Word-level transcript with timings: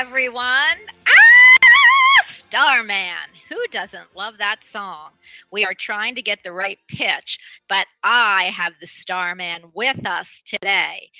everyone. 0.00 0.78
Ah! 1.06 2.24
Starman. 2.24 3.28
Who 3.50 3.58
doesn't 3.70 4.16
love 4.16 4.38
that 4.38 4.64
song? 4.64 5.10
We 5.52 5.62
are 5.66 5.74
trying 5.74 6.14
to 6.14 6.22
get 6.22 6.42
the 6.42 6.52
right 6.52 6.78
pitch, 6.88 7.38
but 7.68 7.86
I 8.02 8.44
have 8.44 8.72
the 8.80 8.86
Starman 8.86 9.64
with 9.74 10.06
us 10.06 10.40
today. 10.40 11.10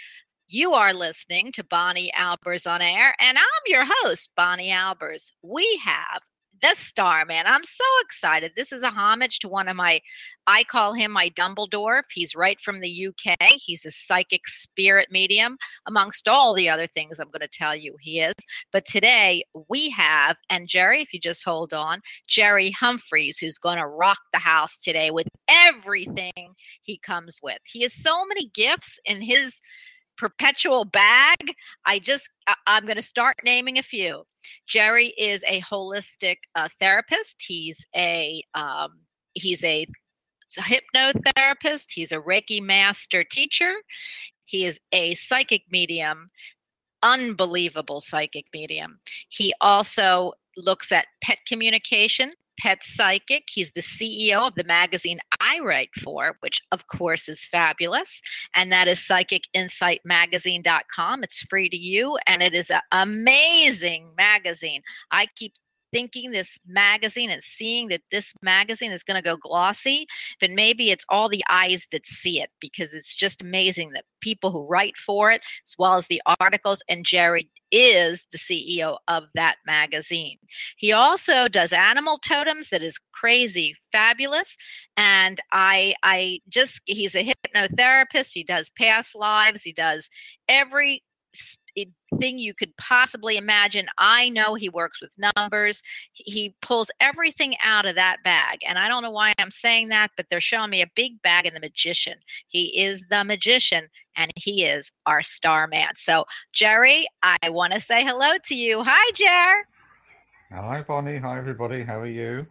You 0.49 0.73
are 0.73 0.95
listening 0.95 1.53
to 1.53 1.65
Bonnie 1.65 2.11
Albers 2.19 2.67
on 2.67 2.81
Air, 2.81 3.15
and 3.21 3.37
I'm 3.37 3.45
your 3.67 3.85
host, 3.87 4.31
Bonnie 4.35 4.71
Albers. 4.71 5.31
We 5.43 5.79
have 5.85 6.23
the 6.63 6.75
star 6.75 7.25
man 7.25 7.47
i'm 7.47 7.65
so 7.65 7.85
excited. 8.03 8.53
This 8.57 8.73
is 8.73 8.83
a 8.83 8.91
homage 8.91 9.39
to 9.41 9.49
one 9.49 9.69
of 9.69 9.77
my 9.77 10.01
i 10.47 10.65
call 10.65 10.95
him 10.95 11.13
my 11.13 11.31
dumbledore. 11.31 12.03
He's 12.13 12.35
right 12.35 12.61
from 12.61 12.81
the 12.81 13.09
uk 13.09 13.37
he's 13.57 13.85
a 13.85 13.91
psychic 13.91 14.47
spirit 14.47 15.09
medium 15.11 15.57
amongst 15.87 16.29
all 16.29 16.55
the 16.55 16.69
other 16.69 16.87
things 16.87 17.19
i'm 17.19 17.31
going 17.31 17.41
to 17.41 17.49
tell 17.49 17.75
you 17.77 17.97
he 18.01 18.21
is. 18.21 18.35
But 18.73 18.87
today 18.87 19.45
we 19.69 19.91
have 19.91 20.37
and 20.49 20.69
jerry 20.69 21.03
if 21.03 21.13
you 21.13 21.21
just 21.21 21.45
hold 21.45 21.73
on 21.73 22.01
jerry 22.29 22.71
humphreys 22.71 23.39
who's 23.39 23.59
going 23.59 23.79
to 23.79 23.87
rock 23.87 24.21
the 24.33 24.39
house 24.39 24.79
today 24.79 25.11
with 25.11 25.29
everything 25.49 26.55
he 26.83 26.99
comes 26.99 27.39
with. 27.43 27.59
He 27.65 27.83
has 27.83 27.95
so 27.95 28.25
many 28.27 28.49
gifts 28.55 28.99
in 29.05 29.21
his 29.21 29.61
perpetual 30.21 30.85
bag. 30.85 31.55
I 31.87 31.99
just, 31.99 32.29
I, 32.47 32.55
I'm 32.67 32.85
going 32.85 32.97
to 32.97 33.03
start 33.03 33.39
naming 33.43 33.79
a 33.79 33.83
few. 33.83 34.25
Jerry 34.69 35.09
is 35.17 35.43
a 35.49 35.63
holistic 35.63 36.37
uh, 36.55 36.69
therapist. 36.79 37.43
He's 37.47 37.87
a, 37.97 38.45
um, 38.55 39.01
he's 39.33 39.65
a 39.65 39.87
hypnotherapist. 40.59 41.87
He's 41.93 42.13
a 42.13 42.19
Reiki 42.19 42.61
master 42.63 43.25
teacher. 43.25 43.73
He 44.45 44.67
is 44.67 44.79
a 44.93 45.15
psychic 45.15 45.63
medium, 45.71 46.31
unbelievable 47.03 48.01
psychic 48.01 48.45
medium. 48.53 49.01
He 49.31 49.55
also 49.63 50.35
looks 50.57 50.93
at 50.93 51.07
pet 51.23 51.39
communication, 51.47 52.35
pet 52.61 52.85
psychic. 52.85 53.45
He's 53.51 53.71
the 53.71 53.81
CEO 53.81 54.47
of 54.47 54.55
the 54.55 54.65
magazine 54.65 55.21
I 55.41 55.61
write 55.61 55.89
for, 56.03 56.37
which 56.41 56.61
of 56.73 56.89
course 56.89 57.27
is 57.29 57.45
fabulous. 57.45 58.21
And 58.55 58.73
that 58.73 58.89
is 58.89 58.99
psychicinsightmagazine.com. 59.01 61.25
It's 61.25 61.41
free 61.43 61.69
to 61.71 61.77
you 61.77 62.19
and 62.27 62.43
it 62.43 62.55
is 62.55 62.71
an 62.71 62.81
amazing 62.93 64.13
magazine. 64.17 64.83
I 65.11 65.27
keep 65.37 65.55
thinking 65.93 66.31
this 66.31 66.59
magazine 66.67 67.31
and 67.31 67.43
seeing 67.43 67.89
that 67.89 68.03
this 68.11 68.35
magazine 68.43 68.93
is 68.93 69.03
going 69.03 69.17
to 69.17 69.23
go 69.23 69.37
glossy, 69.37 70.07
but 70.41 70.51
maybe 70.51 70.91
it's 70.91 71.05
all 71.09 71.29
the 71.29 71.45
eyes 71.51 71.87
that 71.93 72.07
see 72.07 72.41
it 72.41 72.51
because 72.61 72.95
it's 72.95 73.15
just 73.15 73.43
amazing 73.43 73.91
that 73.93 74.05
people 74.21 74.51
who 74.51 74.67
write 74.67 74.97
for 74.97 75.31
it, 75.31 75.43
as 75.67 75.75
well 75.79 75.95
as 75.95 76.07
the 76.07 76.23
articles, 76.41 76.83
and 76.89 77.05
Jerry 77.05 77.51
is 77.71 78.25
the 78.33 78.39
CEO 78.39 78.99
of 79.09 79.25
that 79.35 79.57
magazine. 79.67 80.39
He 80.77 80.93
also 80.93 81.49
does 81.49 81.73
animal 81.73 82.19
totems 82.19 82.69
that 82.71 82.83
is 82.83 82.99
crazy 83.13 83.77
fabulous 83.93 84.57
and 84.97 85.41
I 85.53 85.95
I 86.03 86.41
just 86.49 86.81
he's 86.87 87.15
a 87.15 87.25
hypnotherapist, 87.25 88.33
he 88.33 88.45
does 88.45 88.71
past 88.71 89.15
lives, 89.15 89.63
he 89.63 89.73
does 89.73 90.09
every 90.49 91.03
thing 92.19 92.39
you 92.39 92.55
could 92.55 92.77
possibly 92.77 93.37
imagine. 93.37 93.87
I 93.99 94.29
know 94.29 94.55
he 94.55 94.69
works 94.69 95.01
with 95.01 95.15
numbers. 95.37 95.83
He 96.13 96.55
pulls 96.61 96.91
everything 97.01 97.57
out 97.63 97.87
of 97.87 97.95
that 97.95 98.19
bag. 98.25 98.61
And 98.67 98.79
I 98.79 98.89
don't 98.89 99.03
know 99.03 99.11
why 99.11 99.33
I'm 99.39 99.51
saying 99.51 99.89
that, 99.89 100.11
but 100.17 100.27
they're 100.29 100.41
showing 100.41 100.71
me 100.71 100.83
a 100.83 100.91
big 100.95 101.23
bag 101.23 101.47
in 101.47 101.55
the 101.55 101.61
magician. 101.61 102.19
He 102.49 102.81
is 102.81 103.03
the 103.11 103.25
magician 103.25 103.89
and 104.17 104.33
he 104.37 104.65
is 104.65 104.91
our 105.07 105.23
star 105.23 105.67
man. 105.67 105.97
So, 105.97 106.25
Jerry, 106.53 107.07
I 107.23 107.49
want 107.49 107.73
to 107.73 107.81
say 107.81 108.05
hello 108.05 108.33
to 108.45 108.55
you. 108.55 108.83
Hi, 108.85 109.11
Jer. 109.15 109.67
Hi, 110.53 110.83
Bonnie. 110.83 111.19
Hi, 111.19 111.39
everybody. 111.39 111.85
How 111.85 112.01
are 112.01 112.07
you? 112.07 112.47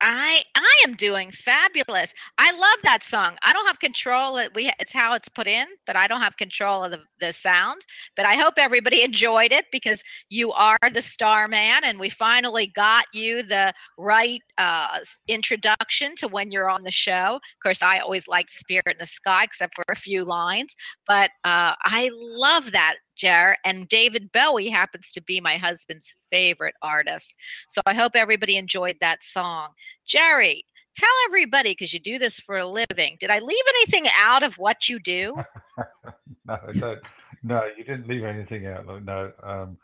I 0.00 0.42
I 0.54 0.82
am 0.86 0.94
doing 0.94 1.32
fabulous. 1.32 2.14
I 2.38 2.52
love 2.52 2.78
that 2.84 3.02
song. 3.02 3.36
I 3.42 3.52
don't 3.52 3.66
have 3.66 3.80
control. 3.80 4.40
We 4.54 4.70
it's 4.78 4.92
how 4.92 5.14
it's 5.14 5.28
put 5.28 5.46
in, 5.48 5.66
but 5.86 5.96
I 5.96 6.06
don't 6.06 6.20
have 6.20 6.36
control 6.36 6.84
of 6.84 6.92
the, 6.92 7.00
the 7.20 7.32
sound. 7.32 7.82
But 8.16 8.26
I 8.26 8.36
hope 8.36 8.54
everybody 8.58 9.02
enjoyed 9.08 9.52
it 9.52 9.66
because 9.72 10.02
you 10.28 10.52
are 10.52 10.78
the 10.92 11.02
star 11.02 11.48
man, 11.48 11.82
and 11.84 11.98
we 11.98 12.10
finally 12.10 12.68
got 12.68 13.06
you 13.12 13.42
the 13.42 13.72
right 13.96 14.42
uh, 14.56 14.98
introduction 15.26 16.14
to 16.16 16.28
when 16.28 16.50
you're 16.52 16.70
on 16.70 16.84
the 16.84 16.90
show. 16.92 17.36
Of 17.36 17.62
course, 17.62 17.82
I 17.82 17.98
always 17.98 18.28
liked 18.28 18.50
Spirit 18.50 18.86
in 18.86 18.98
the 18.98 19.06
Sky, 19.06 19.44
except 19.44 19.74
for 19.74 19.84
a 19.88 19.96
few 19.96 20.24
lines. 20.24 20.76
But 21.06 21.30
uh, 21.44 21.74
I 21.84 22.10
love 22.12 22.70
that 22.72 22.96
Jer, 23.18 23.56
and 23.64 23.88
David 23.88 24.30
Bowie 24.32 24.70
happens 24.70 25.12
to 25.12 25.22
be 25.22 25.40
my 25.40 25.56
husband's 25.56 26.14
favorite 26.30 26.74
artist. 26.82 27.34
So 27.68 27.80
I 27.86 27.94
hope 27.94 28.12
everybody 28.14 28.56
enjoyed 28.56 28.96
that 29.00 29.22
song. 29.22 29.68
Jerry, 30.06 30.64
tell 30.96 31.08
everybody 31.26 31.72
because 31.72 31.92
you 31.92 32.00
do 32.00 32.18
this 32.18 32.38
for 32.38 32.58
a 32.58 32.66
living. 32.66 33.16
Did 33.20 33.30
I 33.30 33.40
leave 33.40 33.64
anything 33.68 34.06
out 34.18 34.42
of 34.42 34.54
what 34.54 34.88
you 34.88 34.98
do? 35.00 35.36
no, 36.46 36.58
no, 36.74 36.96
no, 37.42 37.62
you 37.76 37.84
didn't 37.84 38.08
leave 38.08 38.24
anything 38.24 38.66
out. 38.66 38.86
No, 39.04 39.32
um, 39.42 39.76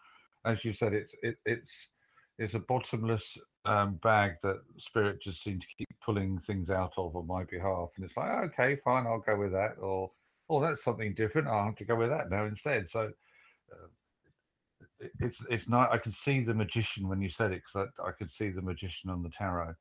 as 0.44 0.64
you 0.64 0.72
said, 0.72 0.92
it's 0.92 1.12
it, 1.22 1.36
it's 1.44 1.70
it's 2.38 2.54
a 2.54 2.58
bottomless 2.58 3.38
um, 3.64 3.98
bag 4.02 4.32
that 4.42 4.60
spirit 4.78 5.22
just 5.22 5.42
seems 5.42 5.60
to 5.60 5.74
keep 5.78 5.88
pulling 6.04 6.40
things 6.46 6.68
out 6.68 6.92
of 6.96 7.14
on 7.16 7.26
my 7.26 7.44
behalf, 7.44 7.90
and 7.96 8.04
it's 8.04 8.16
like, 8.16 8.30
okay, 8.30 8.78
fine, 8.84 9.06
I'll 9.06 9.20
go 9.20 9.36
with 9.36 9.52
that, 9.52 9.76
or 9.80 10.10
oh, 10.50 10.60
that's 10.60 10.84
something 10.84 11.14
different. 11.14 11.48
I'll 11.48 11.64
have 11.64 11.76
to 11.76 11.84
go 11.84 11.96
with 11.96 12.10
that 12.10 12.30
now 12.30 12.44
instead. 12.44 12.88
So 12.92 13.12
uh, 13.74 15.06
it's 15.20 15.38
it's 15.50 15.68
not. 15.68 15.92
I 15.92 15.98
can 15.98 16.12
see 16.12 16.42
the 16.42 16.54
magician 16.54 17.08
when 17.08 17.20
you 17.20 17.30
said 17.30 17.52
it 17.52 17.62
because 17.66 17.90
I, 17.98 18.08
I 18.08 18.12
could 18.12 18.30
see 18.30 18.50
the 18.50 18.62
magician 18.62 19.10
on 19.10 19.22
the 19.22 19.30
tarot 19.30 19.74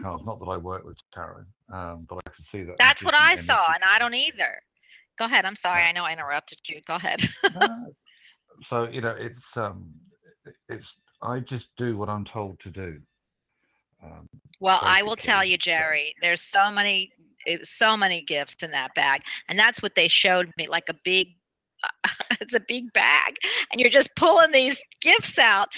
cards. 0.00 0.24
Not 0.24 0.38
that 0.40 0.46
I 0.46 0.56
work 0.56 0.84
with 0.84 0.96
tarot, 1.12 1.44
um, 1.72 2.06
but 2.08 2.18
I 2.26 2.30
can 2.30 2.44
see 2.44 2.62
that. 2.64 2.76
That's 2.78 3.04
what 3.04 3.14
I 3.14 3.32
energy. 3.32 3.46
saw, 3.46 3.72
and 3.74 3.82
I 3.84 3.98
don't 3.98 4.14
either. 4.14 4.60
Go 5.18 5.24
ahead. 5.24 5.44
I'm 5.44 5.56
sorry. 5.56 5.82
I 5.82 5.92
know 5.92 6.04
I 6.04 6.12
interrupted 6.12 6.58
you. 6.68 6.80
Go 6.86 6.94
ahead. 6.94 7.22
so 8.64 8.88
you 8.88 9.00
know, 9.00 9.14
it's 9.18 9.56
um, 9.56 9.92
it's. 10.68 10.86
I 11.22 11.40
just 11.40 11.68
do 11.76 11.96
what 11.96 12.08
I'm 12.08 12.24
told 12.24 12.60
to 12.60 12.70
do. 12.70 13.00
Um, 14.04 14.28
well, 14.60 14.80
I 14.82 15.02
will 15.02 15.16
tell 15.16 15.44
you, 15.44 15.56
Jerry. 15.56 16.14
There's 16.20 16.42
so 16.42 16.70
many, 16.70 17.10
so 17.62 17.96
many 17.96 18.22
gifts 18.22 18.62
in 18.62 18.70
that 18.72 18.94
bag, 18.94 19.22
and 19.48 19.58
that's 19.58 19.82
what 19.82 19.94
they 19.94 20.08
showed 20.08 20.52
me, 20.58 20.68
like 20.68 20.88
a 20.88 20.94
big 21.04 21.28
it's 22.40 22.54
a 22.54 22.60
big 22.60 22.92
bag 22.92 23.36
and 23.70 23.80
you're 23.80 23.90
just 23.90 24.14
pulling 24.16 24.52
these 24.52 24.82
gifts 25.00 25.38
out. 25.38 25.68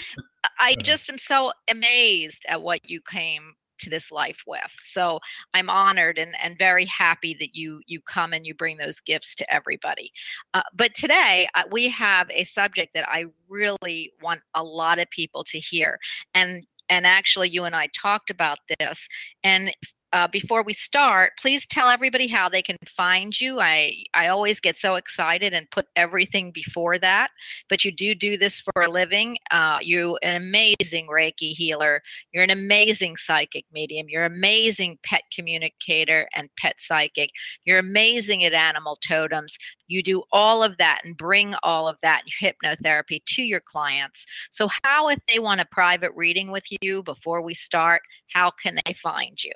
I 0.59 0.75
just 0.75 1.09
am 1.09 1.17
so 1.17 1.51
amazed 1.69 2.45
at 2.47 2.61
what 2.61 2.89
you 2.89 3.01
came 3.01 3.53
to 3.79 3.89
this 3.89 4.11
life 4.11 4.43
with. 4.45 4.71
So 4.81 5.19
i'm 5.53 5.69
honored 5.69 6.17
and, 6.17 6.33
and 6.41 6.57
very 6.57 6.85
happy 6.85 7.35
that 7.39 7.55
you 7.55 7.81
you 7.87 8.01
come 8.01 8.33
and 8.33 8.45
you 8.45 8.53
bring 8.53 8.77
those 8.77 8.99
gifts 8.99 9.35
to 9.35 9.53
everybody. 9.53 10.11
Uh, 10.53 10.61
but 10.75 10.93
today 10.93 11.47
uh, 11.55 11.63
we 11.71 11.89
have 11.89 12.29
a 12.29 12.43
subject 12.43 12.93
that 12.93 13.07
i 13.09 13.25
really 13.47 14.11
want 14.21 14.41
a 14.53 14.63
lot 14.63 14.99
of 14.99 15.09
people 15.09 15.43
to 15.45 15.59
hear 15.59 15.97
and 16.33 16.67
and 16.89 17.07
actually 17.07 17.49
you 17.49 17.63
and 17.63 17.75
i 17.75 17.87
talked 17.95 18.29
about 18.29 18.59
this 18.79 19.07
and 19.43 19.71
uh, 20.11 20.27
before 20.27 20.63
we 20.63 20.73
start, 20.73 21.33
please 21.39 21.67
tell 21.67 21.89
everybody 21.89 22.27
how 22.27 22.49
they 22.49 22.61
can 22.61 22.77
find 22.87 23.39
you. 23.39 23.59
I 23.59 24.03
I 24.13 24.27
always 24.27 24.59
get 24.59 24.75
so 24.75 24.95
excited 24.95 25.53
and 25.53 25.69
put 25.69 25.85
everything 25.95 26.51
before 26.51 26.97
that, 26.99 27.29
but 27.69 27.85
you 27.85 27.91
do 27.91 28.15
do 28.15 28.37
this 28.37 28.59
for 28.59 28.81
a 28.81 28.89
living. 28.89 29.37
Uh, 29.51 29.77
you're 29.81 30.17
an 30.23 30.35
amazing 30.35 31.07
Reiki 31.07 31.51
healer. 31.51 32.01
You're 32.33 32.43
an 32.43 32.49
amazing 32.49 33.17
psychic 33.17 33.65
medium. 33.71 34.07
You're 34.09 34.25
an 34.25 34.33
amazing 34.33 34.97
pet 35.03 35.23
communicator 35.33 36.27
and 36.35 36.49
pet 36.57 36.75
psychic. 36.79 37.29
You're 37.65 37.79
amazing 37.79 38.43
at 38.43 38.53
animal 38.53 38.97
totems. 39.07 39.57
You 39.87 40.01
do 40.01 40.23
all 40.31 40.63
of 40.63 40.77
that 40.77 41.01
and 41.03 41.17
bring 41.17 41.55
all 41.61 41.87
of 41.87 41.97
that 42.01 42.23
hypnotherapy 42.41 43.21
to 43.25 43.43
your 43.43 43.61
clients. 43.61 44.25
So, 44.51 44.69
how 44.83 45.09
if 45.09 45.19
they 45.27 45.39
want 45.39 45.61
a 45.61 45.65
private 45.65 46.11
reading 46.15 46.51
with 46.51 46.65
you 46.81 47.03
before 47.03 47.43
we 47.43 47.53
start, 47.53 48.01
how 48.33 48.51
can 48.51 48.79
they 48.85 48.93
find 48.93 49.43
you? 49.43 49.51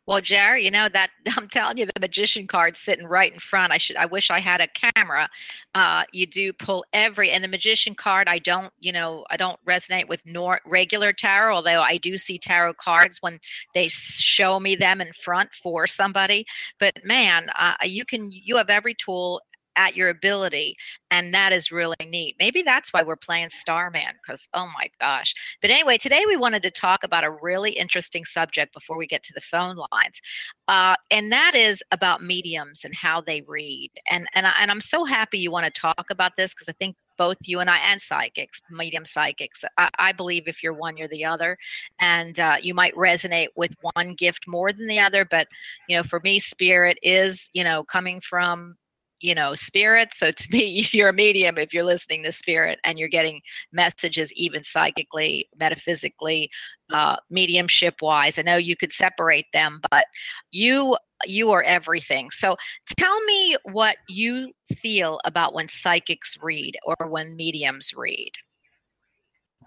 Well, 0.05 0.19
Jerry, 0.19 0.65
you 0.65 0.71
know 0.71 0.89
that 0.89 1.11
I'm 1.37 1.47
telling 1.47 1.77
you, 1.77 1.85
the 1.85 1.99
magician 1.99 2.47
card's 2.47 2.79
sitting 2.79 3.07
right 3.07 3.31
in 3.31 3.39
front. 3.39 3.71
I 3.71 3.77
should, 3.77 3.95
I 3.95 4.05
wish 4.05 4.29
I 4.29 4.39
had 4.39 4.61
a 4.61 4.67
camera. 4.67 5.29
Uh, 5.73 6.03
you 6.11 6.27
do 6.27 6.51
pull 6.53 6.85
every, 6.93 7.31
and 7.31 7.43
the 7.43 7.47
magician 7.47 7.95
card. 7.95 8.27
I 8.27 8.39
don't, 8.39 8.73
you 8.79 8.91
know, 8.91 9.25
I 9.29 9.37
don't 9.37 9.59
resonate 9.65 10.07
with 10.07 10.25
nor 10.25 10.59
regular 10.65 11.13
tarot, 11.13 11.55
although 11.55 11.81
I 11.81 11.97
do 11.97 12.17
see 12.17 12.37
tarot 12.37 12.73
cards 12.75 13.19
when 13.21 13.39
they 13.73 13.87
show 13.87 14.59
me 14.59 14.75
them 14.75 14.99
in 14.99 15.13
front 15.13 15.53
for 15.53 15.87
somebody. 15.87 16.45
But 16.79 16.99
man, 17.03 17.47
uh, 17.57 17.75
you 17.83 18.05
can, 18.05 18.29
you 18.31 18.57
have 18.57 18.69
every 18.69 18.95
tool 18.95 19.41
at 19.75 19.95
your 19.95 20.09
ability 20.09 20.75
and 21.11 21.33
that 21.33 21.51
is 21.51 21.71
really 21.71 21.95
neat 22.07 22.35
maybe 22.39 22.61
that's 22.61 22.91
why 22.93 23.03
we're 23.03 23.15
playing 23.15 23.49
starman 23.49 24.13
because 24.21 24.47
oh 24.53 24.67
my 24.77 24.89
gosh 24.99 25.33
but 25.61 25.71
anyway 25.71 25.97
today 25.97 26.23
we 26.27 26.35
wanted 26.35 26.61
to 26.61 26.71
talk 26.71 27.03
about 27.03 27.23
a 27.23 27.31
really 27.41 27.71
interesting 27.71 28.25
subject 28.25 28.73
before 28.73 28.97
we 28.97 29.07
get 29.07 29.23
to 29.23 29.33
the 29.33 29.41
phone 29.41 29.75
lines 29.75 30.21
uh, 30.67 30.95
and 31.11 31.31
that 31.31 31.55
is 31.55 31.83
about 31.91 32.23
mediums 32.23 32.83
and 32.85 32.95
how 32.95 33.21
they 33.21 33.41
read 33.47 33.91
and 34.09 34.27
and, 34.33 34.45
I, 34.47 34.53
and 34.59 34.71
i'm 34.71 34.81
so 34.81 35.05
happy 35.05 35.37
you 35.39 35.51
want 35.51 35.65
to 35.65 35.81
talk 35.81 36.05
about 36.09 36.35
this 36.35 36.53
because 36.53 36.69
i 36.69 36.73
think 36.73 36.95
both 37.17 37.37
you 37.41 37.59
and 37.59 37.69
I 37.69 37.77
and 37.77 38.01
psychics, 38.01 38.61
medium 38.69 39.05
psychics. 39.05 39.63
I, 39.77 39.89
I 39.99 40.11
believe 40.11 40.47
if 40.47 40.63
you're 40.63 40.73
one, 40.73 40.97
you're 40.97 41.07
the 41.07 41.25
other, 41.25 41.57
and 41.99 42.39
uh, 42.39 42.57
you 42.61 42.73
might 42.73 42.95
resonate 42.95 43.49
with 43.55 43.75
one 43.93 44.15
gift 44.15 44.47
more 44.47 44.73
than 44.73 44.87
the 44.87 44.99
other. 44.99 45.25
But 45.25 45.47
you 45.87 45.95
know, 45.95 46.03
for 46.03 46.19
me, 46.21 46.39
spirit 46.39 46.97
is 47.03 47.49
you 47.53 47.63
know 47.63 47.83
coming 47.83 48.21
from 48.21 48.75
you 49.23 49.33
know 49.33 49.55
spirit 49.55 50.13
so 50.13 50.31
to 50.31 50.47
me 50.51 50.87
you're 50.91 51.09
a 51.09 51.13
medium 51.13 51.57
if 51.57 51.73
you're 51.73 51.83
listening 51.83 52.23
to 52.23 52.31
spirit 52.31 52.79
and 52.83 52.99
you're 52.99 53.09
getting 53.09 53.41
messages 53.71 54.31
even 54.33 54.63
psychically 54.63 55.49
metaphysically 55.57 56.49
uh, 56.91 57.15
mediumship 57.31 57.95
wise 58.01 58.37
i 58.37 58.41
know 58.43 58.57
you 58.57 58.75
could 58.75 58.93
separate 58.93 59.47
them 59.53 59.79
but 59.89 60.05
you 60.51 60.95
you 61.25 61.49
are 61.49 61.63
everything 61.63 62.29
so 62.29 62.55
tell 62.97 63.23
me 63.23 63.57
what 63.71 63.97
you 64.07 64.51
feel 64.75 65.19
about 65.25 65.53
when 65.53 65.67
psychics 65.69 66.37
read 66.41 66.77
or 66.85 67.07
when 67.07 67.35
mediums 67.35 67.93
read 67.95 68.31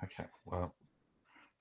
Okay, 0.04 0.28
well, 0.44 0.74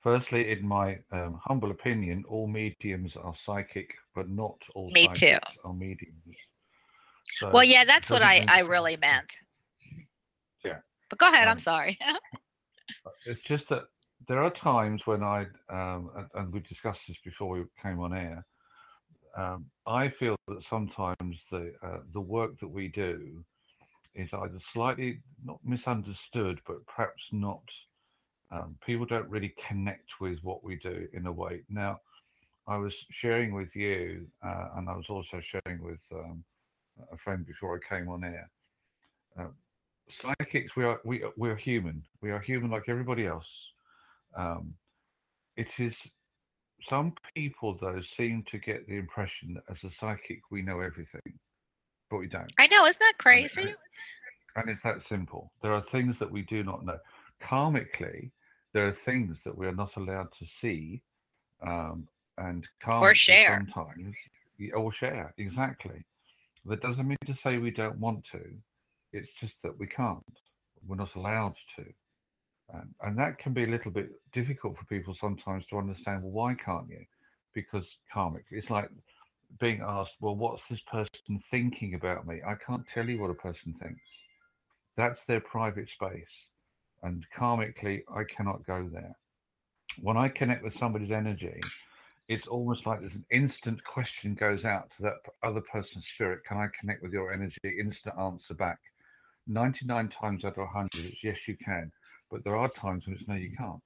firstly, 0.02 0.52
in 0.52 0.68
my 0.68 1.00
um, 1.12 1.40
humble 1.44 1.72
opinion, 1.72 2.24
all 2.28 2.48
mediums 2.48 3.16
are 3.16 3.36
psychic, 3.36 3.96
but 4.14 4.30
not 4.30 4.58
all 4.74 4.90
Me 4.92 5.08
too. 5.14 5.34
psychics 5.34 5.58
are 5.64 5.74
mediums. 5.74 6.36
So 7.40 7.50
well 7.52 7.64
yeah 7.64 7.86
that's 7.86 8.10
what 8.10 8.22
i 8.22 8.46
i 8.48 8.60
really 8.60 8.98
meant 8.98 9.32
Yeah. 10.64 10.78
but 11.10 11.20
go 11.20 11.28
ahead 11.28 11.48
i'm 11.48 11.54
Um, 11.54 11.60
sorry 11.60 11.98
It's 13.26 13.42
just 13.42 13.70
that 13.70 13.84
there 14.28 14.42
are 14.44 14.50
times 14.52 15.06
when 15.06 15.24
I, 15.24 15.42
um, 15.70 16.10
and, 16.16 16.28
and 16.36 16.54
we 16.54 16.60
discussed 16.62 17.08
this 17.08 17.18
before 17.24 17.50
we 17.50 17.64
came 17.82 18.00
on 18.00 18.14
air. 18.14 18.46
Um, 19.38 19.66
I 19.86 20.10
feel 20.10 20.36
that 20.48 20.64
sometimes 20.64 21.38
the 21.52 21.74
uh, 21.84 22.00
the 22.14 22.22
work 22.22 22.60
that 22.62 22.68
we 22.68 22.88
do 22.88 23.44
is 24.16 24.30
either 24.34 24.60
slightly 24.60 25.20
not 25.44 25.60
misunderstood, 25.64 26.62
but 26.66 26.86
perhaps 26.88 27.24
not. 27.32 27.64
Um, 28.52 28.78
people 28.86 29.06
don't 29.06 29.30
really 29.30 29.54
connect 29.68 30.22
with 30.22 30.38
what 30.42 30.64
we 30.64 30.78
do 30.78 31.08
in 31.14 31.26
a 31.26 31.32
way. 31.32 31.64
Now, 31.70 32.00
I 32.68 32.78
was 32.78 32.96
sharing 33.12 33.54
with 33.54 33.76
you, 33.76 34.26
uh, 34.44 34.70
and 34.78 34.88
I 34.90 34.96
was 34.96 35.08
also 35.10 35.42
sharing 35.42 35.84
with 35.84 36.00
um, 36.14 36.44
a 37.12 37.18
friend 37.18 37.46
before 37.46 37.76
I 37.84 37.96
came 37.96 38.10
on 38.10 38.24
air. 38.24 38.50
Uh, 39.38 39.48
psychics, 40.10 40.76
we 40.76 40.84
are 40.84 41.00
we 41.04 41.24
we 41.38 41.50
are 41.50 41.56
human. 41.56 42.04
We 42.22 42.32
are 42.32 42.40
human 42.40 42.72
like 42.72 42.84
everybody 42.88 43.26
else. 43.26 43.48
Um, 44.36 44.74
it 45.58 45.68
is 45.80 45.96
some 46.88 47.14
people 47.34 47.78
though 47.80 48.02
seem 48.02 48.44
to 48.52 48.58
get 48.58 48.88
the 48.88 48.96
impression 48.98 49.54
that 49.56 49.64
as 49.70 49.84
a 49.90 49.94
psychic 49.96 50.42
we 50.52 50.62
know 50.62 50.80
everything, 50.82 51.40
but 52.10 52.18
we 52.18 52.28
don't. 52.28 52.52
i 52.60 52.68
know 52.68 52.86
isn't 52.86 53.00
that 53.00 53.14
crazy 53.18 53.62
and 53.62 53.70
it- 53.70 53.80
and 54.58 54.70
it's 54.70 54.84
that 54.84 55.04
simple. 55.04 55.52
There 55.62 55.74
are 55.74 55.82
things 55.82 56.18
that 56.20 56.32
we 56.32 56.42
do 56.44 56.64
not 56.64 56.86
know. 56.86 56.98
Karmically, 57.42 58.32
there 58.72 58.88
are 58.88 58.94
things 58.94 59.38
that 59.44 59.58
we 59.58 59.68
are 59.68 59.76
not 59.76 59.94
allowed 59.98 60.32
to 60.40 60.46
see, 60.46 61.02
um, 61.62 62.08
and 62.38 62.66
karmically 62.82 63.16
share. 63.16 63.48
sometimes 63.48 64.16
or 64.74 64.94
share 64.94 65.34
exactly. 65.38 66.06
That 66.66 66.82
doesn't 66.82 67.08
mean 67.08 67.18
to 67.26 67.36
say 67.36 67.58
we 67.58 67.72
don't 67.72 68.00
want 68.00 68.26
to. 68.32 68.42
It's 69.14 69.30
just 69.40 69.54
that 69.64 69.78
we 69.80 69.88
can't. 69.88 70.24
We're 70.88 70.96
not 70.96 71.16
allowed 71.16 71.56
to, 71.78 71.86
and, 73.02 73.18
that 73.18 73.38
can 73.38 73.54
be 73.54 73.64
a 73.64 73.68
little 73.68 73.92
bit 73.92 74.10
difficult 74.34 74.78
for 74.78 74.86
people 74.86 75.16
sometimes 75.20 75.66
to 75.68 75.78
understand. 75.78 76.24
Well, 76.24 76.32
why 76.32 76.56
can't 76.56 76.90
you? 76.90 77.06
Because 77.54 77.88
karmically, 78.14 78.54
it's 78.54 78.70
like 78.70 78.90
being 79.60 79.82
asked, 79.86 80.16
well, 80.20 80.36
what's 80.36 80.68
this 80.68 80.82
person 80.82 81.42
thinking 81.50 81.94
about 81.94 82.28
me? 82.28 82.42
I 82.46 82.56
can't 82.56 82.86
tell 82.94 83.08
you 83.08 83.20
what 83.20 83.30
a 83.30 83.36
person 83.36 83.74
thinks. 83.82 84.02
That's 84.98 85.22
their 85.28 85.42
private 85.42 85.90
space. 85.90 86.24
And 87.04 87.26
karmically, 87.38 88.02
I 88.14 88.24
cannot 88.24 88.66
go 88.66 88.90
there. 88.92 89.16
When 90.02 90.18
I 90.18 90.28
connect 90.30 90.64
with 90.64 90.76
somebody's 90.76 91.12
energy, 91.12 91.62
it's 92.28 92.48
almost 92.48 92.86
like 92.86 93.00
there's 93.02 93.16
an 93.16 93.26
instant 93.32 93.84
question 93.84 94.34
goes 94.34 94.66
out 94.66 94.90
to 94.98 95.04
that 95.04 95.14
other 95.44 95.62
person's 95.62 96.08
spirit. 96.08 96.42
Can 96.48 96.58
I 96.58 96.68
connect 96.80 97.04
with 97.04 97.14
your 97.14 97.32
energy? 97.32 97.58
Instant 97.80 98.18
answer 98.18 98.54
back. 98.54 98.80
99 99.48 100.10
times 100.10 100.44
out 100.44 100.54
of 100.54 100.68
100, 100.74 100.90
it's 101.06 101.24
yes, 101.24 101.38
you 101.48 101.56
can. 101.64 101.92
But 102.32 102.44
there 102.44 102.58
are 102.58 102.70
times 102.70 103.06
when 103.06 103.16
it's 103.16 103.28
no, 103.28 103.36
you 103.36 103.52
can't. 103.56 103.80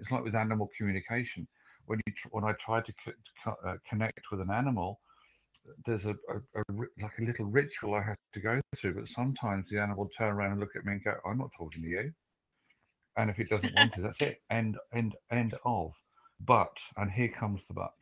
It's 0.00 0.10
like 0.10 0.24
with 0.24 0.34
animal 0.34 0.70
communication. 0.76 1.46
When 1.86 2.00
you 2.06 2.12
when 2.30 2.44
I 2.44 2.54
try 2.64 2.80
to 2.80 2.92
co- 3.04 3.12
co- 3.44 3.68
uh, 3.68 3.76
connect 3.88 4.20
with 4.30 4.40
an 4.40 4.50
animal, 4.50 5.00
there's 5.86 6.04
a, 6.06 6.10
a, 6.30 6.60
a 6.60 6.62
like 7.02 7.18
a 7.18 7.24
little 7.24 7.46
ritual 7.46 7.94
I 7.94 8.02
have 8.02 8.16
to 8.34 8.40
go 8.40 8.60
through. 8.80 8.94
But 8.94 9.08
sometimes 9.08 9.66
the 9.70 9.82
animal 9.82 10.04
will 10.04 10.10
turn 10.16 10.32
around 10.34 10.52
and 10.52 10.60
look 10.60 10.76
at 10.76 10.84
me 10.84 10.92
and 10.92 11.04
go, 11.04 11.14
"I'm 11.26 11.38
not 11.38 11.50
talking 11.58 11.82
to 11.82 11.88
you." 11.88 12.12
And 13.16 13.28
if 13.30 13.38
it 13.38 13.50
doesn't 13.50 13.74
want 13.74 13.94
to, 13.94 14.02
that's 14.02 14.20
it. 14.20 14.40
End, 14.50 14.78
end, 14.94 15.14
end 15.30 15.54
of. 15.64 15.92
But, 16.44 16.76
and 16.96 17.10
here 17.10 17.28
comes 17.28 17.60
the 17.68 17.74
but. 17.74 17.94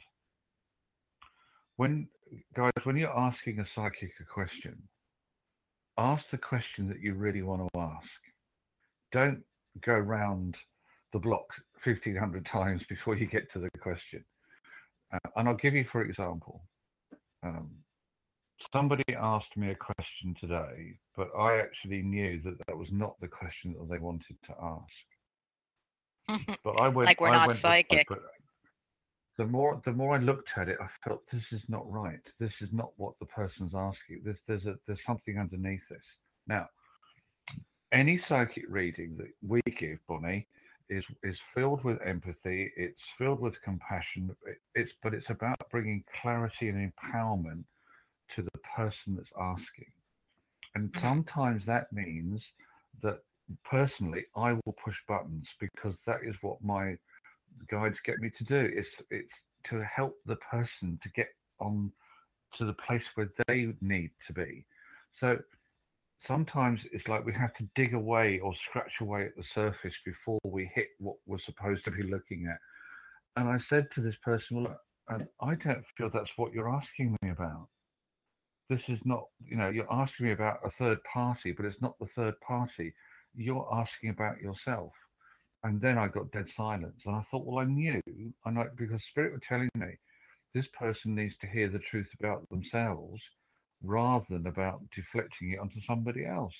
When 1.76 2.08
guys, 2.54 2.72
when 2.84 2.96
you're 2.96 3.16
asking 3.16 3.60
a 3.60 3.66
psychic 3.66 4.12
a 4.20 4.24
question, 4.24 4.82
ask 5.98 6.30
the 6.30 6.38
question 6.38 6.88
that 6.88 7.00
you 7.00 7.14
really 7.14 7.42
want 7.42 7.68
to 7.72 7.80
ask. 7.80 8.10
Don't 9.12 9.42
go 9.84 9.94
round 9.94 10.56
the 11.12 11.18
block 11.18 11.46
1500 11.84 12.44
times 12.44 12.82
before 12.88 13.16
you 13.16 13.26
get 13.26 13.50
to 13.52 13.58
the 13.58 13.70
question. 13.80 14.24
Uh, 15.12 15.18
and 15.36 15.48
I'll 15.48 15.54
give 15.54 15.74
you, 15.74 15.84
for 15.84 16.02
example, 16.02 16.62
um, 17.42 17.70
somebody 18.72 19.04
asked 19.16 19.56
me 19.56 19.70
a 19.70 19.74
question 19.74 20.34
today, 20.38 20.98
but 21.16 21.28
I 21.38 21.58
actually 21.58 22.02
knew 22.02 22.40
that 22.42 22.58
that 22.66 22.76
was 22.76 22.90
not 22.90 23.20
the 23.20 23.28
question 23.28 23.74
that 23.78 23.88
they 23.88 23.98
wanted 23.98 24.36
to 24.46 24.54
ask. 24.60 24.92
But 26.64 26.80
I 26.80 26.88
went 26.88 27.06
Like 27.06 27.20
we're 27.20 27.28
I 27.28 27.36
not 27.36 27.48
with- 27.48 27.58
psychic. 27.58 28.08
The 29.38 29.44
more 29.46 29.80
the 29.84 29.92
more 29.92 30.14
I 30.14 30.18
looked 30.18 30.56
at 30.56 30.68
it, 30.70 30.78
I 30.80 30.88
felt 31.06 31.22
this 31.30 31.52
is 31.52 31.62
not 31.68 31.84
right. 31.90 32.20
This 32.40 32.62
is 32.62 32.72
not 32.72 32.90
what 32.96 33.18
the 33.20 33.26
person's 33.26 33.74
asking. 33.74 34.22
There's 34.24 34.40
there's 34.46 34.64
a 34.66 34.78
there's 34.86 35.04
something 35.04 35.38
underneath 35.38 35.86
this. 35.90 36.04
Now, 36.46 36.70
any 37.92 38.16
psychic 38.16 38.64
reading 38.68 39.14
that 39.18 39.28
we 39.46 39.60
give, 39.76 39.98
Bonnie, 40.08 40.48
is 40.88 41.04
is 41.22 41.38
filled 41.54 41.84
with 41.84 42.00
empathy. 42.02 42.72
It's 42.76 43.02
filled 43.18 43.40
with 43.40 43.60
compassion. 43.62 44.34
it- 44.46 44.62
It's 44.74 44.92
but 45.02 45.12
it's 45.12 45.28
about 45.28 45.58
bringing 45.70 46.02
clarity 46.22 46.68
and 46.70 46.90
empowerment 46.92 47.64
to 48.34 48.42
the 48.42 48.58
person 48.74 49.16
that's 49.16 49.32
asking. 49.38 49.92
And 50.74 50.90
Mhm. 50.92 51.00
sometimes 51.00 51.66
that 51.66 51.92
means 51.92 52.52
that 53.02 53.22
personally 53.64 54.24
I 54.36 54.52
will 54.52 54.76
push 54.84 54.98
buttons 55.08 55.48
because 55.60 55.94
that 56.06 56.20
is 56.24 56.36
what 56.42 56.62
my 56.62 56.96
guides 57.70 58.00
get 58.04 58.18
me 58.18 58.30
to 58.36 58.44
do. 58.44 58.70
It's 58.74 59.02
it's 59.10 59.34
to 59.64 59.82
help 59.84 60.16
the 60.26 60.36
person 60.36 60.98
to 61.02 61.08
get 61.10 61.28
on 61.60 61.92
to 62.56 62.64
the 62.64 62.74
place 62.74 63.04
where 63.14 63.28
they 63.46 63.72
need 63.80 64.10
to 64.26 64.32
be. 64.32 64.64
So 65.14 65.38
sometimes 66.20 66.80
it's 66.92 67.08
like 67.08 67.24
we 67.24 67.32
have 67.34 67.54
to 67.54 67.68
dig 67.74 67.94
away 67.94 68.38
or 68.38 68.54
scratch 68.54 69.00
away 69.00 69.26
at 69.26 69.36
the 69.36 69.44
surface 69.44 69.96
before 70.04 70.38
we 70.44 70.70
hit 70.74 70.88
what 70.98 71.16
we're 71.26 71.38
supposed 71.38 71.84
to 71.84 71.90
be 71.90 72.02
looking 72.02 72.46
at. 72.50 72.58
And 73.40 73.48
I 73.48 73.58
said 73.58 73.90
to 73.92 74.00
this 74.00 74.16
person, 74.24 74.64
well, 74.64 74.80
I 75.08 75.54
don't 75.54 75.84
feel 75.96 76.10
that's 76.10 76.32
what 76.36 76.52
you're 76.52 76.74
asking 76.74 77.16
me 77.22 77.30
about. 77.30 77.68
This 78.68 78.88
is 78.88 78.98
not, 79.04 79.24
you 79.44 79.56
know, 79.56 79.68
you're 79.68 79.92
asking 79.92 80.26
me 80.26 80.32
about 80.32 80.58
a 80.64 80.70
third 80.70 80.98
party, 81.04 81.52
but 81.52 81.66
it's 81.66 81.80
not 81.80 81.98
the 82.00 82.08
third 82.16 82.34
party. 82.40 82.92
You're 83.36 83.68
asking 83.72 84.10
about 84.10 84.40
yourself. 84.40 84.92
And 85.64 85.80
then 85.80 85.98
I 85.98 86.08
got 86.08 86.30
dead 86.32 86.48
silence. 86.48 87.02
And 87.06 87.16
I 87.16 87.24
thought, 87.30 87.44
well, 87.44 87.58
I 87.58 87.64
knew, 87.64 88.00
I 88.44 88.50
know, 88.50 88.68
because 88.76 89.04
Spirit 89.04 89.32
were 89.32 89.40
telling 89.40 89.70
me 89.76 89.98
this 90.54 90.68
person 90.68 91.14
needs 91.14 91.36
to 91.38 91.46
hear 91.46 91.68
the 91.68 91.78
truth 91.78 92.08
about 92.18 92.48
themselves 92.48 93.22
rather 93.82 94.24
than 94.30 94.46
about 94.46 94.80
deflecting 94.94 95.52
it 95.52 95.58
onto 95.58 95.80
somebody 95.80 96.24
else. 96.24 96.54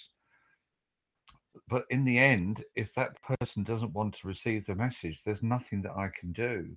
But 1.69 1.85
in 1.91 2.05
the 2.05 2.19
end, 2.19 2.65
if 2.75 2.95
that 2.97 3.17
person 3.41 3.63
doesn't 3.63 3.95
want 3.95 4.15
to 4.17 4.29
receive 4.29 4.67
the 4.67 4.75
message, 4.75 5.19
there's 5.25 5.43
nothing 5.43 5.83
that 5.83 5.97
I 5.97 6.11
can 6.19 6.33
do. 6.33 6.77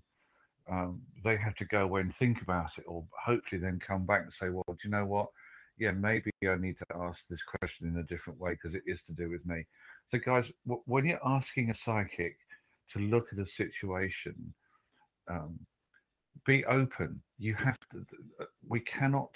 Um, 0.72 1.02
they 1.24 1.36
have 1.36 1.56
to 1.56 1.66
go 1.66 1.82
away 1.82 2.02
and 2.02 2.16
think 2.16 2.42
about 2.42 2.78
it, 2.78 2.86
or 2.88 3.04
hopefully 3.26 3.60
then 3.60 3.80
come 3.86 4.06
back 4.06 4.22
and 4.24 4.34
say, 4.34 4.50
well, 4.50 4.64
do 4.68 4.78
you 4.84 4.92
know 4.92 5.06
what? 5.06 5.28
Yeah, 5.80 5.92
maybe 5.92 6.32
I 6.44 6.56
need 6.58 6.78
to 6.80 6.98
ask 6.98 7.26
this 7.30 7.40
question 7.42 7.88
in 7.88 7.98
a 7.98 8.04
different 8.04 8.38
way 8.38 8.52
because 8.52 8.76
it 8.76 8.84
is 8.86 9.00
to 9.08 9.14
do 9.14 9.30
with 9.30 9.46
me. 9.46 9.66
So, 10.12 10.20
guys, 10.20 10.46
w- 10.68 10.84
when 10.86 11.06
you're 11.06 11.26
asking 11.26 11.70
a 11.70 11.76
psychic 11.76 12.36
to 12.92 13.00
look 13.00 13.28
at 13.32 13.40
a 13.40 13.48
situation, 13.48 14.54
um, 15.30 15.58
be 16.46 16.66
open. 16.66 17.22
You 17.38 17.56
have 17.56 17.78
to. 17.94 18.06
We 18.68 18.82
cannot 18.82 19.36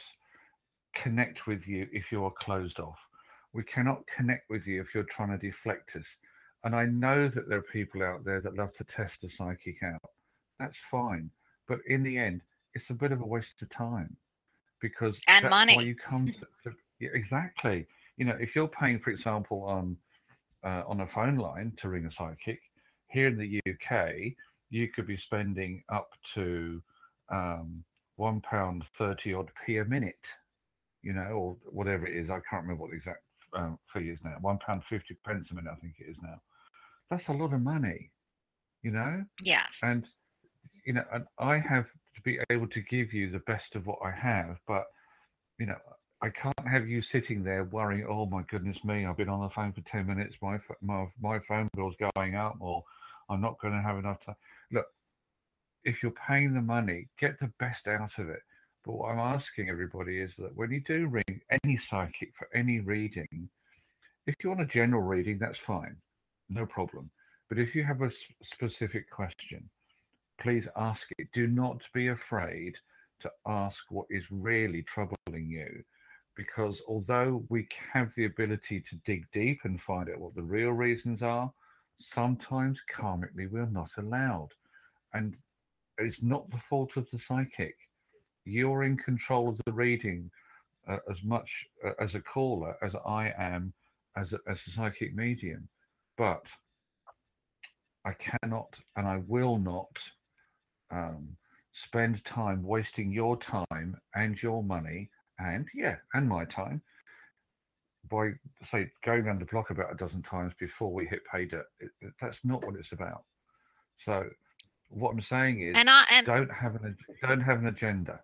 connect 0.96 1.48
with 1.48 1.66
you 1.66 1.88
if 1.94 2.12
you 2.12 2.26
are 2.26 2.34
closed 2.40 2.80
off. 2.80 3.00
We 3.54 3.64
cannot 3.64 4.04
connect 4.18 4.50
with 4.50 4.68
you 4.68 4.82
if 4.82 4.94
you're 4.94 5.04
trying 5.06 5.32
to 5.32 5.38
deflect 5.38 5.96
us. 5.96 6.06
And 6.66 6.76
I 6.76 6.86
know 6.86 7.30
that 7.30 7.48
there 7.48 7.60
are 7.60 7.74
people 7.74 8.04
out 8.04 8.26
there 8.26 8.42
that 8.42 8.56
love 8.58 8.74
to 8.78 8.84
test 8.84 9.24
a 9.24 9.30
psychic 9.30 9.78
out. 9.84 10.10
That's 10.60 10.78
fine. 10.92 11.30
But 11.70 11.80
in 11.88 12.04
the 12.04 12.18
end, 12.18 12.42
it's 12.74 12.90
a 12.90 12.94
bit 12.94 13.12
of 13.14 13.22
a 13.22 13.26
waste 13.26 13.62
of 13.62 13.70
time 13.70 14.18
because 14.84 15.18
And 15.28 15.46
that's 15.46 15.52
why 15.52 15.66
money. 15.66 15.86
you 15.86 15.96
come 15.96 16.28
to, 16.28 16.70
to 16.70 16.76
yeah, 17.00 17.10
exactly. 17.16 17.88
You 18.18 18.26
know, 18.26 18.38
if 18.40 18.56
you're 18.56 18.68
paying, 18.68 19.00
for 19.00 19.10
example, 19.10 19.64
on 19.64 19.98
uh, 20.64 20.84
on 20.88 21.02
a 21.02 21.08
phone 21.08 21.38
line 21.38 21.74
to 21.78 21.90
ring 21.90 22.06
a 22.06 22.12
psychic. 22.12 22.60
Here 23.08 23.28
in 23.28 23.38
the 23.38 23.62
UK, 23.70 24.34
you 24.70 24.88
could 24.90 25.06
be 25.06 25.18
spending 25.18 25.84
up 25.90 26.10
to 26.34 26.82
um, 27.30 27.84
one 28.16 28.42
pound 28.42 28.84
thirty 28.98 29.34
odd 29.34 29.52
p 29.66 29.78
a 29.78 29.86
minute, 29.86 30.26
you 31.02 31.14
know, 31.14 31.30
or 31.32 31.58
whatever 31.66 32.08
it 32.08 32.16
is. 32.16 32.30
I 32.30 32.40
can't 32.50 32.64
remember 32.64 32.82
what 32.84 32.92
the 32.92 32.98
exact 32.98 33.24
um, 33.56 33.78
figure 33.92 34.14
is 34.14 34.20
now. 34.24 34.38
One 34.42 34.58
pound 34.60 34.84
fifty 34.90 35.16
pence 35.26 35.52
a 35.52 35.56
minute, 35.56 35.72
I 35.72 35.80
think 35.80 35.96
it 36.00 36.10
is 36.10 36.18
now. 36.22 36.42
That's 37.10 37.28
a 37.28 37.34
lot 37.34 37.54
of 37.54 37.62
money, 37.62 38.10
you 38.82 38.92
know. 38.92 39.24
Yes. 39.42 39.80
And 39.84 40.08
you 40.86 40.94
know, 40.94 41.06
and 41.14 41.26
I 41.38 41.60
have 41.60 41.86
to 42.16 42.22
be 42.22 42.40
able 42.50 42.68
to 42.68 42.82
give 42.82 43.14
you 43.14 43.30
the 43.30 43.40
best 43.40 43.76
of 43.76 43.88
what 43.88 44.00
I 44.04 44.12
have, 44.12 44.58
but 44.68 44.86
you 45.60 45.66
know, 45.68 45.78
I 46.22 46.30
can't 46.30 46.68
have 46.68 46.88
you 46.88 47.02
sitting 47.02 47.44
there 47.44 47.66
worrying. 47.66 48.06
Oh 48.10 48.26
my 48.26 48.44
goodness 48.44 48.84
me! 48.84 49.06
I've 49.06 49.18
been 49.18 49.30
on 49.30 49.42
the 49.42 49.50
phone 49.50 49.74
for 49.74 49.82
ten 49.82 50.08
minutes. 50.08 50.36
My 50.42 50.60
my 50.82 51.08
my 51.22 51.40
phone 51.40 51.70
bill's 51.76 51.96
going 52.16 52.36
up, 52.36 52.56
or 52.60 52.84
I'm 53.30 53.42
not 53.42 53.60
going 53.60 53.74
to 53.74 53.82
have 53.82 53.98
enough 53.98 54.24
time. 54.26 54.36
Look, 54.72 54.88
if 55.84 56.02
you're 56.02 56.12
paying 56.28 56.54
the 56.54 56.62
money, 56.62 57.08
get 57.20 57.40
the 57.40 57.52
best 57.60 57.88
out 57.88 58.18
of 58.18 58.30
it. 58.30 58.42
But 58.86 58.94
what 58.94 59.12
I'm 59.12 59.20
asking 59.20 59.70
everybody 59.70 60.20
is 60.20 60.34
that 60.38 60.56
when 60.56 60.72
you 60.72 60.82
do 60.82 61.08
ring 61.08 61.42
any 61.64 61.78
psychic 61.78 62.34
for 62.38 62.50
any 62.54 62.80
reading, 62.80 63.50
if 64.28 64.36
you 64.44 64.50
want 64.50 64.62
a 64.62 64.66
general 64.66 65.02
reading, 65.02 65.40
that's 65.40 65.60
fine, 65.60 65.96
no 66.50 66.66
problem. 66.66 67.10
But 67.50 67.60
if 67.60 67.76
you 67.76 67.84
have 67.84 68.02
a 68.02 68.08
s- 68.08 68.16
specific 68.44 69.10
question, 69.10 69.70
please 70.42 70.68
ask 70.76 71.08
it. 71.18 71.28
Do 71.34 71.48
not 71.48 71.82
be 71.94 72.08
afraid 72.08 72.76
to 73.22 73.32
ask 73.48 73.84
what 73.90 74.08
is 74.10 74.24
really 74.30 74.82
troubling 74.84 75.48
you, 75.50 75.84
because 76.36 76.82
although 76.88 77.44
we 77.50 77.68
have 77.94 78.12
the 78.16 78.26
ability 78.26 78.82
to 78.82 78.96
dig 79.06 79.26
deep 79.34 79.62
and 79.64 79.82
find 79.82 80.10
out 80.10 80.20
what 80.20 80.36
the 80.36 80.42
real 80.42 80.72
reasons 80.72 81.22
are, 81.22 81.52
sometimes 82.00 82.80
karmically 82.94 83.50
we're 83.50 83.66
not 83.66 83.92
allowed. 83.98 84.50
And 85.14 85.36
it's 85.98 86.22
not 86.22 86.50
the 86.50 86.62
fault 86.70 86.98
of 86.98 87.08
the 87.12 87.20
psychic. 87.20 87.76
You're 88.46 88.84
in 88.84 88.98
control 88.98 89.50
of 89.50 89.62
the 89.66 89.72
reading 89.72 90.30
uh, 90.88 90.98
as 91.10 91.24
much 91.24 91.66
uh, 91.86 91.92
as 92.00 92.16
a 92.16 92.20
caller 92.20 92.76
as 92.82 92.94
I 93.06 93.32
am 93.38 93.74
as 94.18 94.34
a, 94.34 94.40
as 94.48 94.60
a 94.68 94.72
psychic 94.72 95.16
medium. 95.16 95.68
But 96.18 96.46
I 98.06 98.14
cannot 98.14 98.76
and 98.98 99.08
I 99.08 99.22
will 99.28 99.58
not 99.58 99.98
um, 100.94 101.28
spend 101.74 102.24
time 102.24 102.64
wasting 102.64 103.12
your 103.12 103.36
time 103.38 103.98
and 104.16 104.42
your 104.44 104.64
money 104.64 105.10
and 105.40 105.66
yeah 105.74 105.96
and 106.14 106.30
my 106.30 106.46
time 106.46 106.82
by 108.12 108.30
say 108.66 108.90
going 109.04 109.22
around 109.26 109.42
the 109.42 109.46
block 109.46 109.70
about 109.72 109.92
a 109.92 109.96
dozen 109.96 110.22
times 110.22 110.54
before 110.60 110.94
we 110.94 111.06
hit 111.06 111.22
pay 111.32 111.46
dirt. 111.46 111.66
It, 111.80 111.90
it- 112.02 112.14
that's 112.22 112.44
not 112.46 112.64
what 112.66 112.76
it's 112.76 112.92
about. 112.92 113.24
So 114.06 114.26
what 114.90 115.12
I'm 115.12 115.22
saying 115.22 115.62
is 115.62 115.76
and 115.76 115.90
I 115.90 116.04
and 116.12 116.28
don't 116.28 116.52
have 116.52 116.76
an 116.76 116.96
don't 117.22 117.42
have 117.42 117.60
an 117.60 117.68
agenda. 117.68 118.20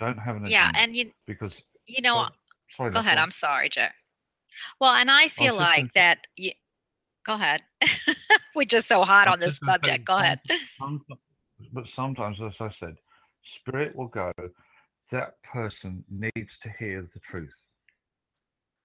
Don't 0.00 0.18
have 0.18 0.36
an 0.36 0.46
yeah, 0.46 0.68
agenda 0.70 0.80
and 0.80 0.96
you 0.96 1.12
because 1.26 1.62
you 1.86 2.02
know, 2.02 2.28
sorry. 2.76 2.90
go 2.90 3.00
ahead. 3.00 3.18
I'm 3.18 3.30
sorry, 3.30 3.68
Joe. 3.68 3.88
Well, 4.80 4.94
and 4.94 5.10
I 5.10 5.28
feel 5.28 5.54
gonna 5.54 5.66
like 5.66 5.92
that. 5.94 6.18
You, 6.36 6.52
go 7.24 7.34
ahead. 7.34 7.62
We're 8.54 8.64
just 8.64 8.88
so 8.88 9.02
hot 9.04 9.28
I 9.28 9.32
on 9.32 9.40
this 9.40 9.58
just 9.58 9.62
gonna 9.62 9.72
say, 9.74 9.78
subject. 9.78 10.04
Go 10.06 10.16
ahead. 10.16 10.40
But 11.72 11.88
sometimes, 11.88 12.38
as 12.40 12.54
I 12.60 12.70
said, 12.70 12.96
spirit 13.44 13.96
will 13.96 14.08
go. 14.08 14.32
That 15.10 15.42
person 15.42 16.04
needs 16.10 16.58
to 16.62 16.70
hear 16.78 17.02
the 17.12 17.20
truth, 17.20 17.54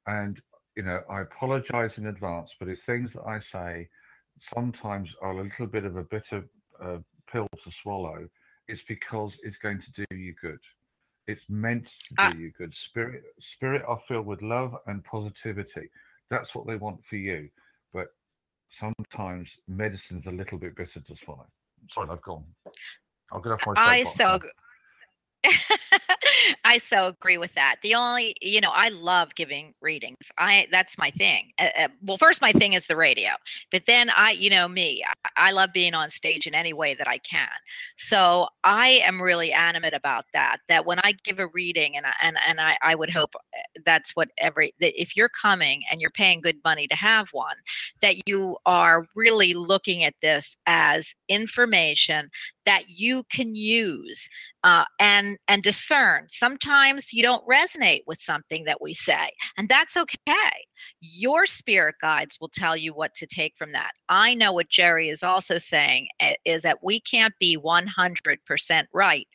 and 0.07 0.41
you 0.75 0.83
know, 0.83 1.01
I 1.09 1.21
apologize 1.21 1.97
in 1.97 2.07
advance. 2.07 2.51
But 2.59 2.67
if 2.69 2.79
things 2.85 3.11
that 3.13 3.25
I 3.25 3.39
say 3.39 3.87
sometimes 4.53 5.15
are 5.21 5.31
a 5.31 5.43
little 5.43 5.65
bit 5.67 5.85
of 5.85 5.95
a 5.97 6.03
bitter 6.03 6.45
uh, 6.83 6.97
pill 7.31 7.47
to 7.63 7.71
swallow, 7.71 8.27
it's 8.67 8.83
because 8.87 9.33
it's 9.43 9.57
going 9.57 9.81
to 9.81 10.05
do 10.05 10.15
you 10.15 10.35
good. 10.41 10.59
It's 11.27 11.43
meant 11.49 11.85
to 11.85 12.09
do 12.09 12.15
Ah. 12.19 12.31
you 12.37 12.51
good. 12.57 12.75
Spirit, 12.75 13.23
spirit 13.39 13.83
are 13.87 13.99
filled 14.07 14.27
with 14.27 14.41
love 14.41 14.75
and 14.85 15.03
positivity. 15.03 15.89
That's 16.29 16.53
what 16.53 16.67
they 16.67 16.75
want 16.75 17.03
for 17.09 17.15
you. 17.15 17.49
But 17.93 18.07
sometimes 18.79 19.49
medicine's 19.67 20.25
a 20.27 20.31
little 20.31 20.57
bit 20.57 20.75
bitter 20.75 20.99
to 21.01 21.15
swallow. 21.15 21.47
Sorry, 21.91 22.07
I've 22.09 22.21
gone. 22.21 22.43
I'll 23.31 23.41
get 23.41 23.51
off 23.53 23.61
my 23.65 23.73
I 23.75 24.03
soapbox 24.03 24.17
so 24.17 24.23
now. 24.23 24.35
ag- 24.35 25.55
I 26.67 26.79
so 26.79 27.07
agree 27.07 27.37
with 27.37 27.53
that. 27.55 27.77
The 27.81 27.95
only, 27.95 28.35
you 28.41 28.59
know, 28.59 28.71
I 28.71 28.89
love 28.89 29.35
giving 29.35 29.73
readings. 29.81 30.33
I 30.37 30.67
that's 30.69 30.97
my 30.97 31.11
thing. 31.11 31.51
Uh, 31.57 31.69
uh, 31.79 31.87
well, 32.03 32.17
first 32.17 32.41
my 32.41 32.51
thing 32.51 32.73
is 32.73 32.87
the 32.87 32.97
radio, 32.97 33.29
but 33.71 33.85
then 33.87 34.09
I, 34.09 34.31
you 34.31 34.49
know, 34.49 34.67
me, 34.67 35.01
I, 35.23 35.47
I 35.47 35.51
love 35.51 35.69
being 35.73 35.93
on 35.93 36.09
stage 36.09 36.45
in 36.45 36.53
any 36.53 36.73
way 36.73 36.93
that 36.93 37.07
I 37.07 37.19
can. 37.19 37.47
So 37.95 38.47
I 38.65 39.01
am 39.05 39.21
really 39.21 39.53
animate 39.53 39.93
about 39.93 40.25
that. 40.33 40.57
That 40.67 40.85
when 40.85 40.99
I 40.99 41.13
give 41.23 41.39
a 41.39 41.47
reading, 41.47 41.95
and 41.95 42.05
I, 42.05 42.13
and 42.21 42.35
and 42.45 42.59
I, 42.59 42.77
I 42.81 42.95
would 42.95 43.11
hope 43.11 43.33
uh, 43.35 43.79
that's 43.85 44.13
what 44.17 44.27
every 44.37 44.73
that 44.81 45.01
if 45.01 45.15
you're 45.15 45.29
coming 45.29 45.83
and 45.89 46.01
you're 46.01 46.09
paying 46.09 46.41
good 46.41 46.57
money 46.65 46.85
to 46.89 46.95
have 46.95 47.29
one, 47.31 47.55
that 48.01 48.27
you 48.27 48.57
are 48.65 49.05
really 49.15 49.53
looking 49.53 50.03
at 50.03 50.15
this 50.21 50.57
as 50.65 51.15
information 51.29 52.29
that 52.65 52.89
you 52.89 53.23
can 53.31 53.55
use 53.55 54.27
uh, 54.65 54.83
and 54.99 55.37
and 55.47 55.63
discern. 55.63 56.25
Sometimes 56.27 56.56
you 57.13 57.23
don't 57.23 57.47
resonate 57.47 58.01
with 58.07 58.21
something 58.21 58.63
that 58.65 58.81
we 58.81 58.93
say, 58.93 59.31
and 59.57 59.69
that's 59.69 59.97
okay. 59.97 60.65
Your 61.01 61.45
spirit 61.45 61.95
guides 62.01 62.37
will 62.39 62.49
tell 62.49 62.75
you 62.75 62.93
what 62.93 63.13
to 63.15 63.27
take 63.27 63.55
from 63.57 63.71
that. 63.73 63.91
I 64.09 64.33
know 64.33 64.51
what 64.53 64.69
Jerry 64.69 65.09
is 65.09 65.23
also 65.23 65.57
saying 65.57 66.07
uh, 66.19 66.33
is 66.45 66.63
that 66.63 66.83
we 66.83 66.99
can't 66.99 67.33
be 67.39 67.57
100% 67.57 68.85
right. 68.93 69.27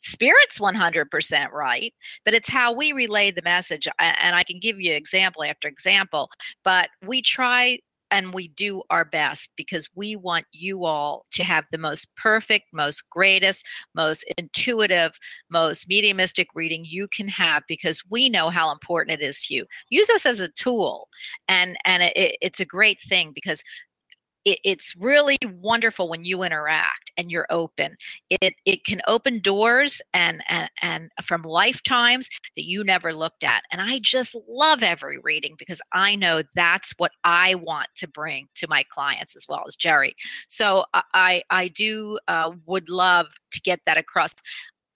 Spirit's 0.00 0.58
100% 0.58 1.50
right, 1.50 1.94
but 2.26 2.34
it's 2.34 2.50
how 2.50 2.74
we 2.74 2.92
relay 2.92 3.30
the 3.30 3.40
message. 3.40 3.88
And 3.98 4.36
I 4.36 4.44
can 4.44 4.58
give 4.58 4.78
you 4.78 4.92
example 4.92 5.42
after 5.44 5.66
example, 5.66 6.28
but 6.62 6.90
we 7.06 7.22
try 7.22 7.78
and 8.10 8.32
we 8.32 8.48
do 8.48 8.82
our 8.90 9.04
best 9.04 9.50
because 9.56 9.88
we 9.94 10.16
want 10.16 10.46
you 10.52 10.84
all 10.84 11.26
to 11.32 11.42
have 11.44 11.64
the 11.70 11.78
most 11.78 12.14
perfect, 12.16 12.66
most 12.72 13.08
greatest, 13.10 13.66
most 13.94 14.24
intuitive, 14.38 15.18
most 15.50 15.88
mediumistic 15.88 16.48
reading 16.54 16.84
you 16.86 17.08
can 17.08 17.28
have 17.28 17.62
because 17.68 18.02
we 18.08 18.28
know 18.28 18.50
how 18.50 18.70
important 18.70 19.20
it 19.20 19.24
is 19.24 19.44
to 19.46 19.54
you. 19.54 19.66
Use 19.88 20.10
us 20.10 20.26
as 20.26 20.40
a 20.40 20.48
tool, 20.48 21.08
and 21.48 21.76
and 21.84 22.02
it, 22.02 22.36
it's 22.40 22.60
a 22.60 22.64
great 22.64 23.00
thing 23.00 23.32
because 23.34 23.62
it, 24.44 24.58
it's 24.64 24.94
really 24.96 25.38
wonderful 25.60 26.08
when 26.08 26.24
you 26.24 26.42
interact 26.42 27.12
and 27.16 27.30
you're 27.30 27.46
open. 27.50 27.96
It 28.30 28.54
it 28.64 28.84
can 28.84 29.00
open 29.06 29.40
doors 29.40 30.00
and 30.12 30.42
and 30.48 30.70
and 30.82 31.10
from 31.22 31.42
lifetimes 31.42 32.28
that 32.56 32.64
you 32.64 32.84
never 32.84 33.12
looked 33.12 33.44
at. 33.44 33.62
And 33.72 33.80
I 33.80 34.00
just 34.02 34.36
love 34.48 34.82
every 34.82 35.18
reading 35.18 35.54
because 35.58 35.80
I 35.92 36.14
know 36.16 36.42
that's 36.54 36.94
what 36.96 37.12
I 37.24 37.54
want 37.54 37.88
to 37.96 38.08
bring 38.08 38.48
to 38.56 38.68
my 38.68 38.84
clients 38.90 39.36
as 39.36 39.46
well 39.48 39.64
as 39.66 39.76
Jerry. 39.76 40.14
So 40.48 40.84
I 41.12 41.42
I, 41.50 41.68
do 41.68 42.18
uh, 42.28 42.52
would 42.66 42.88
love 42.88 43.26
to 43.52 43.60
get 43.60 43.80
that 43.86 43.96
across. 43.96 44.34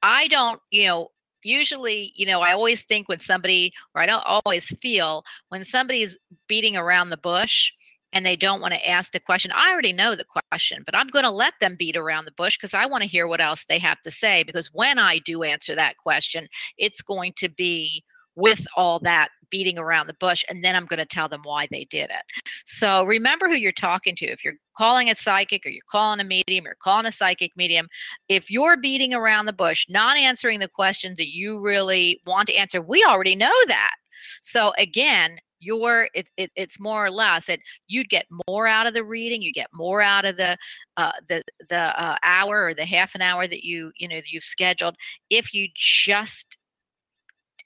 I 0.02 0.28
don't, 0.28 0.60
you 0.70 0.86
know, 0.86 1.08
usually, 1.42 2.12
you 2.14 2.26
know, 2.26 2.40
I 2.40 2.52
always 2.52 2.84
think 2.84 3.08
when 3.08 3.20
somebody, 3.20 3.72
or 3.94 4.02
I 4.02 4.06
don't 4.06 4.24
always 4.26 4.68
feel 4.80 5.24
when 5.48 5.64
somebody's 5.64 6.16
beating 6.46 6.76
around 6.76 7.10
the 7.10 7.16
bush 7.16 7.72
and 8.12 8.24
they 8.24 8.36
don't 8.36 8.60
want 8.60 8.74
to 8.74 8.88
ask 8.88 9.12
the 9.12 9.20
question, 9.20 9.52
I 9.52 9.70
already 9.70 9.92
know 9.92 10.16
the 10.16 10.24
question, 10.50 10.82
but 10.84 10.94
I'm 10.94 11.08
going 11.08 11.24
to 11.24 11.30
let 11.30 11.54
them 11.60 11.76
beat 11.78 11.96
around 11.96 12.24
the 12.24 12.32
bush 12.32 12.56
because 12.56 12.74
I 12.74 12.86
want 12.86 13.02
to 13.02 13.08
hear 13.08 13.26
what 13.26 13.40
else 13.40 13.64
they 13.64 13.78
have 13.78 14.00
to 14.02 14.10
say. 14.10 14.42
Because 14.42 14.70
when 14.72 14.98
I 14.98 15.18
do 15.18 15.42
answer 15.42 15.74
that 15.74 15.98
question, 15.98 16.48
it's 16.78 17.02
going 17.02 17.34
to 17.36 17.48
be 17.48 18.02
with 18.38 18.66
all 18.76 19.00
that 19.00 19.30
beating 19.50 19.78
around 19.78 20.06
the 20.06 20.14
bush 20.20 20.44
and 20.48 20.62
then 20.62 20.76
i'm 20.76 20.86
going 20.86 20.98
to 20.98 21.06
tell 21.06 21.28
them 21.28 21.40
why 21.42 21.66
they 21.70 21.84
did 21.86 22.10
it 22.10 22.42
so 22.66 23.02
remember 23.04 23.48
who 23.48 23.54
you're 23.54 23.72
talking 23.72 24.14
to 24.14 24.26
if 24.26 24.44
you're 24.44 24.54
calling 24.76 25.10
a 25.10 25.14
psychic 25.14 25.64
or 25.66 25.70
you're 25.70 25.82
calling 25.90 26.20
a 26.20 26.24
medium 26.24 26.66
or 26.66 26.76
calling 26.80 27.06
a 27.06 27.10
psychic 27.10 27.50
medium 27.56 27.88
if 28.28 28.50
you're 28.50 28.76
beating 28.76 29.12
around 29.12 29.46
the 29.46 29.52
bush 29.52 29.86
not 29.88 30.16
answering 30.16 30.60
the 30.60 30.68
questions 30.68 31.16
that 31.16 31.28
you 31.28 31.58
really 31.58 32.20
want 32.26 32.46
to 32.46 32.54
answer 32.54 32.80
we 32.80 33.02
already 33.04 33.34
know 33.34 33.52
that 33.66 33.94
so 34.42 34.72
again 34.78 35.38
your 35.60 36.08
it, 36.14 36.28
it, 36.36 36.50
it's 36.56 36.80
more 36.80 37.04
or 37.04 37.10
less 37.10 37.46
that 37.46 37.60
you'd 37.86 38.08
get 38.08 38.26
more 38.48 38.66
out 38.66 38.86
of 38.86 38.94
the 38.94 39.04
reading 39.04 39.42
you 39.42 39.52
get 39.52 39.68
more 39.72 40.00
out 40.00 40.24
of 40.24 40.36
the 40.36 40.56
uh, 40.96 41.12
the 41.28 41.42
the 41.68 41.76
uh, 41.76 42.16
hour 42.22 42.66
or 42.66 42.74
the 42.74 42.84
half 42.84 43.14
an 43.14 43.22
hour 43.22 43.46
that 43.46 43.64
you 43.64 43.92
you 43.96 44.08
know 44.08 44.16
that 44.16 44.30
you've 44.30 44.44
scheduled 44.44 44.96
if 45.30 45.52
you 45.54 45.68
just 45.74 46.58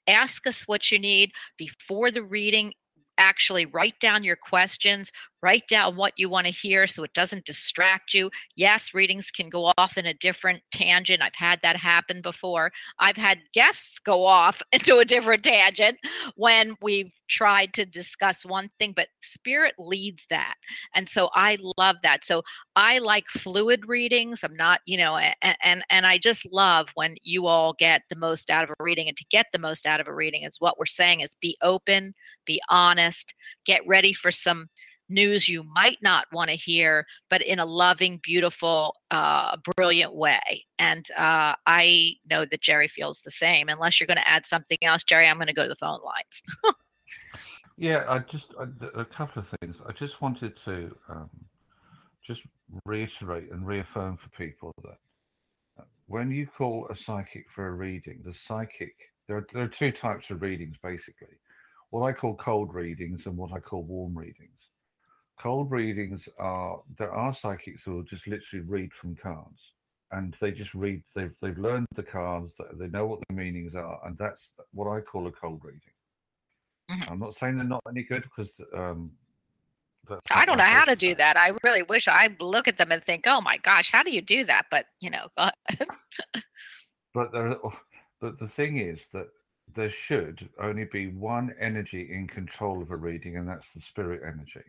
ask 0.08 0.46
us 0.46 0.66
what 0.66 0.90
you 0.90 0.98
need 0.98 1.30
before 1.56 2.10
the 2.10 2.22
reading 2.22 2.72
actually 3.18 3.66
write 3.66 3.98
down 4.00 4.24
your 4.24 4.36
questions 4.36 5.12
write 5.42 5.66
down 5.68 5.96
what 5.96 6.12
you 6.16 6.28
want 6.28 6.46
to 6.46 6.52
hear 6.52 6.86
so 6.86 7.02
it 7.02 7.12
doesn't 7.14 7.44
distract 7.44 8.14
you. 8.14 8.30
Yes, 8.56 8.94
readings 8.94 9.30
can 9.30 9.48
go 9.48 9.72
off 9.76 9.98
in 9.98 10.06
a 10.06 10.14
different 10.14 10.62
tangent. 10.70 11.22
I've 11.22 11.34
had 11.34 11.60
that 11.62 11.76
happen 11.76 12.22
before. 12.22 12.72
I've 12.98 13.16
had 13.16 13.38
guests 13.52 13.98
go 13.98 14.24
off 14.24 14.62
into 14.72 14.98
a 14.98 15.04
different 15.04 15.42
tangent 15.42 15.98
when 16.36 16.76
we've 16.80 17.12
tried 17.28 17.72
to 17.74 17.84
discuss 17.86 18.44
one 18.44 18.70
thing, 18.78 18.92
but 18.94 19.08
spirit 19.20 19.74
leads 19.78 20.26
that. 20.30 20.54
And 20.94 21.08
so 21.08 21.30
I 21.34 21.58
love 21.76 21.96
that. 22.02 22.24
So 22.24 22.42
I 22.76 22.98
like 22.98 23.26
fluid 23.28 23.88
readings. 23.88 24.44
I'm 24.44 24.56
not, 24.56 24.80
you 24.86 24.98
know, 24.98 25.16
and 25.16 25.56
and, 25.62 25.84
and 25.90 26.06
I 26.06 26.18
just 26.18 26.46
love 26.52 26.88
when 26.94 27.16
you 27.22 27.46
all 27.46 27.72
get 27.74 28.02
the 28.10 28.16
most 28.16 28.50
out 28.50 28.64
of 28.64 28.70
a 28.70 28.82
reading 28.82 29.08
and 29.08 29.16
to 29.16 29.24
get 29.30 29.46
the 29.52 29.58
most 29.58 29.86
out 29.86 30.00
of 30.00 30.08
a 30.08 30.14
reading 30.14 30.42
is 30.42 30.56
what 30.60 30.78
we're 30.78 30.86
saying 30.86 31.20
is 31.20 31.36
be 31.40 31.56
open, 31.62 32.14
be 32.44 32.60
honest, 32.68 33.34
get 33.64 33.86
ready 33.86 34.12
for 34.12 34.30
some 34.30 34.68
news 35.12 35.48
you 35.48 35.62
might 35.62 35.98
not 36.02 36.26
want 36.32 36.50
to 36.50 36.56
hear, 36.56 37.06
but 37.30 37.42
in 37.42 37.58
a 37.58 37.66
loving, 37.66 38.18
beautiful, 38.22 38.96
uh, 39.10 39.56
brilliant 39.76 40.14
way. 40.14 40.64
And 40.78 41.06
uh, 41.16 41.54
I 41.66 42.14
know 42.28 42.44
that 42.44 42.60
Jerry 42.60 42.88
feels 42.88 43.20
the 43.20 43.30
same. 43.30 43.68
Unless 43.68 44.00
you're 44.00 44.06
going 44.06 44.16
to 44.16 44.28
add 44.28 44.46
something 44.46 44.78
else, 44.82 45.04
Jerry, 45.04 45.28
I'm 45.28 45.36
going 45.36 45.46
to 45.46 45.52
go 45.52 45.64
to 45.64 45.68
the 45.68 45.76
phone 45.76 46.00
lines. 46.04 46.42
Yeah, 47.78 48.04
I 48.06 48.18
just 48.18 48.46
I, 48.60 48.66
th- 48.66 48.92
a 48.94 49.04
couple 49.04 49.42
of 49.42 49.48
things. 49.60 49.76
I 49.88 49.92
just 49.92 50.20
wanted 50.20 50.52
to 50.66 50.94
um, 51.08 51.30
just 52.24 52.42
reiterate 52.84 53.50
and 53.50 53.66
reaffirm 53.66 54.18
for 54.18 54.28
people 54.38 54.72
that 54.82 54.98
uh, 55.80 55.84
when 56.06 56.30
you 56.30 56.46
call 56.46 56.86
a 56.90 56.96
psychic 56.96 57.46
for 57.52 57.68
a 57.68 57.72
reading, 57.72 58.20
the 58.24 58.34
psychic 58.34 58.94
there 59.26 59.38
are, 59.38 59.46
there 59.52 59.62
are 59.62 59.68
two 59.68 59.92
types 59.92 60.30
of 60.30 60.42
readings 60.42 60.76
basically. 60.82 61.36
What 61.90 62.06
I 62.06 62.12
call 62.12 62.36
cold 62.36 62.74
readings 62.74 63.22
and 63.26 63.36
what 63.36 63.52
I 63.52 63.58
call 63.58 63.82
warm 63.82 64.16
readings. 64.16 64.61
Cold 65.42 65.72
readings 65.72 66.28
are 66.38 66.80
there 66.98 67.12
are 67.12 67.34
psychics 67.34 67.82
who 67.84 67.94
will 67.94 68.02
just 68.04 68.28
literally 68.28 68.64
read 68.64 68.92
from 68.92 69.16
cards, 69.16 69.58
and 70.12 70.36
they 70.40 70.52
just 70.52 70.72
read. 70.72 71.02
They've 71.16 71.34
they've 71.40 71.58
learned 71.58 71.88
the 71.96 72.04
cards. 72.04 72.52
They 72.74 72.86
know 72.86 73.06
what 73.06 73.18
the 73.28 73.34
meanings 73.34 73.74
are, 73.74 74.00
and 74.06 74.16
that's 74.18 74.42
what 74.72 74.86
I 74.86 75.00
call 75.00 75.26
a 75.26 75.32
cold 75.32 75.62
reading. 75.64 75.80
Mhm. 76.90 77.10
I'm 77.10 77.18
not 77.18 77.36
saying 77.38 77.56
they're 77.56 77.64
not 77.64 77.82
any 77.88 78.04
good 78.04 78.22
because 78.22 78.52
um, 78.72 79.10
I 80.30 80.44
don't 80.44 80.58
know 80.58 80.64
how 80.64 80.84
to 80.84 80.96
do 80.96 81.14
that. 81.16 81.36
I 81.36 81.52
really 81.64 81.82
wish 81.82 82.08
I 82.08 82.28
look 82.38 82.68
at 82.68 82.78
them 82.78 82.92
and 82.92 83.02
think, 83.02 83.24
oh 83.26 83.40
my 83.40 83.56
gosh, 83.58 83.90
how 83.90 84.02
do 84.02 84.10
you 84.10 84.22
do 84.22 84.44
that? 84.44 84.66
But, 84.70 84.86
you 85.00 85.10
know. 85.10 85.28
But 87.14 87.30
there, 87.30 87.56
but 88.22 88.38
the 88.38 88.48
thing 88.48 88.78
is 88.78 88.98
that 89.12 89.28
there 89.74 89.90
should 89.90 90.48
only 90.58 90.86
be 90.86 91.08
one 91.08 91.54
energy 91.60 92.10
in 92.10 92.26
control 92.26 92.80
of 92.80 92.90
a 92.90 92.96
reading, 92.96 93.36
and 93.36 93.46
that's 93.46 93.66
the 93.74 93.82
spirit 93.82 94.22
energy. 94.24 94.64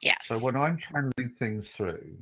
Yes. 0.00 0.16
So 0.24 0.38
when 0.38 0.56
I'm 0.56 0.78
channeling 0.78 1.34
things 1.38 1.68
through, 1.70 2.18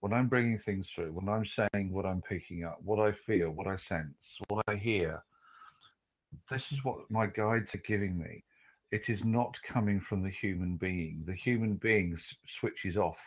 when 0.00 0.12
I'm 0.12 0.28
bringing 0.28 0.58
things 0.58 0.88
through, 0.94 1.12
when 1.12 1.28
I'm 1.28 1.44
saying 1.46 1.92
what 1.92 2.06
I'm 2.06 2.22
picking 2.22 2.64
up, 2.64 2.78
what 2.82 2.98
I 2.98 3.12
feel, 3.12 3.50
what 3.50 3.66
I 3.66 3.76
sense, 3.76 4.14
what 4.48 4.64
I 4.66 4.76
hear, 4.76 5.22
this 6.50 6.72
is 6.72 6.84
what 6.84 7.10
my 7.10 7.26
guides 7.26 7.74
are 7.74 7.82
giving 7.86 8.18
me. 8.18 8.44
It 8.92 9.08
is 9.08 9.20
not 9.24 9.56
coming 9.62 10.00
from 10.00 10.22
the 10.22 10.30
human 10.30 10.76
being. 10.76 11.22
The 11.26 11.34
human 11.34 11.74
being 11.74 12.18
switches 12.48 12.96
off. 12.96 13.18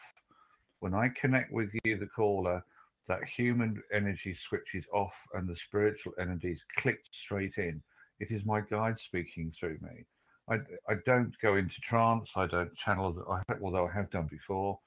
When 0.79 0.93
I 0.93 1.09
connect 1.09 1.51
with 1.51 1.69
you, 1.85 1.97
the 1.97 2.07
caller, 2.07 2.63
that 3.07 3.23
human 3.25 3.81
energy 3.93 4.35
switches 4.35 4.85
off 4.93 5.13
and 5.33 5.47
the 5.47 5.55
spiritual 5.55 6.13
energies 6.19 6.61
click 6.77 6.99
straight 7.11 7.57
in. 7.57 7.81
It 8.19 8.31
is 8.31 8.45
my 8.45 8.61
guide 8.61 8.99
speaking 8.99 9.53
through 9.57 9.79
me. 9.81 10.05
I, 10.49 10.55
I 10.89 10.95
don't 11.05 11.33
go 11.41 11.55
into 11.55 11.75
trance. 11.81 12.29
I 12.35 12.47
don't 12.47 12.75
channel, 12.75 13.15
although 13.61 13.87
I 13.87 13.97
have 13.97 14.11
done 14.11 14.27
before, 14.29 14.79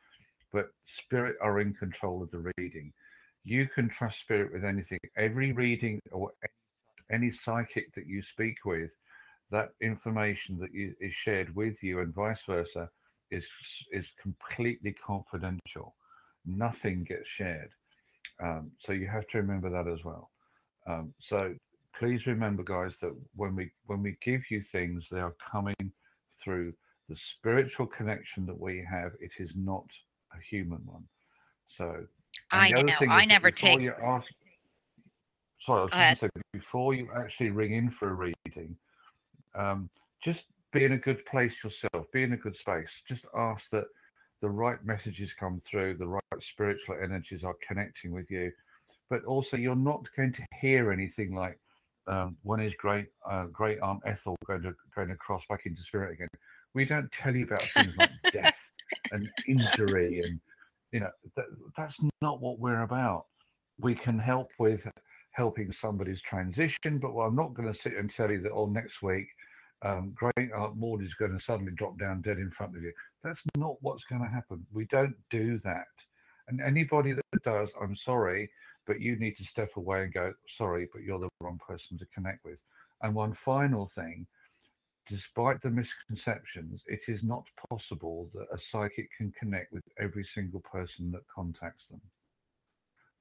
but 0.52 0.68
spirit 0.84 1.36
are 1.40 1.60
in 1.60 1.74
control 1.74 2.22
of 2.22 2.30
the 2.30 2.52
reading. 2.58 2.92
You 3.44 3.68
can 3.74 3.88
trust 3.88 4.20
spirit 4.20 4.52
with 4.52 4.64
anything. 4.64 4.98
Every 5.16 5.52
reading 5.52 6.00
or 6.12 6.32
any 7.10 7.30
psychic 7.30 7.94
that 7.94 8.06
you 8.06 8.22
speak 8.22 8.64
with, 8.64 8.90
that 9.50 9.70
information 9.80 10.58
that 10.58 10.70
is 10.74 11.14
shared 11.24 11.54
with 11.54 11.82
you 11.82 12.00
and 12.00 12.12
vice 12.14 12.40
versa 12.48 12.90
is 13.30 13.44
is 13.92 14.06
completely 14.20 14.94
confidential. 15.04 15.94
Nothing 16.44 17.04
gets 17.04 17.28
shared. 17.28 17.70
Um, 18.42 18.72
so 18.84 18.92
you 18.92 19.06
have 19.06 19.26
to 19.28 19.38
remember 19.38 19.70
that 19.70 19.90
as 19.90 20.04
well. 20.04 20.30
Um, 20.86 21.14
so 21.20 21.54
please 21.98 22.26
remember, 22.26 22.62
guys, 22.62 22.92
that 23.00 23.14
when 23.34 23.54
we 23.56 23.70
when 23.86 24.02
we 24.02 24.16
give 24.22 24.42
you 24.50 24.62
things, 24.72 25.04
they 25.10 25.20
are 25.20 25.34
coming 25.52 25.92
through 26.42 26.72
the 27.08 27.16
spiritual 27.16 27.86
connection 27.86 28.46
that 28.46 28.58
we 28.58 28.84
have. 28.88 29.12
It 29.20 29.32
is 29.38 29.50
not 29.54 29.86
a 30.32 30.40
human 30.48 30.80
one. 30.84 31.04
So 31.76 32.04
I 32.50 32.70
know. 32.70 32.94
I 33.08 33.24
never 33.24 33.50
take. 33.50 33.80
you 33.80 33.94
ask. 34.02 34.26
Sorry, 35.64 35.88
I 35.92 36.10
was 36.10 36.20
say 36.20 36.28
before 36.52 36.94
you 36.94 37.08
actually 37.16 37.50
ring 37.50 37.72
in 37.72 37.90
for 37.90 38.10
a 38.10 38.14
reading, 38.14 38.76
um, 39.54 39.90
just 40.22 40.44
be 40.72 40.84
in 40.84 40.92
a 40.92 40.98
good 40.98 41.24
place 41.26 41.54
yourself. 41.64 42.06
Be 42.12 42.22
in 42.22 42.32
a 42.32 42.36
good 42.36 42.56
space. 42.56 42.90
Just 43.08 43.24
ask 43.36 43.68
that 43.70 43.86
the 44.42 44.48
right 44.48 44.84
messages 44.84 45.32
come 45.32 45.60
through, 45.68 45.96
the 45.96 46.06
right 46.06 46.22
spiritual 46.40 46.96
energies 47.02 47.42
are 47.42 47.56
connecting 47.66 48.12
with 48.12 48.30
you, 48.30 48.52
but 49.10 49.24
also 49.24 49.56
you're 49.56 49.74
not 49.74 50.06
going 50.16 50.32
to 50.34 50.46
hear 50.60 50.92
anything 50.92 51.34
like 51.34 51.58
um, 52.08 52.36
is 52.60 52.72
great 52.78 53.06
uh, 53.28 53.46
great 53.46 53.80
aunt 53.80 54.00
Ethel 54.06 54.36
going 54.46 54.62
to 54.62 54.74
going 54.94 55.08
to 55.08 55.16
cross 55.16 55.42
back 55.48 55.66
into 55.66 55.82
spirit 55.82 56.12
again. 56.12 56.28
We 56.74 56.84
don't 56.84 57.10
tell 57.12 57.34
you 57.34 57.44
about 57.44 57.62
things 57.62 57.94
like 57.98 58.10
death 58.32 58.54
and 59.12 59.28
injury 59.48 60.20
and 60.20 60.40
you 60.92 61.00
know 61.00 61.10
that, 61.36 61.46
that's 61.76 61.96
not 62.20 62.40
what 62.40 62.58
we're 62.58 62.82
about. 62.82 63.26
We 63.78 63.94
can 63.94 64.18
help 64.18 64.50
with 64.58 64.80
helping 65.32 65.70
somebody's 65.72 66.22
transition, 66.22 66.98
but 66.98 67.10
I'm 67.18 67.36
not 67.36 67.54
going 67.54 67.72
to 67.72 67.78
sit 67.78 67.94
and 67.96 68.10
tell 68.10 68.30
you 68.30 68.40
that 68.42 68.52
oh 68.52 68.66
next 68.66 69.02
week 69.02 69.26
um, 69.82 70.14
great 70.14 70.52
aunt 70.56 70.76
Maud 70.76 71.02
is 71.02 71.14
going 71.14 71.36
to 71.36 71.44
suddenly 71.44 71.72
drop 71.72 71.98
down 71.98 72.22
dead 72.22 72.38
in 72.38 72.50
front 72.50 72.76
of 72.76 72.82
you. 72.82 72.92
That's 73.22 73.42
not 73.56 73.76
what's 73.80 74.04
going 74.04 74.22
to 74.22 74.28
happen. 74.28 74.64
We 74.72 74.86
don't 74.86 75.14
do 75.30 75.60
that. 75.64 75.84
And 76.48 76.60
anybody 76.60 77.12
that 77.12 77.42
does, 77.44 77.70
I'm 77.80 77.96
sorry, 77.96 78.50
but 78.86 79.00
you 79.00 79.16
need 79.16 79.36
to 79.36 79.44
step 79.44 79.70
away 79.76 80.02
and 80.02 80.14
go, 80.14 80.32
sorry, 80.56 80.88
but 80.92 81.02
you're 81.02 81.18
the 81.18 81.28
wrong 81.40 81.60
person 81.66 81.98
to 81.98 82.06
connect 82.14 82.44
with. 82.44 82.58
And 83.02 83.14
one 83.14 83.34
final 83.34 83.90
thing, 83.94 84.26
despite 85.08 85.60
the 85.62 85.70
misconceptions, 85.70 86.82
it 86.86 87.02
is 87.08 87.22
not 87.22 87.44
possible 87.70 88.30
that 88.34 88.46
a 88.52 88.60
psychic 88.60 89.08
can 89.16 89.32
connect 89.38 89.72
with 89.72 89.82
every 89.98 90.24
single 90.24 90.60
person 90.60 91.10
that 91.12 91.22
contacts 91.32 91.86
them. 91.90 92.00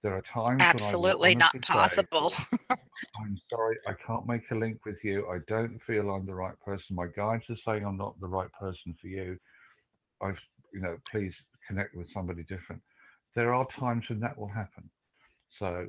There 0.01 0.13
are 0.13 0.21
times 0.21 0.61
Absolutely 0.61 1.33
not 1.33 1.53
honestly 1.53 1.67
say, 1.67 1.73
possible. 1.73 2.33
I'm 2.69 3.39
sorry, 3.49 3.77
I 3.87 3.93
can't 3.93 4.27
make 4.27 4.43
a 4.51 4.55
link 4.55 4.85
with 4.85 5.03
you. 5.03 5.27
I 5.29 5.39
don't 5.47 5.81
feel 5.81 6.11
I'm 6.11 6.25
the 6.25 6.35
right 6.35 6.59
person. 6.63 6.95
My 6.95 7.07
guides 7.07 7.49
are 7.49 7.55
saying 7.55 7.83
I'm 7.83 7.97
not 7.97 8.19
the 8.21 8.27
right 8.27 8.51
person 8.59 8.95
for 9.01 9.07
you. 9.07 9.37
I've, 10.21 10.39
you 10.73 10.81
know, 10.81 10.97
please 11.09 11.35
connect 11.67 11.95
with 11.95 12.09
somebody 12.11 12.43
different. 12.43 12.81
There 13.35 13.53
are 13.53 13.65
times 13.67 14.07
when 14.09 14.19
that 14.19 14.37
will 14.37 14.47
happen. 14.47 14.89
So 15.57 15.87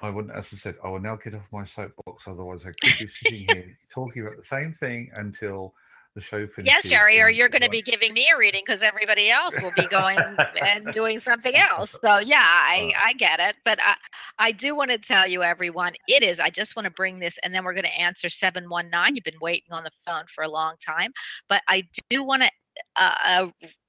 I 0.00 0.10
wouldn't, 0.10 0.34
as 0.34 0.46
I 0.52 0.58
said, 0.58 0.74
I 0.84 0.88
will 0.88 1.00
now 1.00 1.16
get 1.16 1.34
off 1.34 1.42
my 1.52 1.66
soapbox. 1.66 2.24
Otherwise, 2.26 2.60
I 2.62 2.72
could 2.80 2.98
be 2.98 3.10
sitting 3.22 3.46
here 3.48 3.78
talking 3.92 4.22
about 4.22 4.36
the 4.36 4.46
same 4.48 4.76
thing 4.80 5.10
until 5.14 5.74
the 6.14 6.20
show 6.20 6.46
finishes. 6.46 6.84
Yes, 6.84 6.86
Jerry, 6.86 7.20
or 7.20 7.30
you're 7.30 7.48
going 7.48 7.62
to 7.62 7.70
be 7.70 7.80
giving 7.80 8.12
me 8.12 8.28
a 8.34 8.36
reading 8.36 8.62
because 8.66 8.82
everybody 8.82 9.30
else 9.30 9.60
will 9.62 9.72
be 9.74 9.86
going 9.86 10.18
and 10.62 10.92
doing 10.92 11.18
something 11.18 11.54
else. 11.56 11.96
So 12.02 12.18
yeah, 12.18 12.38
I. 12.40 12.92
I 13.02 13.12
get 13.14 13.40
it, 13.40 13.56
but 13.64 13.78
I 13.82 13.94
I 14.38 14.52
do 14.52 14.74
want 14.74 14.90
to 14.90 14.98
tell 14.98 15.26
you, 15.26 15.42
everyone, 15.42 15.94
it 16.08 16.22
is. 16.22 16.40
I 16.40 16.50
just 16.50 16.76
want 16.76 16.84
to 16.84 16.90
bring 16.90 17.18
this, 17.18 17.38
and 17.42 17.54
then 17.54 17.64
we're 17.64 17.74
going 17.74 17.84
to 17.84 17.98
answer 17.98 18.28
seven 18.28 18.68
one 18.68 18.90
nine. 18.90 19.14
You've 19.14 19.24
been 19.24 19.34
waiting 19.40 19.72
on 19.72 19.84
the 19.84 19.90
phone 20.06 20.24
for 20.26 20.44
a 20.44 20.48
long 20.48 20.74
time, 20.84 21.12
but 21.48 21.62
I 21.68 21.84
do 22.10 22.22
want 22.22 22.42
to 22.42 22.50
uh, 22.96 23.14
uh, 23.24 23.46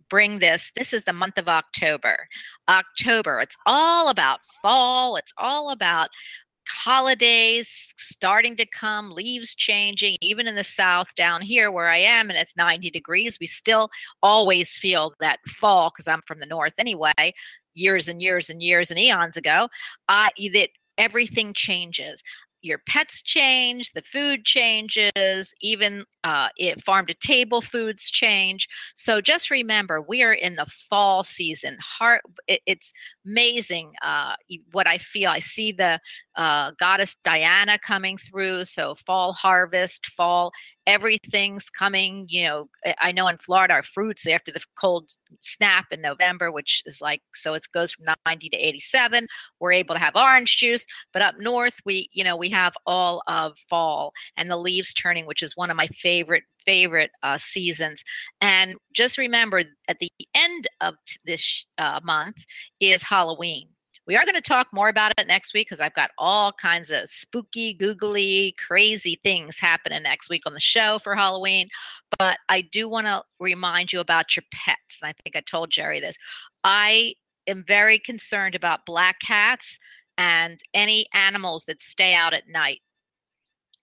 bring 0.10 0.40
this. 0.40 0.72
This 0.76 0.94
is 0.94 1.04
the 1.04 1.14
month 1.14 1.38
of 1.38 1.48
October. 1.48 2.28
October. 2.70 3.40
It's 3.42 3.58
all 3.66 4.10
about 4.10 4.40
fall. 4.62 5.16
It's 5.16 5.34
all 5.38 5.72
about 5.72 6.10
holidays 6.68 7.94
starting 7.98 8.56
to 8.58 8.66
come, 8.66 9.12
leaves 9.12 9.56
changing, 9.56 10.18
even 10.22 10.48
in 10.48 10.56
the 10.56 10.64
south 10.64 11.14
down 11.16 11.42
here 11.42 11.72
where 11.72 11.90
I 11.90 11.98
am, 11.98 12.30
and 12.30 12.38
it's 12.38 12.58
90 12.58 12.90
degrees, 12.90 13.38
we 13.40 13.48
still 13.48 13.90
always 14.22 14.78
feel 14.78 15.14
that 15.20 15.40
fall 15.48 15.92
because 15.92 16.08
I'm 16.08 16.22
from 16.28 16.40
the 16.40 16.46
north 16.46 16.74
anyway, 16.78 17.34
years 17.74 18.08
and 18.08 18.22
years 18.22 18.50
and 18.50 18.62
years 18.62 18.92
and 18.92 19.00
eons 19.00 19.38
ago, 19.38 19.68
uh, 20.10 20.30
that 20.54 20.70
everything 20.98 21.54
changes. 21.54 22.22
Your 22.64 22.80
pets 22.88 23.22
change, 23.22 23.92
the 23.92 24.02
food 24.02 24.46
changes, 24.46 25.54
even 25.62 26.06
uh, 26.24 26.48
farm 26.84 27.06
to 27.06 27.14
table 27.14 27.62
foods 27.62 28.10
change. 28.10 28.68
So 28.96 29.22
just 29.22 29.52
remember, 29.52 30.02
we 30.02 30.24
are 30.24 30.34
in 30.34 30.56
the 30.56 30.66
fall 30.66 31.24
season. 31.24 31.78
Heart, 31.82 32.22
it, 32.48 32.62
it's 32.66 32.94
amazing 33.26 33.92
uh, 34.02 34.36
what 34.72 34.88
I 34.88 34.98
feel. 34.98 35.30
I 35.30 35.40
see 35.40 35.74
the 35.74 36.00
uh, 36.36 36.72
goddess 36.80 37.18
Diana 37.24 37.78
coming 37.78 38.18
through. 38.18 38.66
So 38.66 38.96
fall 38.96 39.34
harvest, 39.34 40.08
fall 40.08 40.52
everything's 40.86 41.70
coming. 41.70 42.26
You 42.30 42.46
know, 42.46 42.68
I 43.00 43.12
know 43.12 43.28
in 43.28 43.38
Florida, 43.38 43.74
our 43.74 43.84
fruits 43.84 44.28
after 44.28 44.52
the 44.52 44.62
cold 44.76 45.12
snap 45.42 45.86
in 45.92 46.02
November, 46.02 46.52
which 46.52 46.82
is 46.86 47.02
like 47.02 47.22
so 47.34 47.54
it 47.54 47.66
goes 47.74 47.92
from 47.92 48.06
90 48.26 48.50
to 48.50 48.58
87. 48.58 49.28
We're 49.60 49.72
able 49.74 49.96
to 49.96 50.02
have 50.02 50.16
orange 50.16 50.58
juice, 50.58 50.86
but 51.12 51.22
up 51.22 51.36
north 51.40 51.80
we, 51.86 52.10
you 52.12 52.24
know, 52.24 52.38
we 52.38 52.50
have 52.50 52.74
all 52.86 53.24
of 53.28 53.58
fall 53.70 54.14
and 54.38 54.50
the 54.50 54.58
leaves 54.58 54.94
turning, 54.94 55.26
which 55.26 55.44
is 55.44 55.56
one 55.56 55.70
of 55.70 55.78
my 55.78 55.88
favorite 55.88 56.44
favorite 56.66 57.12
uh, 57.24 57.38
seasons. 57.38 58.04
And 58.42 58.76
just 58.94 59.18
remember, 59.18 59.64
at 59.88 60.00
the 60.00 60.12
end 60.34 60.68
of 60.82 60.96
this 61.26 61.66
uh, 61.78 62.00
month 62.04 62.38
is 62.80 63.04
Halloween. 63.04 63.68
We 64.06 64.18
are 64.18 64.26
going 64.26 64.36
to 64.36 64.42
talk 64.42 64.68
more 64.74 64.90
about 64.90 65.14
it 65.18 65.28
next 65.28 65.54
week 65.54 65.68
because 65.68 65.80
I've 65.80 65.94
got 65.94 66.12
all 66.18 66.52
kinds 66.52 66.92
of 66.92 67.10
spooky, 67.10 67.74
googly, 67.74 68.54
crazy 68.66 69.20
things 69.24 69.60
happening 69.60 70.04
next 70.04 70.30
week 70.30 70.42
on 70.46 70.54
the 70.54 70.60
show 70.60 71.00
for 71.00 71.16
Halloween. 71.16 71.70
But 72.20 72.38
I 72.50 72.62
do 72.62 72.90
want 72.90 73.08
to 73.08 73.24
remind 73.40 73.94
you 73.94 74.02
about 74.02 74.36
your 74.36 74.44
pets. 74.52 75.00
And 75.02 75.10
I 75.10 75.14
think 75.24 75.38
I 75.38 75.42
told 75.42 75.72
Jerry 75.72 76.02
this. 76.02 76.18
I 76.66 77.16
am 77.48 77.64
very 77.66 77.98
concerned 77.98 78.56
about 78.56 78.86
black 78.86 79.20
cats 79.22 79.80
and 80.18 80.60
any 80.74 81.06
animals 81.14 81.66
that 81.66 81.80
stay 81.80 82.14
out 82.14 82.34
at 82.34 82.50
night. 82.50 82.82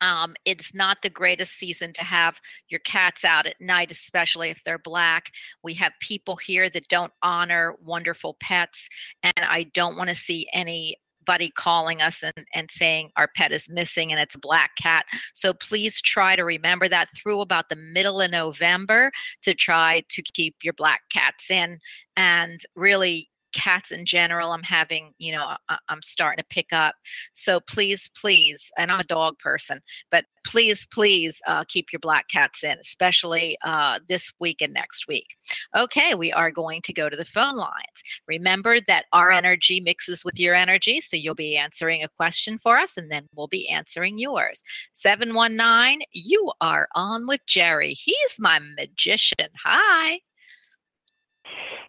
Um, 0.01 0.35
it's 0.45 0.75
not 0.75 0.99
the 1.03 1.11
greatest 1.11 1.53
season 1.53 1.93
to 1.95 2.05
have 2.05 2.41
your 2.69 2.81
cats 2.81 3.25
out 3.25 3.47
at 3.47 3.61
night, 3.61 3.91
especially 3.91 4.51
if 4.51 4.63
they're 4.65 4.79
black. 4.79 5.31
We 5.63 5.75
have 5.75 5.93
people 6.01 6.37
here 6.37 6.71
that 6.71 6.89
don't 6.89 7.13
honor 7.23 7.75
wonderful 7.83 8.37
pets, 8.41 8.89
and 9.23 9.35
I 9.39 9.65
don't 9.75 9.97
want 9.97 10.09
to 10.09 10.15
see 10.15 10.49
anybody 10.53 11.51
calling 11.55 12.01
us 12.01 12.23
and, 12.23 12.47
and 12.55 12.71
saying 12.71 13.11
our 13.17 13.29
pet 13.37 13.53
is 13.53 13.69
missing 13.69 14.11
and 14.11 14.21
it's 14.21 14.35
a 14.35 14.41
black 14.41 14.73
cat. 14.81 15.05
So 15.35 15.53
please 15.53 16.01
try 16.01 16.35
to 16.35 16.45
remember 16.45 16.89
that 16.89 17.09
through 17.15 17.41
about 17.41 17.69
the 17.69 17.77
middle 17.77 18.21
of 18.21 18.31
November 18.31 19.13
to 19.43 19.55
try 19.55 20.03
to 20.09 20.23
keep 20.23 20.57
your 20.63 20.73
black 20.73 21.03
cats 21.11 21.51
in 21.51 21.79
and 22.17 22.61
really 22.75 23.30
cats 23.53 23.91
in 23.91 24.05
general 24.07 24.53
i'm 24.53 24.63
having 24.63 25.13
you 25.19 25.33
know 25.33 25.55
I, 25.69 25.79
i'm 25.89 26.03
starting 26.03 26.43
to 26.43 26.49
pick 26.49 26.73
up. 26.73 26.95
So 27.33 27.61
please 27.61 28.11
please 28.15 28.71
and 28.77 28.91
i'm 28.91 29.01
a 29.01 29.05
dog 29.05 29.39
person 29.39 29.81
but 30.11 30.25
please 30.45 30.87
please 30.91 31.43
uh, 31.47 31.65
keep 31.69 31.93
your 31.93 32.01
black 32.01 32.29
cats 32.29 32.65
in 32.65 32.79
especially 32.81 33.59
uh, 33.63 34.01
this 34.09 34.33
week 34.41 34.63
and 34.63 34.73
next 34.73 35.07
week. 35.09 35.37
Okay 35.77 36.15
we 36.15 36.33
are 36.33 36.51
going 36.51 36.81
to 36.83 36.93
go 36.93 37.09
to 37.09 37.17
the 37.17 37.25
phone 37.25 37.57
lines. 37.57 38.03
Remember 38.27 38.79
that 38.87 39.07
our 39.13 39.31
energy 39.31 39.81
mixes 39.81 40.25
with 40.25 40.39
your 40.39 40.55
energy 40.55 41.01
so 41.01 41.17
you'll 41.17 41.35
be 41.35 41.57
answering 41.57 42.03
a 42.03 42.09
question 42.09 42.59
for 42.59 42.79
us 42.79 42.97
and 42.97 43.11
then 43.11 43.29
we'll 43.35 43.49
be 43.49 43.69
answering 43.69 44.19
yours. 44.19 44.63
719 44.93 46.01
you 46.13 46.53
are 46.61 46.89
on 46.95 47.27
with 47.27 47.41
jerry. 47.47 47.93
He's 47.93 48.37
my 48.39 48.59
magician. 48.77 49.49
Hi 49.63 50.21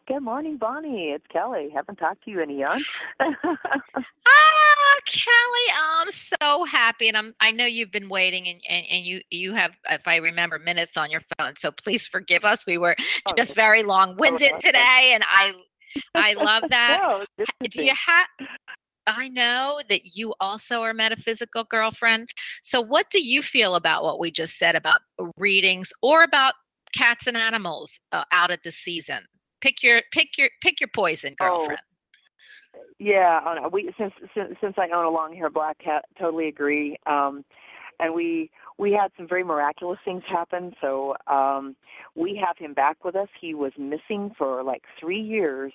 Good 0.08 0.22
morning, 0.22 0.58
Bonnie. 0.58 1.10
It's 1.12 1.26
Kelly. 1.28 1.70
Haven't 1.74 1.98
talked 1.98 2.24
to 2.26 2.32
you 2.32 2.42
in 2.42 2.50
eons. 2.52 2.86
Ah, 4.34 5.00
Kelly, 5.06 5.76
I'm 6.02 6.12
so 6.12 6.64
happy, 6.66 7.08
and 7.08 7.18
I'm. 7.18 7.34
I 7.40 7.52
know 7.52 7.66
you've 7.66 7.92
been 7.92 8.08
waiting, 8.10 8.48
and, 8.48 8.62
and 8.70 8.86
and 8.90 9.06
you 9.06 9.22
you 9.30 9.54
have, 9.54 9.72
if 9.90 10.08
I 10.08 10.18
remember, 10.18 10.60
minutes 10.60 10.96
on 10.98 11.10
your 11.12 11.22
phone. 11.38 11.56
So 11.56 11.72
please 11.72 12.08
forgive 12.08 12.46
us. 12.46 12.66
We 12.66 12.78
were 12.78 12.96
Oh, 13.28 13.34
just 13.36 13.56
very 13.56 13.84
long-winded 13.84 14.52
no. 14.54 14.60
today, 14.60 15.12
and 15.14 15.24
I 15.28 15.54
I 16.16 16.34
love 16.34 16.64
that. 16.70 17.00
no, 17.02 17.26
it's 17.38 17.52
good 17.62 17.72
to 17.72 17.78
Do 17.78 17.84
you 17.84 17.94
have? 17.94 18.28
I 19.08 19.28
know 19.28 19.82
that 19.90 20.16
you 20.16 20.34
also 20.40 20.82
are 20.82 20.92
a 20.92 20.96
metaphysical 20.96 21.64
girlfriend. 21.64 22.30
So, 22.62 22.80
what 22.82 23.10
do 23.10 23.22
you 23.24 23.42
feel 23.42 23.76
about 23.76 24.04
what 24.04 24.20
we 24.20 24.32
just 24.32 24.58
said 24.58 24.76
about 24.76 25.02
readings 25.38 25.92
or 26.02 26.24
about 26.24 26.54
cats 26.96 27.28
and 27.28 27.36
animals 27.38 28.00
uh, 28.12 28.24
out 28.32 28.52
at 28.52 28.64
the 28.64 28.72
season? 28.72 29.24
Pick 29.62 29.84
your 29.84 30.02
pick 30.12 30.38
your 30.38 30.50
pick 30.62 30.80
your 30.82 30.90
poison, 30.94 31.36
Oh, 31.40 31.58
girlfriend. 31.60 31.82
Yeah, 33.00 33.40
I 33.46 33.56
know. 33.60 33.70
we 33.70 33.92
since 33.98 34.14
since 34.36 34.56
since 34.62 34.76
I 34.78 34.90
own 34.96 35.06
a 35.06 35.10
long 35.10 35.34
hair 35.36 35.50
black 35.50 35.80
cat, 35.80 36.06
totally 36.20 36.48
agree. 36.48 36.98
Um, 37.06 37.44
and 38.00 38.14
we 38.14 38.50
we 38.78 38.92
had 38.92 39.12
some 39.18 39.28
very 39.28 39.44
miraculous 39.44 40.00
things 40.04 40.24
happen. 40.28 40.74
So 40.82 41.16
um, 41.28 41.76
we 42.16 42.42
have 42.46 42.58
him 42.58 42.74
back 42.74 43.04
with 43.06 43.16
us. 43.16 43.28
He 43.40 43.54
was 43.54 43.72
missing 43.78 44.32
for 44.38 44.64
like 44.64 44.84
three 45.00 45.20
years, 45.22 45.74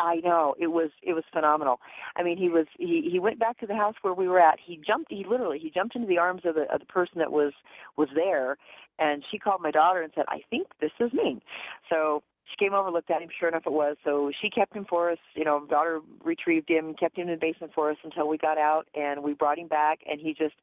I 0.01 0.17
know 0.17 0.55
it 0.59 0.69
was 0.69 0.91
it 1.03 1.15
was 1.15 1.25
phenomenal. 1.33 1.81
I 2.17 2.23
mean, 2.23 2.37
he 2.37 2.49
was 2.49 2.67
he 2.79 3.09
he 3.11 3.19
went 3.19 3.39
back 3.39 3.59
to 3.61 3.67
the 3.67 3.75
house 3.75 3.95
where 4.03 4.15
we 4.15 4.29
were 4.29 4.41
at. 4.41 4.59
He 4.65 4.81
jumped. 4.87 5.11
He 5.11 5.25
literally 5.29 5.59
he 5.59 5.71
jumped 5.71 5.97
into 5.97 6.09
the 6.09 6.19
arms 6.19 6.43
of 6.45 6.55
the 6.55 6.73
of 6.73 6.81
the 6.81 6.87
person 6.87 7.19
that 7.19 7.33
was 7.33 7.53
was 7.97 8.09
there, 8.15 8.57
and 8.99 9.25
she 9.31 9.39
called 9.39 9.63
my 9.63 9.71
daughter 9.71 10.03
and 10.03 10.13
said, 10.15 10.25
"I 10.29 10.41
think 10.51 10.69
this 10.81 10.93
is 11.01 11.13
me." 11.13 11.41
So 11.89 12.23
she 12.47 12.65
came 12.65 12.75
over, 12.75 12.91
looked 12.91 13.11
at 13.11 13.23
him. 13.23 13.29
Sure 13.39 13.49
enough, 13.49 13.67
it 13.67 13.73
was. 13.73 13.97
So 14.05 14.31
she 14.41 14.51
kept 14.51 14.75
him 14.75 14.87
for 14.89 15.11
us. 15.11 15.19
You 15.35 15.45
know, 15.45 15.67
daughter 15.69 16.01
retrieved 16.25 16.69
him, 16.71 16.95
kept 16.95 17.19
him 17.19 17.29
in 17.29 17.35
the 17.35 17.41
basement 17.41 17.73
for 17.75 17.91
us 17.91 17.97
until 18.05 18.29
we 18.29 18.39
got 18.39 18.59
out, 18.59 18.87
and 18.95 19.23
we 19.23 19.33
brought 19.33 19.59
him 19.59 19.69
back. 19.69 20.01
And 20.09 20.21
he 20.21 20.33
just, 20.33 20.55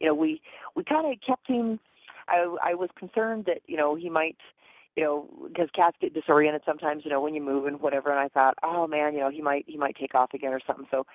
you 0.00 0.06
know, 0.06 0.14
we 0.14 0.40
we 0.74 0.84
kind 0.84 1.10
of 1.10 1.18
kept 1.26 1.48
him. 1.48 1.78
I 2.28 2.56
I 2.62 2.74
was 2.74 2.90
concerned 2.98 3.44
that 3.46 3.60
you 3.66 3.76
know 3.76 3.94
he 3.94 4.10
might 4.10 4.36
you 4.96 5.04
know, 5.04 5.28
because 5.46 5.68
cats 5.74 5.96
get 6.00 6.14
disoriented 6.14 6.62
sometimes, 6.66 7.04
you 7.04 7.10
know, 7.10 7.20
when 7.20 7.34
you 7.34 7.42
move 7.42 7.66
and 7.66 7.80
whatever. 7.80 8.10
And 8.10 8.18
I 8.18 8.28
thought, 8.28 8.54
oh 8.62 8.86
man, 8.86 9.14
you 9.14 9.20
know, 9.20 9.30
he 9.30 9.40
might 9.40 9.64
he 9.66 9.76
might 9.76 9.96
take 9.96 10.14
off 10.14 10.34
again 10.34 10.52
or 10.52 10.60
something. 10.66 10.86
So 10.90 11.06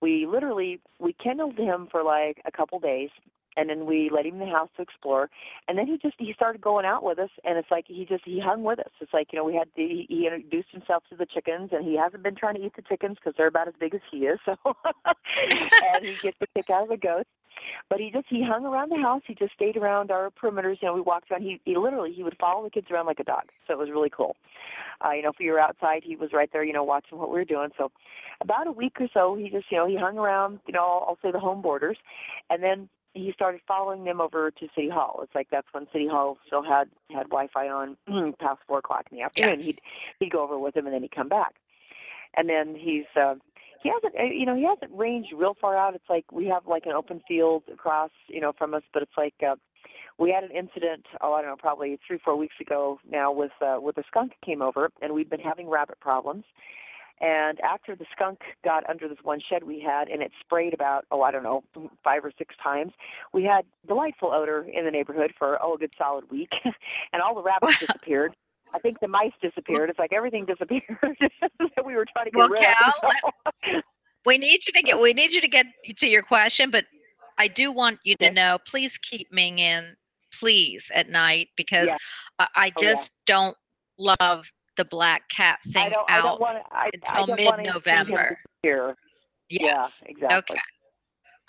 we 0.00 0.26
literally 0.26 0.80
we 0.98 1.14
kenneled 1.14 1.58
him 1.58 1.88
for 1.90 2.02
like 2.02 2.40
a 2.44 2.52
couple 2.52 2.78
days, 2.78 3.10
and 3.56 3.68
then 3.68 3.86
we 3.86 4.10
let 4.12 4.26
him 4.26 4.34
in 4.34 4.40
the 4.40 4.54
house 4.54 4.68
to 4.76 4.82
explore. 4.82 5.30
And 5.68 5.78
then 5.78 5.86
he 5.86 5.98
just 5.98 6.16
he 6.18 6.32
started 6.34 6.60
going 6.60 6.84
out 6.84 7.02
with 7.02 7.18
us, 7.18 7.30
and 7.44 7.58
it's 7.58 7.70
like 7.70 7.86
he 7.88 8.04
just 8.04 8.24
he 8.24 8.40
hung 8.40 8.62
with 8.62 8.78
us. 8.78 8.90
It's 9.00 9.12
like 9.12 9.28
you 9.32 9.38
know 9.38 9.44
we 9.44 9.54
had 9.54 9.68
to, 9.76 9.82
he, 9.82 10.26
introduced 10.26 10.70
himself 10.70 11.04
to 11.10 11.16
the 11.16 11.26
chickens, 11.26 11.70
and 11.72 11.84
he 11.84 11.96
hasn't 11.96 12.22
been 12.22 12.36
trying 12.36 12.56
to 12.56 12.64
eat 12.64 12.76
the 12.76 12.82
chickens 12.82 13.16
because 13.16 13.34
they're 13.36 13.46
about 13.46 13.68
as 13.68 13.74
big 13.78 13.94
as 13.94 14.00
he 14.10 14.26
is. 14.26 14.38
So 14.44 14.56
and 14.64 16.04
he 16.04 16.14
gets 16.22 16.36
a 16.40 16.46
kick 16.54 16.70
out 16.70 16.84
of 16.84 16.88
the 16.88 16.96
ghost. 16.96 17.26
But 17.88 18.00
he 18.00 18.10
just 18.10 18.26
he 18.28 18.42
hung 18.42 18.64
around 18.64 18.90
the 18.90 19.00
house. 19.00 19.22
He 19.26 19.34
just 19.34 19.52
stayed 19.52 19.76
around 19.76 20.10
our 20.10 20.30
perimeters. 20.30 20.78
You 20.80 20.88
know, 20.88 20.94
we 20.94 21.00
walked 21.00 21.30
around. 21.30 21.42
He 21.42 21.60
he 21.64 21.76
literally 21.76 22.12
he 22.12 22.22
would 22.22 22.36
follow 22.38 22.64
the 22.64 22.70
kids 22.70 22.90
around 22.90 23.06
like 23.06 23.20
a 23.20 23.24
dog. 23.24 23.44
So 23.66 23.74
it 23.74 23.78
was 23.78 23.90
really 23.90 24.10
cool. 24.10 24.36
Uh, 25.04 25.12
you 25.12 25.22
know, 25.22 25.30
if 25.30 25.36
we 25.38 25.50
were 25.50 25.60
outside, 25.60 26.02
he 26.04 26.16
was 26.16 26.32
right 26.32 26.50
there. 26.52 26.64
You 26.64 26.72
know, 26.72 26.84
watching 26.84 27.18
what 27.18 27.30
we 27.30 27.36
were 27.38 27.44
doing. 27.44 27.70
So 27.76 27.90
about 28.40 28.66
a 28.66 28.72
week 28.72 29.00
or 29.00 29.08
so, 29.12 29.36
he 29.36 29.50
just 29.50 29.70
you 29.70 29.78
know 29.78 29.86
he 29.86 29.96
hung 29.96 30.18
around. 30.18 30.60
You 30.66 30.74
know, 30.74 30.80
I'll, 30.80 31.06
I'll 31.08 31.18
say 31.22 31.30
the 31.30 31.40
home 31.40 31.62
borders, 31.62 31.98
and 32.50 32.62
then 32.62 32.88
he 33.14 33.32
started 33.32 33.60
following 33.66 34.04
them 34.04 34.20
over 34.20 34.50
to 34.50 34.68
City 34.74 34.88
Hall. 34.88 35.20
It's 35.22 35.34
like 35.34 35.48
that's 35.50 35.68
when 35.72 35.86
City 35.92 36.08
Hall 36.08 36.36
still 36.46 36.62
had 36.62 36.88
had 37.10 37.24
Wi-Fi 37.30 37.68
on 37.68 37.96
past 38.40 38.60
four 38.66 38.78
o'clock 38.78 39.06
in 39.10 39.18
the 39.18 39.22
afternoon. 39.22 39.58
Yes. 39.58 39.64
He'd 39.66 39.80
he'd 40.18 40.32
go 40.32 40.42
over 40.42 40.58
with 40.58 40.76
him, 40.76 40.86
and 40.86 40.94
then 40.94 41.02
he'd 41.02 41.14
come 41.14 41.28
back. 41.28 41.54
And 42.36 42.48
then 42.48 42.74
he's 42.74 43.04
uh, 43.16 43.36
he 43.84 43.90
hasn't 43.90 44.18
uh, 44.18 44.24
you 44.24 44.46
know 44.46 44.56
he 44.56 44.64
hasn't 44.64 44.90
ranged 44.98 45.28
real 45.36 45.54
far 45.60 45.76
out. 45.76 45.94
It's 45.94 46.08
like 46.08 46.24
we 46.32 46.46
have 46.46 46.66
like 46.66 46.86
an 46.86 46.92
open 46.92 47.20
field 47.28 47.62
across 47.72 48.10
you 48.26 48.40
know 48.40 48.52
from 48.56 48.74
us, 48.74 48.82
but 48.92 49.02
it's 49.02 49.12
like 49.16 49.34
uh, 49.46 49.54
we 50.18 50.30
had 50.30 50.42
an 50.42 50.50
incident. 50.50 51.06
Oh, 51.20 51.34
I 51.34 51.42
don't 51.42 51.50
know, 51.50 51.56
probably 51.56 52.00
three 52.06 52.18
four 52.24 52.34
weeks 52.36 52.56
ago 52.60 52.98
now 53.08 53.30
with 53.30 53.52
uh, 53.60 53.76
with 53.80 53.98
a 53.98 54.02
skunk 54.08 54.32
came 54.44 54.62
over, 54.62 54.90
and 55.02 55.12
we've 55.12 55.30
been 55.30 55.38
having 55.38 55.68
rabbit 55.68 56.00
problems. 56.00 56.44
And 57.20 57.60
after 57.60 57.94
the 57.94 58.06
skunk 58.10 58.40
got 58.64 58.88
under 58.90 59.06
this 59.06 59.18
one 59.22 59.40
shed 59.40 59.62
we 59.62 59.80
had, 59.80 60.08
and 60.08 60.20
it 60.20 60.32
sprayed 60.40 60.72
about 60.72 61.04
oh 61.10 61.20
I 61.20 61.30
don't 61.30 61.42
know 61.42 61.62
five 62.02 62.24
or 62.24 62.32
six 62.38 62.54
times, 62.62 62.92
we 63.34 63.44
had 63.44 63.66
delightful 63.86 64.32
odor 64.32 64.66
in 64.72 64.86
the 64.86 64.90
neighborhood 64.90 65.34
for 65.38 65.62
oh 65.62 65.74
a 65.74 65.78
good 65.78 65.92
solid 65.98 66.30
week, 66.30 66.52
and 67.12 67.20
all 67.20 67.34
the 67.34 67.42
rabbits 67.42 67.78
disappeared. 67.86 68.34
I 68.74 68.78
think 68.80 68.98
the 69.00 69.08
mice 69.08 69.32
disappeared. 69.40 69.88
It's 69.88 69.98
like 69.98 70.12
everything 70.12 70.44
disappeared 70.46 70.82
that 71.00 71.84
we 71.86 71.94
were 71.94 72.04
trying 72.12 72.26
to 72.26 72.30
get 72.32 72.38
Well, 72.38 72.48
rid 72.48 72.60
Cal, 72.60 72.92
of. 73.02 73.82
We 74.26 74.38
need 74.38 74.66
you 74.66 74.72
to 74.72 74.82
get 74.82 74.98
we 74.98 75.12
need 75.12 75.32
you 75.34 75.42
to 75.42 75.48
get 75.48 75.66
to 75.98 76.08
your 76.08 76.22
question, 76.22 76.70
but 76.70 76.86
I 77.36 77.46
do 77.46 77.70
want 77.70 77.98
you 78.04 78.16
to 78.16 78.24
Okay. 78.26 78.34
know, 78.34 78.58
please 78.66 78.96
keep 78.96 79.30
Ming 79.30 79.58
in, 79.58 79.94
please, 80.32 80.90
at 80.94 81.10
night 81.10 81.48
because 81.56 81.88
Yeah. 81.88 81.96
I, 82.38 82.46
I 82.56 82.72
Oh, 82.76 82.82
yeah. 82.82 82.92
just 82.94 83.12
don't 83.26 83.56
love 83.98 84.50
the 84.78 84.84
black 84.86 85.28
cat 85.28 85.58
thing. 85.72 85.92
I 85.92 85.94
out 86.08 86.22
don't 86.24 86.40
want 86.40 86.56
to. 86.56 86.74
I, 86.74 86.90
I 87.06 87.20
until 87.20 87.36
mid-November. 87.36 88.38
Here. 88.62 88.96
Yes. 89.50 90.00
Yeah. 90.02 90.08
Exactly. 90.10 90.38
Okay. 90.56 90.60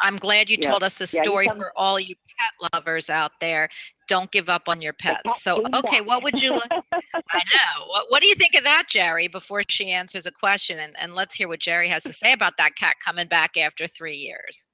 I'm 0.02 0.18
glad 0.18 0.50
you 0.50 0.58
Yeah. 0.60 0.70
told 0.70 0.84
us 0.84 0.98
the 0.98 1.08
Yeah, 1.12 1.22
story 1.22 1.48
for 1.48 1.72
all 1.78 2.00
you 2.00 2.16
pet 2.38 2.72
lovers 2.74 3.10
out 3.10 3.32
there. 3.40 3.70
Don't 4.08 4.32
give 4.32 4.50
up 4.50 4.68
on 4.68 4.82
your 4.82 4.94
pets. 4.94 5.42
So, 5.42 5.64
okay, 5.74 6.02
what 6.02 6.24
would 6.24 6.42
you? 6.42 6.52
li- 6.54 6.62
I 7.32 7.42
know. 7.54 7.86
What, 7.88 8.06
what 8.10 8.22
do 8.22 8.28
you 8.28 8.36
think 8.36 8.56
of 8.56 8.64
that, 8.66 8.86
Jerry? 8.90 9.28
Before 9.28 9.64
she 9.68 9.92
answers 9.92 10.26
a 10.26 10.32
question, 10.32 10.80
and, 10.80 10.96
and 11.00 11.16
let's 11.16 11.36
hear 11.36 11.48
what 11.48 11.60
Jerry 11.60 11.90
has 11.90 12.04
to 12.04 12.14
say 12.14 12.34
about 12.34 12.54
that 12.58 12.76
cat 12.76 12.96
coming 13.04 13.28
back 13.28 13.58
after 13.58 13.88
three 13.88 14.16
years. 14.18 14.68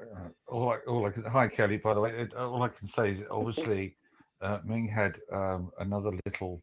Uh, 0.00 0.28
all 0.46 0.70
I, 0.70 0.76
all 0.88 1.06
I 1.06 1.10
can, 1.10 1.24
hi 1.24 1.48
Kelly, 1.48 1.76
by 1.76 1.94
the 1.94 2.00
way. 2.00 2.28
All 2.36 2.62
I 2.62 2.68
can 2.68 2.88
say 2.88 3.12
is 3.12 3.26
obviously 3.30 3.96
uh, 4.40 4.58
Ming 4.64 4.86
had 4.88 5.16
um, 5.32 5.70
another 5.80 6.12
little 6.24 6.62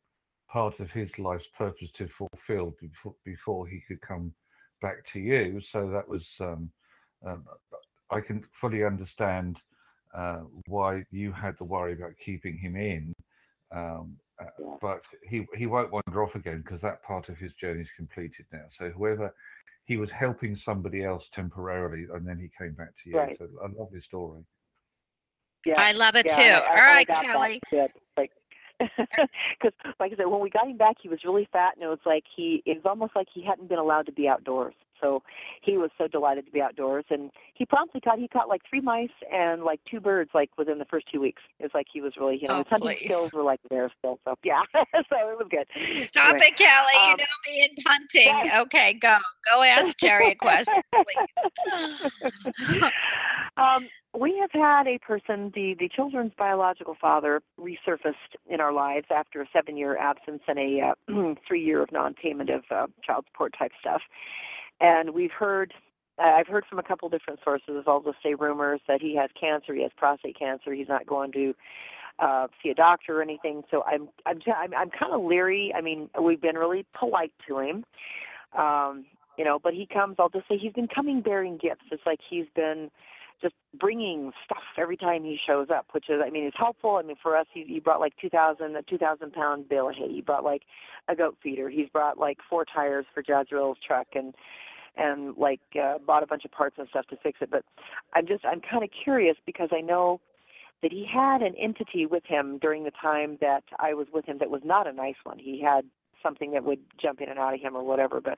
part 0.49 0.79
of 0.79 0.89
his 0.91 1.09
life's 1.19 1.45
purpose 1.57 1.91
to 1.97 2.07
fulfill 2.17 2.75
before, 2.79 3.15
before 3.25 3.67
he 3.67 3.81
could 3.87 3.99
come 4.01 4.33
back 4.81 5.05
to 5.11 5.19
you. 5.19 5.59
So 5.61 5.89
that 5.89 6.07
was, 6.07 6.25
um, 6.39 6.71
um, 7.25 7.45
I 8.11 8.21
can 8.21 8.43
fully 8.61 8.83
understand 8.83 9.57
uh, 10.13 10.41
why 10.67 11.03
you 11.11 11.31
had 11.31 11.57
the 11.57 11.63
worry 11.65 11.93
about 11.93 12.13
keeping 12.23 12.57
him 12.57 12.75
in. 12.75 13.13
Um, 13.71 14.17
uh, 14.39 14.45
Yeah. 14.59 14.75
but 14.81 15.01
he 15.29 15.47
he 15.55 15.65
won't 15.65 15.91
wander 15.91 16.23
off 16.23 16.35
again 16.35 16.61
because 16.61 16.81
that 16.81 17.01
part 17.03 17.29
of 17.29 17.37
his 17.37 17.53
journey 17.53 17.81
is 17.81 17.89
completed 17.95 18.45
now. 18.51 18.65
So 18.77 18.89
whoever 18.89 19.33
he 19.85 19.97
was 19.97 20.11
helping 20.11 20.55
somebody 20.55 21.03
else 21.03 21.29
temporarily, 21.33 22.05
and 22.13 22.27
then 22.27 22.37
he 22.39 22.49
came 22.57 22.73
back 22.73 22.89
to 23.03 23.09
you. 23.09 23.17
Right. 23.17 23.37
So 23.37 23.47
a 23.63 23.69
lovely 23.79 24.01
story. 24.01 24.43
yeah. 25.65 25.79
I 25.79 25.91
love 25.93 26.15
it 26.15 26.25
yeah, 26.27 26.35
too. 26.35 26.41
I- 26.41 26.45
I- 26.47 26.69
All 26.69 26.75
I 26.75 26.81
right, 26.81 27.07
got 27.07 27.15
that 27.15 27.25
Kelly. 27.25 27.61
Like, 28.17 28.31
because 28.79 29.73
like 29.99 30.11
I 30.11 30.15
said, 30.17 30.27
when 30.27 30.41
we 30.41 30.49
got 30.49 30.67
him 30.67 30.77
back, 30.77 30.97
he 31.01 31.07
was 31.07 31.23
really 31.23 31.47
fat, 31.51 31.75
and 31.75 31.83
it 31.83 31.87
was 31.87 31.99
like 32.05 32.25
he 32.35 32.61
it 32.65 32.75
was 32.77 32.85
almost 32.85 33.15
like 33.15 33.27
he 33.33 33.41
hadn't 33.43 33.69
been 33.69 33.79
allowed 33.79 34.05
to 34.07 34.11
be 34.11 34.27
outdoors. 34.27 34.75
So 35.01 35.23
he 35.61 35.77
was 35.77 35.89
so 35.97 36.07
delighted 36.07 36.45
to 36.45 36.51
be 36.51 36.61
outdoors, 36.61 37.05
and 37.09 37.31
he 37.53 37.65
promptly 37.65 38.01
caught 38.01 38.19
he 38.19 38.27
caught 38.27 38.49
like 38.49 38.61
three 38.69 38.81
mice 38.81 39.09
and 39.31 39.63
like 39.63 39.79
two 39.89 39.99
birds 39.99 40.31
like 40.33 40.49
within 40.57 40.77
the 40.79 40.85
first 40.85 41.05
two 41.11 41.19
weeks. 41.21 41.41
It's 41.59 41.73
like 41.73 41.87
he 41.91 42.01
was 42.01 42.13
really 42.19 42.37
you 42.41 42.47
know 42.47 42.55
Oh, 42.55 42.57
his 42.59 42.67
hunting 42.69 42.89
please. 42.97 43.05
skills 43.05 43.33
were 43.33 43.43
like 43.43 43.59
there 43.69 43.91
still. 43.99 44.19
So 44.25 44.35
yeah, 44.43 44.61
so 44.73 44.81
it 45.11 45.37
was 45.37 45.47
good. 45.49 45.67
Stop 46.01 46.33
Anyway, 46.35 46.47
it, 46.47 46.55
Kelly. 46.57 46.93
you 46.95 46.99
um, 47.11 47.17
know 47.17 47.25
me 47.47 47.63
in 47.63 47.83
hunting. 47.85 48.45
yes. 48.45 48.61
Okay, 48.63 48.93
go. 48.93 49.17
Go 49.51 49.61
ask 49.63 49.97
Jerry 49.99 50.31
a 50.31 50.35
question, 50.35 50.73
please. 50.93 52.81
um, 53.57 53.87
we 54.17 54.37
have 54.39 54.51
had 54.51 54.87
a 54.87 54.97
person, 54.99 55.51
the, 55.55 55.75
the 55.79 55.89
children's 55.89 56.31
biological 56.37 56.95
father, 56.99 57.41
resurfaced 57.59 58.13
in 58.49 58.61
our 58.61 58.71
lives 58.71 59.07
after 59.13 59.41
a 59.41 59.45
seven 59.51 59.75
year 59.77 59.97
absence 59.97 60.41
and 60.47 60.57
a 60.57 60.93
uh, 61.11 61.33
three 61.47 61.63
year 61.63 61.81
of 61.83 61.91
non 61.91 62.13
payment 62.13 62.49
of 62.49 62.63
uh, 62.71 62.87
child 63.05 63.25
support 63.31 63.53
type 63.57 63.71
stuff. 63.79 64.01
And 64.79 65.11
we've 65.11 65.31
heard, 65.31 65.73
I've 66.19 66.47
heard 66.47 66.65
from 66.69 66.79
a 66.79 66.83
couple 66.83 67.07
different 67.09 67.39
sources, 67.43 67.83
I'll 67.87 68.01
just 68.01 68.17
say 68.23 68.33
rumors 68.33 68.81
that 68.87 69.01
he 69.01 69.15
has 69.15 69.29
cancer, 69.39 69.73
he 69.73 69.83
has 69.83 69.91
prostate 69.95 70.37
cancer, 70.37 70.73
he's 70.73 70.89
not 70.89 71.05
going 71.05 71.31
to 71.33 71.53
uh, 72.19 72.47
see 72.61 72.69
a 72.69 72.73
doctor 72.75 73.19
or 73.19 73.21
anything. 73.21 73.63
So 73.71 73.83
I'm, 73.83 74.09
I'm, 74.25 74.39
I'm, 74.47 74.73
I'm 74.73 74.89
kind 74.89 75.13
of 75.13 75.23
leery. 75.23 75.73
I 75.75 75.81
mean, 75.81 76.09
we've 76.21 76.41
been 76.41 76.55
really 76.55 76.85
polite 76.97 77.33
to 77.47 77.59
him. 77.59 77.85
Um, 78.57 79.05
you 79.37 79.43
know, 79.43 79.59
but 79.61 79.73
he 79.73 79.85
comes, 79.85 80.15
I'll 80.17 80.29
just 80.29 80.47
say 80.47 80.57
he's 80.57 80.71
been 80.73 80.87
coming 80.87 81.21
bearing 81.21 81.57
gifts. 81.57 81.83
It's 81.91 82.03
like 82.05 82.19
he's 82.29 82.45
been 82.55 82.89
just 83.41 83.55
bringing 83.79 84.31
stuff 84.43 84.63
every 84.77 84.97
time 84.97 85.23
he 85.23 85.37
shows 85.45 85.67
up, 85.73 85.87
which 85.91 86.09
is, 86.09 86.21
I 86.25 86.29
mean, 86.29 86.45
it's 86.45 86.57
helpful. 86.57 86.95
I 86.95 87.01
mean, 87.03 87.17
for 87.21 87.35
us, 87.37 87.47
he, 87.53 87.63
he 87.67 87.79
brought 87.79 87.99
like 87.99 88.13
2,000, 88.21 88.75
a 88.75 88.81
2,000 88.83 89.33
pound 89.33 89.69
bale 89.69 89.89
of 89.89 89.95
hay. 89.95 90.11
He 90.11 90.21
brought 90.21 90.43
like 90.43 90.63
a 91.07 91.15
goat 91.15 91.37
feeder. 91.41 91.69
He's 91.69 91.89
brought 91.89 92.17
like 92.17 92.37
four 92.49 92.65
tires 92.65 93.05
for 93.13 93.23
Jadzrill's 93.23 93.77
truck 93.85 94.07
and, 94.15 94.33
and 94.97 95.35
like, 95.37 95.61
uh, 95.81 95.97
bought 96.05 96.23
a 96.23 96.27
bunch 96.27 96.45
of 96.45 96.51
parts 96.51 96.77
and 96.79 96.87
stuff 96.89 97.07
to 97.07 97.17
fix 97.17 97.39
it. 97.41 97.51
But 97.51 97.63
I'm 98.13 98.27
just, 98.27 98.45
I'm 98.45 98.61
kind 98.61 98.83
of 98.83 98.89
curious 99.03 99.37
because 99.45 99.69
I 99.71 99.81
know 99.81 100.21
that 100.81 100.91
he 100.91 101.05
had 101.11 101.41
an 101.41 101.55
entity 101.59 102.05
with 102.05 102.23
him 102.25 102.59
during 102.59 102.83
the 102.83 102.91
time 102.91 103.37
that 103.41 103.63
I 103.79 103.93
was 103.93 104.07
with 104.13 104.25
him 104.25 104.37
that 104.39 104.49
was 104.49 104.61
not 104.63 104.87
a 104.87 104.93
nice 104.93 105.15
one. 105.23 105.39
He 105.39 105.61
had 105.61 105.85
something 106.21 106.51
that 106.51 106.63
would 106.63 106.79
jump 107.01 107.21
in 107.21 107.29
and 107.29 107.39
out 107.39 107.53
of 107.53 107.61
him 107.61 107.75
or 107.75 107.83
whatever, 107.83 108.19
but 108.21 108.37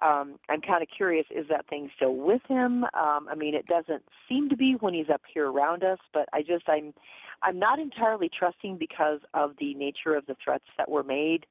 um, 0.00 0.38
I'm 0.48 0.60
kind 0.60 0.82
of 0.82 0.88
curious, 0.94 1.26
is 1.30 1.46
that 1.48 1.66
thing 1.68 1.90
still 1.96 2.14
with 2.14 2.42
him? 2.48 2.84
Um, 2.84 3.28
I 3.30 3.34
mean, 3.36 3.54
it 3.54 3.66
doesn't 3.66 4.02
seem 4.28 4.48
to 4.50 4.56
be 4.56 4.76
when 4.80 4.94
he's 4.94 5.10
up 5.12 5.22
here 5.32 5.50
around 5.50 5.82
us, 5.84 5.98
but 6.12 6.28
I 6.32 6.42
just 6.42 6.68
I'm 6.68 6.94
I'm 7.42 7.58
not 7.58 7.78
entirely 7.78 8.28
trusting 8.36 8.78
because 8.78 9.20
of 9.34 9.52
the 9.60 9.74
nature 9.74 10.14
of 10.14 10.26
the 10.26 10.36
threats 10.42 10.64
that 10.76 10.90
were 10.90 11.02
made. 11.04 11.46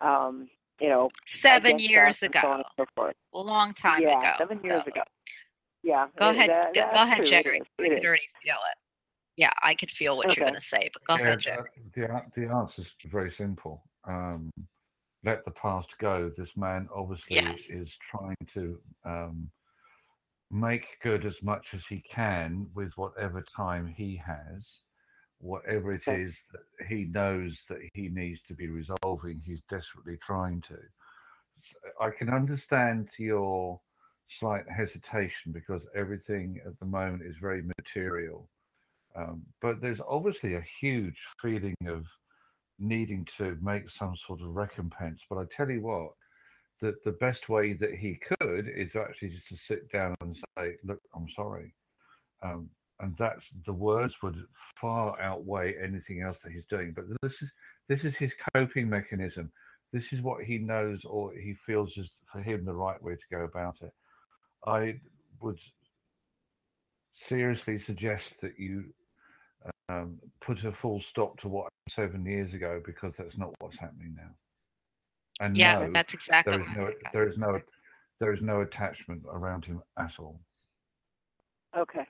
Um, 0.00 0.48
you 0.80 0.88
know, 0.88 1.10
Seven 1.26 1.78
years 1.78 2.16
us 2.16 2.22
and 2.22 2.34
so 2.34 2.38
ago, 2.52 2.62
so 2.76 2.84
forth. 2.94 3.14
a 3.34 3.38
long 3.38 3.72
time 3.74 4.02
yeah, 4.02 4.18
ago. 4.18 4.32
seven 4.38 4.60
years 4.64 4.82
So, 4.84 4.88
ago. 4.90 5.02
Yeah. 5.82 6.06
Go 6.16 6.30
it- 6.30 6.36
ahead. 6.36 6.48
that- 6.50 6.74
go 6.74 6.82
go 6.92 7.02
ahead, 7.02 7.16
true. 7.18 7.26
Jerry. 7.26 7.60
I 7.78 7.82
It 7.82 7.88
could 7.96 8.06
already 8.06 8.22
feel 8.42 8.54
it. 8.54 8.78
Yeah, 9.36 9.50
I 9.62 9.74
could 9.74 9.90
feel 9.90 10.16
what 10.16 10.36
you're 10.36 10.44
going 10.44 10.54
to 10.54 10.60
say, 10.60 10.90
but 10.92 11.04
go 11.06 11.14
Yeah, 11.16 11.28
ahead, 11.28 11.40
Jerry. 11.40 11.70
the 11.94 12.22
the 12.34 12.48
answer 12.54 12.82
is 12.82 12.90
very 13.06 13.30
simple. 13.32 13.82
Um, 14.04 14.50
let 15.24 15.44
the 15.44 15.50
past 15.52 15.88
go. 15.98 16.30
This 16.36 16.50
man 16.56 16.88
obviously 16.94 17.36
Yes. 17.36 17.70
is 17.70 17.88
trying 18.10 18.36
to 18.54 18.80
um, 19.04 19.50
make 20.50 20.84
good 21.02 21.24
as 21.26 21.42
much 21.42 21.68
as 21.74 21.82
he 21.88 22.02
can 22.10 22.68
with 22.74 22.92
whatever 22.96 23.44
time 23.56 23.86
he 23.86 24.16
has, 24.16 24.64
whatever 25.38 25.92
it 25.94 26.08
is 26.08 26.36
that 26.52 26.86
he 26.88 27.04
knows 27.04 27.62
that 27.68 27.78
he 27.94 28.08
needs 28.08 28.40
to 28.48 28.54
be 28.54 28.68
resolving. 28.68 29.40
He's 29.44 29.62
desperately 29.68 30.18
trying 30.24 30.62
to. 30.62 30.78
I 32.00 32.10
can 32.10 32.30
understand 32.30 33.10
your 33.18 33.80
slight 34.28 34.64
hesitation 34.68 35.52
because 35.52 35.82
everything 35.94 36.60
at 36.66 36.78
the 36.78 36.86
moment 36.86 37.22
is 37.22 37.36
very 37.40 37.62
material. 37.78 38.48
Um, 39.14 39.42
but 39.60 39.80
there's 39.80 40.00
obviously 40.08 40.54
a 40.54 40.64
huge 40.80 41.18
feeling 41.42 41.74
of 41.86 42.04
needing 42.80 43.26
to 43.36 43.56
make 43.60 43.90
some 43.90 44.14
sort 44.26 44.40
of 44.40 44.48
recompense. 44.48 45.20
But 45.28 45.38
I 45.38 45.44
tell 45.56 45.70
you 45.70 45.82
what, 45.82 46.12
that 46.80 47.04
the 47.04 47.12
best 47.12 47.48
way 47.48 47.74
that 47.74 47.94
he 47.94 48.16
could 48.16 48.68
is 48.68 48.96
actually 48.96 49.30
just 49.30 49.48
to 49.48 49.56
sit 49.56 49.92
down 49.92 50.16
and 50.20 50.36
say, 50.58 50.76
"Look, 50.84 51.00
I'm 51.14 51.28
sorry," 51.36 51.74
um, 52.42 52.70
and 53.00 53.14
that's 53.18 53.46
the 53.66 53.72
words 53.72 54.14
would 54.22 54.42
far 54.80 55.20
outweigh 55.20 55.76
anything 55.82 56.22
else 56.22 56.38
that 56.42 56.52
he's 56.52 56.66
doing. 56.70 56.92
But 56.92 57.04
this 57.22 57.42
is 57.42 57.50
this 57.88 58.04
is 58.04 58.16
his 58.16 58.32
coping 58.54 58.88
mechanism. 58.88 59.52
This 59.92 60.12
is 60.12 60.22
what 60.22 60.44
he 60.44 60.58
knows 60.58 61.00
or 61.04 61.32
he 61.34 61.54
feels 61.66 61.96
is 61.96 62.08
for 62.32 62.40
him 62.40 62.64
the 62.64 62.74
right 62.74 63.02
way 63.02 63.14
to 63.14 63.36
go 63.36 63.44
about 63.44 63.76
it. 63.82 63.92
I 64.64 65.00
would 65.40 65.58
seriously 67.14 67.78
suggest 67.78 68.40
that 68.40 68.58
you 68.58 68.84
um, 69.88 70.18
put 70.40 70.64
a 70.64 70.72
full 70.72 71.00
stop 71.00 71.38
to 71.40 71.48
what 71.48 71.64
happened 71.64 72.12
seven 72.12 72.26
years 72.26 72.54
ago 72.54 72.80
because 72.84 73.12
that's 73.18 73.36
not 73.36 73.50
what's 73.60 73.78
happening 73.78 74.14
now. 74.16 74.30
And 75.44 75.56
Yeah, 75.56 75.80
no, 75.80 75.90
that's 75.92 76.14
exactly. 76.14 76.58
there 76.58 76.60
is 76.62 76.76
no 76.76 76.90
there 77.12 77.28
is 77.28 77.38
no 77.38 77.60
there 78.20 78.32
is 78.34 78.42
no 78.42 78.60
attachment 78.60 79.22
around 79.30 79.64
him 79.64 79.82
at 79.98 80.12
all. 80.18 80.40
Okay. 81.76 82.06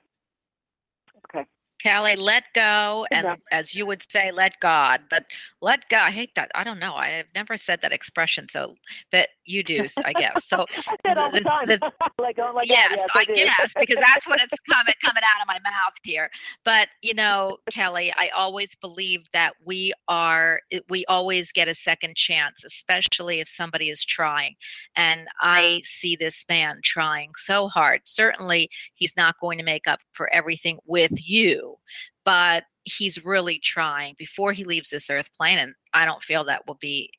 Okay. 1.29 1.45
Kelly, 1.81 2.15
let 2.15 2.43
go, 2.53 3.05
and 3.11 3.25
job. 3.25 3.39
as 3.51 3.73
you 3.73 3.85
would 3.85 4.09
say, 4.11 4.31
let 4.31 4.59
God. 4.59 5.01
But 5.09 5.25
let 5.61 5.87
go. 5.89 5.97
I 5.97 6.11
hate 6.11 6.35
that. 6.35 6.51
I 6.55 6.63
don't 6.63 6.79
know. 6.79 6.93
I 6.93 7.09
have 7.09 7.27
never 7.33 7.57
said 7.57 7.81
that 7.81 7.91
expression. 7.91 8.47
So, 8.49 8.75
but 9.11 9.29
you 9.45 9.63
do, 9.63 9.85
I 10.05 10.13
guess. 10.13 10.45
So, 10.45 10.65
I 11.05 11.13
the, 11.15 11.39
the- 11.39 11.41
time. 11.41 11.67
the- 11.67 11.91
like, 12.19 12.37
oh 12.39 12.53
God, 12.53 12.63
yes, 12.65 12.91
yes, 12.95 13.07
I 13.15 13.25
guess 13.25 13.73
because 13.79 13.97
that's 13.97 14.27
what 14.27 14.39
it's 14.41 14.59
coming 14.71 14.93
coming 15.03 15.23
out 15.23 15.41
of 15.41 15.47
my 15.47 15.59
mouth 15.63 15.95
here. 16.03 16.29
But 16.63 16.89
you 17.01 17.13
know, 17.13 17.57
Kelly, 17.71 18.13
I 18.15 18.29
always 18.35 18.75
believe 18.75 19.21
that 19.33 19.53
we 19.65 19.93
are 20.07 20.61
eh, 20.71 20.79
we 20.89 21.05
always 21.05 21.51
get 21.51 21.67
a 21.67 21.75
second 21.75 22.15
chance, 22.15 22.63
especially 22.63 23.39
if 23.39 23.49
somebody 23.49 23.89
is 23.89 24.03
trying. 24.05 24.55
And 24.95 25.27
I 25.41 25.81
see 25.83 26.15
this 26.15 26.45
man 26.49 26.79
trying 26.83 27.31
so 27.35 27.67
hard. 27.67 28.01
Certainly, 28.05 28.69
he's 28.93 29.15
not 29.17 29.39
going 29.39 29.57
to 29.57 29.63
make 29.63 29.87
up 29.87 29.99
for 30.13 30.31
everything 30.33 30.77
with 30.85 31.13
you, 31.27 31.70
but 32.23 32.63
he's 32.83 33.23
really 33.23 33.59
trying 33.59 34.15
before 34.17 34.53
he 34.53 34.63
leaves 34.63 34.89
this 34.89 35.09
earth 35.09 35.31
plane 35.33 35.57
and 35.57 35.73
I 35.93 36.05
don't 36.05 36.23
feel 36.23 36.43
that 36.45 36.65
will 36.67 36.75
be 36.75 37.11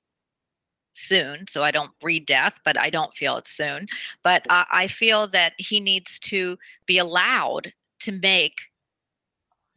soon. 0.95 1.47
So 1.49 1.63
I 1.63 1.71
don't 1.71 1.99
breed 2.01 2.27
death, 2.27 2.59
but 2.65 2.79
I 2.79 2.91
don't 2.91 3.15
feel 3.15 3.37
it 3.37 3.49
soon. 3.49 3.87
But 4.23 4.47
I, 4.51 4.67
I 4.71 4.87
feel 4.89 5.29
that 5.29 5.55
he 5.59 5.81
needs 5.81 6.19
to 6.21 6.59
be 6.87 6.99
allowed 6.99 7.73
to 8.01 8.13
make 8.13 8.61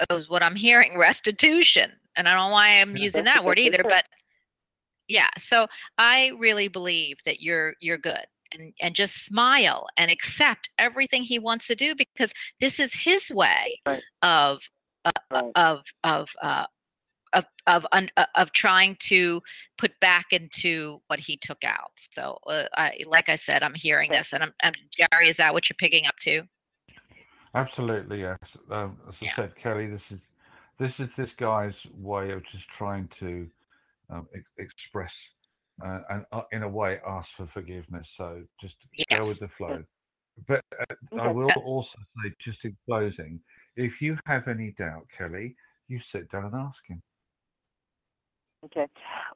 is 0.09 0.29
what 0.29 0.43
I'm 0.43 0.55
hearing 0.55 0.97
restitution. 0.99 1.91
And 2.17 2.27
I 2.27 2.33
don't 2.33 2.49
know 2.49 2.53
why 2.53 2.81
I'm 2.81 2.95
using 2.95 3.25
that 3.25 3.43
word 3.43 3.59
either, 3.59 3.83
but 3.83 4.05
yeah. 5.07 5.29
So 5.38 5.67
I 5.97 6.31
really 6.39 6.67
believe 6.67 7.17
that 7.25 7.41
you're 7.41 7.73
you're 7.79 7.97
good. 7.97 8.25
And, 8.57 8.73
and 8.81 8.95
just 8.95 9.25
smile 9.25 9.87
and 9.97 10.09
accept 10.09 10.69
everything 10.77 11.23
he 11.23 11.39
wants 11.39 11.67
to 11.67 11.75
do 11.75 11.93
because 11.95 12.33
this 12.59 12.79
is 12.79 12.93
his 12.93 13.29
way 13.31 13.81
Right. 13.85 14.03
of 14.21 14.61
uh, 15.03 15.11
Right. 15.31 15.51
of 15.55 15.83
of 16.03 16.29
uh, 16.41 16.65
of 17.33 17.45
of 17.67 17.85
un, 17.91 18.09
uh, 18.17 18.25
of 18.35 18.51
trying 18.53 18.95
to 19.01 19.41
put 19.77 19.91
back 19.99 20.27
into 20.31 20.99
what 21.07 21.19
he 21.19 21.37
took 21.37 21.63
out. 21.63 21.91
So, 21.97 22.39
uh, 22.47 22.63
I, 22.75 22.99
like 23.05 23.29
I 23.29 23.35
said, 23.35 23.61
I'm 23.61 23.73
hearing 23.75 24.09
this, 24.11 24.33
and 24.33 24.41
I'm, 24.41 24.53
I'm 24.63 24.73
Jerry. 24.91 25.27
Is 25.29 25.37
that 25.37 25.53
what 25.53 25.69
you're 25.69 25.75
picking 25.77 26.07
up 26.07 26.15
too? 26.17 26.43
Absolutely, 27.53 28.21
yes. 28.21 28.39
Um, 28.71 28.97
as 29.09 29.15
I 29.21 29.25
Yeah. 29.25 29.35
said, 29.35 29.55
Kelly, 29.55 29.87
this 29.87 30.01
is 30.11 30.19
this 30.79 30.99
is 30.99 31.09
this 31.17 31.31
guy's 31.33 31.75
way 31.93 32.31
of 32.31 32.43
just 32.51 32.67
trying 32.69 33.09
to 33.19 33.49
um, 34.09 34.27
ex- 34.35 34.51
express 34.57 35.13
uh, 35.84 36.00
and 36.10 36.26
uh, 36.32 36.42
in 36.52 36.63
a 36.63 36.69
way 36.69 37.00
ask 37.08 37.30
for 37.36 37.48
forgiveness. 37.48 38.08
So 38.17 38.44
just 38.62 38.76
go 39.10 39.23
with 39.23 39.40
the 39.40 39.50
flow. 39.58 39.84
But 40.48 40.63
uh, 40.80 40.96
I 41.21 41.32
will 41.32 41.52
also 41.63 41.98
say, 42.23 42.34
just 42.44 42.63
in 42.63 42.76
closing, 42.86 43.40
if 43.76 44.02
you 44.02 44.17
have 44.26 44.48
any 44.48 44.71
doubt, 44.78 45.08
Kelly, 45.17 45.56
you 45.88 46.00
sit 46.12 46.32
down 46.32 46.46
and 46.46 46.56
ask 46.56 46.82
him. 46.88 47.02
Okay. 48.65 48.88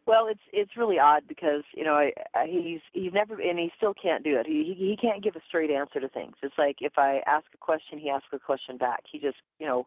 Well, 0.08 0.28
it's 0.28 0.42
it's 0.52 0.76
really 0.76 0.98
odd 0.98 1.24
because 1.28 1.64
you 1.76 1.84
know 1.84 1.94
I, 1.94 2.12
I, 2.34 2.48
he's 2.48 2.80
he's 2.94 3.14
never 3.14 3.40
and 3.40 3.60
he 3.60 3.72
still 3.78 3.94
can't 3.94 4.24
do 4.24 4.38
it. 4.38 4.48
He 4.48 4.76
he 4.76 4.90
he 4.90 4.98
can't 4.98 5.24
give 5.24 5.36
a 5.36 5.42
straight 5.48 5.70
answer 5.70 6.00
to 6.00 6.10
things. 6.10 6.36
It's 6.42 6.58
like 6.58 6.78
if 6.82 6.94
I 6.98 7.22
ask 7.28 7.46
a 7.54 7.58
question, 7.58 8.00
he 8.00 8.10
asks 8.10 8.28
a 8.34 8.40
question 8.40 8.78
back. 8.78 9.04
He 9.12 9.20
just 9.20 9.38
you 9.60 9.68
know 9.68 9.86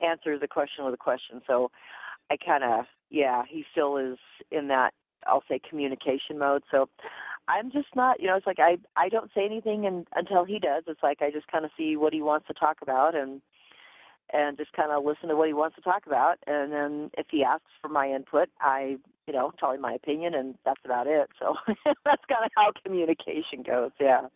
answers 0.00 0.40
a 0.42 0.48
question 0.48 0.86
with 0.86 0.94
a 0.94 0.98
question. 0.98 1.42
So 1.46 1.70
I 2.30 2.36
kind 2.38 2.64
of 2.64 2.86
yeah, 3.10 3.42
he 3.46 3.64
still 3.72 3.98
is 3.98 4.18
in 4.50 4.68
that 4.68 4.94
I'll 5.26 5.44
say 5.48 5.58
communication 5.58 6.38
mode. 6.38 6.62
So 6.70 6.88
I'm 7.48 7.70
just 7.70 7.94
not 7.96 8.20
you 8.20 8.26
know 8.26 8.36
it's 8.36 8.46
like 8.46 8.58
I 8.60 8.78
I 8.96 9.08
don't 9.08 9.30
say 9.34 9.44
anything 9.44 9.86
and, 9.86 10.06
until 10.14 10.44
he 10.44 10.58
does. 10.58 10.84
It's 10.86 11.02
like 11.02 11.22
I 11.22 11.30
just 11.30 11.48
kind 11.48 11.64
of 11.64 11.70
see 11.76 11.96
what 11.96 12.12
he 12.12 12.22
wants 12.22 12.46
to 12.48 12.54
talk 12.54 12.78
about 12.82 13.14
and 13.14 13.40
and 14.32 14.56
just 14.58 14.72
kind 14.72 14.92
of 14.92 15.04
listen 15.04 15.28
to 15.28 15.36
what 15.36 15.48
he 15.48 15.54
wants 15.54 15.76
to 15.76 15.82
talk 15.82 16.06
about. 16.06 16.38
And 16.46 16.72
then 16.72 17.10
if 17.16 17.26
he 17.30 17.42
asks 17.44 17.70
for 17.80 17.88
my 17.88 18.10
input, 18.10 18.50
I, 18.60 18.98
you 19.26 19.32
know, 19.32 19.52
tell 19.58 19.72
him 19.72 19.80
my 19.80 19.94
opinion, 19.94 20.34
and 20.34 20.54
that's 20.66 20.80
about 20.84 21.06
it. 21.06 21.30
So 21.38 21.54
that's 22.04 22.24
kind 22.28 22.44
of 22.44 22.50
how 22.54 22.72
communication 22.84 23.62
goes. 23.66 23.90
Yeah. 23.98 24.26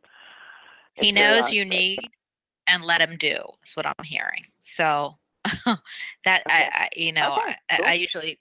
He 0.95 1.11
It's 1.11 1.17
knows 1.17 1.53
you 1.53 1.65
need 1.65 1.99
and 2.67 2.85
let 2.85 3.01
him 3.01 3.17
do 3.17 3.39
is 3.65 3.77
what 3.77 3.87
i'm 3.87 4.05
hearing 4.05 4.47
so 4.61 5.17
that 6.25 6.43
I, 6.47 6.63
Okay. 6.63 6.71
I 6.73 6.89
you 6.97 7.13
know 7.13 7.33
Okay, 7.33 7.57
I. 7.71 7.81
I 7.85 7.93
usually 7.95 8.39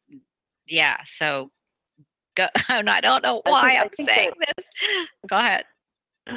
yeah 0.67 0.97
so 1.03 1.51
go 2.35 2.47
and 2.69 2.89
i 2.89 3.01
don't 3.01 3.23
know 3.23 3.41
I 3.45 3.49
why 3.49 3.61
think- 3.61 3.79
I 3.79 3.83
i'm 3.83 4.05
saying 4.05 4.31
this 4.57 4.65
go 5.29 5.37
ahead 5.37 5.63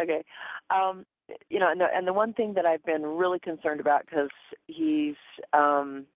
Okay. 0.00 0.22
Um, 0.70 1.04
you 1.50 1.58
know, 1.58 1.70
and 1.70 1.80
the, 1.80 1.86
and 1.92 2.06
the 2.06 2.12
one 2.12 2.32
thing 2.32 2.54
that 2.54 2.64
I've 2.64 2.84
been 2.84 3.02
really 3.02 3.38
concerned 3.38 3.80
about 3.80 4.06
because 4.06 4.30
he's 4.66 5.16
um, 5.52 6.06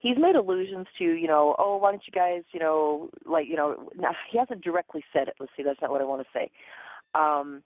he's 0.00 0.16
made 0.18 0.34
allusions 0.34 0.86
to, 0.98 1.04
you 1.04 1.28
know, 1.28 1.54
oh, 1.58 1.76
why 1.76 1.92
don't 1.92 2.02
you 2.06 2.12
guys, 2.12 2.42
you 2.52 2.60
know, 2.60 3.08
like, 3.24 3.46
you 3.48 3.56
know, 3.56 3.88
now, 3.96 4.10
he 4.30 4.38
hasn't 4.38 4.62
directly 4.64 5.04
said 5.12 5.28
it. 5.28 5.34
Let's 5.38 5.52
see, 5.56 5.62
that's 5.62 5.80
not 5.80 5.90
what 5.90 6.00
I 6.00 6.04
want 6.04 6.22
to 6.22 6.28
say. 6.34 6.50
Um, 7.14 7.62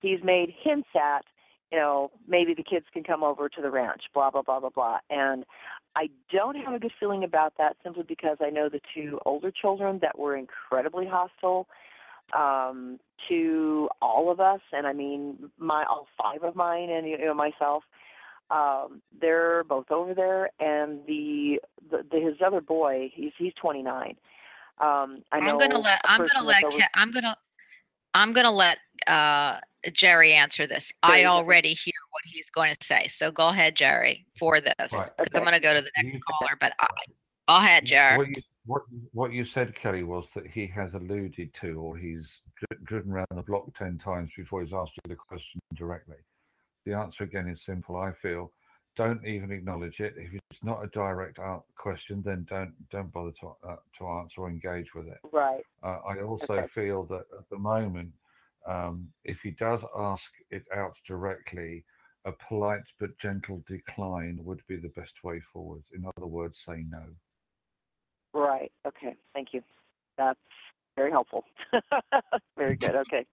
he's 0.00 0.20
made 0.24 0.54
hints 0.62 0.88
at, 0.96 1.24
you 1.72 1.78
know, 1.78 2.10
maybe 2.26 2.54
the 2.54 2.62
kids 2.62 2.86
can 2.92 3.04
come 3.04 3.22
over 3.22 3.48
to 3.48 3.62
the 3.62 3.70
ranch, 3.70 4.02
blah 4.14 4.30
blah 4.30 4.42
blah 4.42 4.60
blah 4.60 4.70
blah, 4.70 4.98
and 5.10 5.44
I 5.96 6.08
don't 6.32 6.56
have 6.56 6.74
a 6.74 6.78
good 6.78 6.92
feeling 6.98 7.24
about 7.24 7.54
that 7.58 7.76
simply 7.82 8.04
because 8.06 8.38
I 8.40 8.50
know 8.50 8.68
the 8.68 8.80
two 8.94 9.18
older 9.26 9.50
children 9.50 9.98
that 10.02 10.18
were 10.18 10.36
incredibly 10.36 11.06
hostile 11.06 11.66
um, 12.36 12.98
to 13.28 13.88
all 14.00 14.30
of 14.30 14.40
us, 14.40 14.60
and 14.72 14.86
I 14.86 14.92
mean 14.92 15.50
my 15.58 15.84
all 15.88 16.06
five 16.20 16.42
of 16.42 16.54
mine 16.56 16.90
and 16.90 17.06
you 17.06 17.18
know 17.18 17.34
myself. 17.34 17.84
Um, 18.50 19.02
they're 19.20 19.62
both 19.64 19.90
over 19.90 20.14
there, 20.14 20.48
and 20.58 21.00
the, 21.06 21.60
the, 21.90 21.98
the 22.10 22.18
his 22.18 22.36
other 22.44 22.62
boy, 22.62 23.10
he's 23.14 23.32
he's 23.36 23.52
29. 23.60 24.16
Um, 24.80 25.22
I 25.32 25.40
know 25.40 25.52
i'm 25.52 25.58
gonna 25.58 25.78
let 25.80 26.00
I'm 26.04 26.20
gonna 26.20 26.46
let 26.46 26.62
Ke- 26.64 26.90
i'm 26.94 27.12
gonna 27.12 27.36
i'm 28.14 28.32
gonna 28.32 28.52
let 28.52 28.78
uh 29.06 29.58
jerry 29.92 30.32
answer 30.34 30.66
this 30.66 30.92
i 31.02 31.08
Jerry, 31.08 31.22
go 31.22 31.28
ahead. 31.28 31.44
already 31.44 31.68
hear 31.74 31.92
what 32.10 32.22
he's 32.26 32.50
going 32.50 32.74
to 32.74 32.84
say 32.86 33.06
so 33.08 33.30
go 33.30 33.48
ahead 33.48 33.76
jerry 33.76 34.26
for 34.38 34.60
this 34.60 34.74
because 34.78 35.10
Right. 35.18 35.36
i'm 35.36 35.42
going 35.42 35.52
to 35.54 35.60
go 35.60 35.74
to 35.74 35.80
the 35.80 35.90
next 35.96 36.14
You- 36.14 36.20
caller 36.28 36.56
but 36.60 36.72
I, 36.80 36.86
go 37.48 37.56
ahead 37.56 37.84
jerry 37.86 38.16
What 38.18 38.28
you, 38.28 38.42
what, 38.66 38.82
what 39.12 39.32
you 39.32 39.46
said, 39.46 39.74
Kelly, 39.74 40.02
was 40.02 40.26
that 40.34 40.46
he 40.46 40.66
has 40.66 40.92
alluded 40.92 41.54
to, 41.62 41.80
or 41.80 41.96
he's 41.96 42.42
dri- 42.58 42.78
driven 42.84 43.12
around 43.12 43.26
the 43.34 43.40
block 43.40 43.64
10 43.78 43.96
times 43.96 44.30
before 44.36 44.62
he's 44.62 44.74
asked 44.74 44.92
you 44.96 45.08
the 45.08 45.14
question 45.16 45.58
directly. 45.74 46.16
The 46.84 46.92
answer 46.92 47.24
again 47.24 47.48
is 47.48 47.62
simple. 47.64 47.96
I 47.96 48.12
feel 48.20 48.52
don't 48.94 49.24
even 49.26 49.50
acknowledge 49.52 50.00
it. 50.00 50.12
If 50.18 50.34
it's 50.34 50.62
not 50.62 50.84
a 50.84 50.88
direct 50.88 51.38
question, 51.78 52.20
then 52.22 52.46
don't 52.50 52.74
don't 52.90 53.10
bother 53.10 53.32
to 53.40 53.54
uh, 53.66 53.76
to 53.98 54.06
answer 54.06 54.42
or 54.42 54.50
engage 54.50 54.92
with 54.94 55.06
it. 55.06 55.18
right. 55.32 55.62
Uh, 55.82 56.00
I 56.06 56.20
also 56.20 56.52
Okay. 56.52 56.66
feel 56.74 57.04
that 57.04 57.24
at 57.38 57.48
the 57.48 57.56
moment, 57.58 58.10
um, 58.68 59.08
if 59.24 59.38
he 59.42 59.52
does 59.52 59.80
ask 59.96 60.24
it 60.50 60.64
out 60.76 60.94
directly, 61.06 61.84
a 62.24 62.32
polite 62.48 62.82
but 63.00 63.18
gentle 63.20 63.62
decline 63.68 64.38
would 64.42 64.60
be 64.68 64.76
the 64.76 64.90
best 64.90 65.14
way 65.24 65.40
forward. 65.52 65.82
In 65.94 66.04
other 66.04 66.26
words, 66.26 66.56
say 66.68 66.84
no. 66.88 67.04
Right. 68.34 68.70
Okay. 68.86 69.16
Thank 69.32 69.48
you. 69.52 69.62
That's 70.18 70.38
very 70.96 71.10
helpful. 71.10 71.44
very 72.58 72.76
good. 72.76 72.94
Okay. 73.08 73.24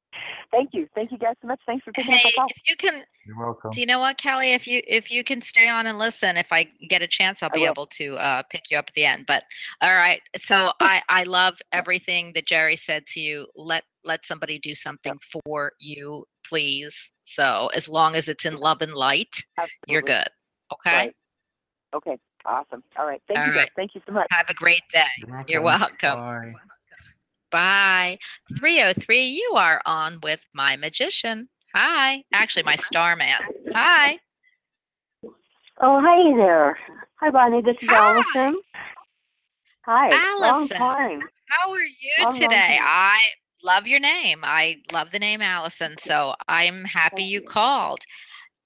Thank 0.52 0.70
you. 0.74 0.88
Thank 0.96 1.12
you 1.12 1.18
guys 1.18 1.36
so 1.42 1.48
much. 1.48 1.60
Thanks 1.66 1.84
for 1.84 1.92
picking 1.92 2.14
hey 2.14 2.20
up 2.20 2.24
the 2.24 2.32
call. 2.38 2.48
if 2.50 2.58
you 2.70 2.76
can 2.78 3.04
You're 3.26 3.38
welcome. 3.38 3.72
Do 3.72 3.80
you 3.82 3.86
know 3.86 4.00
what, 4.00 4.18
Kelly? 4.18 4.54
If 4.54 4.68
you 4.68 4.82
if 4.88 5.12
you 5.12 5.24
can 5.24 5.42
stay 5.42 5.68
on 5.68 5.86
and 5.88 5.98
listen, 5.98 6.38
if 6.38 6.52
I 6.52 6.68
get 6.88 7.02
a 7.02 7.08
chance, 7.08 7.44
I'll 7.44 7.50
I 7.52 7.56
be 7.56 7.62
will. 7.62 7.72
able 7.72 7.88
to 7.88 8.16
uh, 8.16 8.44
pick 8.50 8.70
you 8.70 8.78
up 8.78 8.86
at 8.88 8.94
the 8.94 9.06
end. 9.06 9.26
But 9.28 9.44
all 9.82 9.96
right, 9.96 10.22
so 10.38 10.72
I 10.80 11.02
I 11.10 11.24
love 11.24 11.58
everything 11.74 12.32
that 12.36 12.48
Jerry 12.48 12.76
said 12.78 13.06
to 13.08 13.20
you. 13.20 13.48
Let 13.56 13.84
let 14.06 14.26
somebody 14.26 14.60
do 14.60 14.76
something 14.76 15.18
for 15.43 15.72
you, 15.80 16.26
please. 16.47 17.12
So 17.24 17.70
as 17.74 17.89
long 17.89 18.16
as 18.16 18.30
it's 18.30 18.45
in 18.45 18.56
love 18.58 18.82
and 18.82 18.93
light, 18.93 19.43
you're 19.88 20.01
good. 20.01 20.28
Okay. 20.74 20.93
Right. 20.93 21.16
Okay. 21.95 22.18
Awesome. 22.45 22.84
All 22.97 23.08
right. 23.08 23.22
Thank 23.28 23.39
All 23.39 23.47
you 23.47 23.53
right. 23.53 23.70
Thank 23.76 23.95
you 23.95 24.01
so 24.06 24.14
much. 24.14 24.28
Have 24.32 24.49
a 24.49 24.53
great 24.53 24.84
day. 24.91 25.03
You're 25.47 25.64
welcome. 25.64 26.20
Bye. 26.20 26.53
Bye. 27.51 28.18
303, 28.60 29.28
you 29.28 29.53
are 29.56 29.82
on 29.86 30.20
with 30.22 30.41
my 30.53 30.76
magician. 30.76 31.49
Hi. 31.74 32.24
Actually, 32.34 32.64
my 32.64 32.76
star 32.76 33.16
man. 33.16 33.39
Hi. 33.74 34.20
Oh, 35.82 36.01
hi 36.01 36.36
there. 36.38 36.78
Hi, 37.20 37.32
Bonnie. 37.32 37.62
This 37.62 37.76
is 37.82 37.89
Hi. 37.89 38.14
Allison. 38.14 38.62
Hi. 39.86 40.10
Long 40.10 40.47
Allison. 40.47 40.78
time. 40.78 41.20
How 41.49 41.72
are 41.72 41.80
you 41.80 42.14
Long, 42.20 42.32
long 42.32 42.39
today? 42.41 42.78
time. 42.78 42.88
I 42.88 43.20
love 43.66 43.88
your 43.88 43.99
name. 43.99 44.41
I 44.43 44.78
love 44.93 45.11
the 45.11 45.20
name 45.20 45.41
Allison. 45.41 45.95
So 45.97 46.36
I'm 46.47 46.86
happy 46.86 47.24
you 47.24 47.41
you. 47.41 47.47
called. 47.47 47.99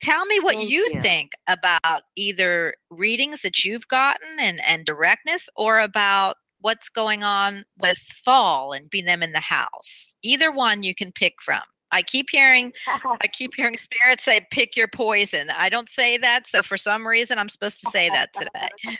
Tell 0.01 0.25
me 0.25 0.39
what 0.39 0.55
Thank 0.55 0.69
you 0.69 0.89
you. 0.93 1.01
think 1.01 1.31
about 1.47 2.03
either 2.15 2.75
readings 2.89 3.41
that 3.41 3.65
you've 3.65 3.87
gotten 3.87 4.39
and, 4.39 4.61
and 4.65 4.85
directness 4.85 5.49
or 5.55 5.79
about 5.79 6.35
what's 6.61 6.89
going 6.89 7.23
on 7.23 7.63
with 7.81 7.97
fall 8.23 8.73
and 8.73 8.89
being 8.89 9.05
them 9.05 9.23
in 9.23 9.31
the 9.31 9.39
house. 9.39 10.15
Either 10.21 10.51
one 10.51 10.83
you 10.83 10.93
can 10.93 11.11
pick 11.11 11.33
from. 11.41 11.61
I 11.91 12.03
keep 12.03 12.29
hearing 12.29 12.71
I 12.87 13.27
keep 13.27 13.55
hearing 13.55 13.77
spirits 13.77 14.23
say 14.23 14.45
pick 14.51 14.77
your 14.77 14.87
poison. 14.87 15.49
I 15.49 15.69
don't 15.69 15.89
say 15.89 16.17
that, 16.17 16.45
so 16.45 16.61
for 16.61 16.77
some 16.77 17.07
reason 17.07 17.39
I'm 17.39 17.49
supposed 17.49 17.79
to 17.81 17.89
say 17.89 18.09
that 18.09 18.33
today. 18.33 18.97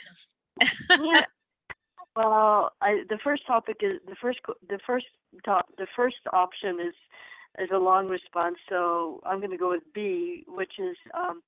Yeah. 0.90 1.24
Well, 2.16 2.72
I, 2.82 3.04
the 3.08 3.18
first 3.22 3.46
topic 3.46 3.78
is 3.80 3.92
the 4.06 4.16
first 4.20 4.40
the 4.68 4.78
first 4.86 5.06
the 5.44 5.86
first 5.96 6.16
option 6.32 6.80
is 6.80 6.94
is 7.58 7.70
a 7.72 7.78
long 7.78 8.08
response. 8.08 8.56
So 8.68 9.20
I'm 9.26 9.38
going 9.38 9.50
to 9.50 9.56
go 9.56 9.70
with 9.70 9.82
B, 9.94 10.44
which 10.46 10.78
is 10.78 10.96
um, 11.14 11.42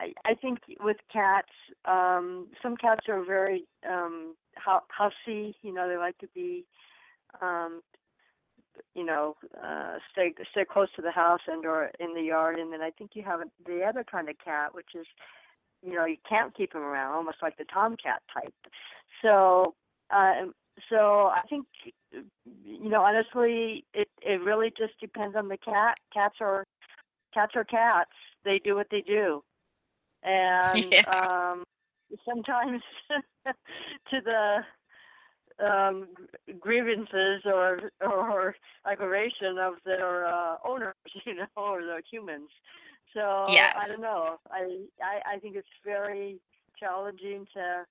I, 0.00 0.12
I 0.24 0.34
think 0.34 0.58
with 0.82 0.96
cats, 1.12 1.52
um, 1.84 2.48
some 2.62 2.76
cats 2.76 3.08
are 3.08 3.24
very 3.24 3.64
um. 3.88 4.34
You 5.62 5.72
know, 5.72 5.88
they 5.88 5.96
like 5.96 6.18
to 6.18 6.26
be, 6.34 6.64
um, 7.40 7.80
you 8.94 9.04
know, 9.04 9.36
uh, 9.62 9.98
stay 10.10 10.34
stay 10.50 10.64
close 10.64 10.88
to 10.96 11.02
the 11.02 11.12
house 11.12 11.40
and 11.46 11.64
or 11.64 11.90
in 12.00 12.14
the 12.14 12.22
yard. 12.22 12.58
And 12.58 12.72
then 12.72 12.82
I 12.82 12.90
think 12.90 13.12
you 13.14 13.22
have 13.22 13.40
the 13.66 13.82
other 13.82 14.04
kind 14.04 14.28
of 14.28 14.36
cat, 14.44 14.74
which 14.74 14.94
is, 14.94 15.06
you 15.82 15.94
know, 15.94 16.04
you 16.04 16.16
can't 16.28 16.54
keep 16.54 16.72
them 16.72 16.82
around, 16.82 17.14
almost 17.14 17.38
like 17.40 17.56
the 17.56 17.64
tomcat 17.72 18.22
type. 18.34 18.54
So, 19.22 19.74
um, 20.10 20.54
so 20.90 21.26
I 21.26 21.42
think, 21.48 21.66
you 22.12 22.88
know, 22.88 23.02
honestly, 23.02 23.84
it 23.94 24.08
it 24.22 24.40
really 24.42 24.72
just 24.76 24.98
depends 25.00 25.36
on 25.36 25.48
the 25.48 25.58
cat. 25.58 25.96
Cats 26.12 26.36
are 26.40 26.64
cats 27.34 27.52
are 27.56 27.64
cats. 27.64 28.10
They 28.44 28.60
do 28.62 28.74
what 28.74 28.88
they 28.90 29.02
do, 29.02 29.42
and 30.22 30.94
Yeah. 31.02 31.02
um, 31.06 31.64
sometimes 32.26 32.82
to 34.10 34.20
the 34.24 34.58
um, 35.64 36.08
grievances 36.58 37.42
or 37.44 37.90
or 38.00 38.54
aggravation 38.86 39.58
of 39.58 39.74
their 39.84 40.26
uh, 40.26 40.56
owners, 40.66 40.94
you 41.26 41.34
know, 41.34 41.46
or 41.56 41.84
their 41.84 42.02
humans. 42.10 42.50
So 43.14 43.20
Yes. 43.46 43.74
I 43.74 43.88
don't 43.88 44.00
know. 44.02 44.38
I, 44.50 44.84
I 45.02 45.34
I 45.34 45.38
think 45.38 45.56
it's 45.56 45.68
very 45.84 46.40
challenging 46.78 47.46
to. 47.54 47.84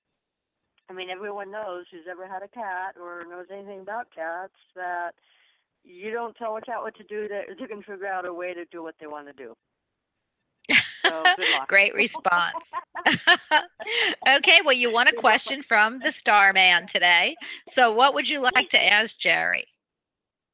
I 0.90 0.94
mean, 0.94 1.10
everyone 1.10 1.50
knows 1.50 1.84
who's 1.90 2.06
ever 2.10 2.26
had 2.26 2.42
a 2.42 2.48
cat 2.48 2.96
or 3.00 3.24
knows 3.28 3.46
anything 3.52 3.80
about 3.80 4.08
cats 4.14 4.54
that 4.74 5.12
you 5.84 6.10
don't 6.10 6.34
tell 6.36 6.56
a 6.56 6.60
cat 6.60 6.80
what 6.80 6.96
to 6.96 7.04
do; 7.04 7.28
that 7.28 7.44
they 7.58 7.66
can 7.66 7.82
figure 7.82 8.06
out 8.06 8.26
a 8.26 8.32
way 8.32 8.54
to 8.54 8.64
do 8.66 8.82
what 8.82 8.94
they 9.00 9.06
want 9.06 9.26
to 9.26 9.32
do. 9.32 9.54
So. 11.02 11.24
Great 11.68 11.94
response. 11.94 12.70
okay, 14.28 14.60
well, 14.64 14.74
you 14.74 14.92
won 14.92 15.08
a 15.08 15.12
question 15.12 15.62
from 15.62 16.00
the 16.00 16.12
Starman 16.12 16.86
today. 16.86 17.36
So, 17.68 17.92
what 17.92 18.14
would 18.14 18.28
you 18.28 18.40
like 18.40 18.68
to 18.70 18.82
ask 18.82 19.18
Jerry? 19.18 19.66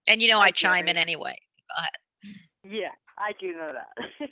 And 0.06 0.20
you 0.20 0.28
know, 0.28 0.38
Hi, 0.38 0.46
I 0.46 0.50
chime 0.50 0.88
in 0.88 0.94
Jerry. 0.94 1.02
anyway. 1.02 1.38
Yeah, 2.62 2.90
I 3.18 3.32
do 3.40 3.52
know 3.52 3.72
that. 3.72 4.30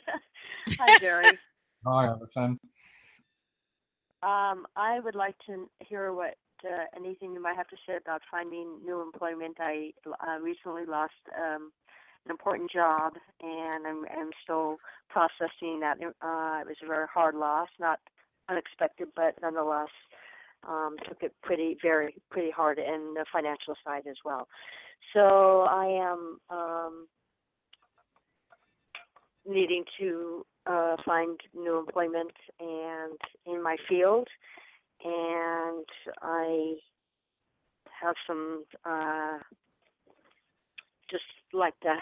Hi, 0.79 0.99
Jerry. 0.99 1.39
Hi, 1.87 2.07
Alison. 2.07 2.59
Um, 4.23 4.67
I 4.77 5.01
would 5.01 5.15
like 5.17 5.35
to 5.47 5.69
hear 5.81 6.13
what 6.13 6.37
uh, 6.65 6.85
anything 6.97 7.33
you 7.33 7.43
might 7.43 7.57
have 7.57 7.67
to 7.69 7.77
say 7.87 7.97
about 7.97 8.23
finding 8.31 8.79
new 8.85 9.01
employment. 9.01 9.57
I 9.59 9.93
uh, 10.07 10.39
recently 10.41 10.85
lost 10.87 11.13
um, 11.37 11.73
an 12.25 12.31
important 12.31 12.71
job, 12.71 13.15
and 13.41 13.87
I'm, 13.87 14.05
I'm 14.17 14.31
still 14.45 14.77
processing 15.09 15.81
that. 15.81 15.99
Uh, 16.01 16.61
it 16.61 16.67
was 16.67 16.77
a 16.83 16.87
very 16.87 17.07
hard 17.13 17.35
loss, 17.35 17.69
not 17.81 17.99
unexpected, 18.49 19.09
but 19.17 19.35
nonetheless 19.43 19.89
um, 20.69 20.97
took 21.09 21.23
it 21.23 21.35
pretty, 21.43 21.77
very, 21.83 22.15
pretty 22.31 22.51
hard 22.51 22.79
in 22.79 23.15
the 23.15 23.25
financial 23.33 23.75
side 23.85 24.07
as 24.09 24.17
well. 24.25 24.47
So 25.13 25.63
I 25.63 25.87
am 25.87 26.39
um, 26.49 27.09
needing 29.47 29.85
to 29.99 30.47
uh, 30.67 30.97
find 31.05 31.39
new 31.55 31.79
employment 31.79 32.33
and 32.61 33.19
in 33.47 33.63
my 33.63 33.77
field, 33.89 34.29
and 35.05 35.85
I 36.23 36.75
have 38.01 38.15
some 38.27 38.65
uh, 38.85 39.39
just 41.11 41.25
like 41.53 41.79
to 41.81 41.97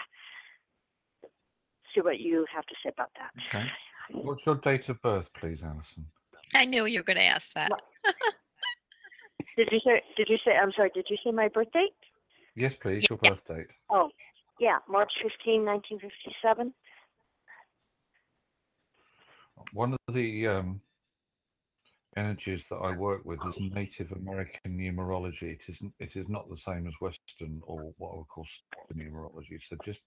see 1.95 2.01
what 2.01 2.21
you 2.21 2.47
have 2.55 2.65
to 2.67 2.75
say 2.83 2.91
about 2.91 3.11
that. 3.19 3.31
Okay. 3.49 3.67
What's 4.13 4.45
your 4.45 4.57
date 4.57 4.89
of 4.89 5.01
birth, 5.03 5.27
please, 5.41 5.59
Alison? 5.63 6.07
I 6.55 6.65
knew 6.65 6.85
you 6.87 7.01
were 7.01 7.05
going 7.05 7.17
to 7.17 7.23
ask 7.23 7.53
that. 7.55 7.71
Did 9.57 9.69
you 9.71 9.81
say? 9.85 10.03
Did 10.17 10.29
you 10.29 10.39
say? 10.45 10.53
I'm 10.61 10.73
sorry. 10.75 10.91
Did 10.95 11.07
you 11.09 11.17
say 11.25 11.31
my 11.31 11.49
birth 11.49 11.71
date? 11.73 11.95
Yes, 12.57 12.73
please, 12.83 13.07
your 13.09 13.19
Yes. 13.23 13.39
birth 13.47 13.57
date. 13.57 13.67
Oh, 13.89 14.11
yeah, 14.59 14.79
March 14.89 15.13
15, 15.23 15.65
1957. 15.65 16.75
One 19.73 19.95
of 19.95 20.15
the 20.15 20.47
um, 20.47 20.81
energies 22.17 22.61
that 22.71 22.77
I 22.77 22.93
work 22.97 23.25
with 23.25 23.39
is 23.49 23.55
Native 23.59 24.11
American 24.13 24.77
numerology. 24.79 25.43
It 25.55 25.61
isn't. 25.69 25.93
It 26.01 26.17
is 26.17 26.27
not 26.29 26.49
the 26.49 26.59
same 26.59 26.87
as 26.87 26.95
Western 27.01 27.61
or 27.63 27.93
what 27.99 28.13
I 28.13 28.17
would 28.19 28.29
call 28.29 28.47
numerology. 28.95 29.59
So 29.69 29.77
just 29.85 30.01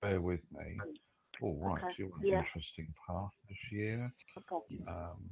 bear 0.00 0.20
with 0.20 0.40
me. 0.52 0.78
All 1.40 1.58
right, 1.60 1.82
Okay, 1.82 1.94
you're 1.98 2.08
on 2.12 2.20
yeah. 2.24 2.38
an 2.38 2.44
interesting 2.44 2.92
path 3.06 3.30
this 3.48 3.58
year. 3.72 4.12
Okay. 4.52 4.82
Um, 4.86 5.30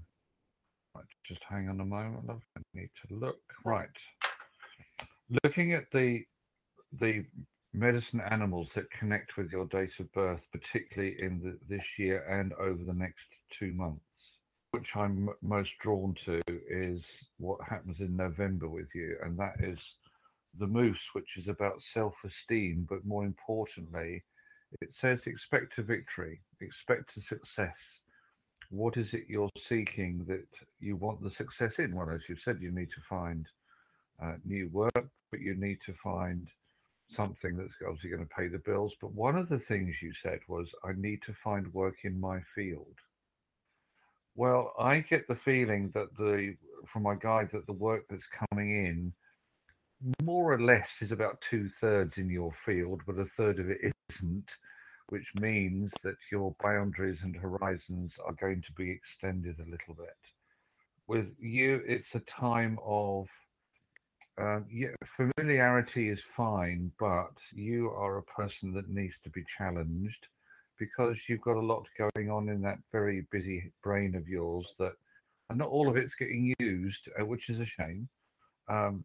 right, 0.95 1.05
just 1.27 1.41
hang 1.49 1.69
on 1.69 1.81
a 1.81 1.85
moment. 1.85 2.27
love. 2.27 2.41
I 2.57 2.61
need 2.75 2.91
to 3.09 3.15
look. 3.15 3.41
Right. 3.65 3.89
Looking 5.45 5.75
at 5.75 5.85
the 5.93 6.25
the 7.01 7.25
medicine 7.73 8.21
animals 8.21 8.69
that 8.75 8.91
connect 8.91 9.37
with 9.37 9.53
your 9.53 9.67
date 9.67 9.93
of 10.01 10.13
birth, 10.13 10.41
particularly 10.53 11.17
in 11.21 11.41
the, 11.41 11.57
this 11.69 11.85
year 11.99 12.25
and 12.29 12.53
over 12.55 12.83
the 12.83 12.93
next 12.93 13.27
two 13.59 13.73
months, 13.73 14.01
which 14.71 14.95
I'm 14.95 15.29
most 15.43 15.73
drawn 15.81 16.15
to 16.25 16.41
is 16.49 17.05
what 17.39 17.61
happens 17.69 18.01
in 18.01 18.17
November 18.17 18.69
with 18.69 18.95
you, 18.95 19.17
and 19.23 19.39
that 19.39 19.57
is 19.61 19.79
the 20.59 20.67
moose, 20.67 21.11
which 21.13 21.37
is 21.37 21.49
about 21.49 21.83
self-esteem, 21.95 22.87
but 22.89 23.05
more 23.05 23.25
importantly, 23.25 24.23
it 24.81 24.91
says 25.01 25.21
expect 25.27 25.79
a 25.79 25.83
victory, 25.83 26.41
expect 26.61 27.17
a 27.17 27.21
success. 27.21 27.77
What 28.71 28.97
is 28.97 29.15
it 29.15 29.25
you're 29.29 29.51
seeking 29.59 30.25
that 30.29 30.47
you 30.79 30.97
want 30.97 31.23
the 31.23 31.31
success 31.31 31.79
in? 31.79 31.95
Well, 31.95 32.11
as 32.11 32.29
you've 32.29 32.41
said, 32.41 32.59
you 32.61 32.71
need 32.71 32.91
to 32.91 33.01
find 33.09 33.47
uh, 34.23 34.35
new 34.45 34.69
work, 34.69 35.09
but 35.31 35.41
you 35.41 35.55
need 35.55 35.81
to 35.87 35.95
find 35.95 36.49
something 37.09 37.57
that's 37.57 37.75
obviously 37.85 38.11
going 38.11 38.27
to 38.27 38.35
pay 38.35 38.47
the 38.47 38.59
bills. 38.59 38.93
But 39.01 39.13
one 39.13 39.37
of 39.37 39.49
the 39.49 39.59
things 39.59 39.97
you 40.01 40.13
said 40.23 40.39
was, 40.47 40.69
I 40.85 40.93
need 40.97 41.23
to 41.23 41.35
find 41.43 41.73
work 41.75 41.97
in 42.05 42.21
my 42.21 42.41
field. 42.55 42.95
Well, 44.35 44.73
I 44.79 45.01
get 45.01 45.27
the 45.29 45.37
feeling 45.37 45.91
that 45.95 46.17
the 46.17 46.57
from 46.93 47.03
my 47.03 47.15
guide 47.15 47.51
that 47.53 47.67
the 47.67 47.73
work 47.73 48.05
that's 48.09 48.27
coming 48.51 48.71
in 48.87 49.13
more 50.23 50.53
or 50.53 50.61
less 50.61 50.91
is 51.01 51.13
about 51.13 51.43
two 51.43 51.69
thirds 51.81 52.17
in 52.17 52.31
your 52.31 52.53
field, 52.65 53.03
but 53.07 53.19
a 53.19 53.27
third 53.27 53.59
of 53.59 53.69
it 53.71 53.95
isn't, 54.11 54.51
which 55.09 55.27
means 55.35 55.93
that 56.03 56.17
your 56.33 56.55
boundaries 56.63 57.21
and 57.23 57.37
horizons 57.37 58.15
are 58.25 58.33
going 58.33 58.63
to 58.63 58.73
be 58.73 58.91
extended 58.91 59.59
a 59.59 59.71
little 59.71 59.95
bit. 59.95 60.17
With 61.07 61.27
you, 61.39 61.83
it's 61.87 62.15
a 62.15 62.21
time 62.21 62.79
of 62.85 63.27
um, 64.41 64.65
yeah, 64.73 64.95
familiarity 65.17 66.09
is 66.09 66.23
fine, 66.35 66.93
but 66.99 67.35
you 67.53 67.91
are 67.91 68.19
a 68.19 68.23
person 68.23 68.73
that 68.73 68.89
needs 68.89 69.15
to 69.25 69.31
be 69.31 69.45
challenged 69.59 70.29
because 70.81 71.19
you've 71.29 71.43
got 71.43 71.57
a 71.57 71.61
lot 71.61 71.87
going 71.97 72.31
on 72.31 72.49
in 72.49 72.61
that 72.63 72.79
very 72.91 73.27
busy 73.31 73.71
brain 73.85 74.17
of 74.17 74.27
yours 74.27 74.67
that, 74.81 74.95
and 75.49 75.59
not 75.59 75.69
all 75.69 75.89
of 75.89 75.97
it's 75.97 76.17
getting 76.17 76.53
used, 76.59 77.09
uh, 77.21 77.25
which 77.25 77.49
is 77.49 77.61
a 77.61 77.67
shame. 77.67 78.09
Um, 78.69 79.05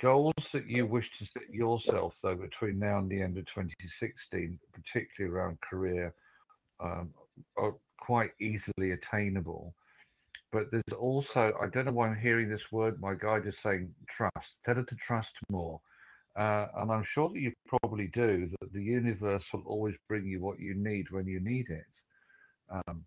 goals 0.00 0.48
that 0.52 0.68
you 0.68 0.86
wish 0.86 1.16
to 1.18 1.26
set 1.26 1.52
yourself, 1.52 2.14
though, 2.22 2.34
between 2.34 2.80
now 2.80 2.98
and 2.98 3.08
the 3.08 3.22
end 3.22 3.38
of 3.38 3.46
2016, 3.46 4.58
particularly 4.72 5.36
around 5.36 5.60
career, 5.60 6.12
um, 6.80 7.10
are 7.56 7.74
quite 8.00 8.32
easily 8.40 8.90
attainable 8.90 9.74
but 10.54 10.70
there's 10.70 10.96
also 10.96 11.52
I 11.60 11.66
don't 11.66 11.86
know 11.86 11.92
why 11.92 12.08
I'm 12.08 12.16
hearing 12.16 12.48
this 12.48 12.70
word. 12.70 13.00
My 13.00 13.14
guide 13.14 13.44
is 13.44 13.58
saying 13.60 13.92
trust. 14.08 14.52
Tell 14.64 14.76
her 14.76 14.84
to 14.84 14.94
trust 14.94 15.34
more, 15.50 15.80
uh, 16.36 16.66
and 16.76 16.90
I'm 16.90 17.04
sure 17.04 17.28
that 17.28 17.38
you 17.38 17.52
probably 17.66 18.08
do. 18.08 18.50
That 18.60 18.72
the 18.72 18.82
universe 18.82 19.44
will 19.52 19.62
always 19.66 19.96
bring 20.08 20.26
you 20.26 20.40
what 20.40 20.58
you 20.58 20.74
need 20.74 21.10
when 21.10 21.26
you 21.26 21.40
need 21.40 21.70
it. 21.70 21.84
Um, 22.70 23.04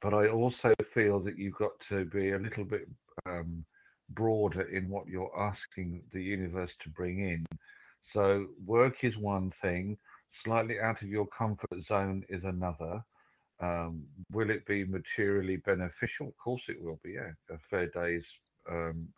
but 0.00 0.14
I 0.14 0.28
also 0.28 0.72
feel 0.92 1.20
that 1.20 1.38
you've 1.38 1.56
got 1.56 1.78
to 1.88 2.04
be 2.04 2.30
a 2.30 2.38
little 2.38 2.64
bit 2.64 2.88
um, 3.26 3.64
broader 4.10 4.62
in 4.62 4.88
what 4.88 5.08
you're 5.08 5.32
asking 5.38 6.02
the 6.12 6.22
universe 6.22 6.72
to 6.82 6.90
bring 6.90 7.20
in. 7.20 7.46
So 8.12 8.46
work 8.64 9.04
is 9.04 9.16
one 9.16 9.52
thing. 9.62 9.96
Slightly 10.44 10.80
out 10.80 11.02
of 11.02 11.08
your 11.08 11.26
comfort 11.26 11.84
zone 11.84 12.24
is 12.28 12.44
another. 12.44 13.02
Um, 13.60 14.02
will 14.32 14.50
it 14.50 14.66
be 14.66 14.84
materially 14.84 15.56
beneficial? 15.56 16.28
Of 16.28 16.36
course, 16.38 16.62
it 16.68 16.82
will 16.82 16.98
be. 17.04 17.12
Yeah, 17.12 17.30
a 17.50 17.58
fair 17.70 17.86
day's 17.86 18.24
um, 18.70 19.08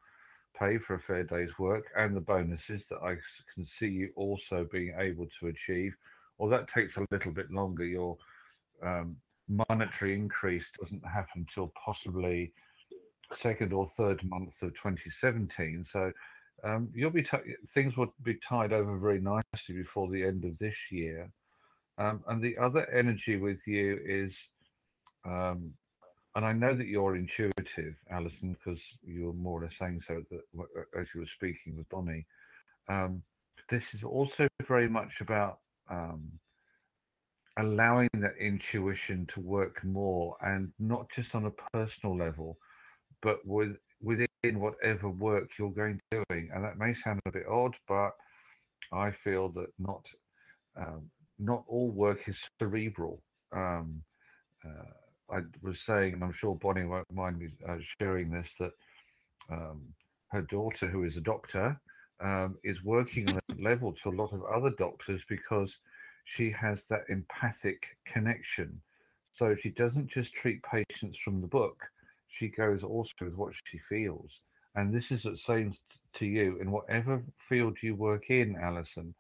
pay 0.59 0.79
for 0.79 0.95
a 0.95 1.01
fair 1.01 1.25
day's 1.25 1.59
work, 1.59 1.87
and 1.97 2.17
the 2.17 2.21
bonuses 2.21 2.83
that 2.91 3.03
I 3.03 3.17
can 3.55 3.67
see 3.67 3.89
you 3.89 4.11
also 4.17 4.67
being 4.71 4.95
able 4.99 5.29
to 5.41 5.49
achieve. 5.49 5.95
Well, 6.39 6.51
that 6.51 6.69
takes 6.69 6.97
a 6.97 7.07
little 7.11 7.33
bit 7.33 7.51
longer. 7.51 7.85
Your 7.85 8.17
um, 8.83 9.17
monetary 9.49 10.15
increase 10.15 10.67
doesn't 10.81 11.05
happen 11.07 11.47
till 11.53 11.73
possibly 11.83 12.53
second 13.37 13.73
or 13.73 13.91
third 13.97 14.23
month 14.25 14.55
of 14.63 14.71
2017. 14.75 15.87
So 15.91 16.13
um, 16.63 16.89
you'll 16.95 17.11
be 17.11 17.23
ti 17.23 17.39
things 17.75 17.97
will 17.97 18.15
be 18.23 18.39
tied 18.49 18.73
over 18.73 18.97
very 18.97 19.21
nicely 19.21 19.75
before 19.75 20.09
the 20.09 20.25
end 20.25 20.45
of 20.45 20.59
this 20.59 20.77
year. 20.91 21.31
Um, 21.99 22.25
and 22.29 22.43
the 22.43 22.57
other 22.59 22.89
energy 22.91 23.37
with 23.37 23.59
you 23.67 24.01
is, 24.05 24.35
um, 25.25 25.73
and 26.37 26.45
I 26.45 26.53
know 26.53 26.75
that 26.75 26.87
you're 26.87 27.17
intuitive, 27.17 27.95
Alison, 28.11 28.57
because 28.59 28.81
you 29.03 29.27
were 29.27 29.33
more 29.33 29.61
or 29.61 29.65
less 29.65 29.79
saying 29.79 30.03
so 30.07 30.23
that 30.31 30.41
uh, 30.59 31.01
as 31.01 31.07
you 31.15 31.21
were 31.21 31.27
speaking 31.27 31.77
with 31.77 31.89
Bonnie. 31.89 32.27
Um, 32.89 33.23
this 33.71 33.95
is 33.95 34.03
also 34.03 34.47
very 34.67 34.89
much 34.89 35.21
about 35.21 35.61
um, 35.89 36.31
allowing 37.59 38.11
that 38.15 38.37
intuition 38.39 39.27
to 39.33 39.41
work 39.41 39.83
more, 39.85 40.37
and 40.43 40.73
not 40.79 41.07
just 41.15 41.35
on 41.35 41.47
a 41.47 41.53
personal 41.73 42.17
level, 42.17 42.59
but 43.23 43.39
with 43.47 43.77
within 44.03 44.27
whatever 44.43 45.09
work 45.09 45.49
you're 45.59 45.71
going 45.71 46.01
doing. 46.11 46.51
And 46.53 46.65
that 46.65 46.79
may 46.79 46.95
sound 46.95 47.21
a 47.27 47.33
bit 47.33 47.47
odd, 47.49 47.75
but 47.89 48.11
I 48.93 49.13
feel 49.13 49.49
that 49.51 49.69
not 49.79 50.05
um, 50.77 51.11
not 51.39 51.65
all 51.69 51.91
work 51.91 52.29
is 52.29 52.39
cerebral. 52.59 53.23
Um, 53.53 54.03
uh, 54.65 55.04
I 55.31 55.41
was 55.63 55.81
saying, 55.81 56.15
and 56.15 56.25
I'm 56.25 56.33
sure 56.33 56.55
Bonnie 56.55 56.85
won't 56.85 57.11
mind 57.13 57.39
me 57.39 57.49
uh, 57.69 57.79
sharing 58.01 58.31
this, 58.31 58.49
that 58.61 58.73
um, 59.51 59.83
her 60.29 60.43
daughter, 60.43 60.87
who 60.87 61.05
is 61.05 61.17
a 61.17 61.21
doctor, 61.21 61.81
um, 62.21 62.57
is 62.65 62.83
working 62.85 63.31
on 63.31 63.41
a 63.59 63.63
level 63.63 63.93
to 63.93 64.11
a 64.11 64.19
lot 64.19 64.33
of 64.33 64.45
other 64.45 64.71
doctors 64.71 65.23
because 65.29 65.77
she 66.25 66.51
has 66.51 66.81
that 66.89 67.05
empathic 67.09 67.97
connection. 68.07 68.81
So 69.35 69.55
she 69.57 69.71
doesn't 69.71 70.09
just 70.09 70.33
treat 70.35 70.63
patients 70.63 71.19
from 71.25 71.41
the 71.41 71.47
book, 71.49 71.83
she 72.29 72.49
goes 72.49 72.83
also 72.83 73.13
with 73.23 73.35
what 73.35 73.53
she 73.67 73.79
feels. 73.89 74.31
And 74.77 74.93
this 74.93 75.11
is 75.11 75.23
the 75.23 75.37
same 75.37 75.75
to 76.15 76.27
you 76.27 76.59
in 76.61 76.71
whatever 76.71 77.23
field 77.49 77.77
you 77.83 77.95
work 77.95 78.31
in, 78.31 78.57
Alison 78.57 79.15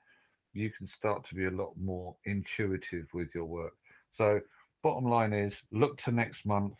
you 0.54 0.70
can 0.70 0.86
start 0.86 1.26
to 1.28 1.34
be 1.34 1.46
a 1.46 1.50
lot 1.50 1.72
more 1.80 2.14
intuitive 2.24 3.06
with 3.12 3.28
your 3.34 3.44
work. 3.44 3.74
So 4.16 4.40
bottom 4.84 5.08
line 5.08 5.32
is 5.32 5.54
look 5.72 6.00
to 6.02 6.12
next 6.12 6.46
month, 6.46 6.74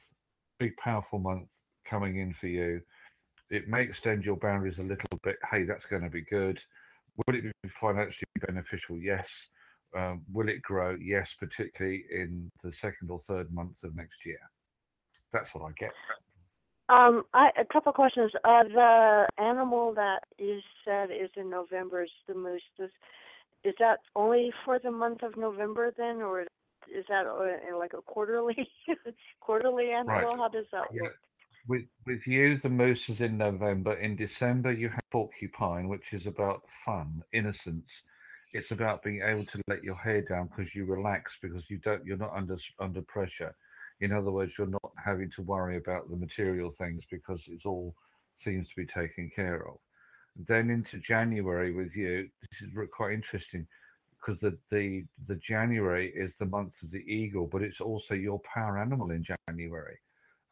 big 0.61 0.77
powerful 0.77 1.19
month 1.19 1.49
coming 1.89 2.19
in 2.19 2.35
for 2.35 2.47
you. 2.47 2.81
It 3.51 3.67
may 3.67 3.83
extend 3.83 4.25
your 4.25 4.37
boundaries 4.37 4.79
a 4.79 4.83
little 4.83 5.19
bit. 5.23 5.37
Hey, 5.51 5.65
that's 5.65 5.87
going 5.87 6.03
to 6.03 6.11
be 6.11 6.23
good. 6.23 6.61
Will 7.17 7.35
it 7.35 7.43
be 7.43 7.71
financially 7.81 8.27
beneficial? 8.47 8.99
Yes. 8.99 9.29
Um, 9.97 10.23
will 10.33 10.49
it 10.49 10.61
grow? 10.63 10.97
Yes, 11.01 11.35
particularly 11.39 12.05
in 12.11 12.51
the 12.63 12.73
second 12.73 13.11
or 13.11 13.23
third 13.27 13.53
month 13.53 13.77
of 13.83 13.97
next 13.97 14.27
year. 14.27 14.39
That's 15.33 15.55
what 15.55 15.65
I 15.65 15.73
get. 15.79 15.93
Um, 16.89 17.23
I 17.33 17.49
a 17.59 17.65
couple 17.65 17.93
questions. 17.93 18.33
Uh, 18.45 18.65
the 18.65 19.27
animal 19.39 19.95
that 19.95 20.21
you 20.39 20.61
said 20.85 21.11
is 21.11 21.31
in 21.37 21.49
November 21.49 22.03
is 22.03 22.11
the 22.29 22.35
moose. 22.35 22.61
Is 22.79 23.75
that 23.79 24.01
only 24.15 24.53
for 24.65 24.79
the 24.79 24.91
month 24.91 25.23
of 25.23 25.39
November 25.39 25.95
then, 25.97 26.17
or 26.21 26.45
is 26.93 27.05
that 27.09 27.26
uh, 27.26 27.78
like 27.78 27.95
a 27.95 28.03
quarterly 28.03 28.68
quarterly 29.41 29.91
animal? 29.91 30.14
Right. 30.16 30.37
How 30.37 30.49
does 30.49 30.66
that 30.72 30.93
Yeah. 30.93 31.03
work? 31.03 31.16
With 31.66 31.85
with 32.07 32.26
you, 32.26 32.59
the 32.59 32.68
moose 32.68 33.09
is 33.09 33.20
in 33.20 33.39
November. 33.39 33.95
In 33.95 34.16
December, 34.16 34.72
you 34.72 34.91
have 34.91 35.01
porcupine, 35.11 35.89
which 35.89 36.12
is 36.12 36.26
about 36.26 36.62
fun, 36.85 37.22
innocence. 37.32 38.03
It's 38.53 38.70
about 38.70 39.03
being 39.03 39.22
able 39.22 39.45
to 39.47 39.61
let 39.66 39.82
your 39.82 39.97
hair 39.97 40.22
down 40.22 40.49
because 40.49 40.74
you 40.74 40.85
relax 40.85 41.32
because 41.41 41.64
you 41.68 41.78
don't 41.78 42.05
you're 42.05 42.18
not 42.18 42.35
under 42.35 42.59
under 42.78 43.03
pressure. 43.03 43.55
In 44.01 44.12
other 44.12 44.30
words, 44.30 44.53
you're 44.59 44.66
not 44.66 44.93
having 45.03 45.30
to 45.37 45.43
worry 45.43 45.76
about 45.76 46.11
the 46.11 46.16
material 46.16 46.74
things 46.76 47.03
because 47.11 47.43
it's 47.49 47.64
all 47.64 47.95
seems 48.43 48.68
to 48.68 48.76
be 48.76 48.87
taken 48.87 49.30
care 49.35 49.66
of. 49.66 49.78
Then 50.37 50.68
into 50.68 50.99
January 50.99 51.72
with 51.72 51.95
you, 51.95 52.28
this 52.43 52.61
is 52.61 52.89
quite 52.93 53.14
interesting 53.14 53.66
because 54.25 54.41
the, 54.41 54.57
the 54.70 55.05
the 55.29 55.37
January 55.37 56.12
is 56.14 56.33
the 56.39 56.47
month 56.47 56.72
of 56.83 56.91
the 56.91 57.05
eagle, 57.12 57.47
but 57.47 57.62
it's 57.62 57.81
also 57.81 58.14
your 58.14 58.41
power 58.41 58.79
animal 58.79 59.11
in 59.11 59.25
January. 59.49 59.99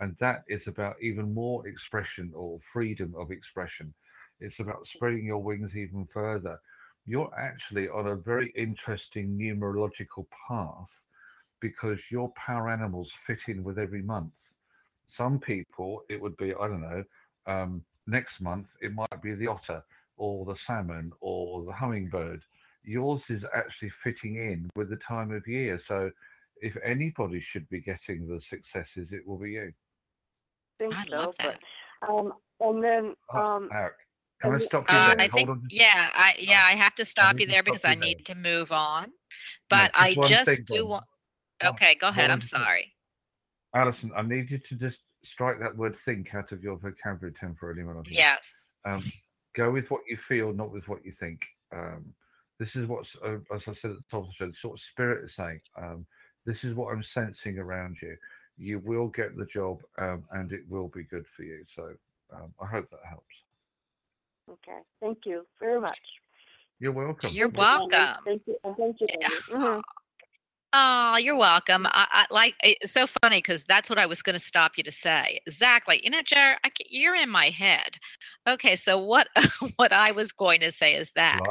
And 0.00 0.16
that 0.20 0.42
is 0.48 0.66
about 0.66 0.96
even 1.00 1.32
more 1.32 1.66
expression 1.66 2.32
or 2.34 2.58
freedom 2.72 3.14
of 3.16 3.30
expression. 3.30 3.94
It's 4.40 4.58
about 4.58 4.86
spreading 4.86 5.24
your 5.24 5.42
wings 5.42 5.76
even 5.76 6.06
further. 6.12 6.60
You're 7.06 7.32
actually 7.38 7.88
on 7.88 8.08
a 8.08 8.16
very 8.16 8.52
interesting 8.56 9.38
numerological 9.38 10.26
path 10.48 10.90
because 11.60 12.00
your 12.10 12.32
power 12.32 12.68
animals 12.68 13.12
fit 13.26 13.38
in 13.48 13.62
with 13.62 13.78
every 13.78 14.02
month. 14.02 14.32
Some 15.08 15.38
people 15.38 16.02
it 16.08 16.20
would 16.20 16.36
be 16.36 16.54
i 16.54 16.66
don't 16.68 16.80
know 16.80 17.04
um, 17.46 17.82
next 18.06 18.40
month 18.40 18.66
it 18.80 18.94
might 18.94 19.22
be 19.22 19.34
the 19.34 19.46
otter 19.46 19.82
or 20.16 20.44
the 20.44 20.56
salmon 20.56 21.12
or 21.20 21.64
the 21.64 21.72
hummingbird 21.72 22.42
yours 22.84 23.22
is 23.28 23.44
actually 23.54 23.90
fitting 24.02 24.36
in 24.36 24.70
with 24.76 24.90
the 24.90 24.96
time 24.96 25.32
of 25.32 25.46
year 25.46 25.78
so 25.78 26.10
if 26.60 26.76
anybody 26.84 27.40
should 27.40 27.68
be 27.68 27.80
getting 27.80 28.26
the 28.26 28.40
successes 28.40 29.12
it 29.12 29.26
will 29.26 29.38
be 29.38 29.52
you 29.52 29.72
think 30.78 30.94
I 30.94 31.04
so, 31.04 31.16
love 31.16 31.34
that. 31.38 31.58
but 32.00 32.08
um, 32.08 32.32
and 32.60 32.82
then 32.82 33.14
Oh, 33.32 33.38
um, 33.40 33.68
Eric, 33.72 33.94
can 34.40 34.54
I 34.54 34.58
stop 34.58 34.84
you 34.90 34.98
Uh, 34.98 35.08
there? 35.08 35.20
I 35.20 35.28
Hold 35.28 35.32
think, 35.32 35.48
on. 35.50 35.62
yeah, 35.70 36.08
I 36.14 36.34
yeah, 36.38 36.64
I 36.64 36.74
have 36.74 36.94
to 36.96 37.04
stop 37.04 37.34
need 37.34 37.42
you 37.42 37.46
to 37.46 37.52
there 37.52 37.62
because 37.62 37.84
you 37.84 37.90
I 37.90 37.94
there. 37.94 38.04
need 38.04 38.26
to 38.26 38.34
move 38.34 38.72
on. 38.72 39.04
No, 39.04 39.10
But 39.70 39.90
I 39.94 40.08
just 40.08 40.18
one 40.18 40.28
just 40.28 40.50
thing, 40.50 40.64
do 40.66 40.74
Dawn. 40.76 40.88
want. 40.88 41.04
Okay, 41.64 41.94
go 42.00 42.08
ahead. 42.08 42.24
one 42.24 42.30
I'm 42.32 42.40
thing. 42.40 42.48
sorry. 42.60 42.92
Alison, 43.74 44.12
I 44.16 44.22
need 44.22 44.50
you 44.50 44.58
to 44.58 44.74
just 44.74 45.00
strike 45.24 45.60
that 45.60 45.76
word 45.76 45.96
think 45.96 46.34
out 46.34 46.52
of 46.52 46.62
your 46.62 46.76
vocabulary 46.76 47.34
temporarily. 47.38 47.84
When 47.84 47.96
I'm. 47.96 48.04
Yes. 48.10 48.52
Um, 48.84 49.04
go 49.54 49.70
with 49.70 49.90
what 49.90 50.02
you 50.08 50.16
feel, 50.16 50.52
not 50.52 50.72
with 50.72 50.88
what 50.88 51.04
you 51.06 51.12
think. 51.18 51.40
Um, 51.72 52.12
this 52.58 52.76
is 52.76 52.86
what's, 52.86 53.16
uh, 53.24 53.38
as 53.54 53.62
I 53.68 53.72
said 53.74 53.92
at 53.92 53.96
the 53.98 54.04
top 54.10 54.24
of 54.24 54.26
the 54.28 54.32
show, 54.34 54.46
the 54.46 54.54
sort 54.54 54.74
of 54.78 54.80
spirit 54.80 55.24
is 55.24 55.34
saying. 55.34 55.60
Um, 55.76 56.06
this 56.46 56.64
is 56.64 56.74
what 56.74 56.92
I'm 56.92 57.02
sensing 57.02 57.58
around 57.58 57.96
you. 58.02 58.16
You 58.58 58.78
will 58.80 59.08
get 59.08 59.36
the 59.36 59.46
job, 59.46 59.80
um, 59.98 60.24
and 60.32 60.52
it 60.52 60.62
will 60.68 60.88
be 60.88 61.04
good 61.04 61.26
for 61.36 61.42
you. 61.44 61.64
So 61.74 61.94
um, 62.32 62.52
I 62.60 62.66
hope 62.66 62.90
that 62.90 63.00
helps. 63.08 63.34
okay, 64.50 64.80
thank 65.00 65.18
you 65.24 65.46
very 65.60 65.80
much. 65.80 65.98
You're 66.80 66.92
welcome. 66.92 67.32
You're 67.32 67.48
Thank 67.48 67.58
you, 67.58 67.58
welcome. 67.60 68.24
Thank 68.24 68.42
you, 68.46 68.56
thank 68.76 69.00
you. 69.00 69.06
Yeah. 69.20 69.80
Oh, 70.74 71.16
you're 71.18 71.36
welcome. 71.36 71.86
I, 71.86 72.06
I 72.10 72.26
like 72.30 72.54
it's 72.62 72.92
so 72.92 73.06
funny 73.22 73.38
because 73.38 73.62
that's 73.64 73.90
what 73.90 73.98
I 73.98 74.06
was 74.06 74.22
going 74.22 74.34
to 74.38 74.44
stop 74.44 74.72
you 74.76 74.82
to 74.84 74.92
say. 74.92 75.40
Exactly. 75.46 76.00
You 76.02 76.10
know, 76.10 76.22
Jared, 76.24 76.58
I, 76.64 76.68
ca- 76.70 76.86
you're 76.88 77.14
in 77.14 77.28
my 77.28 77.50
head. 77.50 77.96
Okay, 78.48 78.74
so 78.76 78.98
what 78.98 79.28
what 79.76 79.92
I 79.92 80.12
was 80.12 80.32
going 80.32 80.60
to 80.60 80.72
say 80.72 80.94
is 80.94 81.12
that 81.12 81.42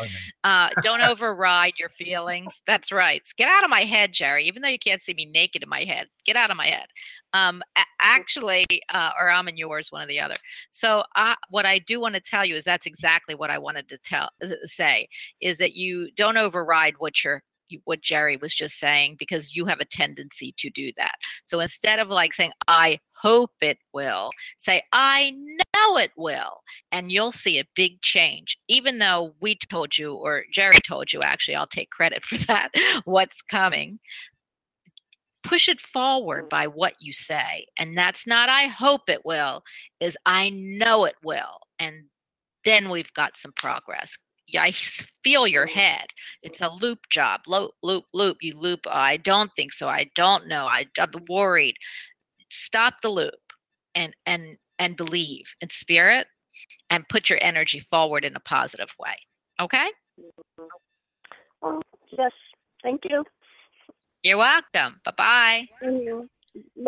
uh, 0.44 0.70
don't 0.82 1.02
override 1.04 1.74
your 1.78 1.90
feelings. 1.90 2.62
That's 2.66 2.92
right. 2.92 3.22
Get 3.38 3.48
out 3.48 3.64
of 3.64 3.70
my 3.70 3.82
head, 3.82 4.14
Jerry. 4.14 4.46
Even 4.46 4.62
though 4.62 4.70
you 4.70 4.80
can't 4.80 5.02
see 5.04 5.14
me 5.14 5.26
naked 5.26 5.64
in 5.64 5.70
my 5.70 5.84
head, 5.84 6.08
get 6.26 6.36
out 6.36 6.50
of 6.50 6.58
my 6.58 6.68
head. 6.68 6.88
Um, 7.34 7.62
actually, 8.02 8.66
uh, 8.94 9.12
or 9.20 9.30
I'm 9.30 9.48
in 9.48 9.58
yours, 9.58 9.92
one 9.92 10.02
or 10.04 10.08
the 10.08 10.20
other. 10.20 10.36
So, 10.72 11.04
uh, 11.16 11.36
what 11.50 11.66
I 11.66 11.80
do 11.80 12.00
want 12.00 12.16
to 12.16 12.22
tell 12.22 12.46
you 12.46 12.56
is 12.56 12.64
that's 12.64 12.86
exactly 12.86 13.36
what 13.36 13.50
I 13.50 13.58
wanted 13.60 13.88
to 13.90 13.98
tell 13.98 14.30
uh, 14.44 14.48
say 14.66 15.08
is 15.42 15.58
that 15.58 15.74
you 15.76 16.10
don't 16.16 16.38
override 16.38 16.96
what 17.00 17.24
you're 17.24 17.42
you- 17.42 17.42
what 17.86 18.02
Jerry 18.02 18.38
was 18.38 18.54
just 18.54 18.80
saying 18.80 19.16
because 19.20 19.56
you 19.56 19.66
have 19.66 19.80
a 19.80 19.86
tendency 19.86 20.54
to 20.58 20.70
do 20.70 20.92
that. 20.98 21.16
So 21.44 21.60
instead 21.60 22.00
of 22.00 22.10
like 22.10 22.34
saying 22.34 22.52
I 22.68 23.00
hope 23.22 23.52
it 23.62 23.78
will, 23.94 24.32
say 24.58 24.84
I 24.92 25.32
know 25.32 25.98
it 25.98 26.12
will 26.18 26.62
and 26.92 27.12
you'll 27.12 27.32
see 27.32 27.60
a 27.60 27.66
big 27.76 28.02
change 28.02 28.58
even 28.68 29.00
though 29.00 29.34
we 29.42 29.56
told 29.56 29.98
you 29.98 30.14
or 30.14 30.44
Jerry 30.52 30.80
told 30.86 31.14
you 31.14 31.22
actually 31.22 31.56
I'll 31.56 31.68
take 31.68 31.90
credit 31.90 32.24
for 32.26 32.38
that 32.46 32.70
what's 33.06 33.42
coming 33.42 34.00
push 35.44 35.68
it 35.68 35.82
forward 35.82 36.48
by 36.50 36.68
what 36.68 36.94
you 37.00 37.14
say 37.14 37.66
and 37.78 37.98
that's 37.98 38.28
not 38.28 38.50
I 38.50 38.68
hope 38.68 39.10
it 39.10 39.26
will 39.26 39.64
is 40.00 40.18
I 40.26 40.50
know 40.52 41.06
it 41.06 41.16
will 41.24 41.60
and 41.80 42.04
then 42.64 42.90
we've 42.90 43.12
got 43.14 43.38
some 43.38 43.54
progress 43.54 44.18
I 44.58 44.72
feel 45.24 45.48
your 45.48 45.66
head. 45.66 46.06
It's 46.42 46.62
a 46.62 46.70
loop 46.70 47.00
job. 47.10 47.42
Loop, 47.48 47.72
loop, 47.84 48.06
loop. 48.14 48.38
You 48.42 48.58
loop. 48.58 48.82
"Oh, 48.86 48.92
I 48.92 49.18
don't 49.18 49.52
think 49.56 49.74
so. 49.74 49.88
I 49.88 50.10
don't 50.16 50.48
know. 50.48 50.66
I, 50.66 50.86
I'm 51.00 51.12
worried. 51.30 51.76
Stop 52.50 52.96
the 53.02 53.10
loop 53.10 53.34
and 53.96 54.16
and 54.26 54.58
and 54.80 54.98
believe 54.98 55.46
in 55.62 55.70
spirit 55.70 56.28
and 56.90 57.08
put 57.08 57.30
your 57.30 57.40
energy 57.42 57.80
forward 57.80 58.26
in 58.26 58.36
a 58.36 58.40
positive 58.40 58.94
way. 59.00 59.16
Okay? 59.60 59.90
Oh, 61.62 61.80
yes, 62.18 62.32
thank 62.84 63.02
you. 63.10 63.24
You're 64.24 64.38
welcome. 64.38 65.00
Bye 65.06 65.14
bye. 65.18 65.68
Mm-hmm. 65.84 66.88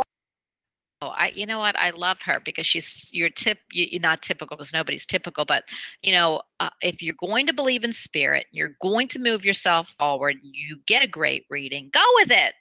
Oh, 1.04 1.08
I, 1.08 1.34
you 1.36 1.46
know 1.46 1.60
what? 1.60 1.78
I 1.78 1.90
love 1.90 2.20
her 2.22 2.40
because 2.40 2.66
she's 2.66 3.10
you're 3.12 3.30
tip. 3.30 3.58
You, 3.74 3.88
you're 3.92 4.02
not 4.02 4.22
typical 4.22 4.56
because 4.56 4.72
nobody's 4.72 5.06
typical, 5.06 5.44
but 5.44 5.64
you 6.02 6.14
know, 6.14 6.42
uh, 6.62 6.70
if 6.82 7.02
you're 7.02 7.16
going 7.20 7.46
to 7.48 7.54
believe 7.54 7.84
in 7.84 7.92
spirit, 7.92 8.46
you're 8.52 8.78
going 8.82 9.10
to 9.10 9.20
move 9.20 9.44
yourself 9.44 9.96
forward. 10.00 10.38
You 10.42 10.78
get 10.88 11.04
a 11.04 11.08
great 11.08 11.46
reading. 11.50 11.90
Go 11.92 12.04
with 12.16 12.32
it. 12.32 12.54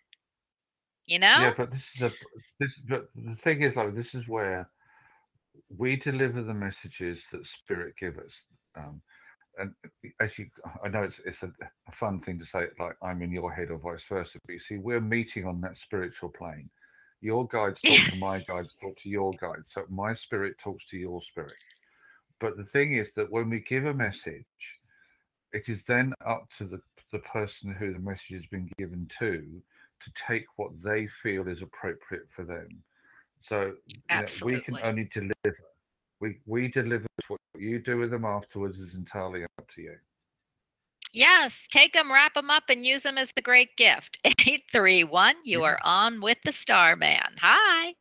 You 1.06 1.20
know. 1.20 1.36
Yeah, 1.38 1.54
but 1.56 1.70
this 1.70 1.88
is 1.94 2.02
a 2.02 2.12
this. 2.58 2.72
But 2.88 3.08
the 3.14 3.36
thing 3.36 3.62
is, 3.62 3.76
like, 3.76 3.94
this 3.94 4.12
is 4.12 4.26
where 4.26 4.68
we 5.76 5.94
deliver 5.94 6.42
the 6.42 6.54
messages 6.54 7.20
that 7.30 7.46
spirit 7.46 7.94
give 8.00 8.18
us. 8.18 8.32
Um, 8.76 9.02
and 9.56 9.72
as 10.20 10.36
you, 10.36 10.46
I 10.84 10.88
know 10.88 11.04
it's 11.04 11.20
it's 11.24 11.44
a, 11.44 11.52
a 11.88 11.92
fun 11.92 12.20
thing 12.22 12.40
to 12.40 12.44
say, 12.44 12.66
like 12.80 12.96
I'm 13.04 13.22
in 13.22 13.30
your 13.30 13.52
head 13.52 13.70
or 13.70 13.78
vice 13.78 14.02
versa. 14.08 14.40
But 14.44 14.54
you 14.54 14.60
see, 14.60 14.78
we're 14.78 15.00
meeting 15.00 15.46
on 15.46 15.60
that 15.60 15.78
spiritual 15.78 16.30
plane. 16.30 16.70
Your 17.22 17.46
guides 17.48 17.80
talk 17.84 18.10
to 18.10 18.16
my 18.18 18.40
guides, 18.40 18.74
talk 18.80 18.98
to 19.02 19.08
your 19.08 19.32
guides. 19.40 19.64
So 19.68 19.84
my 19.88 20.14
spirit 20.14 20.56
talks 20.62 20.84
to 20.90 20.98
your 20.98 21.22
spirit. 21.22 21.54
But 22.40 22.56
the 22.56 22.64
thing 22.64 22.94
is 22.94 23.08
that 23.16 23.30
when 23.30 23.48
we 23.48 23.60
give 23.60 23.86
a 23.86 23.94
message, 23.94 24.44
it 25.52 25.68
is 25.68 25.78
then 25.86 26.12
up 26.26 26.48
to 26.58 26.64
the 26.64 26.80
the 27.12 27.18
person 27.20 27.74
who 27.74 27.92
the 27.92 27.98
message 27.98 28.30
has 28.32 28.46
been 28.50 28.70
given 28.78 29.08
to 29.18 29.44
to 30.02 30.12
take 30.26 30.46
what 30.56 30.70
they 30.82 31.06
feel 31.22 31.46
is 31.46 31.62
appropriate 31.62 32.26
for 32.34 32.44
them. 32.44 32.68
So 33.42 33.74
you 34.10 34.16
know, 34.16 34.26
we 34.44 34.60
can 34.60 34.78
only 34.82 35.08
deliver. 35.12 35.64
We 36.20 36.38
we 36.46 36.68
deliver 36.68 37.06
what 37.28 37.40
you 37.56 37.78
do 37.78 37.98
with 37.98 38.10
them 38.10 38.24
afterwards 38.24 38.78
is 38.78 38.94
entirely 38.94 39.44
up 39.44 39.68
to 39.74 39.82
you. 39.82 39.96
Yes, 41.12 41.68
take 41.70 41.92
them, 41.92 42.10
wrap 42.10 42.34
them 42.34 42.50
up, 42.50 42.64
and 42.68 42.86
use 42.86 43.02
them 43.02 43.18
as 43.18 43.32
the 43.32 43.42
great 43.42 43.76
gift. 43.76 44.18
831, 44.24 45.36
you 45.44 45.62
are 45.62 45.78
on 45.82 46.20
with 46.20 46.38
the 46.44 46.52
Starman. 46.52 47.36
Hi. 47.40 47.94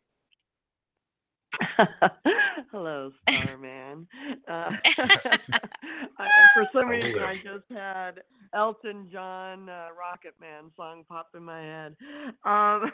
Hello, 2.72 3.12
Starman. 3.30 4.07
Uh, 4.49 4.72
I, 6.18 6.28
for 6.53 6.68
some 6.74 6.89
reason. 6.89 7.20
I 7.20 7.36
just 7.36 7.64
had 7.70 8.22
Elton 8.53 9.07
John 9.12 9.70
uh, 9.70 9.88
Rocket 9.97 10.34
Man 10.41 10.72
song 10.76 11.03
pop 11.07 11.30
in 11.36 11.43
my 11.43 11.62
head. 11.62 11.95
Um, 12.43 12.91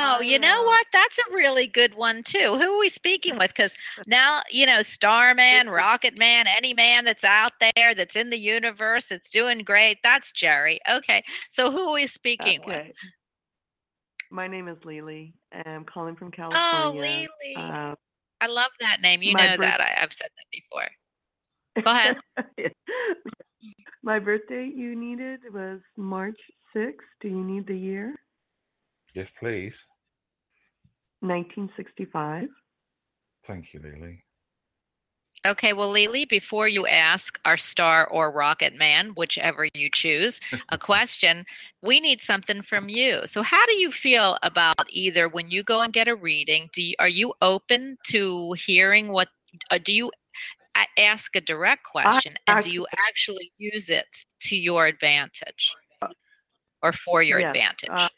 Oh, 0.00 0.20
you 0.20 0.38
know 0.38 0.62
what? 0.62 0.86
That's 0.92 1.18
a 1.18 1.34
really 1.34 1.66
good 1.66 1.94
one, 1.94 2.22
too. 2.22 2.56
Who 2.56 2.74
are 2.76 2.78
we 2.78 2.88
speaking 2.88 3.36
with? 3.38 3.54
Because 3.54 3.76
now, 4.06 4.42
you 4.50 4.64
know, 4.66 4.82
Starman, 4.82 5.68
Rocket 5.70 6.16
Man, 6.18 6.46
any 6.46 6.74
man 6.74 7.04
that's 7.04 7.24
out 7.24 7.52
there 7.60 7.94
that's 7.94 8.16
in 8.16 8.30
the 8.30 8.38
universe 8.38 9.06
that's 9.08 9.30
doing 9.30 9.58
great, 9.64 9.98
that's 10.02 10.30
Jerry. 10.32 10.78
Okay. 10.90 11.24
So 11.48 11.70
who 11.70 11.88
are 11.88 11.94
we 11.94 12.06
speaking 12.06 12.60
with? 12.66 12.92
My 14.30 14.46
name 14.46 14.68
is 14.68 14.76
Lily, 14.84 15.34
I'm 15.64 15.84
calling 15.84 16.14
from 16.14 16.28
Oh, 16.28 16.30
California. 16.36 17.00
Lily. 17.00 17.56
Uh, 17.56 17.94
I 18.40 18.46
love 18.46 18.70
that 18.80 19.00
name. 19.00 19.22
You 19.22 19.34
know 19.34 19.56
birth- 19.56 19.60
that. 19.60 19.80
I, 19.80 20.02
I've 20.02 20.12
said 20.12 20.28
that 20.36 20.46
before. 20.52 20.88
Go 21.82 21.90
ahead. 21.90 22.16
My 24.02 24.18
birthday 24.18 24.70
you 24.74 24.94
needed 24.94 25.40
was 25.52 25.80
March 25.96 26.38
6th. 26.76 26.92
Do 27.20 27.28
you 27.28 27.42
need 27.42 27.66
the 27.66 27.76
year? 27.76 28.14
Yes, 29.14 29.28
please. 29.38 29.74
1965. 31.20 32.48
Thank 33.46 33.66
you, 33.72 33.80
Lily. 33.80 34.24
Okay, 35.46 35.72
well, 35.72 35.90
Lily, 35.90 36.24
before 36.24 36.66
you 36.66 36.86
ask 36.86 37.38
our 37.44 37.56
star 37.56 38.06
or 38.08 38.30
rocket 38.32 38.74
man, 38.74 39.10
whichever 39.16 39.68
you 39.72 39.88
choose, 39.92 40.40
a 40.70 40.78
question, 40.78 41.46
we 41.82 42.00
need 42.00 42.20
something 42.20 42.60
from 42.62 42.88
you. 42.88 43.20
So, 43.24 43.42
how 43.42 43.64
do 43.66 43.74
you 43.74 43.92
feel 43.92 44.36
about 44.42 44.74
either 44.90 45.28
when 45.28 45.50
you 45.50 45.62
go 45.62 45.80
and 45.80 45.92
get 45.92 46.08
a 46.08 46.14
reading? 46.14 46.68
Do 46.72 46.82
you, 46.82 46.94
are 46.98 47.08
you 47.08 47.34
open 47.40 47.98
to 48.08 48.52
hearing 48.54 49.08
what? 49.12 49.28
Uh, 49.70 49.78
do 49.82 49.94
you 49.94 50.10
a- 50.76 51.00
ask 51.00 51.34
a 51.36 51.40
direct 51.40 51.84
question, 51.84 52.34
and 52.46 52.62
do 52.62 52.70
you 52.70 52.86
actually 53.08 53.52
use 53.58 53.88
it 53.88 54.06
to 54.40 54.56
your 54.56 54.86
advantage 54.86 55.72
or 56.82 56.92
for 56.92 57.22
your 57.22 57.40
Yes, 57.40 57.50
advantage? 57.50 57.90
uh, 57.90 58.08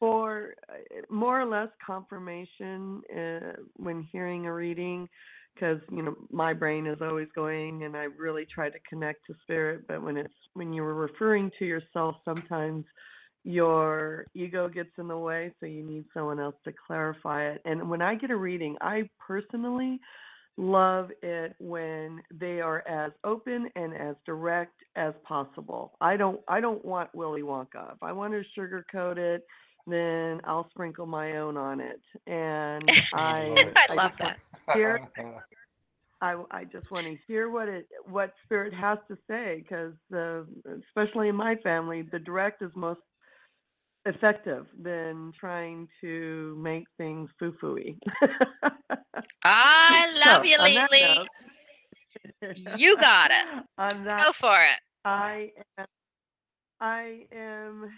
For 0.00 0.54
uh, 0.68 0.74
more 1.10 1.40
or 1.40 1.46
less 1.46 1.68
confirmation 1.84 3.02
uh, 3.16 3.62
when 3.76 4.06
hearing 4.12 4.46
a 4.46 4.54
reading, 4.54 5.08
because 5.54 5.80
you 5.90 6.02
know 6.02 6.14
my 6.30 6.52
brain 6.52 6.86
is 6.86 6.98
always 7.00 7.28
going, 7.34 7.84
and 7.84 7.96
I 7.96 8.04
really 8.04 8.46
try 8.46 8.70
to 8.70 8.78
connect 8.88 9.26
to 9.26 9.34
spirit. 9.42 9.86
But 9.88 10.02
when 10.02 10.16
it's 10.16 10.32
when 10.54 10.72
you're 10.72 10.94
referring 10.94 11.50
to 11.58 11.64
yourself, 11.64 12.16
sometimes 12.24 12.84
your 13.44 14.26
ego 14.34 14.68
gets 14.68 14.90
in 14.98 15.08
the 15.08 15.18
way, 15.18 15.52
so 15.58 15.66
you 15.66 15.82
need 15.82 16.04
someone 16.14 16.38
else 16.38 16.56
to 16.64 16.72
clarify 16.86 17.48
it. 17.48 17.62
And 17.64 17.88
when 17.88 18.02
I 18.02 18.14
get 18.14 18.30
a 18.30 18.36
reading, 18.36 18.76
I 18.80 19.08
personally 19.18 20.00
love 20.58 21.10
it 21.22 21.54
when 21.60 22.20
they 22.34 22.60
are 22.60 22.86
as 22.88 23.12
open 23.24 23.68
and 23.76 23.94
as 23.94 24.16
direct 24.26 24.74
as 24.96 25.14
possible. 25.26 25.92
I 26.00 26.16
don't 26.16 26.40
I 26.48 26.60
don't 26.60 26.84
want 26.84 27.14
Willy 27.14 27.42
Wonka. 27.42 27.92
If 27.94 28.02
I 28.02 28.12
want 28.12 28.34
to 28.34 28.60
sugarcoat 28.60 29.16
it, 29.16 29.46
then 29.90 30.40
I'll 30.44 30.68
sprinkle 30.70 31.06
my 31.06 31.36
own 31.38 31.56
on 31.56 31.80
it. 31.80 32.00
And 32.26 32.82
I 33.14 33.72
I 33.88 33.94
love 33.94 34.12
that. 34.20 34.38
Here- 34.74 35.00
I, 36.20 36.34
I 36.50 36.64
just 36.64 36.90
want 36.90 37.06
to 37.06 37.16
hear 37.28 37.48
what 37.48 37.68
it 37.68 37.86
what 38.10 38.32
spirit 38.44 38.74
has 38.74 38.98
to 39.06 39.16
say 39.30 39.62
because 39.62 39.92
uh, 40.12 40.42
especially 40.88 41.28
in 41.28 41.36
my 41.36 41.54
family 41.62 42.02
the 42.10 42.18
direct 42.18 42.60
is 42.60 42.72
most 42.74 42.98
effective 44.04 44.66
than 44.82 45.32
trying 45.38 45.86
to 46.00 46.58
make 46.60 46.84
things 46.96 47.30
foo 47.38 47.54
fooey. 47.62 47.98
I 49.44 50.06
love 50.26 50.44
you, 50.44 50.56
on 50.58 50.74
that 50.74 50.90
Lily. 50.90 51.28
note- 52.42 52.56
You 52.56 52.96
got 52.96 53.30
it. 53.30 53.64
on 53.78 54.04
that 54.04 54.24
Go 54.26 54.32
for 54.32 54.60
it. 54.60 54.80
I 55.04 55.52
am, 55.78 55.86
I 56.80 57.26
am 57.32 57.90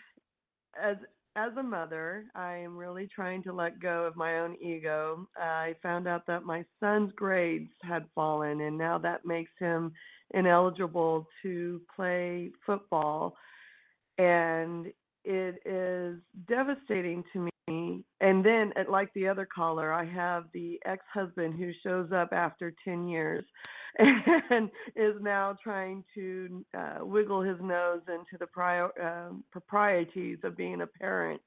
as 0.82 0.96
as 1.36 1.52
a 1.56 1.62
mother, 1.62 2.24
I 2.34 2.56
am 2.56 2.76
really 2.76 3.06
trying 3.06 3.42
to 3.44 3.52
let 3.52 3.80
go 3.80 4.04
of 4.04 4.16
my 4.16 4.40
own 4.40 4.56
ego. 4.60 5.28
I 5.36 5.76
found 5.82 6.08
out 6.08 6.26
that 6.26 6.44
my 6.44 6.64
son's 6.80 7.12
grades 7.12 7.70
had 7.82 8.06
fallen, 8.14 8.60
and 8.62 8.76
now 8.76 8.98
that 8.98 9.24
makes 9.24 9.52
him 9.58 9.92
ineligible 10.34 11.26
to 11.42 11.80
play 11.94 12.50
football. 12.66 13.36
And 14.18 14.86
it 15.24 15.62
is 15.64 16.18
devastating 16.48 17.22
to 17.32 17.48
me. 17.68 18.04
And 18.20 18.44
then, 18.44 18.72
uh, 18.76 18.90
like 18.90 19.12
the 19.14 19.28
other 19.28 19.46
caller, 19.46 19.92
I 19.92 20.04
have 20.06 20.44
the 20.52 20.80
ex 20.84 21.04
husband 21.12 21.54
who 21.54 21.70
shows 21.84 22.10
up 22.12 22.32
after 22.32 22.74
10 22.84 23.06
years 23.06 23.44
and 24.50 24.70
is 24.96 25.14
now 25.20 25.56
trying 25.62 26.04
to 26.14 26.64
uh, 26.76 26.98
wiggle 27.04 27.42
his 27.42 27.58
nose 27.60 28.00
into 28.08 28.38
the 28.38 28.46
prior, 28.46 28.90
um 29.00 29.44
proprieties 29.50 30.38
of 30.44 30.56
being 30.56 30.82
a 30.82 30.86
parent. 30.86 31.40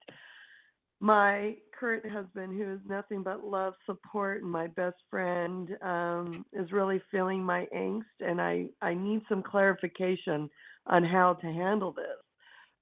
My 1.00 1.56
current 1.78 2.10
husband, 2.10 2.58
who 2.58 2.72
is 2.72 2.80
nothing 2.88 3.24
but 3.24 3.44
love, 3.44 3.74
support, 3.86 4.42
and 4.42 4.50
my 4.50 4.68
best 4.68 4.96
friend, 5.10 5.70
um, 5.82 6.46
is 6.54 6.72
really 6.72 7.02
feeling 7.12 7.44
my 7.44 7.68
angst, 7.76 8.04
and 8.22 8.40
I, 8.40 8.68
I 8.82 8.94
need 8.94 9.22
some 9.28 9.44
clarification 9.44 10.50
on 10.88 11.04
how 11.04 11.34
to 11.34 11.48
handle 11.48 11.92
this. 11.92 12.06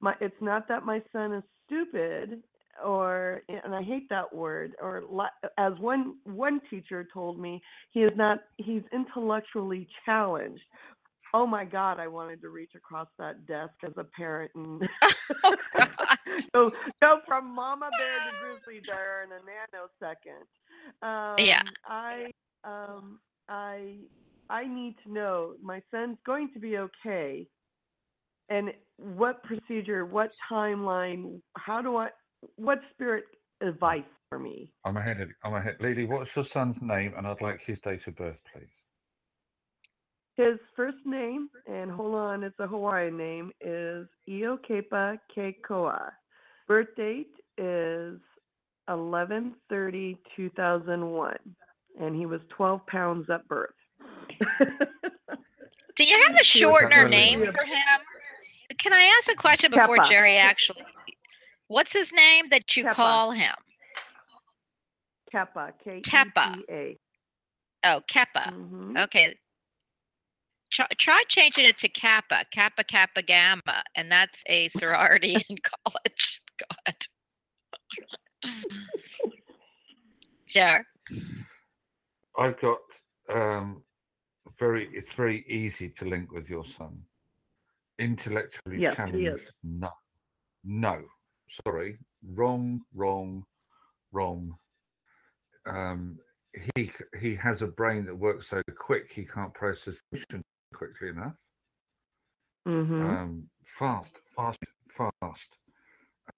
My, 0.02 0.14
it's 0.22 0.40
not 0.40 0.68
that 0.68 0.86
my 0.86 1.02
son 1.12 1.34
is 1.34 1.44
stupid 1.66 2.44
or 2.84 3.42
and 3.48 3.74
I 3.76 3.82
hate 3.84 4.10
that 4.10 4.34
word 4.34 4.74
or 4.82 5.04
as 5.58 5.74
one 5.80 6.16
one 6.24 6.62
teacher 6.70 7.08
told 7.14 7.40
me 7.40 7.62
he 7.92 8.02
is 8.02 8.12
not 8.16 8.40
he's 8.58 8.84
intellectually 8.94 9.88
challenged. 10.06 10.64
Oh 11.34 11.48
my 11.48 11.64
god 11.64 12.00
i 12.00 12.08
wanted 12.08 12.42
to 12.42 12.50
reach 12.50 12.72
across 12.76 13.08
that 13.18 13.46
desk 13.48 13.74
as 13.86 13.94
a 13.98 14.04
parent 14.04 14.52
and 14.56 14.82
Oh, 16.54 16.70
go 16.70 16.72
go 17.02 17.20
from 17.28 17.54
mama 17.56 17.90
bear 17.98 18.20
to 18.20 18.32
grizzly 18.42 18.82
bear 18.86 19.24
in 19.24 19.32
a 19.32 19.40
nanosecond. 19.40 20.46
Um 21.02 21.46
Yeah. 21.46 21.62
i 21.86 22.32
um 22.64 23.20
i 23.50 23.98
i 24.50 24.68
need 24.68 24.96
to 25.06 25.12
know 25.12 25.54
my 25.62 25.82
son's 25.92 26.18
going 26.26 26.50
to 26.54 26.60
be 26.60 26.78
okay. 26.78 27.48
And 28.50 28.72
what 28.98 29.42
procedure 29.44 30.06
what 30.06 30.32
timeline 30.52 31.42
how 31.56 31.82
do 31.82 31.98
i 31.98 32.10
what 32.56 32.80
spirit 32.94 33.26
advice 33.62 34.04
for 34.30 34.40
me 34.40 34.72
I'm 34.86 34.98
ahead. 34.98 35.22
Of, 35.22 35.30
I'm 35.44 35.54
ahead. 35.54 35.78
Lily, 35.80 36.06
what's 36.06 36.36
your 36.36 36.46
son's 36.46 36.82
name? 36.82 37.14
And 37.18 37.28
I'd 37.28 37.42
like 37.42 37.62
his 37.66 37.80
date 37.80 38.08
of 38.08 38.16
birth, 38.16 38.38
please. 38.52 38.66
His 40.38 40.58
first 40.76 40.98
name, 41.06 41.50
and 41.68 41.92
hold 41.92 42.16
on, 42.16 42.44
it's 42.44 42.60
a 42.60 42.66
Hawaiian 42.66 43.16
name, 43.18 43.52
is 43.60 44.08
Iokepa 44.28 45.20
Kekoa. 45.36 46.12
Birth 46.68 46.96
date 46.96 47.36
is 47.58 48.18
11-30-2001, 48.90 51.38
and 52.00 52.16
he 52.16 52.26
was 52.26 52.42
12 52.50 52.88
pounds 52.88 53.30
at 53.30 53.46
birth. 53.48 53.76
Do 55.98 56.06
you 56.06 56.18
have 56.28 56.38
a 56.38 56.44
shortener 56.44 57.10
name 57.10 57.42
for 57.42 57.66
him? 57.66 58.00
Can 58.78 58.94
I 58.94 59.04
ask 59.18 59.30
a 59.30 59.36
question 59.36 59.70
before 59.70 59.98
Kepa. 59.98 60.10
Jerry 60.10 60.38
actually? 60.38 60.86
What's 61.72 61.94
his 61.94 62.12
name 62.12 62.48
that 62.52 62.76
you 62.76 62.84
Kepa. 62.84 62.94
call 62.94 63.32
him? 63.32 63.54
Kepa, 65.34 65.72
K 65.82 66.02
Kepa. 66.02 66.58
E 66.58 66.64
P 66.68 66.74
A. 66.74 66.98
Oh, 67.86 68.02
Kepa. 68.12 68.52
Mhm. 68.52 69.02
Okay. 69.06 69.38
Try, 70.70 70.88
try 70.98 71.24
changing 71.30 71.66
it 71.66 71.78
to 71.78 71.88
Kappa, 71.88 72.44
Kappa 72.52 72.84
Kappa 72.84 73.22
Gamma, 73.22 73.84
and 73.96 74.12
that's 74.12 74.44
a 74.48 74.68
sorority 74.68 75.36
in 75.50 75.58
college. 75.64 76.42
Go 76.60 76.66
ahead. 76.86 77.06
sure. 80.48 80.84
I've 82.38 82.60
got 82.60 82.80
um, 83.34 83.82
very. 84.60 84.90
It's 84.92 85.14
very 85.16 85.46
easy 85.48 85.94
to 86.00 86.06
link 86.06 86.34
with 86.34 86.50
your 86.50 86.66
son. 86.66 87.02
Intellectually 87.98 88.82
Yes, 88.82 88.98
challenged. 88.98 89.54
No, 89.64 89.90
no. 90.66 91.02
Sorry, 91.66 91.98
wrong, 92.24 92.82
wrong, 92.94 93.46
wrong. 94.12 94.56
Um, 95.66 96.20
he 96.76 96.92
he 97.20 97.36
has 97.36 97.62
a 97.62 97.68
brain 97.68 98.06
that 98.06 98.16
works 98.16 98.50
so 98.50 98.62
quick 98.78 99.12
he 99.14 99.26
can't 99.26 99.54
process 99.54 99.96
information 100.14 100.44
quickly 100.74 101.10
enough. 101.10 101.36
Mhm. 102.68 103.22
um, 103.22 103.50
fast, 103.80 104.14
fast, 104.36 104.60
fast. 104.98 105.58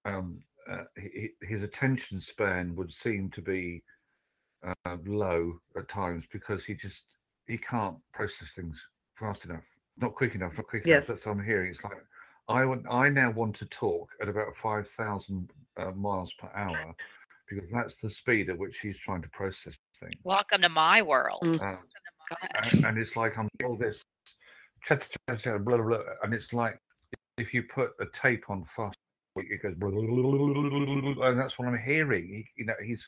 Um, 0.04 0.44
uh, 0.70 0.84
he- 0.96 1.34
his 1.42 1.62
attention 1.62 2.20
span 2.20 2.74
would 2.76 2.92
seem 2.92 3.30
to 3.32 3.42
be 3.42 3.82
uh, 4.62 4.96
low 5.06 5.60
at 5.76 5.88
times 5.88 6.24
because 6.32 6.64
he 6.64 6.74
just 6.74 7.04
he 7.46 7.58
can't 7.58 7.98
process 8.14 8.52
things 8.56 8.80
fast 9.18 9.44
enough, 9.44 9.64
not 9.98 10.14
quick 10.14 10.34
enough, 10.34 10.52
not 10.56 10.66
quick 10.66 10.84
Yes. 10.84 11.04
enough. 11.04 11.06
That's 11.06 11.26
what 11.26 11.32
I'm 11.32 11.44
hearing. 11.44 11.72
It's 11.72 11.84
like 11.84 11.98
I 12.48 12.64
want, 12.64 12.84
I 12.90 13.08
now 13.08 13.30
want 13.30 13.56
to 13.56 13.66
talk 13.66 14.10
at 14.20 14.28
about 14.28 14.54
five 14.62 14.86
thousand 14.98 15.50
uh, 15.78 15.92
miles 15.92 16.32
per 16.38 16.50
hour 16.54 16.94
because 17.48 17.70
that's 17.72 17.94
the 17.96 18.10
speed 18.10 18.50
at 18.50 18.58
which 18.58 18.78
he's 18.80 18.98
trying 18.98 19.22
to 19.22 19.28
process 19.28 19.74
things. 19.98 20.14
Welcome 20.24 20.60
to 20.62 20.68
my 20.68 21.00
world. 21.00 21.40
And, 21.42 22.84
and, 22.84 22.98
it's 22.98 23.16
like 23.16 23.38
I'm 23.38 23.48
all 23.64 23.76
this, 23.76 24.02
blah, 24.88 25.58
blah, 25.58 25.76
blah, 25.76 25.98
and 26.22 26.34
it's 26.34 26.52
like 26.52 26.78
if 27.38 27.54
you 27.54 27.62
put 27.62 27.90
a 28.00 28.06
tape 28.14 28.44
on 28.48 28.64
fast, 28.76 28.96
it 29.36 29.62
goes, 29.62 29.74
blah, 29.76 29.90
blah, 29.90 30.02
blah, 30.02 31.28
and 31.28 31.38
that's 31.38 31.58
what 31.58 31.68
I'm 31.68 31.78
hearing. 31.78 32.28
He, 32.28 32.46
you 32.56 32.66
know, 32.66 32.74
he's 32.84 33.06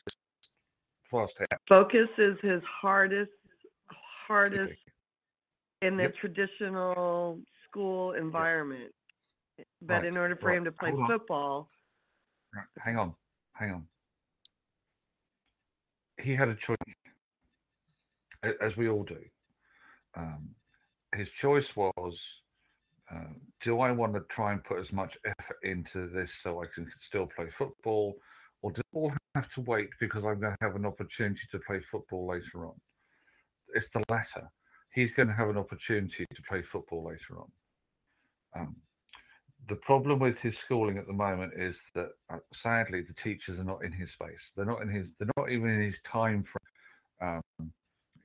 fast. 1.11 1.33
Focus 1.69 2.09
is 2.17 2.37
his 2.41 2.61
hardest, 2.81 3.31
hardest 4.27 4.73
in 5.81 5.97
the 5.97 6.03
yep. 6.03 6.15
traditional 6.15 7.39
school 7.67 8.13
environment. 8.13 8.91
But 9.81 9.93
Right, 9.95 10.05
in 10.05 10.17
order 10.17 10.35
for 10.35 10.51
him 10.51 10.65
to 10.65 10.71
play 10.71 10.91
on. 10.91 11.07
football, 11.07 11.69
Hang 12.79 12.97
on. 12.97 13.15
hang 13.53 13.71
on. 13.71 13.87
He 16.19 16.35
had 16.35 16.49
a 16.49 16.55
choice, 16.55 16.77
as 18.61 18.75
we 18.75 18.89
all 18.89 19.03
do. 19.03 19.23
Um, 20.15 20.55
his 21.15 21.29
choice 21.29 21.75
was 21.75 22.17
uh, 23.13 23.33
do 23.61 23.79
I 23.79 23.91
want 23.91 24.13
to 24.15 24.21
try 24.29 24.51
and 24.51 24.63
put 24.63 24.79
as 24.79 24.91
much 24.91 25.17
effort 25.25 25.57
into 25.63 26.07
this 26.07 26.31
so 26.43 26.61
I 26.61 26.65
can 26.73 26.91
still 26.99 27.25
play 27.27 27.47
football, 27.49 28.17
or 28.61 28.71
do 28.71 28.81
I 28.93 28.97
all 28.97 29.13
have 29.35 29.49
to 29.53 29.61
wait 29.61 29.89
because 29.99 30.25
I'm 30.25 30.39
going 30.39 30.53
to 30.53 30.65
have 30.65 30.75
an 30.75 30.85
opportunity 30.85 31.41
to 31.51 31.59
play 31.59 31.79
football 31.79 32.27
later 32.27 32.67
on? 32.67 32.75
It's 33.73 33.89
the 33.93 34.03
latter. 34.09 34.49
He's 34.93 35.11
going 35.13 35.29
to 35.29 35.33
have 35.33 35.49
an 35.49 35.57
opportunity 35.57 36.25
to 36.33 36.41
play 36.43 36.61
football 36.61 37.05
later 37.05 37.39
on. 37.39 37.51
Um, 38.55 38.75
the 39.67 39.75
problem 39.75 40.19
with 40.19 40.39
his 40.39 40.57
schooling 40.57 40.97
at 40.97 41.07
the 41.07 41.13
moment 41.13 41.53
is 41.57 41.77
that 41.93 42.11
uh, 42.29 42.37
sadly 42.53 43.01
the 43.01 43.13
teachers 43.13 43.59
are 43.59 43.63
not 43.63 43.83
in 43.83 43.91
his 43.91 44.11
space. 44.11 44.51
They're 44.55 44.65
not 44.65 44.81
in 44.81 44.89
his. 44.89 45.07
They're 45.19 45.29
not 45.37 45.51
even 45.51 45.69
in 45.69 45.81
his 45.81 45.99
time 46.03 46.43
frame. 46.43 47.41
Um, 47.59 47.71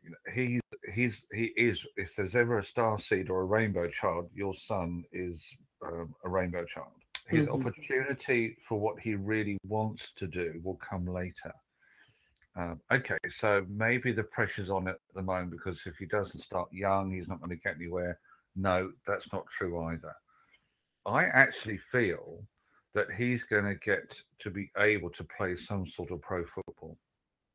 you 0.02 0.10
know, 0.10 0.32
he's 0.34 0.60
he's 0.94 1.14
he 1.32 1.52
is. 1.56 1.78
If 1.96 2.14
there's 2.16 2.36
ever 2.36 2.58
a 2.58 2.64
star 2.64 3.00
seed 3.00 3.30
or 3.30 3.40
a 3.40 3.44
rainbow 3.44 3.88
child, 3.88 4.30
your 4.34 4.54
son 4.54 5.04
is 5.12 5.42
um, 5.84 6.14
a 6.24 6.28
rainbow 6.28 6.64
child. 6.64 6.92
His 7.28 7.46
Mhm. 7.46 7.54
opportunity 7.54 8.56
for 8.68 8.78
what 8.78 9.00
he 9.00 9.14
really 9.14 9.58
wants 9.66 10.12
to 10.16 10.26
do 10.26 10.60
will 10.62 10.76
come 10.76 11.06
later. 11.06 11.52
Um, 12.54 12.80
okay, 12.90 13.16
so 13.30 13.64
maybe 13.68 14.12
the 14.12 14.24
pressure's 14.24 14.68
on 14.68 14.86
at 14.86 14.98
the 15.14 15.22
moment 15.22 15.52
because 15.52 15.86
if 15.86 15.96
he 15.96 16.04
doesn't 16.06 16.40
start 16.40 16.70
young, 16.72 17.10
he's 17.10 17.28
not 17.28 17.38
going 17.40 17.50
to 17.50 17.56
get 17.56 17.76
anywhere. 17.76 18.18
No, 18.54 18.92
that's 19.06 19.32
not 19.32 19.46
true 19.46 19.82
either. 19.84 20.14
I 21.06 21.24
actually 21.24 21.78
feel 21.90 22.42
that 22.94 23.06
he's 23.16 23.42
going 23.44 23.64
to 23.64 23.74
get 23.74 24.14
to 24.40 24.50
be 24.50 24.70
able 24.78 25.10
to 25.10 25.24
play 25.36 25.56
some 25.56 25.86
sort 25.86 26.10
of 26.10 26.20
pro 26.20 26.44
football 26.44 26.96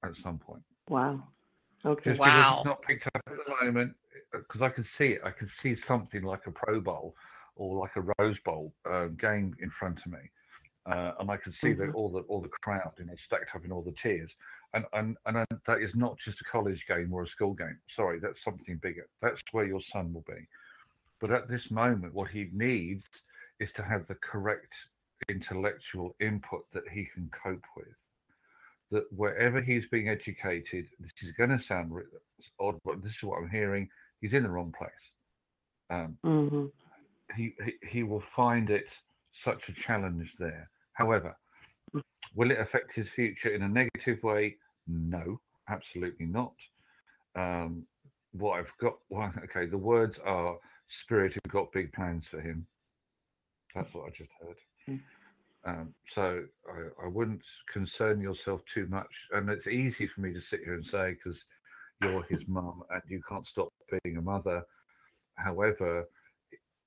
at 0.04 0.16
some 0.18 0.40
point. 0.40 0.64
Wow. 0.90 1.24
Okay. 1.86 2.12
Just 2.12 2.20
because 2.20 2.34
Wow. 2.34 2.56
it's 2.58 2.66
not 2.66 2.82
picked 2.82 3.08
up 3.08 3.22
at 3.28 3.38
the 3.46 3.66
moment, 3.66 3.96
because 4.32 4.62
I 4.62 4.70
can 4.70 4.84
see 4.84 5.10
it. 5.14 5.22
I 5.24 5.32
can 5.32 5.48
see 5.48 5.76
something 5.76 6.24
like 6.24 6.48
a 6.48 6.52
Pro 6.52 6.82
Bowl 6.82 7.16
or 7.56 7.80
like 7.80 7.96
a 7.96 8.14
Rose 8.20 8.40
Bowl 8.40 8.74
uh, 8.90 9.08
game 9.08 9.56
in 9.62 9.70
front 9.70 10.00
of 10.06 10.12
me, 10.12 10.20
uh, 10.88 11.14
and 11.20 11.30
I 11.30 11.38
can 11.38 11.54
see 11.54 11.74
the, 11.74 11.86
Mhm. 11.86 11.96
all 11.96 12.10
the 12.12 12.22
all 12.22 12.42
the 12.42 12.50
crowd, 12.50 12.94
you 12.98 13.06
know, 13.06 13.16
stacked 13.16 13.56
up 13.56 13.64
in 13.64 13.72
all 13.72 13.84
the 13.84 13.92
tiers. 13.94 14.36
And 14.74 14.86
and 14.94 15.18
and 15.26 15.38
uh, 15.38 15.46
that 15.66 15.82
is 15.82 15.96
not 15.96 16.18
just 16.18 16.42
a 16.42 16.44
college 16.46 16.86
game 16.88 17.14
or 17.14 17.24
a 17.24 17.28
school 17.28 17.54
game. 17.54 17.80
Sorry, 17.90 18.20
that's 18.20 18.44
something 18.44 18.78
bigger. 18.78 19.08
That's 19.22 19.42
where 19.52 19.66
your 19.66 19.82
son 19.82 20.14
will 20.14 20.26
be. 20.28 20.48
But 21.20 21.32
at 21.32 21.48
this 21.48 21.72
moment, 21.72 22.14
what 22.14 22.30
he 22.30 22.50
needs 22.52 23.08
is 23.60 23.72
to 23.74 23.84
have 23.84 24.08
the 24.08 24.16
correct 24.16 24.74
intellectual 25.30 26.16
input 26.20 26.66
that 26.74 26.88
he 26.92 27.06
can 27.06 27.30
cope 27.32 27.66
with. 27.76 27.88
That 28.92 29.06
wherever 29.12 29.62
he's 29.62 29.86
being 29.88 30.10
educated, 30.10 30.88
this 31.00 31.12
is 31.22 31.34
going 31.34 31.50
to 31.50 31.62
sound 31.62 31.92
odd, 32.60 32.78
but 32.86 33.04
this 33.04 33.14
is 33.14 33.24
what 33.24 33.38
I'm 33.42 33.50
hearing. 33.50 33.90
He's 34.22 34.34
in 34.34 34.44
the 34.44 34.50
wrong 34.50 34.74
place. 34.78 34.92
Um, 35.90 36.18
hmm 36.24 36.66
he, 37.36 37.54
he 37.64 37.88
he 37.88 38.04
will 38.04 38.24
find 38.36 38.70
it 38.70 38.90
such 39.34 39.70
a 39.70 39.74
challenge 39.74 40.34
there. 40.40 40.70
However, 40.94 41.36
will 42.36 42.52
it 42.52 42.60
affect 42.60 42.94
his 42.94 43.10
future 43.10 43.50
in 43.50 43.64
a 43.64 43.68
negative 43.68 44.24
way? 44.24 44.56
No, 44.88 45.40
absolutely 45.70 46.26
not. 46.26 46.54
Um, 47.36 47.86
what 48.32 48.60
I've 48.60 48.74
got, 48.80 48.98
well, 49.10 49.34
okay, 49.44 49.66
the 49.66 49.78
words 49.78 50.20
are 50.26 50.58
Spirit 50.88 51.34
have 51.34 51.52
got 51.52 51.72
big 51.72 51.92
plans 51.94 52.28
for 52.28 52.40
him. 52.40 52.66
That's 53.78 53.94
what 53.94 54.06
I 54.06 54.10
just 54.10 54.32
heard. 54.42 54.58
Mm. 54.90 55.00
Um, 55.66 55.94
so 56.14 56.44
I, 56.72 57.06
I 57.06 57.08
wouldn't 57.08 57.44
concern 57.72 58.22
yourself 58.22 58.62
too 58.74 58.88
much. 58.88 59.28
And 59.32 59.50
it's 59.50 59.68
easy 59.68 60.08
for 60.08 60.22
me 60.22 60.34
to 60.34 60.42
sit 60.42 60.62
here 60.64 60.74
and 60.74 60.86
say 60.86 61.12
because 61.16 61.44
you're 62.02 62.24
his 62.24 62.42
mum 62.48 62.84
and 62.90 63.02
you 63.08 63.22
can't 63.28 63.46
stop 63.46 63.70
being 64.04 64.18
a 64.18 64.22
mother. 64.22 64.64
However, 65.36 66.06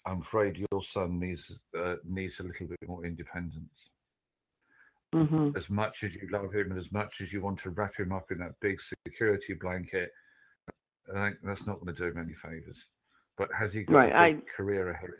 I'm 0.06 0.22
afraid 0.22 0.56
your 0.72 0.82
son 0.82 1.20
needs 1.20 1.52
uh, 1.78 1.96
needs 2.04 2.40
a 2.40 2.44
little 2.44 2.66
bit 2.66 2.88
more 2.88 3.04
independence. 3.04 3.90
hmm 5.12 5.50
As 5.56 5.68
much 5.68 6.02
as 6.02 6.14
you 6.14 6.28
love 6.32 6.52
him 6.52 6.72
and 6.72 6.80
as 6.80 6.90
much 6.90 7.20
as 7.20 7.32
you 7.32 7.42
want 7.42 7.60
to 7.62 7.70
wrap 7.70 7.96
him 7.96 8.12
up 8.12 8.30
in 8.32 8.38
that 8.38 8.58
big 8.60 8.78
security 9.06 9.54
blanket, 9.54 10.10
I 11.14 11.28
think 11.28 11.36
that's 11.44 11.66
not 11.66 11.80
going 11.80 11.94
to 11.94 12.00
do 12.00 12.08
him 12.08 12.18
any 12.18 12.34
favors. 12.42 12.78
But 13.36 13.48
has 13.56 13.72
he 13.72 13.82
got 13.82 13.94
Right, 13.94 14.12
a 14.12 14.36
big 14.36 14.46
career 14.56 14.90
ahead? 14.90 15.10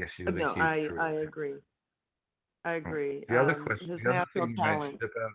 Yes, 0.00 0.12
he's 0.16 0.26
got 0.26 0.36
a 0.36 0.42
huge 0.42 0.70
I 0.70 0.76
career 0.86 1.00
I 1.00 1.10
agree. 1.12 1.60
I 2.64 2.72
agree. 2.74 3.24
The 3.28 3.36
other 3.40 3.54
Um, 3.54 3.60
question, 3.62 3.88
the 4.02 4.10
other 4.10 4.24
thing 4.32 4.48
you 4.50 4.56
talent. 4.56 5.00
mentioned 5.00 5.02
about, 5.02 5.32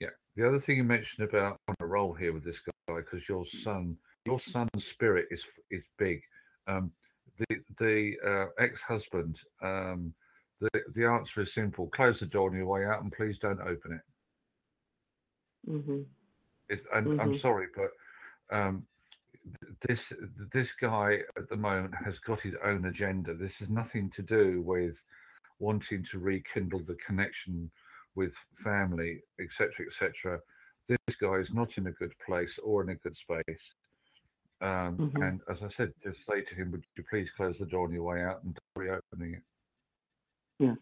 yeah, 0.00 0.10
the 0.36 0.46
other 0.46 0.60
thing 0.60 0.76
you 0.78 0.84
mentioned 0.84 1.28
about 1.28 1.58
on 1.68 1.74
a 1.80 1.86
roll 1.86 2.14
here 2.14 2.32
with 2.32 2.44
this 2.44 2.60
guy 2.60 2.96
because 2.96 3.28
your 3.28 3.46
son, 3.46 3.98
your 4.24 4.40
son's 4.40 4.86
spirit 4.86 5.28
is 5.30 5.44
is 5.70 5.84
big. 5.98 6.22
Um, 6.66 6.92
the 7.38 7.64
the 7.78 8.18
uh, 8.24 8.62
ex-husband, 8.62 9.40
um, 9.62 10.14
the 10.60 10.70
the 10.94 11.06
answer 11.06 11.42
is 11.42 11.54
simple: 11.54 11.88
close 11.88 12.20
the 12.20 12.26
door 12.26 12.50
on 12.50 12.56
your 12.56 12.66
way 12.66 12.84
out, 12.84 13.02
and 13.02 13.12
please 13.12 13.38
don't 13.38 13.60
open 13.60 13.92
it. 13.92 14.02
hmm 15.66 16.02
It's, 16.68 16.84
and 16.94 17.12
I'm 17.18 17.32
Mhm. 17.32 17.38
sorry, 17.38 17.68
but 17.74 17.90
um, 18.56 18.86
this 19.86 20.12
this 20.52 20.72
guy 20.80 21.20
at 21.36 21.48
the 21.48 21.56
moment 21.56 21.94
has 22.04 22.18
got 22.20 22.40
his 22.40 22.54
own 22.64 22.84
agenda. 22.84 23.34
This 23.34 23.56
has 23.56 23.68
nothing 23.68 24.10
to 24.10 24.22
do 24.22 24.62
with 24.62 24.96
wanting 25.58 26.04
to 26.10 26.18
rekindle 26.18 26.80
the 26.80 26.96
connection 27.06 27.70
with 28.14 28.32
family, 28.62 29.22
etc., 29.40 29.86
etc. 29.86 30.40
This 30.88 31.16
guy 31.16 31.34
is 31.34 31.52
not 31.54 31.78
in 31.78 31.86
a 31.86 31.92
good 31.92 32.12
place 32.24 32.58
or 32.62 32.82
in 32.82 32.90
a 32.90 32.94
good 32.96 33.16
space. 33.16 33.74
Um, 34.60 34.96
Mhm. 34.98 35.28
And 35.28 35.40
as 35.48 35.62
I 35.62 35.68
said, 35.68 35.92
just 36.02 36.24
say 36.24 36.42
to 36.42 36.54
him, 36.54 36.70
"Would 36.70 36.86
you 36.96 37.04
please 37.04 37.30
close 37.30 37.58
the 37.58 37.66
door 37.66 37.86
on 37.86 37.92
your 37.92 38.04
way 38.04 38.22
out 38.22 38.44
and 38.44 38.56
reopening 38.76 39.34
it?" 39.34 39.42
Yeah. 40.58 40.76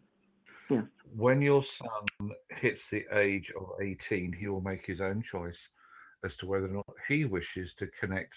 Yeah. 0.69 0.87
When 1.15 1.41
your 1.41 1.63
son 1.63 2.07
hits 2.51 2.89
the 2.91 3.07
age 3.17 3.51
of 3.53 3.81
18, 3.81 4.33
he 4.33 4.49
will 4.49 4.61
make 4.61 4.85
his 4.85 5.01
own 5.01 5.23
choice 5.23 5.69
as 6.25 6.37
to 6.37 6.47
whether 6.47 6.67
or 6.67 6.69
not 6.71 6.87
he 7.09 7.25
wishes 7.25 7.75
to 7.75 7.87
connect, 8.01 8.35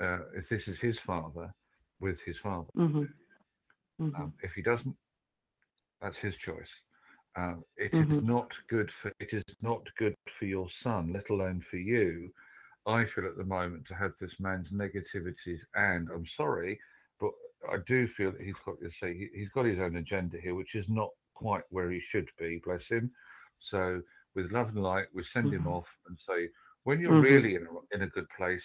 uh, 0.00 0.20
if 0.34 0.48
this 0.48 0.68
is 0.68 0.80
his 0.80 0.98
father, 0.98 1.52
with 2.00 2.20
his 2.22 2.38
father. 2.38 2.68
hmm 2.74 3.04
hmm 3.98 4.10
Um, 4.14 4.32
if 4.42 4.52
he 4.54 4.62
doesn't, 4.62 4.96
that's 6.00 6.18
his 6.18 6.36
choice. 6.36 6.70
Um, 7.36 7.64
it 7.76 8.00
is 8.00 8.08
Mhm. 8.08 8.20
not 8.20 8.52
good 8.68 8.90
for 8.90 9.12
it 9.20 9.32
is 9.32 9.44
not 9.62 9.82
good 9.96 10.14
for 10.38 10.46
your 10.46 10.68
son, 10.70 11.12
let 11.12 11.30
alone 11.30 11.60
for 11.60 11.76
you. 11.76 12.32
I 12.86 13.04
feel 13.04 13.26
at 13.26 13.36
the 13.36 13.44
moment 13.44 13.86
to 13.88 13.94
have 13.94 14.12
this 14.20 14.40
man's 14.40 14.70
negativities, 14.70 15.60
and 15.74 16.08
I'm 16.10 16.26
sorry, 16.26 16.80
but 17.20 17.30
I 17.70 17.76
do 17.86 18.08
feel 18.08 18.32
that 18.32 18.40
he's 18.40 18.58
got 18.64 18.80
to 18.80 18.90
say 18.90 19.14
he, 19.16 19.28
he's 19.34 19.50
got 19.50 19.66
his 19.66 19.78
own 19.78 19.96
agenda 19.96 20.38
here, 20.40 20.54
which 20.54 20.74
is 20.74 20.88
not 20.88 21.10
quite 21.34 21.64
where 21.70 21.90
he 21.90 22.00
should 22.00 22.28
be. 22.38 22.58
Bless 22.64 22.88
him. 22.88 23.12
So 23.58 24.02
with 24.34 24.50
love 24.52 24.68
and 24.68 24.82
light, 24.82 25.06
we 25.14 25.22
send 25.24 25.52
him 25.52 25.66
Mhm. 25.66 25.66
off 25.66 25.88
and 26.08 26.18
say, 26.18 26.48
when 26.84 27.00
you're 27.00 27.12
Mhm. 27.12 27.22
really 27.22 27.54
in 27.56 27.66
a, 27.66 27.94
in 27.94 28.02
a 28.02 28.06
good 28.08 28.28
place, 28.30 28.64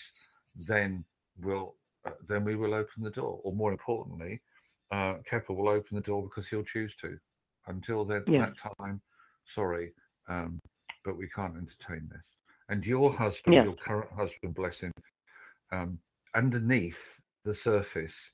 then 0.55 1.03
we'll 1.37 1.75
uh, 2.05 2.11
then 2.27 2.43
we 2.43 2.55
will 2.55 2.73
open 2.75 3.03
the 3.03 3.09
door, 3.09 3.41
or 3.43 3.51
more 3.53 3.71
importantly, 3.71 4.39
uh, 4.91 5.15
Kepa 5.29 5.49
will 5.49 5.69
open 5.69 5.95
the 5.95 6.01
door 6.01 6.21
because 6.23 6.47
he'll 6.47 6.63
choose 6.63 6.95
to. 6.97 7.19
Until 7.65 8.05
then, 8.05 8.23
Yeah. 8.27 8.45
that 8.45 8.75
time, 8.77 9.01
sorry, 9.55 9.93
um, 10.27 10.59
but 11.03 11.17
we 11.17 11.27
can't 11.29 11.57
entertain 11.57 12.07
this. 12.09 12.21
And 12.69 12.85
your 12.85 13.11
husband, 13.11 13.55
Yeah. 13.55 13.63
your 13.63 13.75
current 13.75 14.11
husband, 14.11 14.53
bless 14.53 14.79
him, 14.81 14.91
um, 15.71 15.99
underneath 16.35 17.19
the 17.43 17.55
surface, 17.55 18.31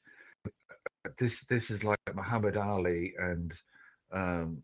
this 1.17 1.41
this 1.45 1.69
is 1.69 1.83
like 1.83 1.99
Muhammad 2.13 2.57
Ali 2.57 3.13
and 3.17 3.53
um, 4.11 4.61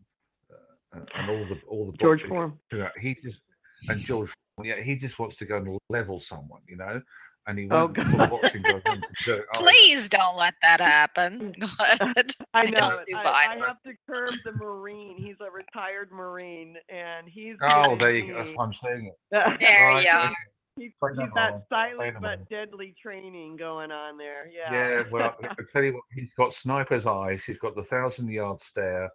uh, 0.94 1.00
and 1.16 1.28
all 1.30 1.44
the 1.46 1.60
all 1.66 1.90
the 1.90 1.96
George 1.96 2.22
Foreman. 2.28 2.58
He 3.00 3.14
just 3.14 3.40
and 3.88 4.02
George, 4.02 4.30
yeah, 4.64 4.82
he 4.82 4.96
just 4.96 5.18
wants 5.18 5.36
to 5.36 5.44
go 5.44 5.56
and 5.58 5.78
level 5.88 6.20
someone, 6.20 6.60
you 6.68 6.76
know, 6.76 7.00
and 7.46 7.58
he 7.58 7.66
Oh, 7.70 7.86
won't 7.86 7.94
put 7.96 8.12
God. 8.16 8.30
boxing 8.30 8.62
gloves 8.62 8.82
on 8.86 9.00
to 9.00 9.06
do 9.24 9.32
it 9.34 9.44
oh, 9.54 9.58
either. 9.60 9.64
Please 9.70 10.08
don't 10.08 10.36
let 10.36 10.54
that 10.62 10.80
happen. 10.80 11.54
Go 11.60 11.66
ahead. 11.80 12.32
I 12.54 12.60
I 12.60 12.64
know. 12.66 12.70
don't 12.72 13.06
do 13.08 13.16
I, 13.16 13.46
I 13.52 13.56
have 13.66 13.82
to 13.86 13.92
curb 14.08 14.34
the 14.44 14.52
Marine. 14.52 15.16
He's 15.18 15.36
a 15.40 15.50
retired 15.50 16.10
Marine, 16.12 16.76
and 16.88 17.28
he's. 17.28 17.56
Oh, 17.62 17.96
there 17.96 18.12
you 18.12 18.32
go. 18.32 18.44
That's 18.44 18.56
why 18.56 18.64
I'm 18.64 18.74
saying 18.82 19.06
it. 19.06 19.14
There 19.30 19.40
Right, 19.40 20.02
you 20.04 20.08
okay. 20.08 20.08
are. 20.10 20.34
He's, 20.76 20.92
Say 21.02 21.08
he's 21.22 21.30
that 21.34 21.62
silent 21.68 22.16
but 22.20 22.48
deadly 22.48 22.94
training 23.02 23.56
going 23.56 23.90
on 23.90 24.16
there. 24.16 24.46
Yeah. 24.48 24.72
Yeah, 24.72 25.02
well, 25.10 25.34
I 25.42 25.48
tell 25.72 25.82
you 25.82 25.94
what, 25.94 26.04
he's 26.14 26.30
got 26.36 26.54
sniper's 26.54 27.04
eyes. 27.04 27.42
He's 27.44 27.58
got 27.58 27.74
the 27.74 27.82
thousand 27.82 28.28
yard 28.28 28.62
stare, 28.62 29.10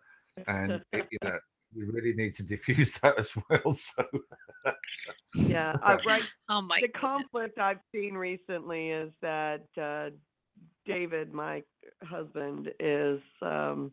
and 0.47 0.83
it, 0.91 1.07
you 1.09 1.17
know 1.23 1.37
we 1.75 1.85
really 1.85 2.13
need 2.13 2.35
to 2.37 2.43
diffuse 2.43 2.93
that 3.03 3.19
as 3.19 3.27
well. 3.49 3.75
So 3.75 4.05
yeah. 5.35 5.73
Uh, 5.83 5.97
right. 6.05 6.23
Oh 6.49 6.61
my 6.61 6.79
the 6.81 6.87
goodness. 6.87 7.01
conflict 7.01 7.59
I've 7.59 7.79
seen 7.93 8.13
recently 8.13 8.89
is 8.89 9.11
that 9.21 9.65
uh, 9.81 10.09
David, 10.85 11.33
my 11.33 11.63
husband, 12.03 12.69
is 12.79 13.19
um, 13.41 13.91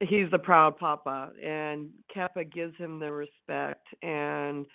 he's 0.00 0.30
the 0.30 0.38
proud 0.38 0.78
papa, 0.78 1.30
and 1.42 1.90
Kepa 2.14 2.50
gives 2.52 2.76
him 2.76 2.98
the 2.98 3.12
respect 3.12 3.86
and 4.02 4.66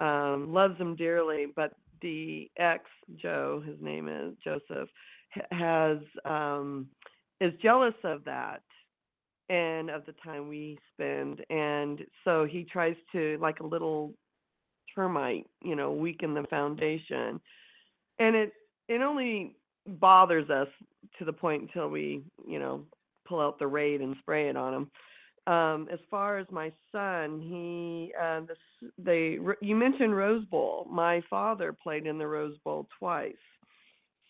um, 0.00 0.52
loves 0.52 0.78
him 0.78 0.96
dearly. 0.96 1.46
But 1.54 1.72
the 2.00 2.50
ex 2.58 2.84
Joe, 3.16 3.62
his 3.64 3.76
name 3.80 4.08
is 4.08 4.34
Joseph, 4.42 4.88
has 5.50 5.98
um, 6.24 6.88
is 7.40 7.52
jealous 7.62 7.94
of 8.04 8.24
that 8.24 8.62
and 9.48 9.90
of 9.90 10.04
the 10.06 10.14
time 10.24 10.48
we 10.48 10.78
spend, 10.94 11.44
and 11.50 12.00
so 12.24 12.44
he 12.44 12.64
tries 12.64 12.96
to 13.12 13.38
like 13.40 13.60
a 13.60 13.66
little 13.66 14.14
termite, 14.94 15.46
you 15.62 15.76
know, 15.76 15.92
weaken 15.92 16.34
the 16.34 16.44
foundation, 16.44 17.40
and 18.18 18.36
it 18.36 18.52
it 18.88 19.00
only 19.02 19.56
bothers 19.86 20.48
us 20.50 20.68
to 21.18 21.24
the 21.24 21.32
point 21.32 21.62
until 21.62 21.88
we, 21.88 22.22
you 22.46 22.58
know, 22.58 22.84
pull 23.26 23.40
out 23.40 23.58
the 23.58 23.66
raid 23.66 24.00
and 24.00 24.16
spray 24.20 24.48
it 24.48 24.56
on 24.56 24.74
him. 24.74 24.90
Um, 25.52 25.88
as 25.92 25.98
far 26.08 26.38
as 26.38 26.46
my 26.52 26.70
son, 26.92 27.40
he 27.40 28.12
uh, 28.20 28.42
the, 28.42 28.54
they 28.96 29.38
you 29.60 29.74
mentioned 29.74 30.16
Rose 30.16 30.44
Bowl. 30.44 30.86
My 30.90 31.20
father 31.28 31.72
played 31.72 32.06
in 32.06 32.18
the 32.18 32.26
Rose 32.26 32.56
Bowl 32.64 32.86
twice. 32.98 33.34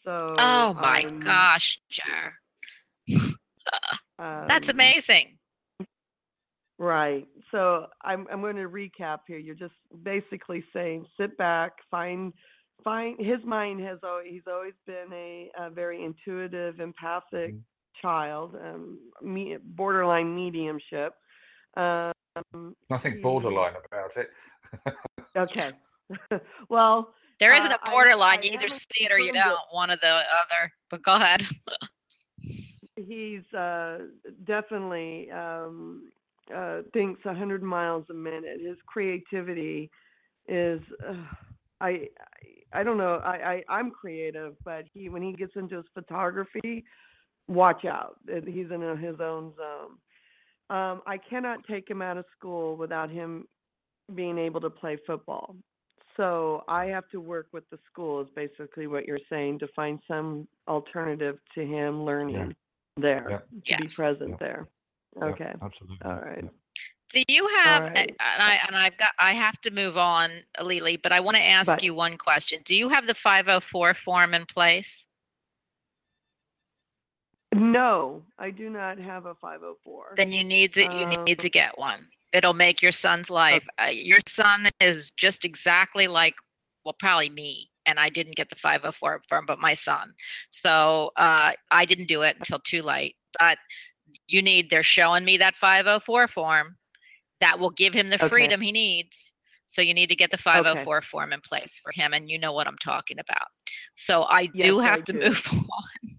So 0.04 0.34
Oh 0.38 0.72
my 0.74 1.02
um, 1.06 1.20
gosh, 1.20 1.78
Jar. 1.90 2.34
That's 4.46 4.68
um, 4.68 4.76
amazing. 4.76 5.38
Right. 6.78 7.26
So 7.50 7.86
I'm 8.02 8.26
I'm 8.32 8.40
going 8.40 8.56
to 8.56 8.68
recap 8.68 9.20
here. 9.26 9.38
You're 9.38 9.54
just 9.54 9.74
basically 10.02 10.64
saying 10.72 11.06
sit 11.18 11.36
back, 11.38 11.72
find 11.90 12.32
find 12.82 13.16
his 13.24 13.38
mind 13.44 13.80
has 13.82 13.98
always 14.02 14.26
he's 14.30 14.42
always 14.50 14.74
been 14.86 15.12
a, 15.12 15.50
a 15.58 15.70
very 15.70 16.04
intuitive, 16.04 16.80
empathic 16.80 17.54
Mhm. 17.54 17.60
child, 18.00 18.56
um, 18.56 18.98
me, 19.22 19.56
borderline 19.62 20.34
mediumship. 20.34 21.14
Um, 21.76 22.12
Nothing 22.90 23.20
borderline 23.22 23.74
about 23.86 24.10
it. 24.16 24.30
Okay. 25.36 25.70
well, 26.68 27.14
There 27.40 27.54
isn't 27.54 27.70
uh, 27.72 27.78
a 27.82 27.88
I- 27.88 27.90
borderline. 27.90 28.38
I 28.40 28.42
you 28.42 28.52
either 28.52 28.68
see 28.68 29.04
it 29.04 29.12
or 29.12 29.18
you 29.18 29.32
don't. 29.32 29.56
One 29.70 29.90
or 29.90 29.96
the 29.96 30.08
other. 30.08 30.72
But 30.90 31.02
go 31.02 31.14
ahead. 31.14 31.44
he's 32.96 33.42
uh, 33.54 33.98
definitely 34.46 35.30
um, 35.30 36.10
uh, 36.54 36.80
thinks 36.92 37.20
a 37.24 37.34
hundred 37.34 37.62
miles 37.62 38.04
a 38.10 38.14
minute. 38.14 38.60
His 38.64 38.76
creativity 38.86 39.90
is, 40.48 40.80
uh, 41.06 41.14
I, 41.80 41.88
I, 41.88 42.08
I 42.80 42.82
don't 42.82 42.98
know. 42.98 43.20
I, 43.24 43.62
I, 43.68 43.74
I'm 43.74 43.90
creative, 43.90 44.54
but 44.64 44.84
he 44.92 45.08
when 45.08 45.22
he 45.22 45.32
gets 45.32 45.52
into 45.56 45.76
his 45.76 45.84
photography, 45.94 46.84
watch 47.48 47.84
out. 47.84 48.16
He's 48.26 48.70
in 48.70 48.80
his 48.98 49.20
own 49.20 49.52
zone. 49.56 49.98
Um, 50.70 51.02
I 51.06 51.18
cannot 51.28 51.66
take 51.68 51.88
him 51.88 52.00
out 52.00 52.16
of 52.16 52.24
school 52.36 52.76
without 52.76 53.10
him 53.10 53.46
being 54.14 54.38
able 54.38 54.60
to 54.62 54.70
play 54.70 54.96
football. 55.06 55.54
So 56.16 56.64
I 56.68 56.86
have 56.86 57.08
to 57.10 57.20
work 57.20 57.48
with 57.52 57.68
the 57.70 57.78
school. 57.90 58.20
Is 58.20 58.28
basically 58.34 58.86
what 58.86 59.06
you're 59.06 59.18
saying 59.30 59.58
to 59.60 59.68
find 59.74 59.98
some 60.08 60.46
alternative 60.68 61.38
to 61.54 61.62
him 61.62 62.04
learning 62.04 62.54
there 62.96 63.26
Yeah. 63.30 63.76
to 63.76 63.82
be 63.82 63.86
Yes. 63.86 63.94
present 63.94 64.30
Yeah. 64.32 64.36
there. 64.40 64.68
Yeah, 65.16 65.24
Okay. 65.26 65.52
absolutely. 65.62 65.98
All 66.04 66.20
right. 66.20 66.44
Yeah. 66.44 66.50
Do 67.10 67.22
you 67.28 67.46
have 67.48 67.82
right. 67.90 67.96
and 68.08 68.42
I 68.42 68.54
and 68.66 68.74
I've 68.76 68.96
got 68.96 69.10
I 69.18 69.34
have 69.34 69.60
to 69.62 69.70
move 69.70 69.98
on, 69.98 70.44
Lily, 70.60 70.96
but 70.96 71.12
I 71.12 71.20
want 71.20 71.36
to 71.36 71.42
ask 71.42 71.66
But- 71.70 71.82
you 71.82 71.94
one 71.94 72.16
question. 72.16 72.62
Do 72.64 72.74
you 72.74 72.88
have 72.88 73.06
the 73.06 73.14
504 73.14 73.92
form 73.94 74.32
in 74.32 74.46
place? 74.46 75.06
No, 77.54 78.24
I 78.38 78.50
do 78.50 78.70
not 78.70 78.96
have 78.98 79.26
a 79.26 79.34
504. 79.34 80.14
Then 80.16 80.32
you 80.32 80.42
need 80.42 80.72
to 80.74 80.82
you 80.82 80.88
Um, 80.88 81.24
need 81.24 81.38
to 81.40 81.50
get 81.50 81.76
one. 81.76 82.08
It'll 82.32 82.54
make 82.54 82.80
your 82.80 82.92
son's 82.92 83.28
life. 83.28 83.66
Uh, 83.78 83.86
your 83.92 84.20
son 84.26 84.68
is 84.80 85.10
just 85.10 85.44
exactly 85.44 86.08
like 86.08 86.36
well 86.84 86.94
probably 86.98 87.28
me 87.28 87.70
and 87.86 87.98
I 87.98 88.08
didn't 88.10 88.36
get 88.36 88.48
the 88.50 88.56
504 88.56 89.22
form 89.28 89.44
but 89.46 89.58
my 89.58 89.74
son. 89.74 90.14
So 90.50 91.10
uh 91.16 91.52
I 91.70 91.84
didn't 91.84 92.08
do 92.08 92.22
it 92.22 92.36
until 92.36 92.58
too 92.60 92.82
late. 92.82 93.16
But 93.38 93.58
you 94.28 94.42
need 94.42 94.70
they're 94.70 94.82
showing 94.82 95.24
me 95.24 95.36
that 95.38 95.56
504 95.56 96.28
form 96.28 96.76
that 97.40 97.58
will 97.58 97.70
give 97.70 97.94
him 97.94 98.08
the 98.08 98.18
Okay. 98.20 98.28
freedom 98.28 98.60
he 98.60 98.72
needs. 98.72 99.32
So 99.66 99.80
you 99.80 99.94
need 99.94 100.08
to 100.10 100.16
get 100.16 100.30
the 100.30 100.36
504 100.38 101.02
form 101.02 101.32
in 101.32 101.40
place 101.40 101.80
for 101.82 101.92
him 101.92 102.12
and 102.12 102.30
you 102.30 102.38
know 102.38 102.52
what 102.52 102.66
I'm 102.68 102.76
talking 102.78 103.18
about. 103.18 103.48
So 103.96 104.24
I 104.24 104.46
do 104.46 104.78
Yes, 104.78 104.86
I 104.86 104.90
have 104.90 105.04
to 105.04 105.12
do. 105.12 105.18
move 105.24 105.46
on. 105.52 106.16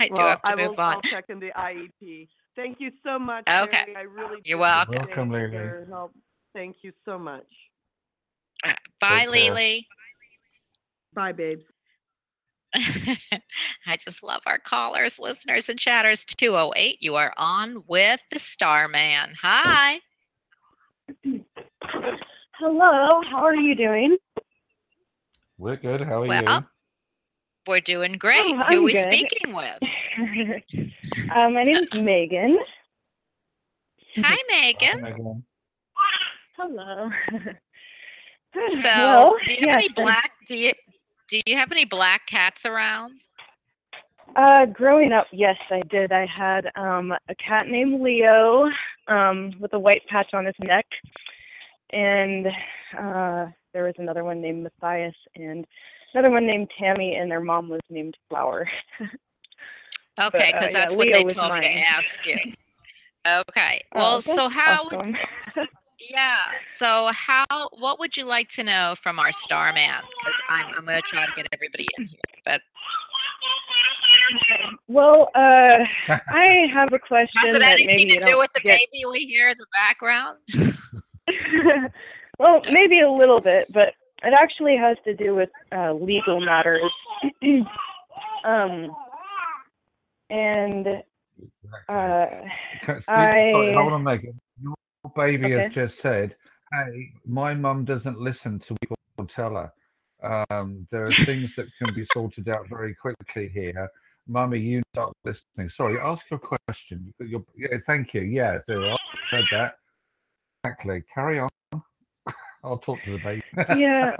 I 0.00 0.08
do 0.08 0.22
have 0.22 0.42
to 0.42 0.52
I 0.52 0.56
move 0.56 0.78
will, 0.78 0.80
on. 0.80 0.96
I'll 0.96 1.02
second 1.10 1.40
the 1.40 1.50
IEP. 1.56 2.28
Thank 2.56 2.78
you 2.80 2.90
so 3.04 3.18
much. 3.18 3.44
Okay. 3.48 3.86
Mary. 3.86 3.96
I 3.96 4.00
really 4.02 4.40
You're 4.44 4.58
welcome. 4.58 4.94
appreciate 4.94 5.16
Welcome, 5.16 5.30
Lily. 5.30 6.10
Thank 6.52 6.76
you 6.82 6.92
so 7.04 7.18
much. 7.18 7.46
Uh, 8.64 8.72
Bye, 9.00 9.26
care. 9.30 9.52
Lily. 9.52 9.86
Bye, 11.14 11.32
babes. 11.32 11.64
I 12.74 13.96
just 13.98 14.22
love 14.22 14.42
our 14.46 14.58
callers, 14.58 15.18
listeners, 15.18 15.68
and 15.68 15.78
chatters. 15.78 16.24
208, 16.24 16.98
you 17.00 17.16
are 17.16 17.34
on 17.36 17.82
with 17.88 18.20
the 18.30 18.38
Starman. 18.38 19.34
Hi. 19.42 19.98
Hello, 22.58 23.22
how 23.30 23.44
are 23.44 23.56
you 23.56 23.74
doing? 23.74 24.16
We're 25.58 25.76
good. 25.76 26.00
How 26.00 26.22
are 26.22 26.26
Well, 26.26 26.60
you? 26.60 26.66
We're 27.66 27.80
doing 27.80 28.12
great. 28.18 28.54
Oh, 28.54 28.64
Who 28.68 28.78
are 28.78 28.82
we 28.82 28.92
good. 28.92 29.08
speaking 29.08 29.54
with? 29.54 29.82
uh, 31.34 31.50
my 31.50 31.64
name 31.64 31.76
is 31.76 32.00
Megan. 32.00 32.56
Hi, 34.16 34.36
Megan. 34.48 35.00
Megan. 35.02 35.44
Hello. 36.56 37.10
So, 38.52 38.88
well, 38.88 39.36
do 39.46 39.54
you 39.54 39.68
have 39.68 39.80
yes, 39.80 39.84
any 39.84 39.88
black? 39.90 40.32
Do 40.48 40.56
you 40.56 40.72
do 41.30 41.40
you 41.46 41.56
have 41.56 41.70
any 41.70 41.84
black 41.84 42.26
cats 42.26 42.66
around? 42.66 43.22
Uh, 44.36 44.66
growing 44.66 45.12
up, 45.12 45.26
yes, 45.32 45.56
I 45.70 45.82
did. 45.88 46.12
I 46.12 46.26
had 46.26 46.70
um, 46.76 47.12
a 47.12 47.34
cat 47.36 47.66
named 47.68 48.00
Leo 48.00 48.66
um, 49.08 49.54
with 49.60 49.72
a 49.72 49.78
white 49.78 50.02
patch 50.08 50.30
on 50.34 50.44
his 50.46 50.54
neck, 50.60 50.86
and 51.92 52.46
uh, 52.98 53.46
there 53.72 53.84
was 53.84 53.94
another 53.98 54.24
one 54.24 54.40
named 54.40 54.64
Matthias, 54.64 55.14
and 55.36 55.66
another 56.14 56.30
one 56.30 56.46
named 56.46 56.68
Tammy, 56.78 57.14
and 57.16 57.30
their 57.30 57.40
mom 57.40 57.68
was 57.68 57.80
named 57.88 58.16
Flower. 58.28 58.68
Okay, 60.18 60.50
uh, 60.52 60.52
because 60.52 60.72
yeah, 60.74 60.80
that's 60.80 60.96
what 60.96 61.06
Leo 61.06 61.28
they 61.28 61.32
told 61.32 61.54
me 61.54 61.60
to 61.60 61.66
mine. 61.66 61.84
ask 61.88 62.26
you. 62.26 62.36
Okay. 63.26 63.84
Oh, 63.94 63.98
Well, 63.98 64.14
that's 64.14 64.24
so 64.24 64.48
how? 64.48 64.84
awesome. 64.86 65.14
Yeah. 66.08 66.36
So 66.78 67.10
how? 67.12 67.44
What 67.72 67.98
would 67.98 68.16
you 68.16 68.24
like 68.24 68.48
to 68.50 68.64
know 68.64 68.94
from 69.02 69.18
our 69.18 69.32
Starman? 69.32 70.00
Because 70.18 70.40
I'm 70.48 70.66
I'm 70.76 70.84
going 70.84 70.96
to 70.96 71.08
try 71.08 71.26
to 71.26 71.32
get 71.36 71.46
everybody 71.52 71.86
in 71.98 72.04
here, 72.06 72.18
but 72.44 72.60
Well, 74.88 75.28
uh, 75.34 75.84
I 76.08 76.66
have 76.72 76.92
a 76.92 76.98
question 76.98 77.28
has 77.36 77.54
it 77.54 77.60
that 77.60 77.72
anything 77.72 78.08
maybe 78.08 78.18
to 78.20 78.26
do 78.26 78.38
with 78.38 78.50
the 78.54 78.60
get 78.60 78.78
baby 78.78 79.04
we 79.10 79.26
hear 79.26 79.50
in 79.50 79.56
the 79.58 79.66
background? 79.74 80.38
well, 82.38 82.62
maybe 82.70 83.00
a 83.00 83.10
little 83.10 83.40
bit, 83.40 83.72
but 83.72 83.94
it 84.22 84.34
actually 84.34 84.76
has 84.76 84.96
to 85.04 85.14
do 85.14 85.34
with 85.34 85.50
uh, 85.72 85.92
legal 85.92 86.40
matters. 86.40 86.90
um, 88.44 88.94
and 90.28 90.86
uh, 91.88 92.26
Can- 92.84 93.02
I- 93.08 93.52
Sorry, 93.54 93.74
hold 93.74 93.92
on, 93.92 94.02
Megan. 94.02 94.40
Baby 95.16 95.52
has 95.52 95.72
just 95.72 96.00
said, 96.00 96.36
"Hey, 96.72 97.12
my 97.26 97.54
mum 97.54 97.84
doesn't 97.84 98.18
listen 98.18 98.60
to 98.60 98.76
what 98.88 98.98
people 99.10 99.34
tell 99.34 99.54
her. 99.54 99.72
Um, 100.50 100.86
there 100.90 101.04
are 101.04 101.10
things 101.26 101.54
that 101.56 101.66
can 101.78 101.94
be 101.94 102.06
sorted 102.12 102.48
out 102.48 102.68
very 102.68 102.94
quickly 102.94 103.48
here. 103.48 103.88
Mummy, 104.26 104.58
you 104.58 104.82
start 104.94 105.12
listening. 105.24 105.70
Sorry, 105.70 105.98
ask 105.98 106.22
your 106.30 106.38
question. 106.38 107.12
Yeah, 107.18 107.78
thank 107.86 108.14
you. 108.14 108.20
Yeah, 108.20 108.58
I 108.68 108.96
heard 109.30 109.44
that. 109.52 109.74
Exactly. 110.64 111.02
Carry 111.12 111.40
on. 111.40 111.48
I'll 112.64 112.78
talk 112.78 112.98
to 113.04 113.12
the 113.12 113.18
baby. 113.18 113.42
yeah. 113.80 114.14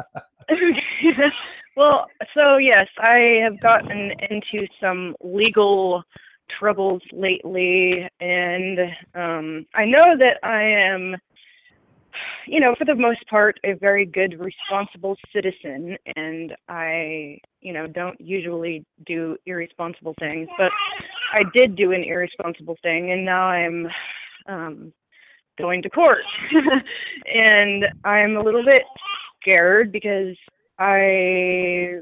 well, 1.76 2.07
so 2.37 2.59
yes, 2.59 2.87
I 2.99 3.41
have 3.45 3.61
gotten 3.61 4.12
into 4.31 4.66
some 4.81 5.14
legal 5.22 6.03
troubles 6.59 7.03
lately, 7.12 8.09
and 8.20 8.78
um, 9.14 9.66
I 9.74 9.84
know 9.84 10.16
that 10.18 10.38
I 10.42 10.62
am, 10.62 11.16
you 12.46 12.61
know, 12.61 12.74
for 12.76 12.84
the 12.84 12.94
most 12.94 13.26
part, 13.28 13.59
a 13.64 13.74
very 13.74 14.07
good, 14.07 14.38
responsible 14.40 15.16
citizen, 15.32 15.96
and 16.16 16.55
I, 16.68 17.38
you 17.61 17.72
know, 17.72 17.86
don't 17.86 18.20
usually 18.20 18.84
do 19.07 19.36
irresponsible 19.46 20.14
things, 20.18 20.48
but 20.59 20.72
I 21.34 21.42
did 21.55 21.76
do 21.76 21.92
an 21.92 22.05
irresponsible 22.05 22.76
thing, 22.82 23.12
and 23.12 23.24
now 23.24 23.46
I'm 23.46 23.88
um, 24.46 24.92
going 25.59 25.82
to 25.82 25.90
court, 25.90 26.24
and 27.34 27.84
I'm 28.05 28.36
a 28.36 28.42
little 28.42 28.64
bit 28.64 28.82
scared 29.40 29.92
because 29.92 30.36
I 30.78 32.01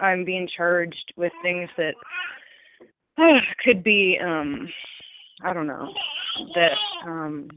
I'm 0.00 0.24
being 0.24 0.48
charged 0.56 1.12
with 1.16 1.32
things 1.42 1.68
that 1.76 1.94
could 3.64 3.82
be 3.82 4.18
um 4.22 4.68
I 5.42 5.52
don't 5.52 5.66
know 5.66 5.92
that 6.54 6.72
um 7.06 7.48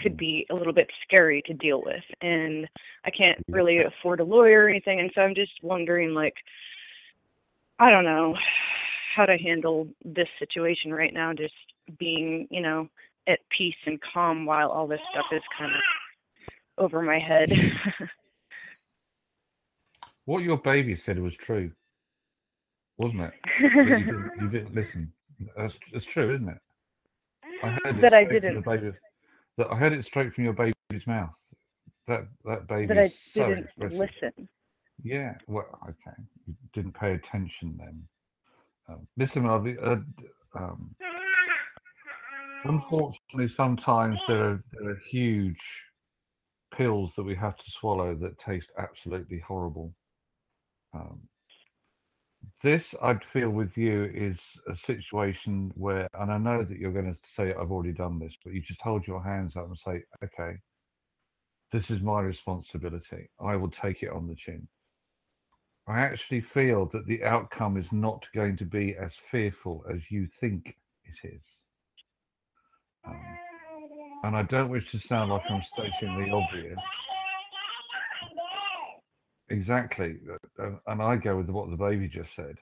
could 0.00 0.16
be 0.16 0.46
a 0.50 0.54
little 0.54 0.74
bit 0.74 0.90
scary 1.04 1.42
to 1.46 1.54
deal 1.54 1.82
with. 1.82 2.04
And 2.20 2.68
I 3.06 3.10
can't 3.10 3.42
really 3.48 3.78
afford 3.78 4.20
a 4.20 4.24
lawyer 4.24 4.64
or 4.64 4.68
anything 4.68 5.00
and 5.00 5.10
so 5.14 5.22
I'm 5.22 5.34
just 5.34 5.52
wondering 5.62 6.14
like 6.14 6.34
I 7.78 7.90
don't 7.90 8.04
know 8.04 8.34
how 9.14 9.26
to 9.26 9.36
handle 9.36 9.88
this 10.04 10.28
situation 10.38 10.92
right 10.92 11.12
now 11.12 11.32
just 11.32 11.54
being, 11.98 12.46
you 12.50 12.60
know, 12.60 12.88
at 13.28 13.40
peace 13.56 13.74
and 13.86 13.98
calm 14.12 14.46
while 14.46 14.68
all 14.68 14.86
this 14.86 15.00
stuff 15.10 15.26
is 15.32 15.42
kind 15.58 15.72
of 15.72 15.80
over 16.78 17.02
my 17.02 17.18
head. 17.18 17.50
What 20.26 20.42
your 20.42 20.58
baby 20.58 20.96
said 20.96 21.20
was 21.20 21.34
true, 21.36 21.70
wasn't 22.98 23.22
it? 23.22 23.32
You, 23.60 23.84
didn't, 24.04 24.30
you 24.40 24.48
didn't 24.50 24.74
listen. 24.74 25.12
That's, 25.56 25.74
that's 25.92 26.04
true, 26.06 26.34
isn't 26.34 26.48
it? 26.48 26.58
I 27.62 27.68
heard 27.70 27.96
it 27.98 28.00
That 28.02 28.14
I 28.14 28.24
didn't. 28.24 28.54
the 28.54 28.60
baby- 28.60 28.92
that 29.58 29.68
I 29.70 29.76
heard 29.76 29.92
it 29.92 30.04
straight 30.04 30.34
from 30.34 30.44
your 30.44 30.52
baby's 30.52 31.06
mouth. 31.06 31.30
That 32.08 32.26
that 32.44 32.68
baby 32.68 32.86
that 32.86 32.98
I 32.98 33.08
so 33.08 33.48
didn't 33.48 33.64
expressive. 33.64 33.98
listen. 33.98 34.48
Yeah, 35.02 35.34
well, 35.46 35.66
okay. 35.84 36.16
You 36.46 36.54
didn't 36.72 36.92
pay 36.94 37.12
attention 37.14 37.74
then. 37.78 38.02
Um, 38.88 39.06
listen, 39.16 39.42
be, 39.64 39.76
uh, 39.82 39.96
um, 40.54 40.94
unfortunately, 42.64 43.48
sometimes 43.56 44.18
there 44.28 44.44
are, 44.44 44.64
there 44.72 44.90
are 44.90 45.00
huge 45.10 45.56
pills 46.76 47.10
that 47.16 47.22
we 47.24 47.34
have 47.34 47.56
to 47.56 47.64
swallow 47.80 48.14
that 48.14 48.38
taste 48.38 48.68
absolutely 48.78 49.38
horrible. 49.40 49.92
Um, 50.94 51.20
this, 52.62 52.94
I'd 53.02 53.24
feel 53.32 53.50
with 53.50 53.76
you, 53.76 54.10
is 54.14 54.38
a 54.68 54.76
situation 54.76 55.72
where, 55.76 56.08
and 56.14 56.32
I 56.32 56.38
know 56.38 56.64
that 56.64 56.78
you're 56.78 56.92
going 56.92 57.12
to 57.12 57.18
say, 57.36 57.54
I've 57.54 57.70
already 57.70 57.92
done 57.92 58.18
this, 58.18 58.34
but 58.44 58.52
you 58.52 58.62
just 58.62 58.80
hold 58.82 59.06
your 59.06 59.22
hands 59.22 59.56
up 59.56 59.66
and 59.66 59.78
say, 59.78 60.02
okay, 60.24 60.58
this 61.72 61.90
is 61.90 62.00
my 62.00 62.20
responsibility. 62.20 63.28
I 63.40 63.56
will 63.56 63.70
take 63.70 64.02
it 64.02 64.10
on 64.10 64.28
the 64.28 64.34
chin. 64.34 64.66
I 65.88 66.00
actually 66.00 66.40
feel 66.40 66.86
that 66.92 67.06
the 67.06 67.22
outcome 67.22 67.76
is 67.76 67.86
not 67.92 68.24
going 68.34 68.56
to 68.56 68.64
be 68.64 68.96
as 69.00 69.12
fearful 69.30 69.84
as 69.92 70.00
you 70.10 70.28
think 70.40 70.76
it 71.04 71.28
is. 71.28 71.40
Um, 73.06 73.38
and 74.24 74.36
I 74.36 74.42
don't 74.42 74.68
wish 74.68 74.90
to 74.90 74.98
sound 74.98 75.30
like 75.30 75.42
I'm 75.48 75.62
stating 75.72 76.24
the 76.24 76.30
obvious. 76.32 76.78
Exactly. 79.48 80.16
uh, 80.58 80.70
And 80.86 81.02
I 81.02 81.16
go 81.16 81.36
with 81.36 81.48
what 81.48 81.70
the 81.70 81.76
baby 81.76 82.08
just 82.08 82.30
said. 82.34 82.56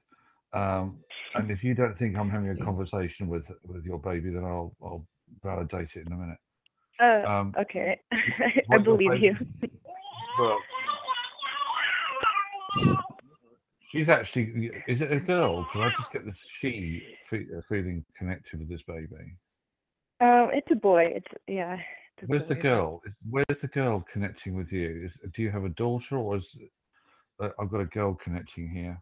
Um, 0.52 0.98
and 1.34 1.50
if 1.50 1.64
you 1.64 1.74
don't 1.74 1.98
think 1.98 2.16
I'm 2.16 2.30
having 2.30 2.50
a 2.50 2.64
conversation 2.64 3.26
with 3.26 3.44
with 3.66 3.84
your 3.84 3.98
baby, 3.98 4.30
then 4.30 4.44
I'll 4.44 4.74
I'll 4.82 5.04
validate 5.42 5.88
it 5.96 6.06
in 6.06 6.12
a 6.12 6.16
minute. 6.16 6.38
Uh, 7.00 7.28
Um, 7.28 7.54
okay. 7.58 8.00
I 8.70 8.78
believe 8.78 9.20
you. 9.20 9.34
Well, 10.38 10.60
she's 13.90 14.08
actually. 14.08 14.70
Is 14.86 15.00
it 15.00 15.12
a 15.12 15.20
girl? 15.20 15.66
Can 15.72 15.80
I 15.80 15.90
just 15.98 16.12
get 16.12 16.24
the 16.24 16.32
she 16.60 17.02
uh, 17.32 17.60
feeling 17.68 18.04
connected 18.16 18.60
with 18.60 18.68
this 18.68 18.82
baby? 18.86 19.36
Um, 20.20 20.50
it's 20.52 20.70
a 20.70 20.76
boy. 20.76 21.14
It's 21.16 21.26
yeah. 21.48 21.78
Where's 22.26 22.48
the 22.48 22.54
girl? 22.54 23.02
Is- 23.06 23.12
Where's 23.28 23.60
the 23.60 23.68
girl 23.68 24.04
connecting 24.12 24.54
with 24.56 24.70
you? 24.72 25.06
Is, 25.06 25.32
do 25.34 25.42
you 25.42 25.50
have 25.50 25.64
a 25.64 25.70
daughter, 25.70 26.16
or 26.16 26.36
is 26.36 26.44
uh, 27.40 27.50
I've 27.58 27.70
got 27.70 27.80
a 27.80 27.86
girl 27.86 28.18
connecting 28.22 28.68
here? 28.68 29.00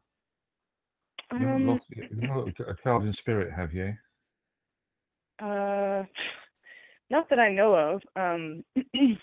You 1.39 1.47
Um, 1.47 1.67
lost 1.67 1.85
you've 1.89 2.23
not 2.23 2.49
a 2.49 2.75
child 2.83 3.05
in 3.05 3.13
spirit, 3.15 3.53
have 3.53 3.73
you? 3.73 3.95
uh, 5.39 6.05
not 7.11 7.29
that 7.31 7.39
I 7.39 7.53
know 7.53 7.75
of. 7.75 8.03
Um, 8.17 8.65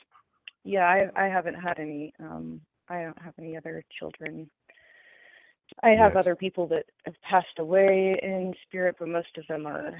yeah, 0.63 0.85
I 0.85 1.09
I 1.15 1.27
haven't 1.27 1.55
had 1.55 1.79
any. 1.79 2.13
Um, 2.19 2.61
I 2.87 3.03
don't 3.03 3.21
have 3.21 3.33
any 3.37 3.55
other 3.55 3.83
children. 3.97 4.49
I 5.83 5.89
have 5.89 6.13
Yes. 6.13 6.19
other 6.19 6.35
people 6.35 6.67
that 6.67 6.85
have 7.05 7.15
passed 7.21 7.59
away 7.59 8.19
in 8.21 8.53
spirit, 8.67 8.95
but 8.99 9.07
most 9.07 9.37
of 9.37 9.45
them 9.47 9.65
are 9.65 9.93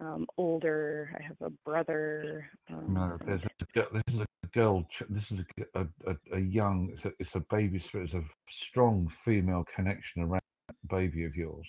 um, 0.00 0.26
older. 0.36 1.10
I 1.18 1.22
have 1.22 1.40
a 1.40 1.50
brother. 1.64 2.50
Um, 2.70 2.94
No, 2.94 3.18
there's 3.26 3.42
a, 3.44 3.64
girl- 3.74 3.88
this 3.92 4.14
is 4.14 4.20
a 4.20 4.46
girl. 4.48 4.86
This 5.10 5.24
is 5.30 5.38
a, 5.74 5.86
a, 6.06 6.16
a- 6.36 6.40
young. 6.40 6.90
It's 6.94 7.04
a, 7.04 7.12
it's 7.18 7.34
a 7.34 7.40
baby 7.54 7.78
spirit. 7.80 8.06
It's 8.06 8.14
a 8.14 8.24
strong 8.68 9.10
female 9.24 9.64
connection 9.74 10.22
around 10.22 10.42
that 10.68 10.76
baby 10.88 11.24
of 11.24 11.34
yours. 11.34 11.66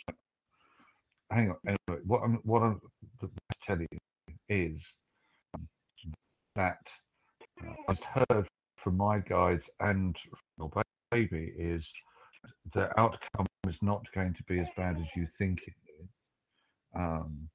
Hang 1.31 1.49
on. 1.51 1.57
Anyway, 1.67 2.01
what 2.05 2.21
I'm 2.23 2.35
what 2.43 2.61
I'm 2.63 2.81
telling 3.65 3.87
you 3.91 3.99
is 4.49 4.81
that 6.55 6.79
uh, 7.67 7.73
I've 7.89 8.25
heard 8.29 8.47
from 8.83 8.97
my 8.97 9.19
guides 9.19 9.63
and 9.79 10.15
from 10.57 10.71
your 10.75 10.83
baby 11.11 11.53
is 11.57 11.83
the 12.73 12.89
outcome 12.99 13.47
is 13.67 13.75
not 13.81 14.03
going 14.13 14.33
to 14.33 14.43
be 14.43 14.59
as 14.59 14.67
bad 14.77 14.97
as 14.97 15.07
you 15.15 15.27
think 15.37 15.59
it 15.67 15.73
is. 16.01 16.09
Um, 16.95 17.49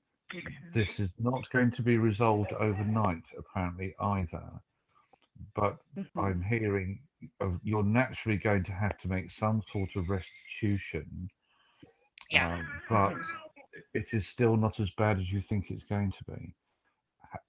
this 0.75 0.99
is 0.99 1.11
not 1.19 1.49
going 1.53 1.71
to 1.73 1.83
be 1.83 1.97
resolved 1.97 2.53
overnight, 2.53 3.23
apparently, 3.39 3.95
either. 4.01 4.61
But 5.55 5.79
Mhm. 5.97 6.09
I'm 6.17 6.43
hearing 6.43 7.01
of 7.41 7.61
you're 7.63 7.85
naturally 7.85 8.39
going 8.39 8.65
to 8.65 8.73
have 8.73 8.99
to 8.99 9.09
make 9.09 9.31
some 9.33 9.63
sort 9.73 9.95
of 9.97 10.09
restitution. 10.09 11.31
Yeah. 12.31 12.55
um, 12.55 12.81
but 12.89 13.17
it 13.93 14.07
is 14.13 14.27
still 14.27 14.57
not 14.57 14.81
as 14.81 14.91
bad 14.97 15.19
as 15.19 15.31
you 15.31 15.43
think 15.43 15.71
it's 15.71 15.85
going 15.85 16.13
to 16.13 16.25
be. 16.33 16.55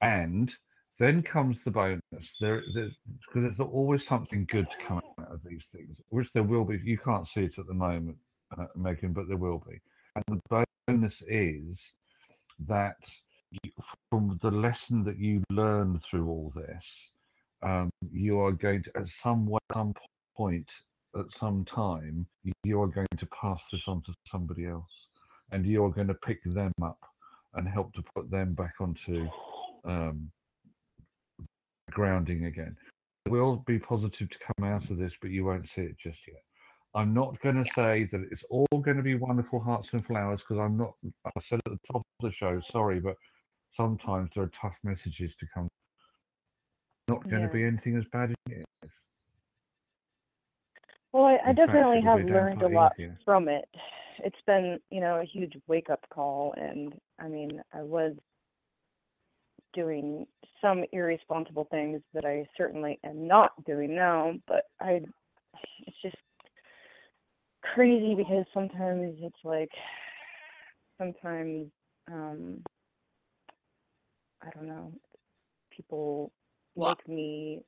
And 0.02 0.54
then 1.00 1.22
comes 1.22 1.58
the 1.66 1.72
bonus. 1.72 2.02
There, 2.40 2.62
because 2.74 2.94
there's 3.36 3.60
always 3.60 4.06
something 4.06 4.48
good 4.50 4.70
to 4.70 4.86
come 4.86 5.02
out 5.20 5.32
of 5.32 5.42
these 5.44 5.64
things, 5.74 5.98
which 6.10 6.30
there 6.34 6.44
will 6.44 6.64
be. 6.64 6.80
You 6.84 6.98
can't 6.98 7.28
see 7.28 7.42
it 7.42 7.58
at 7.58 7.68
the 7.68 7.74
moment, 7.74 8.18
uh, 8.58 8.68
Megan, 8.76 9.14
but 9.14 9.28
there 9.28 9.38
will 9.38 9.64
be. 9.68 9.80
And 10.16 10.42
the 10.50 10.66
bonus 10.88 11.22
is 11.28 11.78
that 12.68 12.98
you, 13.52 13.72
from 14.10 14.40
the 14.42 14.52
lesson 14.52 15.04
that 15.04 15.20
you 15.20 15.44
learned 15.50 16.02
through 16.10 16.28
all 16.30 16.54
this, 16.56 16.84
um, 17.62 17.90
you 18.12 18.40
are 18.40 18.52
going 18.52 18.84
to, 18.84 18.98
at 18.98 19.10
some 19.10 19.54
some 19.74 19.94
point, 20.38 20.70
at 21.18 21.26
some 21.32 21.66
time, 21.66 22.26
you 22.64 22.82
are 22.82 22.88
going 22.88 23.08
to 23.18 23.26
pass 23.28 23.62
this 23.72 23.84
on 23.88 24.02
to 24.04 24.14
somebody 24.32 24.66
else, 24.66 25.08
and 25.52 25.66
you 25.66 25.84
are 25.84 25.90
going 25.90 26.08
to 26.08 26.14
pick 26.14 26.40
them 26.46 26.72
up 26.82 27.00
and 27.56 27.68
help 27.68 27.94
to 27.94 28.04
put 28.14 28.30
them 28.30 28.54
back 28.54 28.76
onto 28.80 29.28
um, 29.86 30.30
grounding 31.96 32.46
again. 32.46 32.78
It 33.26 33.32
will 33.32 33.64
be 33.66 33.80
positive 33.80 34.30
to 34.30 34.54
come 34.54 34.68
out 34.68 34.88
of 34.92 35.00
this, 35.00 35.12
but 35.20 35.32
you 35.32 35.46
won't 35.46 35.66
see 35.76 35.82
it 35.82 35.96
just 35.98 36.20
yet. 36.28 36.44
I'm 36.94 37.14
not 37.14 37.42
going 37.42 37.56
to 37.56 37.66
say 37.76 38.08
that 38.12 38.28
it's 38.32 38.44
all 38.52 38.68
going 38.72 38.98
to 38.98 39.04
be 39.04 39.16
wonderful 39.16 39.60
hearts 39.60 39.88
and 39.92 40.06
flowers 40.06 40.40
because 40.48 40.62
I'm 40.62 40.78
not. 40.78 40.94
I 41.26 41.42
said 41.50 41.60
at 41.66 41.72
the 41.72 41.80
top 41.92 42.04
of 42.20 42.30
the 42.30 42.32
show, 42.40 42.62
sorry, 42.72 43.00
but 43.00 43.16
sometimes 43.76 44.30
there 44.36 44.44
are 44.44 44.52
tough 44.62 44.76
messages 44.84 45.32
to 45.40 45.48
come. 45.54 45.68
Not 47.08 47.28
going 47.30 47.42
Yeah. 47.42 47.48
to 47.48 47.54
be 47.54 47.64
anything 47.64 47.98
as 47.98 48.04
bad 48.12 48.32
as 48.32 48.36
it 48.50 48.66
is. 48.84 48.90
Well, 51.12 51.26
I, 51.26 51.38
I 51.46 51.50
In 51.50 51.56
fact, 51.56 51.68
definitely 51.68 52.02
have 52.02 52.20
be 52.20 52.26
a 52.26 52.28
damn 52.28 52.34
learned 52.34 52.62
a 52.62 52.68
lot 52.68 52.94
easier. 52.98 53.18
from 53.26 53.48
it. 53.48 53.68
It's 54.20 54.42
been, 54.48 54.80
you 54.90 55.02
know, 55.02 55.20
a 55.20 55.26
huge 55.26 55.54
wake 55.68 55.90
up 55.90 56.06
call 56.10 56.54
and 56.58 56.94
I 57.20 57.28
mean, 57.28 57.62
I 57.74 57.82
was 57.82 58.14
doing 59.76 60.26
some 60.62 60.84
irresponsible 60.92 61.68
things 61.70 62.02
that 62.16 62.26
I 62.26 62.48
certainly 62.58 63.00
am 63.04 63.28
not 63.28 63.52
doing 63.66 63.96
now, 63.96 64.34
but 64.48 64.64
I 64.82 65.02
it's 65.86 65.98
just 66.02 66.18
crazy 67.64 68.16
because 68.16 68.46
sometimes 68.54 69.18
it's 69.22 69.44
like 69.44 69.70
sometimes 70.98 71.68
um 72.12 72.62
I 74.42 74.50
don't 74.52 74.68
know, 74.68 74.94
people 75.72 76.32
Well- 76.76 76.90
make 76.90 77.08
me 77.08 77.62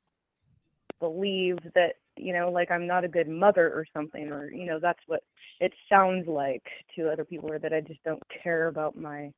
believe 1.00 1.58
that 1.76 1.96
you 2.18 2.34
know 2.34 2.50
like 2.52 2.72
i'm 2.72 2.88
not 2.88 3.04
a 3.04 3.08
good 3.08 3.28
mother 3.28 3.68
or 3.74 3.86
something 3.94 4.32
or 4.32 4.50
you 4.52 4.66
know 4.66 4.80
that's 4.82 5.00
what 5.08 5.22
it 5.60 5.72
sounds 5.90 6.28
like 6.28 6.64
to 6.96 7.10
other 7.12 7.24
people 7.24 7.52
or 7.52 7.60
that 7.60 7.74
i 7.74 7.82
just 7.82 8.04
don't 8.04 8.24
care 8.44 8.68
about 8.68 8.96
my 8.96 9.32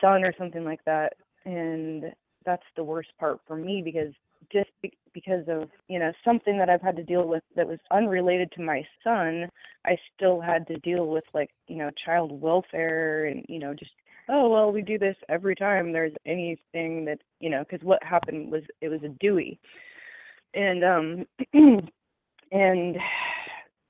son 0.00 0.24
or 0.24 0.34
something 0.38 0.64
like 0.64 0.80
that 0.84 1.14
and 1.44 2.04
that's 2.44 2.66
the 2.76 2.84
worst 2.84 3.10
part 3.18 3.40
for 3.46 3.56
me 3.56 3.82
because 3.84 4.12
just 4.50 4.70
be- 4.82 4.96
because 5.12 5.44
of 5.48 5.68
you 5.88 5.98
know 5.98 6.12
something 6.24 6.56
that 6.56 6.70
i've 6.70 6.80
had 6.80 6.96
to 6.96 7.02
deal 7.02 7.26
with 7.26 7.42
that 7.56 7.68
was 7.68 7.78
unrelated 7.90 8.50
to 8.52 8.62
my 8.62 8.82
son 9.04 9.48
i 9.84 9.96
still 10.14 10.40
had 10.40 10.66
to 10.66 10.76
deal 10.78 11.06
with 11.06 11.24
like 11.34 11.50
you 11.68 11.76
know 11.76 11.90
child 12.04 12.40
welfare 12.40 13.26
and 13.26 13.44
you 13.48 13.58
know 13.58 13.74
just 13.74 13.90
oh 14.28 14.48
well 14.48 14.72
we 14.72 14.80
do 14.82 14.98
this 14.98 15.16
every 15.28 15.54
time 15.54 15.92
there's 15.92 16.14
anything 16.26 17.04
that 17.04 17.18
you 17.40 17.50
know 17.50 17.64
because 17.68 17.84
what 17.84 18.02
happened 18.02 18.50
was 18.50 18.62
it 18.80 18.88
was 18.88 19.00
a 19.02 19.24
DUI. 19.24 19.58
And 20.54 20.84
um 20.84 21.26
and 22.52 22.96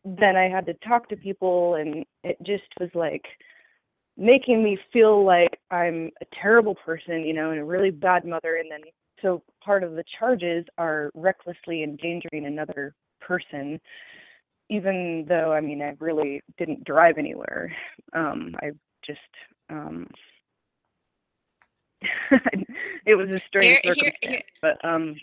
then 0.04 0.36
I 0.36 0.48
had 0.48 0.66
to 0.66 0.74
talk 0.86 1.08
to 1.08 1.16
people 1.16 1.74
and 1.74 2.04
it 2.24 2.38
just 2.42 2.64
was 2.80 2.90
like 2.94 3.24
making 4.20 4.62
me 4.62 4.78
feel 4.92 5.24
like 5.24 5.58
I'm 5.70 6.10
a 6.20 6.26
terrible 6.40 6.74
person, 6.76 7.22
you 7.24 7.32
know, 7.32 7.50
and 7.50 7.58
a 7.60 7.64
really 7.64 7.90
bad 7.90 8.24
mother. 8.24 8.56
And 8.56 8.70
then, 8.70 8.80
so 9.22 9.42
part 9.64 9.82
of 9.82 9.92
the 9.92 10.04
charges 10.18 10.64
are 10.78 11.10
recklessly 11.14 11.82
endangering 11.82 12.44
another 12.46 12.94
person, 13.20 13.80
even 14.68 15.24
though, 15.26 15.52
I 15.52 15.60
mean, 15.62 15.80
I 15.82 15.96
really 15.98 16.42
didn't 16.58 16.84
drive 16.84 17.16
anywhere. 17.16 17.74
Um, 18.14 18.54
I 18.62 18.72
just, 19.04 19.18
um, 19.70 20.06
it 23.06 23.14
was 23.16 23.28
a 23.30 23.38
strange 23.48 23.80
Here- 23.82 23.94
here- 23.94 23.94
circumstance, 23.94 24.20
here- 24.20 24.42
but 24.62 24.84
um, 24.88 25.16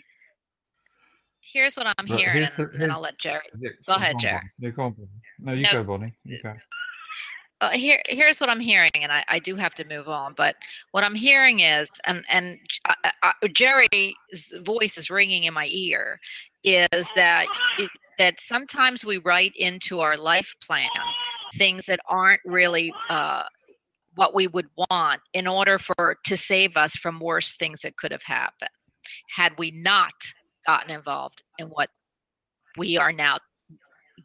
Here's 1.40 1.76
what 1.76 1.86
I'm 1.96 2.06
hearing, 2.06 2.42
and, 2.44 2.52
the- 2.58 2.70
and 2.72 2.82
then 2.82 2.90
I'll 2.90 3.00
let 3.00 3.16
Jerry. 3.18 3.40
Go 3.86 3.94
ahead, 3.94 4.16
on, 4.16 4.20
Jerry. 4.20 4.32
Bonnie. 4.34 4.50
Yeah, 4.58 4.70
go 4.70 4.82
on, 4.82 4.92
Bonnie. 4.92 5.08
No, 5.38 5.52
you 5.52 5.62
No. 5.62 5.72
go, 5.72 5.84
Bonnie. 5.84 6.14
You 6.24 6.38
go. 6.42 6.52
Uh, 7.60 7.70
here 7.70 8.00
here's 8.08 8.40
what 8.40 8.50
I'm 8.50 8.60
hearing, 8.60 8.90
and 8.94 9.10
I, 9.10 9.24
I 9.28 9.38
do 9.38 9.56
have 9.56 9.74
to 9.74 9.84
move 9.84 10.08
on. 10.08 10.34
But 10.36 10.56
what 10.92 11.04
I'm 11.04 11.14
hearing 11.14 11.60
is, 11.60 11.90
and 12.04 12.24
and 12.30 12.58
uh, 12.88 13.10
uh, 13.22 13.48
Jerry's 13.52 14.14
voice 14.62 14.96
is 14.96 15.10
ringing 15.10 15.44
in 15.44 15.54
my 15.54 15.66
ear, 15.70 16.20
is 16.62 17.08
that 17.16 17.46
it, 17.78 17.90
that 18.18 18.40
sometimes 18.40 19.04
we 19.04 19.18
write 19.18 19.52
into 19.56 20.00
our 20.00 20.16
life 20.16 20.54
plan 20.64 20.88
things 21.56 21.86
that 21.86 22.00
aren't 22.08 22.40
really 22.44 22.92
uh, 23.08 23.44
what 24.14 24.34
we 24.34 24.46
would 24.46 24.68
want 24.90 25.20
in 25.32 25.46
order 25.46 25.78
for 25.78 26.16
to 26.24 26.36
save 26.36 26.76
us 26.76 26.96
from 26.96 27.20
worse 27.20 27.56
things 27.56 27.80
that 27.80 27.96
could 27.96 28.12
have 28.12 28.22
happened 28.24 28.70
had 29.34 29.52
we 29.58 29.70
not 29.70 30.12
gotten 30.66 30.90
involved 30.90 31.42
in 31.58 31.66
what 31.68 31.88
we 32.76 32.96
are 32.96 33.12
now 33.12 33.38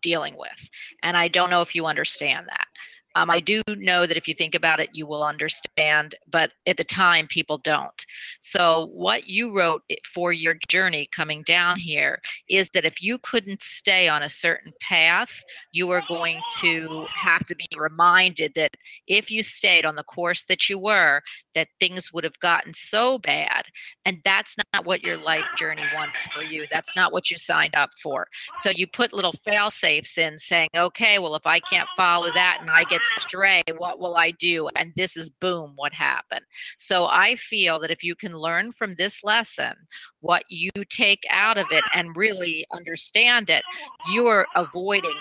dealing 0.02 0.36
with. 0.38 0.70
And 1.02 1.16
I 1.16 1.28
don't 1.28 1.50
know 1.50 1.62
if 1.62 1.74
you 1.76 1.86
understand 1.86 2.48
that. 2.48 2.68
Um, 3.16 3.30
I 3.30 3.40
do 3.40 3.62
know 3.68 4.08
that 4.08 4.18
if 4.18 4.28
you 4.28 4.34
think 4.34 4.56
about 4.56 4.80
it, 4.80 4.90
you 4.94 5.06
will 5.06 5.24
understand, 5.24 6.16
but 6.30 6.52
at 6.66 6.78
the 6.78 6.84
time, 6.84 7.28
people 7.28 7.58
don't. 7.58 8.06
So, 8.42 8.90
what 8.94 9.28
you 9.28 9.56
wrote 9.56 9.84
for 10.14 10.34
your 10.34 10.56
journey 10.68 11.08
coming 11.12 11.44
down 11.44 11.78
here 11.78 12.22
is 12.50 12.70
that 12.74 12.86
if 12.86 13.02
you 13.02 13.18
couldn't 13.20 13.62
stay 13.62 14.08
on 14.08 14.24
a 14.24 14.30
certain 14.30 14.74
path, 14.82 15.44
you 15.72 15.88
were 15.88 16.04
going 16.08 16.40
to 16.60 17.06
have 17.16 17.46
to 17.46 17.56
be 17.56 17.68
reminded 17.78 18.54
that 18.56 18.72
if 19.08 19.30
you 19.30 19.44
stayed 19.44 19.86
on 19.86 19.96
the 19.96 20.04
course 20.04 20.46
that 20.46 20.70
you 20.70 20.80
were, 20.80 21.22
that 21.56 21.68
things 21.80 22.12
would 22.12 22.24
have 22.24 22.40
gotten 22.40 22.74
so 22.74 23.20
bad. 23.20 23.66
And 24.06 24.18
that's 24.26 24.56
not 24.74 24.86
what 24.86 25.04
your 25.04 25.18
life 25.18 25.46
journey 25.58 25.84
wants 25.96 26.26
for 26.28 26.42
you. 26.42 26.66
That's 26.72 26.96
not 26.96 27.14
what 27.14 27.30
you 27.30 27.38
signed 27.38 27.76
up 27.76 27.92
for. 28.02 28.28
So 28.56 28.70
you 28.70 28.88
put 28.88 29.14
little 29.14 29.36
fail 29.46 29.70
safes 29.70 30.18
in 30.18 30.40
saying, 30.40 30.70
okay, 30.76 31.20
well, 31.20 31.36
if 31.36 31.46
I 31.46 31.60
can't 31.60 31.90
follow 31.96 32.32
that 32.34 32.58
and 32.62 32.70
I 32.70 32.84
get 32.86 33.03
stray, 33.18 33.62
what 33.78 34.00
will 34.00 34.16
I 34.16 34.32
do? 34.32 34.70
And 34.76 34.94
this 34.96 35.18
is 35.18 35.30
boom, 35.30 35.74
what 35.76 35.94
happened. 35.94 36.46
So 36.78 37.06
I 37.06 37.36
feel 37.36 37.80
that 37.80 37.92
if 37.92 38.04
you 38.04 38.16
can 38.16 38.34
learn 38.34 38.72
from 38.72 38.96
this 38.96 39.24
lesson 39.24 39.74
what 40.22 40.44
you 40.50 40.72
take 40.90 41.26
out 41.30 41.58
of 41.58 41.68
it 41.72 41.84
and 41.94 42.16
really 42.16 42.66
understand 42.72 43.50
it, 43.50 43.64
you're 44.12 44.48
avoiding 44.56 45.18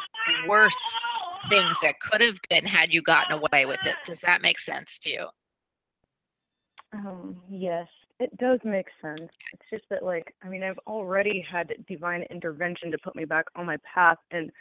worse 0.49 1.01
things 1.49 1.77
that 1.83 1.99
could 2.01 2.21
have 2.21 2.39
been 2.49 2.65
had 2.65 2.95
you 2.95 3.03
gotten 3.03 3.33
away 3.33 3.67
with 3.67 3.81
it. 3.85 3.97
Does 4.05 4.21
that 4.21 4.43
make 4.43 4.59
sense 4.59 4.99
to 5.01 5.11
you? 5.11 5.27
Um, 6.93 7.37
yes, 7.51 7.89
it 8.21 8.37
does 8.37 8.61
make 8.65 8.87
sense. 9.01 9.31
It's 9.53 9.63
just 9.71 9.85
that, 9.91 10.05
like, 10.05 10.35
I 10.43 10.49
mean, 10.49 10.63
I've 10.63 10.79
already 10.87 11.45
had 11.51 11.73
divine 11.89 12.23
intervention 12.31 12.91
to 12.91 12.99
put 12.99 13.17
me 13.17 13.25
back 13.25 13.47
on 13.57 13.67
my 13.67 13.79
path, 13.79 14.19
and 14.31 14.53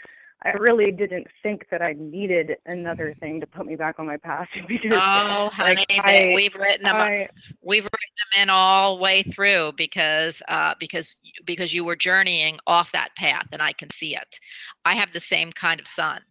I 0.43 0.51
really 0.51 0.91
didn't 0.91 1.27
think 1.43 1.68
that 1.69 1.84
I 1.84 1.93
needed 1.97 2.57
another 2.65 3.13
thing 3.19 3.39
to 3.41 3.47
put 3.47 3.68
me 3.68 3.76
back 3.76 3.99
on 3.99 4.07
my 4.07 4.18
path 4.18 4.47
because, 4.68 4.91
Oh, 4.93 5.49
honey, 5.53 5.76
like, 5.76 5.88
they, 5.88 6.31
I, 6.31 6.34
we've 6.35 6.55
written 6.55 6.84
them. 6.84 6.95
I, 6.95 7.27
we've 7.61 7.84
written 7.84 7.91
them 8.34 8.43
in 8.43 8.49
all 8.49 8.95
the 8.95 9.03
way 9.03 9.22
through 9.22 9.73
because 9.77 10.41
uh, 10.47 10.73
because 10.80 11.18
because 11.45 11.73
you 11.73 11.85
were 11.85 11.95
journeying 11.95 12.57
off 12.65 12.91
that 12.91 13.15
path, 13.15 13.47
and 13.51 13.61
I 13.61 13.73
can 13.73 13.91
see 13.91 14.15
it. 14.15 14.39
I 14.84 14.95
have 14.95 15.13
the 15.13 15.19
same 15.19 15.51
kind 15.51 15.80
of 15.80 15.88
son, 15.88 16.22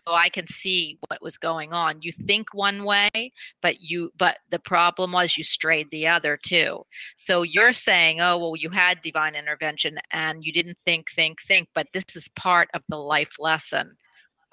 so 0.00 0.14
I 0.14 0.28
can 0.28 0.46
see 0.48 0.98
what 1.08 1.22
was 1.22 1.36
going 1.36 1.72
on. 1.72 2.02
You 2.02 2.12
think 2.12 2.54
one 2.54 2.84
way, 2.84 3.32
but 3.60 3.80
you 3.80 4.10
but 4.16 4.38
the 4.50 4.58
problem 4.58 5.12
was 5.12 5.36
you 5.36 5.44
strayed 5.44 5.90
the 5.90 6.06
other 6.08 6.38
too. 6.42 6.82
So 7.16 7.42
you're 7.42 7.72
saying, 7.72 8.20
oh 8.20 8.38
well, 8.38 8.56
you 8.56 8.70
had 8.70 9.00
divine 9.00 9.34
intervention 9.34 9.98
and 10.10 10.44
you 10.44 10.52
didn't 10.52 10.78
think, 10.84 11.10
think, 11.12 11.40
think, 11.42 11.68
but 11.74 11.86
this 11.92 12.16
is 12.16 12.28
part 12.28 12.68
of 12.74 12.82
the 12.88 12.96
life 12.96 13.36
lesson 13.38 13.96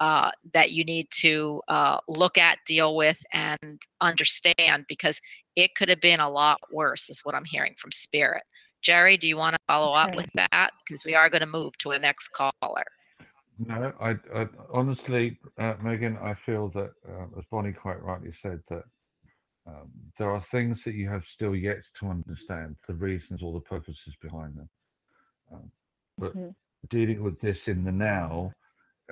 uh, 0.00 0.30
that 0.54 0.72
you 0.72 0.84
need 0.84 1.08
to 1.10 1.60
uh, 1.68 1.98
look 2.08 2.38
at, 2.38 2.58
deal 2.66 2.96
with, 2.96 3.22
and 3.32 3.82
understand 4.00 4.84
because 4.88 5.20
it 5.56 5.74
could 5.74 5.88
have 5.88 6.00
been 6.00 6.20
a 6.20 6.30
lot 6.30 6.58
worse, 6.72 7.10
is 7.10 7.20
what 7.22 7.34
I'm 7.34 7.44
hearing 7.44 7.74
from 7.76 7.92
spirit. 7.92 8.42
Jerry, 8.82 9.18
do 9.18 9.28
you 9.28 9.36
want 9.36 9.54
to 9.54 9.60
follow 9.66 9.92
up 9.92 10.14
with 10.14 10.30
that? 10.34 10.70
Because 10.86 11.04
we 11.04 11.14
are 11.14 11.28
going 11.28 11.42
to 11.42 11.46
move 11.46 11.76
to 11.78 11.90
a 11.90 11.98
next 11.98 12.28
caller. 12.28 12.84
No, 13.60 13.92
I, 14.00 14.12
I 14.34 14.48
honestly, 14.72 15.38
uh, 15.58 15.74
Megan, 15.82 16.16
I 16.16 16.34
feel 16.46 16.70
that, 16.70 16.92
uh, 17.06 17.26
as 17.38 17.44
Bonnie 17.50 17.72
quite 17.74 18.02
rightly 18.02 18.32
said, 18.42 18.62
that 18.70 18.84
um, 19.66 19.90
there 20.18 20.30
are 20.30 20.44
things 20.50 20.80
that 20.84 20.94
you 20.94 21.08
have 21.10 21.24
still 21.34 21.54
yet 21.54 21.78
to 22.00 22.08
understand, 22.08 22.76
the 22.88 22.94
reasons 22.94 23.42
or 23.42 23.52
the 23.52 23.60
purposes 23.60 24.16
behind 24.22 24.56
them. 24.56 24.70
Um, 25.52 25.72
but 26.18 26.34
Mhm. 26.34 26.54
dealing 26.88 27.22
with 27.22 27.38
this 27.40 27.68
in 27.68 27.84
the 27.84 27.92
now, 27.92 28.54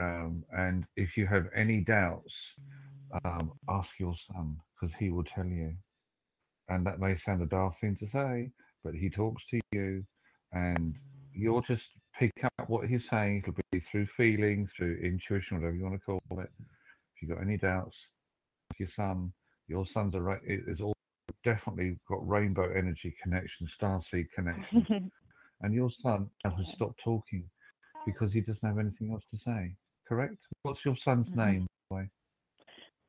um, 0.01 0.45
and 0.57 0.87
if 0.97 1.17
you 1.19 1.27
have 1.27 1.49
any 1.55 1.81
doubts, 1.83 2.35
um, 3.25 3.53
ask 3.69 3.91
your 4.01 4.17
son 4.17 4.57
because 4.81 4.95
he 4.99 5.11
will 5.11 5.25
tell 5.25 5.47
you. 5.47 5.77
And 6.71 6.87
that 6.87 7.01
may 7.01 7.19
sound 7.19 7.43
a 7.43 7.47
daft 7.47 7.81
thing 7.81 7.97
to 7.97 8.09
say, 8.09 8.51
but 8.83 8.95
he 8.95 9.11
talks 9.11 9.45
to 9.51 9.61
you, 9.73 10.07
and 10.53 10.95
you're 11.35 11.63
just 11.63 11.85
pick 12.19 12.33
up 12.45 12.69
what 12.69 12.89
he's 12.89 13.03
saying. 13.11 13.39
It'll 13.47 13.55
be 13.73 13.83
through 13.91 14.07
feeling, 14.17 14.69
through 14.77 14.99
intuition, 15.03 15.59
whatever 15.59 15.77
you 15.77 15.85
want 15.85 15.95
to 15.95 16.01
call 16.05 16.21
it. 16.41 16.51
If 17.15 17.23
you've 17.23 17.31
got 17.31 17.43
any 17.43 17.57
doubts, 17.57 17.97
your 18.79 18.89
son, 18.95 19.33
your 19.69 19.87
son's 19.93 20.15
a 20.15 20.21
ra- 20.21 20.37
it 20.45 20.63
is 20.67 20.81
all 20.81 20.95
definitely 21.45 21.97
got 22.09 22.27
rainbow 22.29 22.71
energy 22.73 23.15
connection, 23.23 23.69
star 23.75 24.01
seed 24.11 24.27
connection, 24.35 25.11
and 25.63 25.75
your 25.75 25.91
son 26.03 26.29
has 26.45 26.53
stopped 26.75 27.01
talking 27.03 27.45
because 28.07 28.33
he 28.33 28.41
doesn't 28.41 28.67
have 28.67 28.79
anything 28.79 29.13
else 29.13 29.25
to 29.33 29.39
say. 29.39 29.75
Correct? 30.09 30.37
What's 30.63 30.85
your 30.85 30.97
son's 31.05 31.29
Mhm. 31.29 31.37
name? 31.37 31.67
by 31.91 31.97
the 31.97 32.03
way? 32.03 32.11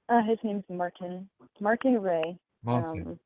uh, 0.10 0.22
his 0.24 0.38
name's 0.44 0.64
Martin. 0.70 1.30
Martin 1.60 2.02
Ray. 2.02 2.38
Martin. 2.64 3.08
Um, 3.08 3.20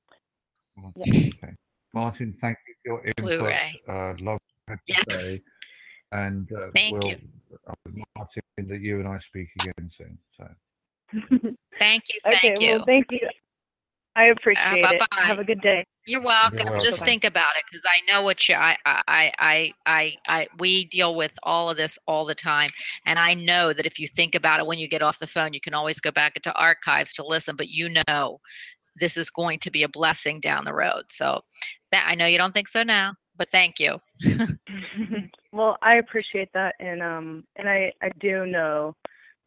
Martin. 0.76 1.02
yeah. 1.14 1.32
Okay. 1.44 1.54
Martin, 1.94 2.36
thank 2.42 2.58
you 2.68 2.74
for 2.84 2.90
your 2.90 3.06
input. 3.18 3.40
Blu-ray. 3.40 3.82
Uh, 3.88 4.14
love 4.20 4.40
what 4.68 4.80
you 4.88 4.96
Yes. 4.96 5.06
say. 5.08 5.42
And 6.14 6.48
uh, 6.54 6.68
Thank 6.74 6.94
we'll, 6.94 7.12
you. 7.12 7.18
uh, 7.68 7.74
Martin, 8.16 8.44
that 8.58 8.82
you 8.82 9.00
and 9.00 9.08
I 9.08 9.20
speak 9.28 9.50
again 9.60 9.92
soon. 9.98 10.18
So 10.38 10.48
Thank 11.80 12.04
you. 12.10 12.20
Thank 12.24 12.44
okay, 12.44 12.56
you. 12.60 12.76
well, 12.76 12.86
thank 12.86 13.06
you. 13.12 13.28
I 14.16 14.28
appreciate 14.28 14.78
it. 14.78 14.84
bye-bye. 14.84 15.26
Have 15.26 15.40
a 15.40 15.44
good 15.44 15.62
day. 15.62 15.84
You're 16.06 16.22
welcome. 16.22 16.68
welcome. 16.68 16.82
Just 16.82 17.04
think 17.04 17.24
about 17.24 17.56
it 17.58 17.64
because 17.72 17.84
I 17.86 18.12
know 18.12 18.22
what 18.22 18.48
you. 18.48 18.54
I, 18.54 18.78
I, 18.86 19.32
I, 19.40 19.74
I, 19.88 20.16
I. 20.28 20.48
We 20.60 20.86
deal 20.86 21.16
with 21.16 21.32
all 21.42 21.70
of 21.70 21.78
this 21.78 21.98
all 22.08 22.26
the 22.26 22.36
time, 22.36 22.70
and 23.08 23.18
I 23.18 23.34
know 23.34 23.74
that 23.74 23.88
if 23.88 23.98
you 23.98 24.08
think 24.08 24.36
about 24.36 24.60
it 24.60 24.68
when 24.68 24.78
you 24.78 24.88
get 24.88 25.02
off 25.02 25.18
the 25.18 25.26
phone, 25.26 25.54
you 25.54 25.62
can 25.62 25.74
always 25.74 26.00
go 26.00 26.12
back 26.12 26.36
into 26.36 26.54
archives 26.54 27.14
to 27.14 27.26
listen. 27.26 27.56
But 27.56 27.70
you 27.70 27.90
know, 28.08 28.40
this 29.00 29.18
is 29.18 29.32
going 29.32 29.60
to 29.60 29.72
be 29.72 29.82
a 29.82 29.90
blessing 29.90 30.40
down 30.40 30.66
the 30.66 30.76
road. 30.76 31.06
So, 31.10 31.42
that 31.92 32.06
I 32.08 32.14
know 32.14 32.28
you 32.28 32.38
don't 32.38 32.54
think 32.54 32.68
so 32.68 32.84
now, 32.84 33.16
but 33.36 33.50
thank 33.52 33.80
you. 33.80 33.98
well, 35.54 35.78
I 35.84 35.98
appreciate 35.98 36.52
that, 36.54 36.76
and 36.80 37.02
um, 37.02 37.44
and 37.56 37.70
I 37.70 37.94
I 38.02 38.10
do 38.20 38.46
know, 38.48 38.96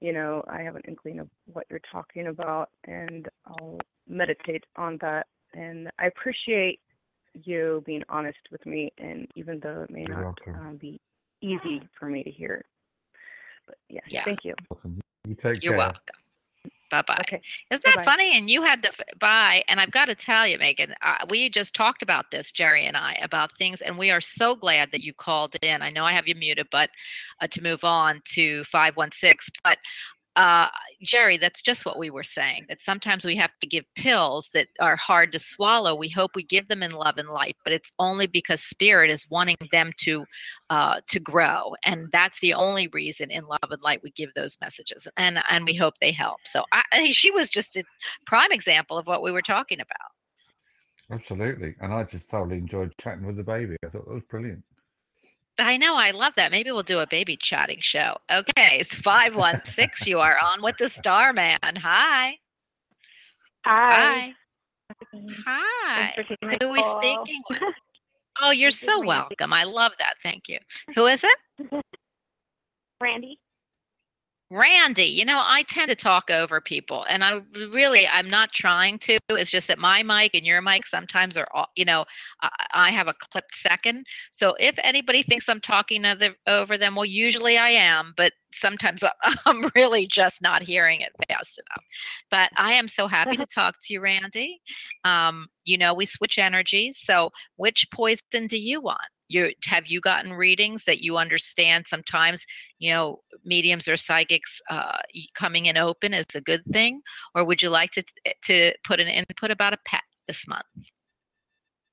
you 0.00 0.12
know, 0.12 0.44
I 0.48 0.62
have 0.62 0.76
an 0.76 0.82
inkling 0.86 1.18
of 1.18 1.28
what 1.52 1.66
you're 1.68 1.80
talking 1.90 2.28
about, 2.28 2.70
and 2.84 3.28
I'll 3.46 3.78
meditate 4.08 4.64
on 4.76 4.98
that. 5.00 5.26
And 5.52 5.90
I 5.98 6.06
appreciate 6.06 6.80
you 7.34 7.82
being 7.84 8.04
honest 8.08 8.38
with 8.52 8.64
me, 8.64 8.92
and 8.98 9.26
even 9.34 9.58
though 9.60 9.82
it 9.82 9.90
may 9.90 10.04
You're 10.04 10.22
not 10.22 10.38
um, 10.54 10.76
be 10.80 11.00
easy 11.40 11.82
for 11.98 12.06
me 12.06 12.22
to 12.22 12.30
hear, 12.30 12.64
but 13.66 13.76
yes, 13.88 14.04
Yeah. 14.08 14.24
thank 14.24 14.44
you. 14.44 14.54
welcome. 14.70 15.00
You 15.26 15.34
take 15.34 15.60
You're 15.62 15.72
care. 15.72 15.78
welcome. 15.78 16.00
Bye 16.90 17.02
bye. 17.02 17.18
Okay. 17.20 17.40
Isn't 17.70 17.84
that 17.84 17.96
Bye-bye. 17.96 18.04
funny? 18.04 18.36
And 18.36 18.48
you 18.48 18.62
had 18.62 18.82
the 18.82 18.88
f- 18.88 19.18
bye, 19.18 19.64
and 19.68 19.80
I've 19.80 19.90
got 19.90 20.06
to 20.06 20.14
tell 20.14 20.46
you, 20.46 20.58
Megan, 20.58 20.94
uh, 21.02 21.26
we 21.30 21.50
just 21.50 21.74
talked 21.74 22.02
about 22.02 22.30
this, 22.30 22.52
Jerry 22.52 22.86
and 22.86 22.96
I, 22.96 23.18
about 23.22 23.56
things, 23.58 23.80
and 23.80 23.98
we 23.98 24.10
are 24.10 24.20
so 24.20 24.54
glad 24.54 24.90
that 24.92 25.02
you 25.02 25.12
called 25.12 25.56
in. 25.62 25.82
I 25.82 25.90
know 25.90 26.04
I 26.04 26.12
have 26.12 26.28
you 26.28 26.34
muted, 26.34 26.68
but 26.70 26.90
uh, 27.40 27.46
to 27.48 27.62
move 27.62 27.84
on 27.84 28.22
to 28.34 28.64
five 28.64 28.96
one 28.96 29.12
six, 29.12 29.48
but 29.64 29.78
uh, 30.36 30.68
Jerry, 31.02 31.38
that's 31.38 31.62
just 31.62 31.86
what 31.86 31.98
we 31.98 32.10
were 32.10 32.22
saying. 32.22 32.66
That 32.68 32.82
sometimes 32.82 33.24
we 33.24 33.36
have 33.36 33.50
to 33.60 33.66
give 33.66 33.84
pills 33.94 34.50
that 34.50 34.68
are 34.80 34.96
hard 34.96 35.32
to 35.32 35.38
swallow. 35.38 35.94
We 35.94 36.10
hope 36.10 36.32
we 36.34 36.42
give 36.42 36.68
them 36.68 36.82
in 36.82 36.90
love 36.90 37.16
and 37.16 37.30
light, 37.30 37.56
but 37.64 37.72
it's 37.72 37.90
only 37.98 38.26
because 38.26 38.62
spirit 38.62 39.10
is 39.10 39.28
wanting 39.30 39.56
them 39.72 39.92
to 40.00 40.26
uh, 40.68 41.00
to 41.08 41.18
grow, 41.18 41.74
and 41.84 42.08
that's 42.12 42.40
the 42.40 42.54
only 42.54 42.88
reason 42.88 43.30
in 43.30 43.46
love 43.46 43.70
and 43.70 43.82
light 43.82 44.02
we 44.02 44.10
give 44.10 44.30
those 44.34 44.58
messages, 44.60 45.08
and 45.16 45.42
and 45.48 45.64
we 45.64 45.74
hope 45.74 45.94
they 46.00 46.12
help. 46.12 46.40
So 46.44 46.64
I, 46.72 47.10
she 47.10 47.30
was 47.30 47.48
just 47.48 47.76
a 47.76 47.84
prime 48.26 48.52
example 48.52 48.98
of 48.98 49.06
what 49.06 49.22
we 49.22 49.32
were 49.32 49.42
talking 49.42 49.80
about. 49.80 50.10
Absolutely. 51.10 51.74
And 51.80 51.92
I 51.92 52.02
just 52.04 52.24
thoroughly 52.30 52.58
enjoyed 52.58 52.92
chatting 53.00 53.26
with 53.26 53.36
the 53.36 53.42
baby. 53.44 53.76
I 53.84 53.88
thought 53.88 54.06
that 54.06 54.14
was 54.14 54.24
brilliant. 54.28 54.64
I 55.58 55.76
know, 55.76 55.96
I 55.96 56.10
love 56.10 56.34
that. 56.36 56.50
Maybe 56.50 56.70
we'll 56.70 56.82
do 56.82 56.98
a 56.98 57.06
baby 57.06 57.36
chatting 57.40 57.78
show. 57.80 58.18
Okay, 58.30 58.78
it's 58.80 58.94
five 58.94 59.36
one 59.36 59.64
six. 59.64 60.06
You 60.06 60.20
are 60.20 60.36
on 60.42 60.62
with 60.62 60.76
the 60.78 60.88
Starman. 60.88 61.56
Hi. 61.62 62.38
Hi. 63.64 64.34
Hi. 64.34 64.34
Hi. 65.46 66.12
Thanks 66.16 66.16
for 66.16 66.22
taking 66.22 66.48
my 66.48 66.56
Who 66.60 66.68
are 66.68 66.72
we 66.72 66.82
speaking 66.82 67.42
with? 67.50 67.62
Oh, 68.42 68.50
you're 68.50 68.70
so 68.70 69.00
welcome. 69.00 69.54
I 69.54 69.64
love 69.64 69.92
that. 69.98 70.16
Thank 70.22 70.42
you. 70.46 70.58
Who 70.94 71.06
is 71.06 71.24
it? 71.24 71.38
Randy. 73.00 73.38
Randy. 74.50 75.06
You 75.06 75.24
know, 75.24 75.42
I 75.44 75.64
tend 75.64 75.88
to 75.88 75.96
talk 75.96 76.30
over 76.30 76.60
people, 76.60 77.04
and 77.08 77.24
I 77.24 77.40
really, 77.54 78.06
I'm 78.06 78.30
not 78.30 78.52
trying 78.52 78.98
to. 79.00 79.18
It's 79.30 79.50
just 79.50 79.66
that 79.66 79.78
my 79.78 80.04
mic 80.04 80.34
and 80.34 80.46
your 80.46 80.62
mic 80.62 80.86
sometimes 80.86 81.36
are, 81.36 81.48
all, 81.52 81.66
you 81.74 81.84
know, 81.84 82.04
I, 82.42 82.50
I 82.72 82.90
have 82.92 83.08
a 83.08 83.14
clipped 83.14 83.56
second. 83.56 84.06
So 84.30 84.54
if 84.60 84.76
anybody 84.84 85.24
thinks 85.24 85.48
I'm 85.48 85.60
talking 85.60 86.04
other, 86.04 86.36
over 86.46 86.78
them, 86.78 86.94
well, 86.94 87.04
usually 87.04 87.58
I 87.58 87.70
am, 87.70 88.14
but 88.16 88.34
sometimes 88.52 89.02
I'm 89.46 89.68
really 89.74 90.06
just 90.06 90.40
not 90.40 90.62
hearing 90.62 91.00
it 91.00 91.12
fast 91.28 91.58
enough. 91.58 91.84
But 92.30 92.50
I 92.56 92.74
am 92.74 92.86
so 92.86 93.08
happy 93.08 93.36
to 93.36 93.46
talk 93.54 93.74
to 93.82 93.92
you, 93.94 94.00
Randy. 94.00 94.60
Um, 95.04 95.48
you 95.64 95.76
know, 95.76 95.92
we 95.92 96.06
switch 96.06 96.38
energies. 96.38 96.98
So 97.00 97.30
which 97.56 97.88
poison 97.92 98.46
do 98.46 98.58
you 98.58 98.80
want? 98.80 99.00
You 99.28 99.52
have 99.64 99.86
you 99.86 100.00
gotten 100.00 100.32
readings 100.32 100.84
that 100.84 101.00
you 101.00 101.16
understand 101.16 101.86
sometimes 101.86 102.46
you 102.78 102.92
know 102.92 103.20
mediums 103.44 103.88
or 103.88 103.96
psychics 103.96 104.60
uh, 104.70 104.98
coming 105.34 105.66
in 105.66 105.76
open 105.76 106.14
is 106.14 106.26
a 106.34 106.40
good 106.40 106.62
thing 106.72 107.00
or 107.34 107.44
would 107.44 107.62
you 107.62 107.70
like 107.70 107.90
to 107.92 108.02
to 108.44 108.72
put 108.84 109.00
an 109.00 109.08
input 109.08 109.50
about 109.50 109.72
a 109.72 109.78
pet 109.84 110.02
this 110.26 110.46
month 110.48 110.64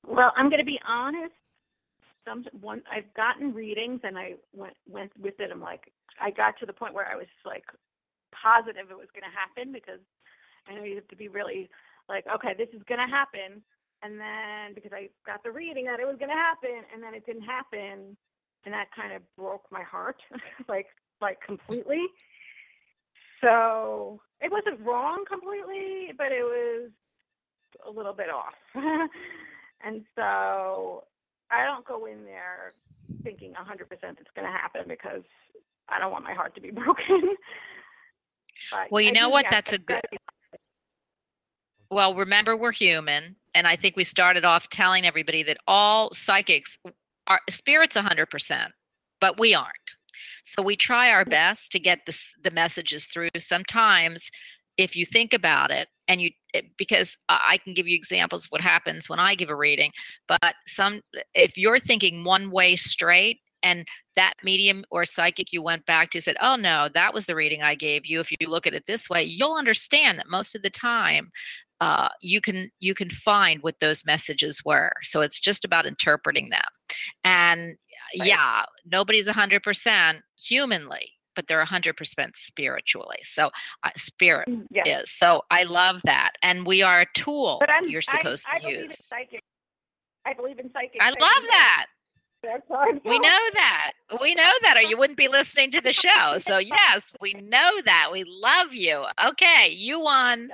Well, 0.08 0.34
I'm 0.36 0.50
going 0.50 0.60
to 0.60 0.66
be 0.66 0.80
honest. 0.88 1.34
Some 2.28 2.46
one 2.62 2.82
I've 2.92 3.12
gotten 3.16 3.54
readings 3.54 4.00
and 4.04 4.18
I 4.18 4.36
went 4.54 4.76
went 4.88 5.12
with 5.20 5.40
it. 5.40 5.52
I'm 5.52 5.60
like 5.60 5.92
I 6.22 6.32
got 6.32 6.58
to 6.60 6.66
the 6.66 6.74
point 6.74 6.94
where 6.94 7.08
I 7.12 7.16
was 7.16 7.28
like 7.46 7.66
positive 8.32 8.90
it 8.90 8.98
was 8.98 9.12
going 9.14 9.28
to 9.28 9.36
happen 9.36 9.72
because 9.72 10.00
I 10.68 10.76
know 10.76 10.84
you 10.84 10.96
have 10.96 11.08
to 11.10 11.16
be 11.16 11.28
really 11.28 11.70
like 12.10 12.26
okay 12.34 12.54
this 12.58 12.70
is 12.74 12.82
going 12.88 13.00
to 13.00 13.12
happen 13.12 13.62
and 14.04 14.20
then 14.20 14.74
because 14.76 14.92
I 14.94 15.10
got 15.26 15.44
the 15.44 15.52
reading 15.52 15.86
that 15.86 16.00
it 16.00 16.06
was 16.06 16.18
going 16.18 16.30
to 16.30 16.36
happen 16.36 16.84
and 16.94 17.02
then 17.02 17.14
it 17.14 17.26
didn't 17.26 17.44
happen 17.44 18.16
and 18.66 18.74
that 18.74 18.88
kind 18.96 19.14
of 19.14 19.22
broke 19.38 19.64
my 19.72 19.82
heart 19.82 20.18
like 20.68 20.88
like 21.22 21.40
completely. 21.46 22.06
So 23.42 24.20
it 24.42 24.52
wasn't 24.52 24.86
wrong 24.86 25.24
completely, 25.30 26.12
but 26.18 26.28
it 26.28 26.44
was 26.44 26.92
a 27.86 27.92
little 27.92 28.14
bit 28.14 28.30
off. 28.30 28.54
and 29.86 30.04
so 30.16 31.04
I 31.52 31.66
don't 31.66 31.86
go 31.86 32.06
in 32.06 32.24
there 32.24 32.74
thinking 33.24 33.52
100% 33.52 33.82
it's 33.92 34.32
going 34.36 34.48
to 34.48 34.52
happen 34.52 34.84
because 34.88 35.24
I 35.90 36.00
don't 36.00 36.12
want 36.12 36.24
my 36.24 36.34
heart 36.34 36.56
to 36.56 36.62
be 36.62 36.72
broken. 36.72 37.36
Well, 38.92 39.02
you 39.02 39.10
I 39.10 39.12
know 39.12 39.30
what? 39.30 39.46
That's 39.50 39.74
a 39.74 39.78
good- 39.78 40.02
well 41.94 42.15
remember 42.15 42.57
we're 42.57 42.72
human 42.72 43.36
and 43.56 43.68
i 43.68 43.76
think 43.76 43.95
we 43.95 44.03
started 44.03 44.44
off 44.44 44.70
telling 44.70 45.06
everybody 45.06 45.44
that 45.44 45.57
all 45.68 46.14
psychics 46.14 46.78
are 47.28 47.40
spirits 47.49 47.95
100% 47.95 48.70
but 49.24 49.40
we 49.40 49.53
aren't. 49.53 49.95
So 50.44 50.61
we 50.61 50.76
try 50.76 51.10
our 51.10 51.24
best 51.24 51.72
to 51.72 51.80
get 51.80 51.99
this, 52.06 52.36
the 52.44 52.52
messages 52.52 53.06
through. 53.06 53.30
Sometimes 53.40 54.30
if 54.76 54.98
you 54.98 55.06
think 55.06 55.34
about 55.34 55.72
it 55.72 55.88
and 56.10 56.22
you 56.22 56.32
because 56.78 57.15
i 57.30 57.40
I 57.53 57.57
can 57.57 57.74
give 57.74 57.88
you 57.88 57.95
examples 57.95 58.45
of 58.45 58.52
what 58.52 58.61
happens 58.61 59.07
when 59.07 59.20
i 59.20 59.36
give 59.36 59.52
a 59.52 59.56
reading 59.56 59.91
but 60.28 60.56
some 60.65 61.02
if 61.36 61.57
you're 61.57 61.80
thinking 61.80 62.24
one 62.24 62.49
way 62.49 62.76
straight 62.76 63.38
and 63.64 63.88
that 64.15 64.34
medium 64.44 64.84
or 64.91 65.06
psychic 65.06 65.52
you 65.53 65.61
went 65.64 65.85
back 65.85 66.11
to 66.11 66.22
said 66.22 66.35
oh 66.41 66.56
no 66.56 66.88
that 66.94 67.14
was 67.14 67.26
the 67.26 67.35
reading 67.35 67.61
i 67.64 67.73
gave 67.73 68.06
you 68.06 68.19
if 68.19 68.30
you 68.31 68.38
look 68.48 68.68
at 68.68 68.73
it 68.73 68.85
this 68.85 69.10
way 69.10 69.23
you'll 69.23 69.56
understand 69.56 70.19
that 70.19 70.30
most 70.30 70.53
of 70.56 70.61
the 70.61 70.69
time 70.69 71.31
uh, 71.81 72.07
you 72.22 72.40
can 72.40 72.69
you 72.80 72.94
can 72.94 73.10
find 73.10 73.61
what 73.61 73.80
those 73.81 74.06
messages 74.06 74.61
were 74.64 74.94
so 75.02 75.19
it's 75.22 75.40
just 75.40 75.65
about 75.65 75.85
interpreting 75.85 76.49
them 76.49 76.61
and 77.23 77.76
Right. 78.19 78.27
yeah 78.30 78.64
nobody's 78.85 79.27
100% 79.27 80.19
humanly 80.38 81.11
but 81.35 81.48
they're 81.48 81.64
100% 81.65 81.95
spiritually 82.35 83.18
so 83.23 83.49
uh, 83.84 83.90
spirit 83.98 84.48
Mm, 84.48 84.65
yeah. 84.72 85.02
is 85.02 85.10
so 85.11 85.41
i 85.49 85.64
love 85.64 85.99
that 86.03 86.34
and 86.44 86.65
we 86.68 86.81
are 86.84 87.02
a 87.02 87.06
tool 87.15 87.57
But 87.60 87.69
I'm, 87.72 87.88
you're 87.88 88.03
I- 88.07 88.18
supposed 88.18 88.45
I, 88.52 88.60
to 88.60 88.61
believe 88.64 88.77
in 88.77 88.84
use 88.84 89.06
psychic. 89.06 89.41
I 90.26 90.34
believe 90.34 90.60
in 90.60 90.72
psychic. 90.72 91.02
i 91.02 91.10
love 91.10 91.44
that 91.49 91.88
That's 92.44 92.70
I 92.70 92.99
we 93.06 93.20
know. 93.20 93.30
that. 93.53 93.91
We 94.22 94.36
know 94.36 94.52
that 94.64 94.78
or 94.78 94.84
you 94.84 94.98
wouldn't 94.98 95.18
be 95.18 95.30
listening 95.30 95.72
to 95.72 95.82
the 95.82 95.94
show. 95.94 96.38
So 96.40 96.57
yes 96.57 97.11
we 97.22 97.34
know 97.34 97.72
that. 97.86 98.10
We 98.11 98.26
love 98.28 98.74
you. 98.74 99.06
Okay 99.26 99.70
you 99.70 99.99
won 100.02 100.49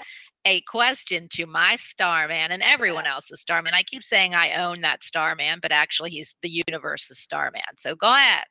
a 0.45 0.61
question 0.61 1.27
to 1.31 1.45
my 1.45 1.75
starman 1.75 2.51
and 2.51 2.61
everyone 2.63 3.05
else's 3.05 3.41
starman. 3.41 3.73
I 3.73 3.83
keep 3.83 4.03
saying 4.03 4.35
i 4.35 4.53
own 4.53 4.81
that 4.81 5.03
starman 5.03 5.59
but 5.61 5.71
actually 5.71 6.11
he's 6.11 6.35
the 6.41 6.63
universe's 6.67 7.17
starman. 7.17 7.61
So 7.77 7.95
go 7.95 8.13
ahead. 8.13 8.45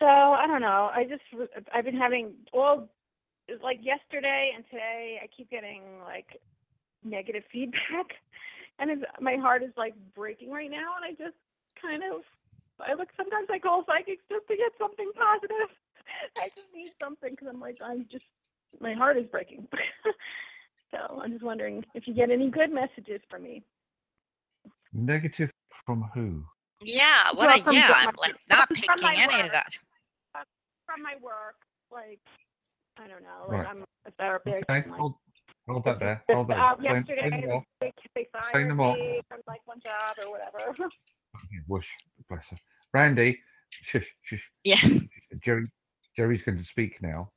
So 0.00 0.06
I 0.06 0.46
don't 0.46 0.62
know. 0.62 0.90
I 0.94 1.04
just 1.04 1.22
I've 1.74 1.84
been 1.84 1.96
having 1.96 2.32
all 2.54 2.88
like 3.62 3.78
yesterday 3.82 4.52
and 4.54 4.64
today. 4.70 5.20
I 5.22 5.26
keep 5.36 5.50
getting 5.50 5.82
like 6.02 6.40
negative 7.04 7.42
feedback, 7.52 8.14
and 8.80 8.90
it's, 8.90 9.02
my 9.20 9.36
heart 9.36 9.62
is 9.62 9.70
like 9.76 9.94
breaking 10.14 10.50
right 10.50 10.70
now. 10.70 10.94
And 10.96 11.04
I 11.04 11.10
just 11.10 11.36
kind 11.80 12.02
of 12.02 12.22
I 12.80 12.94
look 12.94 13.08
sometimes 13.16 13.48
I 13.52 13.58
call 13.58 13.84
psychics 13.86 14.24
just 14.28 14.46
to 14.48 14.56
get 14.56 14.72
something 14.78 15.10
positive. 15.16 15.70
I 16.38 16.48
just 16.56 16.68
need 16.74 16.92
something 16.98 17.30
because 17.30 17.48
I'm 17.48 17.60
like 17.60 17.78
I'm 17.84 18.06
just 18.10 18.24
my 18.80 18.94
heart 18.94 19.16
is 19.16 19.26
breaking. 19.26 19.68
so 20.90 21.20
I'm 21.20 21.32
just 21.32 21.44
wondering 21.44 21.84
if 21.94 22.08
you 22.08 22.14
get 22.14 22.30
any 22.30 22.50
good 22.50 22.72
messages 22.72 23.20
for 23.28 23.38
me. 23.38 23.62
Negative 24.92 25.50
from 25.86 26.08
who? 26.14 26.44
yeah 26.82 27.28
what 27.34 27.48
Well, 27.48 27.60
a, 27.60 27.64
from 27.64 27.74
yeah 27.74 27.88
the- 27.88 27.94
i'm 27.94 28.14
like 28.18 28.34
not 28.48 28.66
from 28.68 28.76
picking 28.76 29.02
my 29.02 29.14
any 29.14 29.40
of 29.46 29.52
that 29.52 29.68
From 30.86 31.02
my 31.02 31.14
work, 31.22 31.56
like 31.92 32.18
I 32.98 33.06
don't 33.06 33.22
know, 33.22 33.46
like 33.48 33.58
Right. 33.58 33.68
I'm 33.68 33.84
a 34.06 34.10
therapist. 34.12 34.64
Okay, 34.68 34.88
like, 34.88 34.98
hold, 34.98 35.14
hold 35.70 35.84
that 35.84 35.98
there. 36.00 36.22
Hold 36.30 36.48
that. 36.48 36.76
Say- 36.78 36.82
say 36.88 36.94
yesterday, 36.94 37.30
no 37.42 37.46
more. 37.48 37.64
they, 37.80 37.92
they 38.14 38.28
fired 38.32 38.68
no 38.68 38.74
more. 38.74 38.94
me 38.96 39.20
from 39.28 39.40
like 39.46 39.60
one 39.66 39.80
job 39.80 40.16
or 40.24 40.30
whatever. 40.30 40.74
Whoosh, 41.68 41.86
bless 42.28 42.44
her. 42.50 42.56
Randy, 42.92 43.38
shush, 43.70 44.06
shush. 44.22 44.50
yeah 44.64 44.76
Jerry, 45.44 45.66
Jerry's 46.16 46.42
going 46.46 46.58
to 46.58 46.64
speak 46.64 47.00
now. 47.00 47.30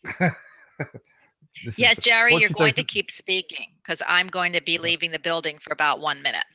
Listen, 1.64 1.76
yes 1.78 1.96
so 1.98 2.02
jerry 2.02 2.32
what's 2.32 2.42
you're 2.42 2.50
your 2.50 2.56
going 2.56 2.74
to 2.74 2.82
of- 2.82 2.88
keep 2.88 3.12
speaking 3.12 3.68
because 3.78 4.02
i'm 4.08 4.28
going 4.28 4.54
to 4.54 4.62
be 4.62 4.80
leaving 4.80 5.12
the 5.12 5.20
building 5.20 5.60
for 5.60 5.72
about 5.72 6.00
one 6.00 6.22
minute 6.24 6.46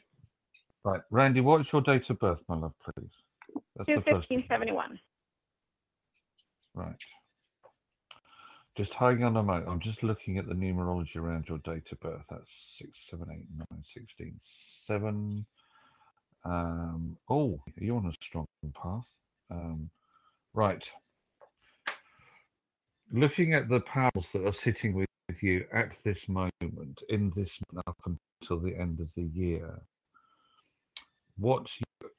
Right, 0.85 1.01
Randy, 1.11 1.41
what's 1.41 1.71
your 1.73 1.83
date 1.83 2.09
of 2.11 2.19
birth, 2.19 2.39
my 2.49 2.57
love, 2.57 2.73
please? 2.83 3.09
That's 3.77 3.89
Two 3.89 3.95
the 3.97 4.01
first. 4.03 4.29
fifteen 4.29 4.45
seventy 4.49 4.73
one. 4.73 4.99
Right. 6.75 6.95
Just 8.79 8.95
hang 8.95 9.25
on 9.25 9.37
a 9.37 9.43
moment. 9.43 9.67
I'm 9.69 9.81
just 9.81 10.05
looking 10.05 10.39
at 10.39 10.47
the 10.47 10.55
numerology 10.55 11.17
around 11.17 11.47
your 11.49 11.59
date 11.59 11.89
of 11.91 11.99
birth. 11.99 12.23
That's 12.31 12.49
6, 12.79 12.91
7, 13.11 13.27
8, 13.29 13.47
9, 13.73 13.85
16, 13.93 14.41
7. 14.87 15.47
Um, 16.45 17.17
oh, 17.29 17.61
you're 17.77 17.97
on 17.97 18.07
a 18.07 18.13
strong 18.25 18.47
path. 18.81 19.03
Um, 19.51 19.91
right. 20.55 20.89
Looking 23.11 23.53
at 23.53 23.69
the 23.69 23.81
powers 23.81 24.29
that 24.33 24.47
are 24.47 24.53
sitting 24.53 24.95
with 24.95 25.09
you 25.43 25.65
at 25.73 25.91
this 26.05 26.29
moment, 26.29 27.01
in 27.09 27.33
this 27.35 27.59
up 27.85 27.99
until 28.07 28.61
the 28.61 28.77
end 28.79 29.01
of 29.01 29.09
the 29.17 29.25
year, 29.25 29.83
what's 31.37 31.73
your- 31.81 32.13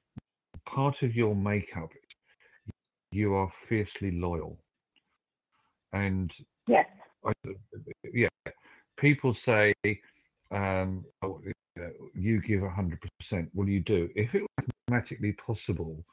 part 0.66 1.04
of 1.04 1.16
your 1.16 1.36
makeup 1.36 1.92
you 3.12 3.34
are 3.34 3.52
fiercely 3.68 4.12
loyal. 4.12 4.60
And 5.94 6.32
Yes. 6.68 6.88
I, 7.26 7.34
yeah, 8.14 8.30
people 8.98 9.34
say 9.34 9.74
um, 10.52 11.06
oh, 11.22 11.42
you 12.14 12.42
give 12.42 12.62
hundred 12.62 13.00
percent. 13.20 13.50
Well, 13.54 13.68
you 13.68 13.80
do. 13.82 14.10
If 14.16 14.36
it 14.36 14.42
was 14.42 14.68
mathematically 14.88 15.34
possible 15.34 16.04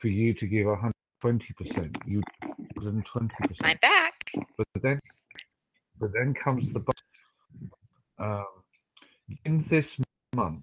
for 0.00 0.08
you 0.08 0.34
to 0.34 0.46
give 0.46 0.66
hundred 0.66 0.92
twenty 1.20 1.52
percent, 1.54 1.96
you 2.06 2.22
than 2.76 3.02
twenty 3.02 3.34
percent. 3.40 3.60
I'm 3.62 3.78
back. 3.82 4.14
But 4.56 4.82
then, 4.82 5.00
but 5.98 6.12
then 6.12 6.34
comes 6.34 6.72
the 6.72 6.80
but. 6.80 6.94
Um, 8.18 8.46
in 9.44 9.64
this 9.68 9.96
month, 10.34 10.62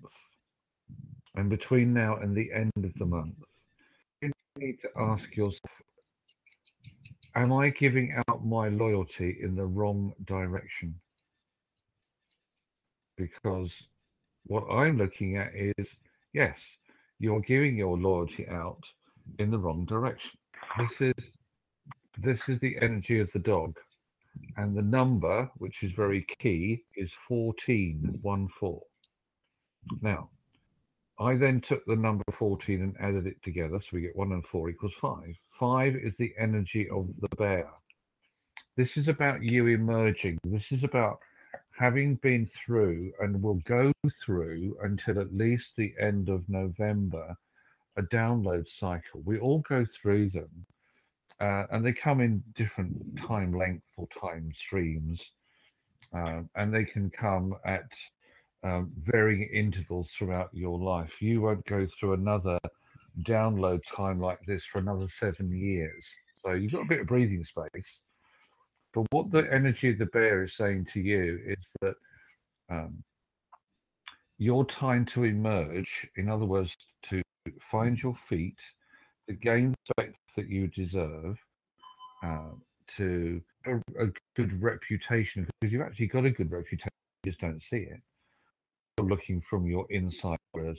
and 1.36 1.50
between 1.50 1.94
now 1.94 2.18
and 2.18 2.36
the 2.36 2.52
end 2.54 2.72
of 2.78 2.94
the 2.96 3.06
month, 3.06 3.36
you 4.22 4.32
need 4.58 4.78
to 4.82 4.90
ask 4.98 5.36
yourself: 5.36 5.60
Am 7.36 7.52
I 7.52 7.70
giving 7.70 8.16
out 8.28 8.46
my 8.46 8.70
loyalty 8.70 9.38
in 9.42 9.56
the 9.56 9.66
wrong 9.66 10.14
direction? 10.26 10.96
Because 13.18 13.72
what 14.46 14.66
I'm 14.70 14.98
looking 14.98 15.38
at 15.38 15.52
is 15.56 15.88
yes, 16.34 16.58
you're 17.20 17.42
giving 17.42 17.76
your 17.76 17.98
loyalty 17.98 18.48
out 18.48 18.84
in 19.40 19.50
the 19.50 19.58
wrong 19.58 19.86
direction. 19.86 20.32
This 20.78 21.02
is 21.02 21.26
this 22.20 22.40
is 22.48 22.60
the 22.60 22.78
energy 22.82 23.20
of 23.20 23.32
the 23.34 23.40
dog. 23.40 23.78
And 24.58 24.76
the 24.76 24.82
number, 24.82 25.50
which 25.58 25.84
is 25.84 25.92
very 25.92 26.26
key, 26.40 26.84
is 26.96 27.12
14, 27.28 28.20
1 28.22 28.48
4. 28.60 28.82
Now, 30.02 30.30
I 31.20 31.36
then 31.36 31.62
took 31.62 31.86
the 31.86 31.96
number 31.96 32.24
14 32.38 32.82
and 32.82 32.96
added 33.00 33.28
it 33.28 33.42
together. 33.44 33.80
So 33.80 33.90
we 33.94 34.02
get 34.02 34.16
1 34.16 34.32
and 34.32 34.46
4 34.46 34.70
equals 34.70 34.94
5. 35.00 35.36
5 35.64 35.96
is 35.96 36.14
the 36.20 36.34
energy 36.38 36.90
of 36.90 37.08
the 37.22 37.34
bear. 37.38 37.70
This 38.76 38.98
is 38.98 39.08
about 39.08 39.42
you 39.42 39.68
emerging. 39.68 40.38
This 40.44 40.74
is 40.74 40.84
about 40.84 41.20
having 41.72 42.16
been 42.16 42.48
through 42.48 43.14
and 43.22 43.42
will 43.42 43.62
go 43.64 43.94
through 44.22 44.76
until 44.84 45.22
at 45.22 45.34
least 45.34 45.78
the 45.78 45.94
end 45.98 46.28
of 46.28 46.50
November 46.50 47.34
a 47.96 48.02
download 48.02 48.68
cycle. 48.68 49.22
We 49.24 49.40
all 49.40 49.60
go 49.60 49.86
through 49.86 50.32
them 50.32 50.50
uh, 51.40 51.64
and 51.72 51.86
they 51.86 51.94
come 51.94 52.20
in 52.20 52.44
different 52.56 53.18
time 53.26 53.58
length 53.58 53.88
or 53.96 54.08
time 54.08 54.52
streams, 54.54 55.32
um, 56.12 56.50
and 56.58 56.74
they 56.74 56.84
can 56.84 57.10
come 57.10 57.56
at 57.64 57.90
um, 58.64 58.92
varying 59.02 59.44
intervals 59.44 60.12
throughout 60.12 60.50
your 60.52 60.78
life. 60.78 61.22
You 61.22 61.40
won't 61.40 61.66
go 61.68 61.88
through 61.98 62.16
another 62.16 62.60
download 63.22 63.82
time 63.96 64.20
like 64.20 64.40
this 64.48 64.66
for 64.66 64.80
another 64.80 65.08
seven 65.08 65.56
years, 65.56 66.04
so 66.44 66.54
you've 66.54 66.72
got 66.72 66.82
a 66.82 66.88
bit 66.88 67.02
of 67.02 67.08
breathing 67.08 67.46
space. 67.46 68.00
But 68.94 69.06
what 69.12 69.32
the 69.32 69.48
energy 69.52 69.92
of 69.92 69.98
the 69.98 70.08
bear 70.08 70.44
is 70.44 70.56
saying 70.56 70.88
to 70.94 71.00
you 71.00 71.40
is 71.46 71.66
that 71.82 71.96
um, 72.70 73.04
your 74.38 74.66
time 74.66 75.06
to 75.08 75.24
emerge, 75.24 76.08
in 76.16 76.30
other 76.30 76.46
words, 76.46 76.76
to 77.04 77.22
find 77.72 78.02
your 78.02 78.16
feet, 78.28 78.58
to 79.28 79.36
gain 79.36 79.72
the 79.72 79.78
respect 79.98 80.20
that 80.36 80.48
you 80.48 80.68
deserve, 80.68 81.38
uh, 82.24 82.52
to 82.98 83.42
a, 83.66 83.76
a 84.00 84.08
good 84.36 84.62
reputation, 84.62 85.48
because 85.60 85.72
you've 85.72 85.82
actually 85.82 86.08
got 86.08 86.26
a 86.26 86.32
good 86.32 86.52
reputation, 86.52 86.90
you 87.24 87.32
just 87.32 87.42
don't 87.42 87.62
see 87.62 87.78
it. 87.78 88.02
You're 88.98 89.08
looking 89.08 89.42
from 89.50 89.66
your 89.66 89.88
inside, 89.90 90.38
whereas 90.52 90.78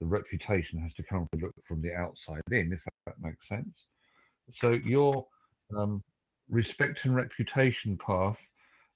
the 0.00 0.06
reputation 0.06 0.78
has 0.80 0.92
to 0.94 1.02
come 1.02 1.26
from, 1.30 1.50
from 1.66 1.82
the 1.82 1.94
outside 1.94 2.42
in, 2.50 2.72
if 2.72 2.80
that 3.06 3.14
makes 3.20 3.48
sense. 3.48 3.86
So 4.60 4.72
your 4.72 5.26
um, 5.76 6.02
respect 6.48 7.04
and 7.04 7.14
reputation 7.14 7.96
path 7.96 8.38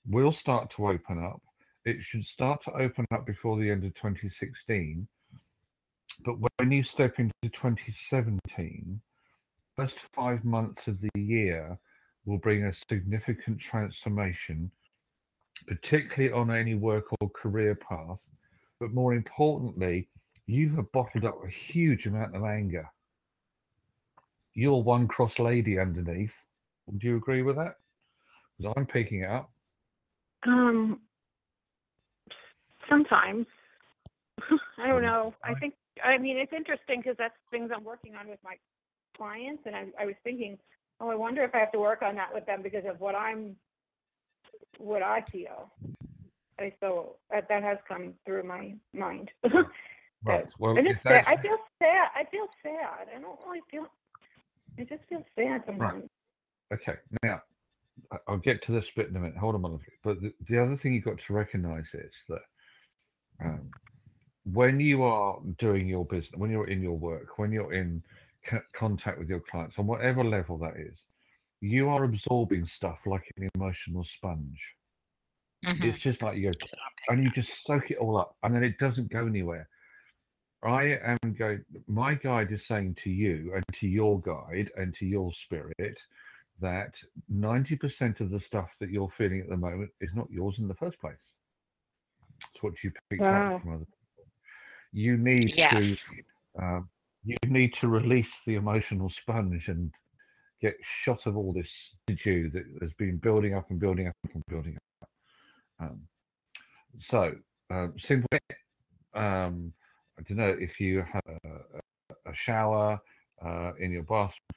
will 0.09 0.33
start 0.33 0.73
to 0.77 0.89
open 0.89 1.23
up. 1.23 1.41
It 1.85 1.99
should 2.01 2.25
start 2.25 2.63
to 2.65 2.73
open 2.73 3.07
up 3.13 3.27
before 3.27 3.59
the 3.59 3.71
end 3.71 3.85
of 3.85 3.95
2016. 3.95 5.07
But 6.25 6.35
when 6.59 6.73
you 6.73 6.83
step 6.83 7.19
into 7.19 7.33
2017, 7.45 9.01
first 9.77 9.97
five 10.15 10.45
months 10.45 10.89
of 10.89 11.01
the 11.01 11.21
year 11.21 11.79
will 12.25 12.39
bring 12.39 12.65
a 12.65 12.75
significant 12.91 13.61
transformation, 13.61 14.71
particularly 15.67 16.33
on 16.33 16.51
any 16.51 16.75
work 16.75 17.07
or 17.21 17.31
career 17.31 17.75
path. 17.75 18.19
But 18.81 18.93
more 18.93 19.15
importantly, 19.15 20.09
you 20.49 20.75
have 20.77 20.91
bottled 20.93 21.27
up 21.27 21.39
a 21.45 21.73
huge 21.73 22.07
amount 22.07 22.35
of 22.35 22.43
anger. 22.43 22.91
You're 24.55 24.83
one 24.83 25.07
cross 25.07 25.39
lady 25.39 25.79
underneath. 25.79 26.33
Do 26.97 27.07
you 27.07 27.17
agree 27.17 27.43
with 27.43 27.57
that? 27.57 27.77
Because 28.57 28.73
I'm 28.77 28.87
picking 28.87 29.21
it 29.21 29.31
up. 29.31 29.51
Um, 30.47 31.01
sometimes. 32.89 33.47
I 34.79 34.89
don't 34.89 35.03
know. 35.03 35.35
I 35.45 35.55
think. 35.55 35.75
I 36.03 36.17
mean, 36.17 36.39
it's 36.39 36.53
interesting 36.53 37.01
because 37.01 37.17
that's 37.19 37.35
things 37.51 37.71
I'm 37.75 37.85
working 37.85 38.15
on 38.15 38.29
with 38.29 38.39
my 38.43 38.55
clients, 39.17 39.65
and 39.67 39.77
I, 39.77 39.85
I 40.01 40.07
was 40.07 40.15
thinking, 40.25 40.57
oh, 41.01 41.11
I 41.11 41.15
wonder 41.15 41.45
if 41.45 41.55
I 41.55 41.59
have 41.59 41.73
to 41.73 41.79
work 41.79 42.03
on 42.03 42.15
that 42.15 42.33
with 42.33 42.47
them 42.47 42.63
because 42.63 42.85
of 42.89 43.01
what 43.01 43.15
I'm, 43.15 43.57
what 44.79 45.03
I 45.03 45.25
feel. 45.31 45.71
And 46.59 46.73
so 46.81 47.17
that, 47.31 47.49
that 47.49 47.63
has 47.63 47.79
come 47.87 48.15
through 48.25 48.45
my 48.45 48.75
mind. 48.95 49.31
Right. 50.25 50.47
Well, 50.59 50.77
if 50.77 50.87
it's 50.87 51.03
sad. 51.03 51.25
I 51.27 51.37
feel 51.41 51.59
sad. 51.79 52.09
I 52.15 52.25
feel 52.31 52.47
sad. 52.63 53.09
I 53.15 53.21
don't 53.21 53.39
really 53.47 53.63
feel. 53.71 53.87
I 54.79 54.85
just 54.85 55.05
feel 55.09 55.25
sad 55.37 55.63
sometimes. 55.67 56.09
okay, 56.73 56.97
now 57.23 57.43
I- 58.13 58.19
I'll 58.29 58.39
get 58.39 58.63
to 58.65 58.73
this 58.73 58.85
bit 58.97 59.09
in 59.09 59.17
a 59.17 59.21
minute. 59.21 59.37
Hold 59.37 59.55
on 59.55 59.65
a 59.65 59.69
minute. 59.69 59.81
But 60.03 60.21
the, 60.21 60.33
the 60.49 60.63
other 60.63 60.77
thing 60.77 60.95
you've 60.95 61.05
got 61.05 61.19
to 61.19 61.33
recognize 61.33 61.87
is 61.95 62.13
that 62.29 62.43
um, 63.45 63.71
when 64.45 64.79
you 64.81 65.03
are 65.03 65.41
doing 65.59 65.87
your 65.89 66.05
business, 66.05 66.33
when 66.37 66.51
you're 66.51 66.69
in 66.69 66.83
your 66.83 66.97
work, 66.97 67.39
when 67.39 67.53
you're 67.53 67.73
in 67.73 68.03
co- 68.47 68.63
contact 68.75 69.19
with 69.19 69.29
your 69.29 69.41
clients, 69.41 69.79
on 69.79 69.87
whatever 69.87 70.23
level 70.25 70.59
that 70.59 70.77
is, 70.77 70.99
you 71.61 71.89
are 71.89 72.05
absorbing 72.05 72.67
stuff 72.67 72.99
like 73.07 73.25
an 73.37 73.49
emotional 73.55 74.05
sponge. 74.05 74.61
Mhm. 75.65 75.85
It's 75.85 75.99
just 75.99 76.23
like 76.23 76.37
you 76.39 76.53
go, 76.53 76.67
and 77.09 77.25
you 77.25 77.31
just 77.31 77.65
soak 77.65 77.91
it 77.91 77.99
all 77.99 78.17
up, 78.17 78.37
and 78.45 78.55
then 78.55 78.63
it 78.63 78.79
doesn't 78.79 79.11
go 79.11 79.27
anywhere. 79.27 79.69
I 80.63 80.99
am 81.05 81.35
going. 81.39 81.65
My 81.87 82.15
guide 82.15 82.51
is 82.53 82.67
saying 82.67 82.97
to 83.05 83.11
you 83.11 83.53
and 83.55 83.65
to 83.81 83.87
your 83.87 84.21
guide 84.21 84.71
and 84.77 84.95
to 84.97 85.07
your 85.07 85.33
spirit 85.33 85.99
that 86.61 86.95
ninety 87.29 87.77
percent 87.77 88.21
of 88.21 88.31
the 88.31 88.41
stuff 88.41 88.71
that 88.81 88.91
you're 88.91 89.13
feeling 89.17 89.41
at 89.41 89.49
the 89.49 89.57
moment 89.57 89.91
is 90.01 90.11
not 90.15 90.31
yours 90.31 90.57
in 90.59 90.67
the 90.67 90.75
first 90.75 90.99
place. 91.01 91.15
It's 92.55 92.63
what 92.63 92.75
you 92.83 92.91
picked 93.11 93.23
Wow. 93.23 93.57
up 93.57 93.63
from 93.63 93.75
other 93.75 93.85
people. 93.85 94.33
You 94.93 95.17
need 95.17 95.55
Yes. 95.57 95.71
to. 95.71 96.63
Um, 96.63 96.89
you 97.25 97.37
need 97.47 97.75
to 97.75 97.89
release 97.89 98.33
the 98.47 98.55
emotional 98.55 99.11
sponge 99.11 99.69
and 99.69 99.93
get 100.61 100.77
shot 101.05 101.27
of 101.27 101.37
all 101.37 101.53
this 101.53 101.71
residue 102.09 102.51
that 102.51 102.65
has 102.81 102.93
been 102.95 103.17
building 103.19 103.55
up 103.55 103.71
and 103.71 103.79
building 103.79 104.09
up 104.09 104.15
and 104.35 104.43
building 104.49 104.77
up. 105.03 105.09
Um, 105.81 106.09
so, 106.99 107.37
um, 107.71 107.95
simple. 107.99 108.29
Um, 109.15 109.73
I 110.19 110.23
don't 110.23 110.39
know 110.39 110.57
if 110.61 110.81
you 110.81 111.05
have 111.13 111.23
a, 111.45 111.49
a- 112.27 112.35
shower 112.35 113.01
uh, 113.45 113.73
in 113.81 113.91
your 113.93 114.03
bathroom, 114.03 114.55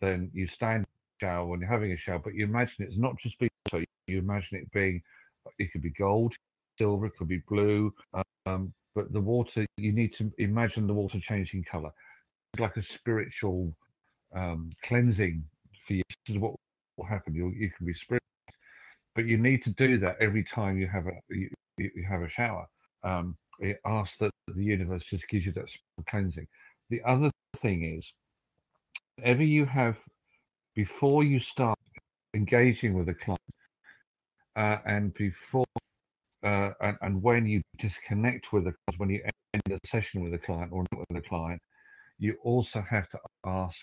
then 0.00 0.30
you 0.32 0.46
stand 0.46 0.86
shower 1.20 1.46
when 1.46 1.60
you're 1.60 1.68
having 1.70 1.92
a 1.92 1.96
shower, 1.96 2.18
but 2.20 2.34
you 2.34 2.44
imagine 2.44 2.76
it's 2.86 2.98
not 2.98 3.16
just 3.18 3.38
being 3.38 3.50
so. 3.70 3.82
You 4.06 4.18
imagine 4.18 4.58
it 4.58 4.70
being, 4.72 5.02
it 5.58 5.72
could 5.72 5.82
be 5.82 5.90
gold, 5.90 6.34
silver, 6.78 7.06
it 7.06 7.12
could 7.18 7.28
be 7.28 7.42
blue, 7.48 7.92
um, 8.46 8.72
but 8.94 9.12
the 9.12 9.20
water. 9.20 9.66
You 9.78 9.92
need 9.92 10.14
to 10.18 10.32
imagine 10.38 10.86
the 10.86 10.94
water 10.94 11.20
changing 11.20 11.64
color, 11.64 11.90
it's 12.52 12.60
like 12.60 12.76
a 12.76 12.82
spiritual 12.82 13.74
um, 14.34 14.70
cleansing 14.84 15.44
for 15.86 15.94
you. 15.94 16.02
This 16.26 16.36
is 16.36 16.40
what 16.40 16.54
will 16.96 17.06
happen. 17.06 17.34
You 17.34 17.50
you 17.50 17.70
can 17.76 17.86
be 17.86 17.94
spiritual, 17.94 18.26
but 19.14 19.26
you 19.26 19.38
need 19.38 19.62
to 19.64 19.70
do 19.70 19.98
that 19.98 20.16
every 20.20 20.44
time 20.44 20.78
you 20.78 20.88
have 20.88 21.06
a 21.06 21.12
you 21.30 21.50
you 21.78 22.06
have 22.08 22.22
a 22.22 22.28
shower. 22.28 22.66
Um, 23.04 23.36
it 23.58 23.80
asks 23.84 24.16
that 24.18 24.30
the 24.46 24.64
universe 24.64 25.04
just 25.04 25.28
gives 25.28 25.46
you 25.46 25.52
that 25.52 25.66
cleansing. 26.08 26.46
The 26.90 27.02
other 27.06 27.30
thing 27.56 27.84
is, 27.84 28.04
whenever 29.16 29.42
you 29.42 29.66
have 29.66 29.96
before 30.74 31.24
you 31.24 31.40
start 31.40 31.78
engaging 32.34 32.94
with 32.94 33.08
a 33.08 33.14
client, 33.14 33.40
uh, 34.56 34.78
and 34.86 35.12
before 35.14 35.64
uh, 36.44 36.70
and, 36.80 36.96
and 37.02 37.22
when 37.22 37.46
you 37.46 37.60
disconnect 37.78 38.52
with 38.52 38.66
a 38.68 38.72
client, 38.72 38.98
when 38.98 39.10
you 39.10 39.20
end 39.54 39.62
a 39.70 39.88
session 39.88 40.22
with 40.22 40.34
a 40.34 40.38
client 40.38 40.72
or 40.72 40.84
not 40.92 41.04
with 41.08 41.18
a 41.18 41.28
client, 41.28 41.60
you 42.18 42.36
also 42.44 42.84
have 42.88 43.08
to 43.10 43.18
ask 43.44 43.80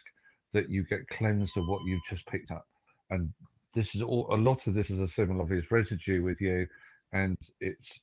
that 0.53 0.69
you 0.69 0.84
get 0.84 1.07
cleansed 1.10 1.57
of 1.57 1.68
what 1.68 1.81
you've 1.85 2.06
just 2.10 2.26
picked 2.27 2.52
up. 2.52 2.65
And 3.10 3.31
this 3.73 3.93
is 3.93 4.02
all 4.02 4.27
a 4.34 4.38
lot 4.38 4.65
of 4.68 4.73
this 4.73 4.89
is 4.89 4.99
a 4.99 5.10
similar 5.10 5.41
obvious 5.41 5.69
residue 5.69 6.23
with 6.23 6.39
you, 6.39 6.65
and 7.11 7.38
it's 7.60 7.99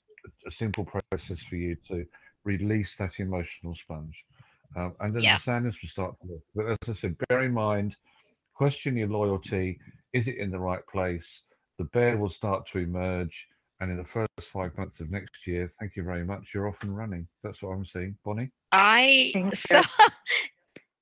a 0.46 0.50
simple 0.50 0.84
process 0.84 1.38
for 1.48 1.56
you 1.56 1.76
to 1.88 2.04
release 2.44 2.90
that 2.98 3.12
emotional 3.18 3.74
sponge. 3.74 4.16
Um, 4.76 4.94
and 5.00 5.14
then 5.14 5.22
Yeah. 5.22 5.36
the 5.38 5.42
sadness 5.42 5.76
will 5.82 5.88
start 5.88 6.16
to 6.20 6.32
lift. 6.32 6.44
But 6.54 6.66
as 6.66 6.96
I 6.96 7.00
said, 7.00 7.16
bear 7.28 7.42
in 7.42 7.52
mind, 7.52 7.96
question 8.54 8.96
your 8.96 9.08
loyalty. 9.08 9.78
Is 10.12 10.26
it 10.28 10.36
in 10.36 10.50
the 10.50 10.58
right 10.58 10.86
place? 10.86 11.26
The 11.78 11.84
bear 11.84 12.16
will 12.16 12.30
start 12.30 12.66
to 12.72 12.78
emerge. 12.78 13.46
And 13.80 13.90
in 13.90 13.96
the 13.96 14.04
first 14.04 14.30
five 14.52 14.76
months 14.78 15.00
of 15.00 15.10
next 15.10 15.46
year, 15.46 15.72
thank 15.80 15.96
you 15.96 16.04
very 16.04 16.24
much. 16.24 16.50
You're 16.54 16.68
off 16.68 16.82
and 16.82 16.96
running. 16.96 17.26
That's 17.42 17.60
what 17.62 17.70
I'm 17.70 17.84
seeing. 17.84 18.16
Bonnie? 18.24 18.52
I 18.70 19.30
Thank 19.32 19.56
so 19.56 19.82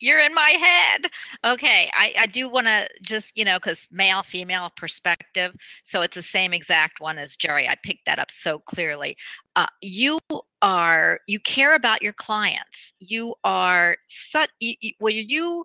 you're 0.01 0.21
in 0.21 0.35
my 0.35 0.51
head. 0.51 1.11
Okay, 1.45 1.91
I, 1.95 2.15
I 2.19 2.27
do 2.27 2.49
want 2.49 2.67
to 2.67 2.89
just, 3.03 3.37
you 3.37 3.45
know, 3.45 3.57
because 3.57 3.87
male, 3.91 4.23
female 4.23 4.71
perspective. 4.77 5.55
So 5.85 6.03
it's 6.03 6.17
the 6.17 6.23
same 6.23 6.53
exact 6.53 7.01
one 7.01 7.19
as 7.19 7.37
Jerry. 7.37 7.69
I 7.69 7.77
picked 7.83 8.07
that 8.07 8.19
up 8.19 8.31
so 8.31 8.59
clearly. 8.59 9.17
Uh, 9.57 9.67
you 9.83 10.19
are, 10.63 11.21
you 11.27 11.41
care 11.41 11.75
about 11.75 12.03
your 12.03 12.13
clients. 12.13 12.93
You 12.99 13.35
are 13.45 13.97
such, 14.09 14.51
you, 14.61 14.75
well, 15.01 15.13
you 15.13 15.65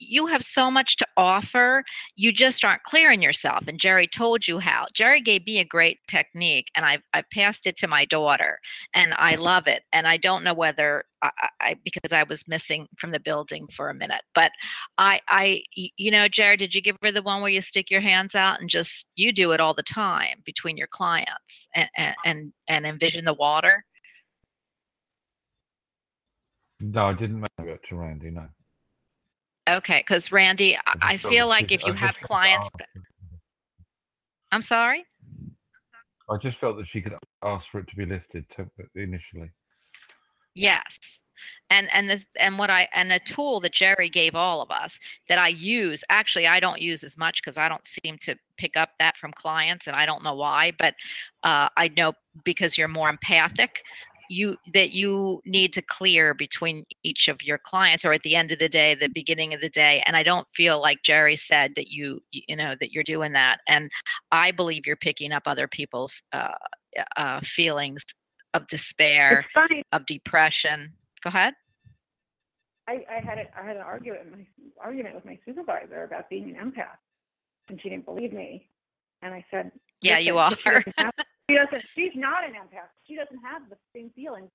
you 0.00 0.26
have 0.26 0.42
so 0.42 0.70
much 0.70 0.96
to 0.96 1.06
offer 1.16 1.84
you 2.16 2.32
just 2.32 2.64
aren't 2.64 2.82
clear 2.82 3.10
in 3.10 3.22
yourself 3.22 3.64
and 3.68 3.78
jerry 3.78 4.06
told 4.06 4.48
you 4.48 4.58
how 4.58 4.86
jerry 4.94 5.20
gave 5.20 5.44
me 5.46 5.58
a 5.58 5.64
great 5.64 5.98
technique 6.08 6.68
and 6.74 6.84
i've, 6.84 7.02
I've 7.12 7.28
passed 7.32 7.66
it 7.66 7.76
to 7.78 7.88
my 7.88 8.04
daughter 8.06 8.58
and 8.94 9.14
i 9.14 9.36
love 9.36 9.66
it 9.66 9.82
and 9.92 10.08
i 10.08 10.16
don't 10.16 10.42
know 10.42 10.54
whether 10.54 11.04
I, 11.22 11.30
I 11.60 11.76
because 11.84 12.12
i 12.12 12.22
was 12.22 12.48
missing 12.48 12.88
from 12.96 13.10
the 13.10 13.20
building 13.20 13.68
for 13.68 13.90
a 13.90 13.94
minute 13.94 14.22
but 14.34 14.50
i 14.98 15.20
i 15.28 15.62
you 15.74 16.10
know 16.10 16.28
jerry 16.28 16.56
did 16.56 16.74
you 16.74 16.80
give 16.80 16.96
her 17.02 17.12
the 17.12 17.22
one 17.22 17.42
where 17.42 17.50
you 17.50 17.60
stick 17.60 17.90
your 17.90 18.00
hands 18.00 18.34
out 18.34 18.60
and 18.60 18.70
just 18.70 19.06
you 19.16 19.32
do 19.32 19.52
it 19.52 19.60
all 19.60 19.74
the 19.74 19.82
time 19.82 20.40
between 20.44 20.76
your 20.76 20.88
clients 20.88 21.68
and 21.74 22.14
and 22.24 22.52
and 22.68 22.86
envision 22.86 23.24
the 23.24 23.34
water 23.34 23.84
No, 26.80 27.06
I 27.06 27.12
didn't 27.12 27.40
make 27.40 27.50
it 27.58 27.80
to 27.90 27.96
Randy. 27.96 28.30
No. 28.30 28.48
Okay 29.70 30.00
because 30.06 30.32
randy 30.32 30.76
I, 30.76 30.94
I 31.02 31.16
feel 31.16 31.46
like 31.46 31.72
if 31.72 31.84
you 31.84 31.92
have 31.92 32.14
just 32.14 32.20
felt 32.20 32.20
that 32.20 32.26
clients 32.26 32.70
i'm 34.52 34.62
sorry 34.62 35.04
I 36.30 36.36
just 36.36 36.58
felt 36.58 36.76
that 36.76 36.86
she 36.86 37.02
could 37.02 37.14
ask 37.42 37.66
for 37.72 37.80
it 37.80 37.88
to 37.88 37.96
be 37.96 38.06
lifted 38.06 38.48
temp- 38.56 38.70
initially. 38.94 39.50
Yes. 40.54 41.20
And 41.70 41.88
and 41.92 42.10
the 42.10 42.24
and 42.38 42.58
what 42.58 42.70
I 42.70 42.86
and 42.92 43.10
a 43.12 43.18
tool 43.18 43.60
that 43.60 43.72
Jerry 43.72 44.10
gave 44.10 44.34
all 44.34 44.60
of 44.60 44.70
us 44.70 44.98
that 45.28 45.38
I 45.38 45.48
use 45.48 46.04
actually 46.10 46.46
I 46.46 46.60
don't 46.60 46.80
use 46.80 47.02
as 47.02 47.16
much 47.16 47.42
because 47.42 47.56
I 47.56 47.68
don't 47.68 47.86
seem 47.86 48.18
to 48.22 48.36
pick 48.58 48.76
up 48.76 48.90
that 48.98 49.16
from 49.16 49.32
clients 49.32 49.86
and 49.86 49.96
I 49.96 50.04
don't 50.04 50.22
know 50.22 50.34
why 50.34 50.72
but 50.78 50.94
uh, 51.42 51.70
I 51.78 51.88
know 51.96 52.12
because 52.44 52.76
you're 52.76 52.88
more 52.88 53.08
empathic 53.08 53.82
you 54.30 54.56
that 54.72 54.92
you 54.92 55.42
need 55.44 55.72
to 55.72 55.82
clear 55.82 56.34
between 56.34 56.84
each 57.02 57.26
of 57.26 57.42
your 57.42 57.58
clients 57.58 58.04
or 58.04 58.12
at 58.12 58.22
the 58.22 58.36
end 58.36 58.52
of 58.52 58.60
the 58.60 58.68
day 58.68 58.94
the 58.94 59.08
beginning 59.08 59.52
of 59.52 59.60
the 59.60 59.68
day 59.68 60.02
and 60.06 60.16
I 60.16 60.22
don't 60.22 60.46
feel 60.54 60.80
like 60.80 61.02
Jerry 61.02 61.34
said 61.34 61.74
that 61.74 61.88
you 61.88 62.20
you 62.30 62.54
know 62.54 62.76
that 62.78 62.92
you're 62.92 63.02
doing 63.02 63.32
that 63.32 63.58
and 63.66 63.90
I 64.30 64.52
believe 64.52 64.86
you're 64.86 64.96
picking 64.96 65.32
up 65.32 65.42
other 65.46 65.66
people's 65.66 66.22
uh, 66.32 66.52
uh, 67.16 67.40
feelings 67.40 68.04
of 68.54 68.66
despair 68.68 69.44
of 69.92 70.06
depression. 70.06 70.92
Go 71.22 71.28
ahead. 71.28 71.54
I, 72.88 73.04
I 73.10 73.20
had 73.24 73.38
a, 73.38 73.44
I 73.58 73.64
had 73.64 73.76
an 73.76 73.82
argument 73.82 74.32
my 74.32 74.44
argument 74.82 75.14
with 75.14 75.24
my 75.24 75.38
supervisor 75.44 76.04
about 76.04 76.28
being 76.28 76.54
an 76.56 76.70
empath, 76.70 76.98
and 77.68 77.80
she 77.80 77.88
didn't 77.88 78.04
believe 78.04 78.32
me. 78.32 78.68
And 79.22 79.34
I 79.34 79.44
said, 79.50 79.70
Yeah, 80.00 80.18
you 80.18 80.38
are. 80.38 80.52
she 81.50 81.56
doesn't. 81.56 81.84
She's 81.94 82.12
not 82.14 82.44
an 82.44 82.52
empath. 82.52 82.88
She 83.06 83.16
doesn't 83.16 83.38
have 83.42 83.62
the 83.68 83.76
same 83.94 84.10
feelings." 84.10 84.50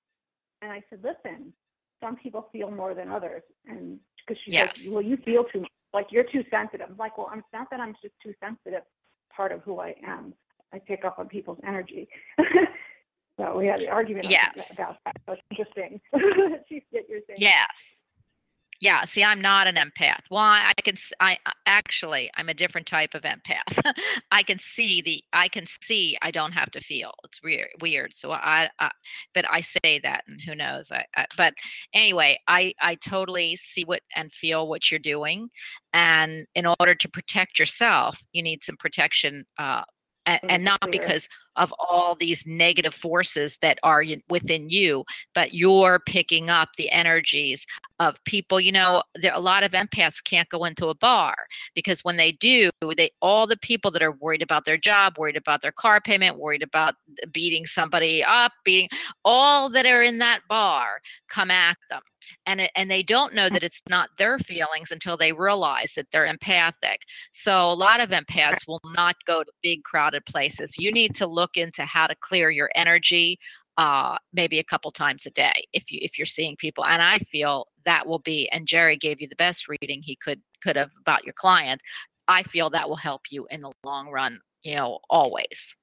And 0.62 0.72
I 0.72 0.82
said, 0.90 1.02
"Listen, 1.02 1.52
some 2.00 2.16
people 2.16 2.48
feel 2.52 2.70
more 2.70 2.94
than 2.94 3.10
others." 3.10 3.42
And 3.66 4.00
because 4.18 4.40
she's 4.42 4.54
Yes. 4.54 4.76
like, 4.84 4.92
"Well, 4.94 5.02
you 5.02 5.16
feel 5.18 5.44
too 5.44 5.60
much. 5.60 5.70
Like 5.92 6.10
you're 6.10 6.24
too 6.24 6.44
sensitive." 6.50 6.90
I'm 6.90 6.96
like, 6.96 7.16
"Well, 7.18 7.28
I'm 7.30 7.40
it's 7.40 7.52
not 7.52 7.70
that 7.70 7.80
I'm 7.80 7.94
just 8.02 8.14
too 8.22 8.34
sensitive. 8.40 8.82
Part 9.30 9.52
of 9.52 9.62
who 9.62 9.80
I 9.80 9.94
am. 10.02 10.34
I 10.72 10.78
pick 10.78 11.04
up 11.04 11.18
on 11.18 11.28
people's 11.28 11.60
energy." 11.64 12.08
so 13.38 13.56
we 13.56 13.66
had 13.66 13.80
the 13.80 13.88
argument 13.88 14.30
Yes. 14.30 14.70
about 14.72 14.98
that. 15.04 15.16
So 15.26 15.32
it's 15.32 15.42
interesting. 15.50 16.00
she 16.68 16.84
said 16.92 17.02
you're 17.08 17.20
saying. 17.26 17.38
Yes. 17.40 18.05
Yeah. 18.80 19.04
See, 19.04 19.22
I'm 19.22 19.40
not 19.40 19.66
an 19.66 19.76
empath. 19.76 20.22
Why? 20.28 20.62
I 20.66 20.80
can. 20.80 20.96
i 21.20 21.38
actually, 21.66 22.30
I'm 22.36 22.48
a 22.48 22.54
different 22.54 22.86
type 22.86 23.14
of 23.14 23.22
empath. 23.22 23.92
I 24.30 24.42
can 24.42 24.58
see 24.58 25.00
the. 25.02 25.22
I 25.32 25.48
can 25.48 25.66
see. 25.66 26.16
I 26.22 26.30
don't 26.30 26.52
have 26.52 26.70
to 26.72 26.80
feel. 26.80 27.12
It's 27.24 27.42
weird. 27.42 27.68
Weird. 27.80 28.14
So 28.14 28.32
I. 28.32 28.68
I 28.78 28.90
but 29.34 29.44
I 29.50 29.60
say 29.60 30.00
that, 30.02 30.24
and 30.26 30.40
who 30.40 30.54
knows? 30.54 30.92
I, 30.92 31.04
I. 31.16 31.26
But 31.36 31.54
anyway, 31.92 32.38
I. 32.48 32.74
I 32.80 32.96
totally 32.96 33.56
see 33.56 33.84
what 33.84 34.02
and 34.14 34.32
feel 34.32 34.68
what 34.68 34.90
you're 34.90 35.00
doing, 35.00 35.48
and 35.92 36.46
in 36.54 36.66
order 36.66 36.94
to 36.94 37.08
protect 37.08 37.58
yourself, 37.58 38.18
you 38.32 38.42
need 38.42 38.62
some 38.64 38.76
protection. 38.76 39.44
Uh, 39.58 39.82
and, 40.26 40.40
and 40.48 40.64
not 40.64 40.90
because 40.90 41.28
of 41.56 41.72
all 41.78 42.14
these 42.14 42.46
negative 42.46 42.94
forces 42.94 43.58
that 43.62 43.78
are 43.82 44.04
within 44.28 44.68
you, 44.68 45.04
but 45.34 45.54
you're 45.54 46.00
picking 46.00 46.50
up 46.50 46.68
the 46.76 46.90
energies 46.90 47.66
of 47.98 48.22
people. 48.24 48.60
You 48.60 48.72
know, 48.72 49.02
there 49.14 49.32
a 49.34 49.40
lot 49.40 49.62
of 49.62 49.72
empaths 49.72 50.22
can't 50.22 50.48
go 50.48 50.64
into 50.64 50.88
a 50.88 50.94
bar 50.94 51.34
because 51.74 52.04
when 52.04 52.16
they 52.16 52.32
do, 52.32 52.70
they 52.96 53.10
all 53.22 53.46
the 53.46 53.56
people 53.56 53.90
that 53.92 54.02
are 54.02 54.12
worried 54.12 54.42
about 54.42 54.64
their 54.64 54.76
job, 54.76 55.16
worried 55.18 55.36
about 55.36 55.62
their 55.62 55.72
car 55.72 56.00
payment, 56.00 56.38
worried 56.38 56.62
about 56.62 56.94
beating 57.32 57.64
somebody 57.64 58.22
up, 58.22 58.52
beating 58.64 58.88
all 59.24 59.70
that 59.70 59.86
are 59.86 60.02
in 60.02 60.18
that 60.18 60.40
bar 60.48 61.00
come 61.28 61.50
at 61.50 61.76
them. 61.88 62.02
And, 62.46 62.60
it, 62.62 62.70
and 62.74 62.90
they 62.90 63.02
don't 63.02 63.34
know 63.34 63.48
that 63.48 63.62
it's 63.62 63.82
not 63.88 64.10
their 64.18 64.38
feelings 64.38 64.90
until 64.90 65.16
they 65.16 65.32
realize 65.32 65.92
that 65.94 66.06
they're 66.10 66.26
empathic. 66.26 67.02
So 67.32 67.70
a 67.70 67.74
lot 67.74 68.00
of 68.00 68.10
empaths 68.10 68.66
will 68.66 68.80
not 68.94 69.16
go 69.26 69.42
to 69.42 69.52
big 69.62 69.82
crowded 69.84 70.24
places. 70.26 70.78
You 70.78 70.92
need 70.92 71.14
to 71.16 71.26
look 71.26 71.56
into 71.56 71.84
how 71.84 72.06
to 72.06 72.14
clear 72.14 72.50
your 72.50 72.70
energy 72.74 73.38
uh 73.78 74.16
maybe 74.32 74.58
a 74.58 74.64
couple 74.64 74.90
times 74.90 75.26
a 75.26 75.30
day 75.30 75.66
if 75.74 75.92
you 75.92 75.98
if 76.00 76.16
you're 76.16 76.24
seeing 76.24 76.56
people 76.56 76.82
and 76.86 77.02
i 77.02 77.18
feel 77.18 77.66
that 77.84 78.06
will 78.06 78.18
be 78.18 78.48
and 78.48 78.66
jerry 78.66 78.96
gave 78.96 79.20
you 79.20 79.28
the 79.28 79.36
best 79.36 79.68
reading 79.68 80.00
he 80.02 80.16
could 80.16 80.40
could 80.62 80.76
have 80.76 80.90
about 80.98 81.24
your 81.24 81.34
client 81.34 81.82
i 82.26 82.42
feel 82.42 82.70
that 82.70 82.88
will 82.88 82.96
help 82.96 83.20
you 83.30 83.46
in 83.50 83.60
the 83.60 83.70
long 83.84 84.08
run 84.08 84.40
you 84.62 84.74
know 84.74 84.98
always 85.10 85.76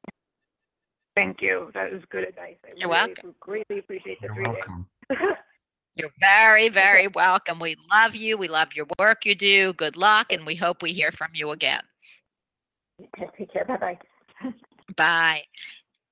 Thank 1.15 1.41
you. 1.41 1.69
That 1.73 1.93
is 1.93 2.01
good 2.09 2.27
advice. 2.27 2.55
I 2.65 2.69
You're 2.75 2.89
really 2.89 3.09
welcome. 3.09 3.35
greatly 3.39 3.79
appreciate 3.79 4.19
this 4.21 4.31
You're 4.35 4.49
reading. 4.49 4.55
welcome. 4.67 4.87
you're 5.95 6.13
very 6.19 6.69
very 6.69 7.07
welcome 7.07 7.59
we 7.59 7.75
love 7.91 8.15
you 8.15 8.37
we 8.37 8.47
love 8.47 8.69
your 8.73 8.87
work 8.99 9.25
you 9.25 9.35
do 9.35 9.73
good 9.73 9.95
luck 9.95 10.31
and 10.31 10.45
we 10.45 10.55
hope 10.55 10.81
we 10.81 10.91
hear 10.91 11.11
from 11.11 11.29
you 11.33 11.51
again 11.51 11.81
Take 13.37 13.51
care. 13.51 13.65
Bye-bye. 13.65 13.97
bye. 14.97 15.43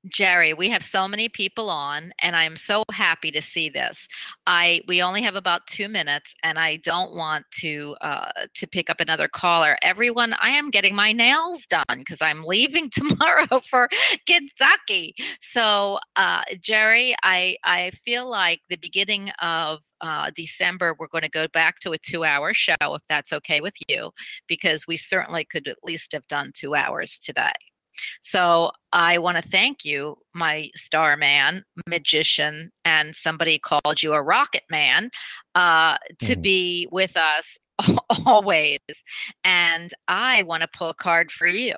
Jerry, 0.08 0.54
we 0.54 0.70
have 0.70 0.84
so 0.84 1.08
many 1.08 1.30
people 1.30 1.70
on 1.70 2.12
and 2.22 2.36
I'm 2.36 2.58
so 2.58 2.84
happy 2.92 3.30
to 3.32 3.42
see 3.42 3.70
this. 3.70 4.08
I 4.48 4.82
we 4.88 5.00
only 5.04 5.22
have 5.22 5.36
about 5.36 5.68
2 5.68 5.88
minutes 5.88 6.34
and 6.42 6.58
I 6.58 6.78
don't 6.78 7.14
want 7.14 7.46
to 7.60 7.96
uh 8.02 8.32
to 8.56 8.68
pick 8.68 8.90
up 8.90 9.00
another 9.00 9.28
caller. 9.28 9.78
Everyone, 9.84 10.34
I 10.42 10.50
am 10.50 10.72
getting 10.72 10.96
my 10.96 11.12
nails 11.12 11.68
done 11.68 12.04
cuz 12.08 12.20
I'm 12.20 12.44
leaving 12.44 12.90
tomorrow 12.92 13.62
for 13.70 13.90
Kentucky. 14.26 15.14
So, 15.40 16.00
uh 16.16 16.44
Jerry, 16.60 17.16
I 17.24 17.58
I 17.64 17.92
feel 18.04 18.28
like 18.28 18.62
the 18.70 18.78
beginning 18.78 19.30
of 19.40 19.82
uh, 20.02 20.32
December, 20.34 20.96
we're 20.98 21.08
going 21.08 21.22
to 21.22 21.30
go 21.30 21.48
back 21.48 21.78
to 21.80 21.92
a 21.92 21.98
two 22.00 22.24
hour 22.24 22.56
show 22.56 22.74
if 22.82 23.04
that's 23.08 23.32
okay 23.32 23.62
with 23.62 23.76
you, 23.88 24.10
because 24.48 24.88
we 24.88 24.98
certainly 24.98 25.46
could 25.46 25.68
at 25.68 25.78
least 25.84 26.12
have 26.14 26.28
done 26.28 26.52
two 26.56 26.74
hours 26.74 27.20
today. 27.20 27.54
So 28.22 28.72
I 28.94 29.18
want 29.18 29.38
to 29.38 29.50
thank 29.50 29.86
you, 29.86 30.18
my 30.34 30.70
star 30.76 31.16
man, 31.18 31.64
magician, 31.88 32.72
and 32.86 33.16
somebody 33.16 33.60
called 33.60 34.02
you 34.04 34.14
a 34.14 34.22
rocket 34.22 34.64
man, 34.70 35.10
uh, 35.56 35.98
to 36.20 36.36
Mhm. 36.36 36.42
be 36.42 36.88
with 36.92 37.16
us 37.18 37.58
always. 38.26 38.80
And 39.44 39.94
I 40.08 40.44
want 40.44 40.62
to 40.62 40.70
pull 40.78 40.90
a 40.90 40.94
card 40.94 41.32
for 41.32 41.48
you. 41.48 41.76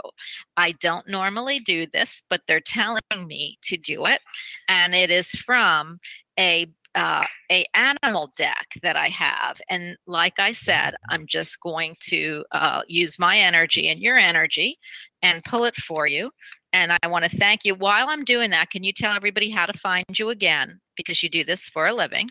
I 0.57 0.73
don't 0.73 1.07
normally 1.07 1.59
do 1.59 1.87
this, 1.87 2.21
but 2.29 2.41
they're 2.47 2.59
telling 2.59 3.01
me 3.25 3.57
to 3.63 3.77
do 3.77 4.05
it. 4.05 4.21
And 4.67 4.93
it 4.95 5.11
is 5.11 5.31
from 5.31 5.99
a 6.39 6.67
uh, 6.95 7.25
a 7.51 7.65
animal 7.73 8.31
deck 8.37 8.67
that 8.83 8.95
I 8.95 9.07
have, 9.09 9.59
and 9.67 9.97
like 10.05 10.37
I 10.37 10.51
said, 10.51 10.93
I'm 11.09 11.25
just 11.25 11.59
going 11.59 11.95
to 12.01 12.45
uh, 12.51 12.83
use 12.87 13.17
my 13.17 13.39
energy 13.39 13.89
and 13.89 13.99
your 13.99 14.15
energy 14.15 14.77
and 15.23 15.43
pull 15.43 15.63
it 15.63 15.75
for 15.75 16.05
you. 16.05 16.29
And 16.73 16.95
I 17.01 17.07
want 17.07 17.25
to 17.25 17.37
thank 17.37 17.65
you. 17.65 17.73
While 17.73 18.09
I'm 18.09 18.23
doing 18.23 18.51
that, 18.51 18.69
can 18.69 18.83
you 18.83 18.93
tell 18.93 19.15
everybody 19.15 19.49
how 19.49 19.65
to 19.65 19.73
find 19.73 20.05
you 20.17 20.29
again? 20.29 20.79
Because 20.95 21.23
you 21.23 21.29
do 21.29 21.43
this 21.43 21.67
for 21.69 21.87
a 21.87 21.93
living. 21.93 22.29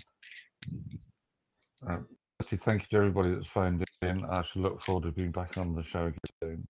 Firstly, 1.80 2.60
thank 2.64 2.82
you 2.82 2.88
to 2.90 2.96
everybody 2.96 3.34
that's 3.34 3.46
phoned 3.52 3.84
in. 4.02 4.24
I 4.24 4.44
shall 4.52 4.62
look 4.62 4.80
forward 4.82 5.04
to 5.04 5.12
being 5.12 5.32
back 5.32 5.58
on 5.58 5.74
the 5.74 5.82
show 5.84 6.06
again 6.06 6.18
soon. 6.42 6.66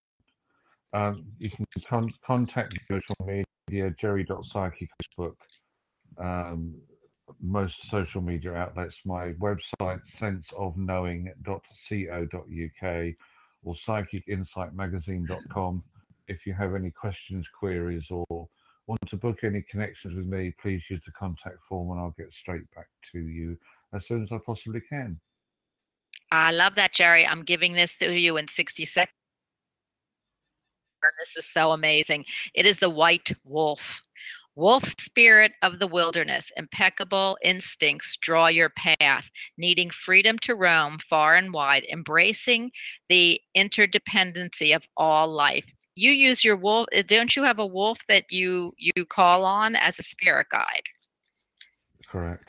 Um, 0.95 1.25
you 1.39 1.51
can 1.51 1.67
con- 1.87 2.13
contact 2.25 2.79
social 2.91 3.17
media, 3.25 3.95
jerry.psyche, 3.99 4.91
Facebook, 5.19 5.35
um, 6.19 6.75
most 7.41 7.89
social 7.89 8.21
media 8.21 8.53
outlets, 8.53 8.97
my 9.07 9.33
website, 9.33 10.03
senseofknowing.co.uk, 10.21 13.15
or 13.65 13.75
psychicinsightmagazine.com. 13.75 15.83
If 16.29 16.47
you 16.47 16.55
have 16.55 16.75
any 16.75 16.91
questions, 16.91 17.47
queries, 17.59 18.05
or 18.11 18.49
want 18.87 19.01
to 19.09 19.17
book 19.17 19.39
any 19.45 19.65
connections 19.71 20.17
with 20.17 20.27
me, 20.27 20.55
please 20.61 20.83
use 20.91 21.01
the 21.07 21.13
contact 21.13 21.59
form 21.69 21.91
and 21.91 22.01
I'll 22.01 22.15
get 22.19 22.33
straight 22.41 22.69
back 22.75 22.89
to 23.13 23.21
you 23.21 23.57
as 23.95 24.07
soon 24.07 24.23
as 24.23 24.29
I 24.33 24.39
possibly 24.45 24.81
can. 24.81 25.21
I 26.31 26.51
love 26.51 26.75
that, 26.77 26.95
Jerry. 26.95 27.27
I'm 27.27 27.45
giving 27.45 27.75
this 27.75 27.99
to 27.99 28.13
you 28.13 28.37
in 28.37 28.49
60 28.49 28.85
seconds. 28.85 29.15
This 31.21 31.45
is 31.45 31.51
so 31.51 31.73
amazing. 31.73 32.25
It 32.55 32.65
is 32.65 32.79
the 32.79 32.91
white 32.91 33.33
wolf. 33.45 34.01
Wolf 34.55 34.87
spirit 35.01 35.53
of 35.63 35.79
the 35.79 35.87
wilderness, 35.87 36.53
impeccable 36.57 37.39
instincts 37.43 38.19
draw 38.21 38.49
your 38.49 38.69
path, 38.69 39.31
needing 39.57 39.89
freedom 39.89 40.39
to 40.41 40.55
roam 40.55 40.99
far 40.99 41.35
and 41.37 41.55
wide, 41.55 41.85
embracing 41.91 42.71
the 43.09 43.41
interdependency 43.57 44.77
of 44.77 44.87
all 44.97 45.29
life. 45.29 45.73
You 45.95 46.11
use 46.11 46.45
your 46.45 46.57
wolf, 46.57 46.87
uh, 46.97 47.03
don't 47.07 47.37
you 47.37 47.43
have 47.43 47.59
a 47.59 47.67
wolf 47.67 48.07
that 48.09 48.31
you 48.31 48.73
you 48.79 49.05
call 49.05 49.45
on 49.45 49.77
as 49.77 49.99
a 49.99 50.03
spirit 50.03 50.49
guide? 50.51 50.89
Correct. 52.07 52.47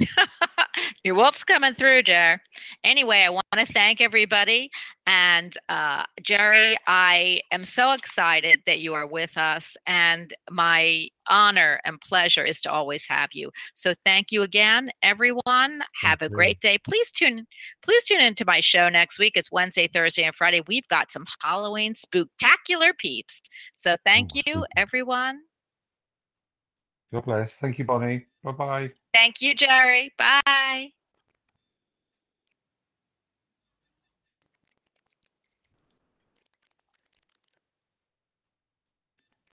Your 1.04 1.14
wolf's 1.14 1.44
coming 1.44 1.74
through, 1.74 2.02
Jer. 2.04 2.40
Anyway, 2.84 3.20
I 3.20 3.30
want 3.30 3.44
to 3.56 3.66
thank 3.66 4.00
everybody. 4.00 4.70
And 5.06 5.56
uh, 5.68 6.04
Jerry, 6.22 6.76
I 6.86 7.40
am 7.50 7.64
so 7.64 7.92
excited 7.92 8.60
that 8.66 8.80
you 8.80 8.94
are 8.94 9.06
with 9.06 9.36
us. 9.36 9.76
And 9.86 10.34
my 10.50 11.08
honor 11.28 11.80
and 11.84 12.00
pleasure 12.00 12.44
is 12.44 12.60
to 12.62 12.70
always 12.70 13.06
have 13.06 13.30
you. 13.32 13.50
So 13.74 13.94
thank 14.04 14.32
you 14.32 14.42
again, 14.42 14.90
everyone. 15.02 15.82
Have 16.02 16.22
a 16.22 16.28
great 16.28 16.60
day. 16.60 16.78
Please 16.78 17.10
tune 17.10 17.46
please 17.82 18.04
tune 18.04 18.20
into 18.20 18.44
my 18.44 18.60
show 18.60 18.88
next 18.88 19.18
week. 19.18 19.32
It's 19.36 19.52
Wednesday, 19.52 19.88
Thursday, 19.88 20.24
and 20.24 20.34
Friday. 20.34 20.62
We've 20.66 20.88
got 20.88 21.10
some 21.12 21.24
Halloween 21.42 21.94
spooktacular 21.94 22.96
peeps. 22.98 23.40
So 23.74 23.96
thank 24.04 24.30
you, 24.34 24.64
everyone. 24.76 25.40
God 27.12 27.24
bless. 27.24 27.50
Thank 27.60 27.78
you, 27.78 27.84
Bonnie. 27.84 28.26
Bye 28.44 28.52
bye. 28.52 28.90
Thank 29.14 29.40
you, 29.40 29.54
Jerry. 29.54 30.12
Bye. 30.18 30.92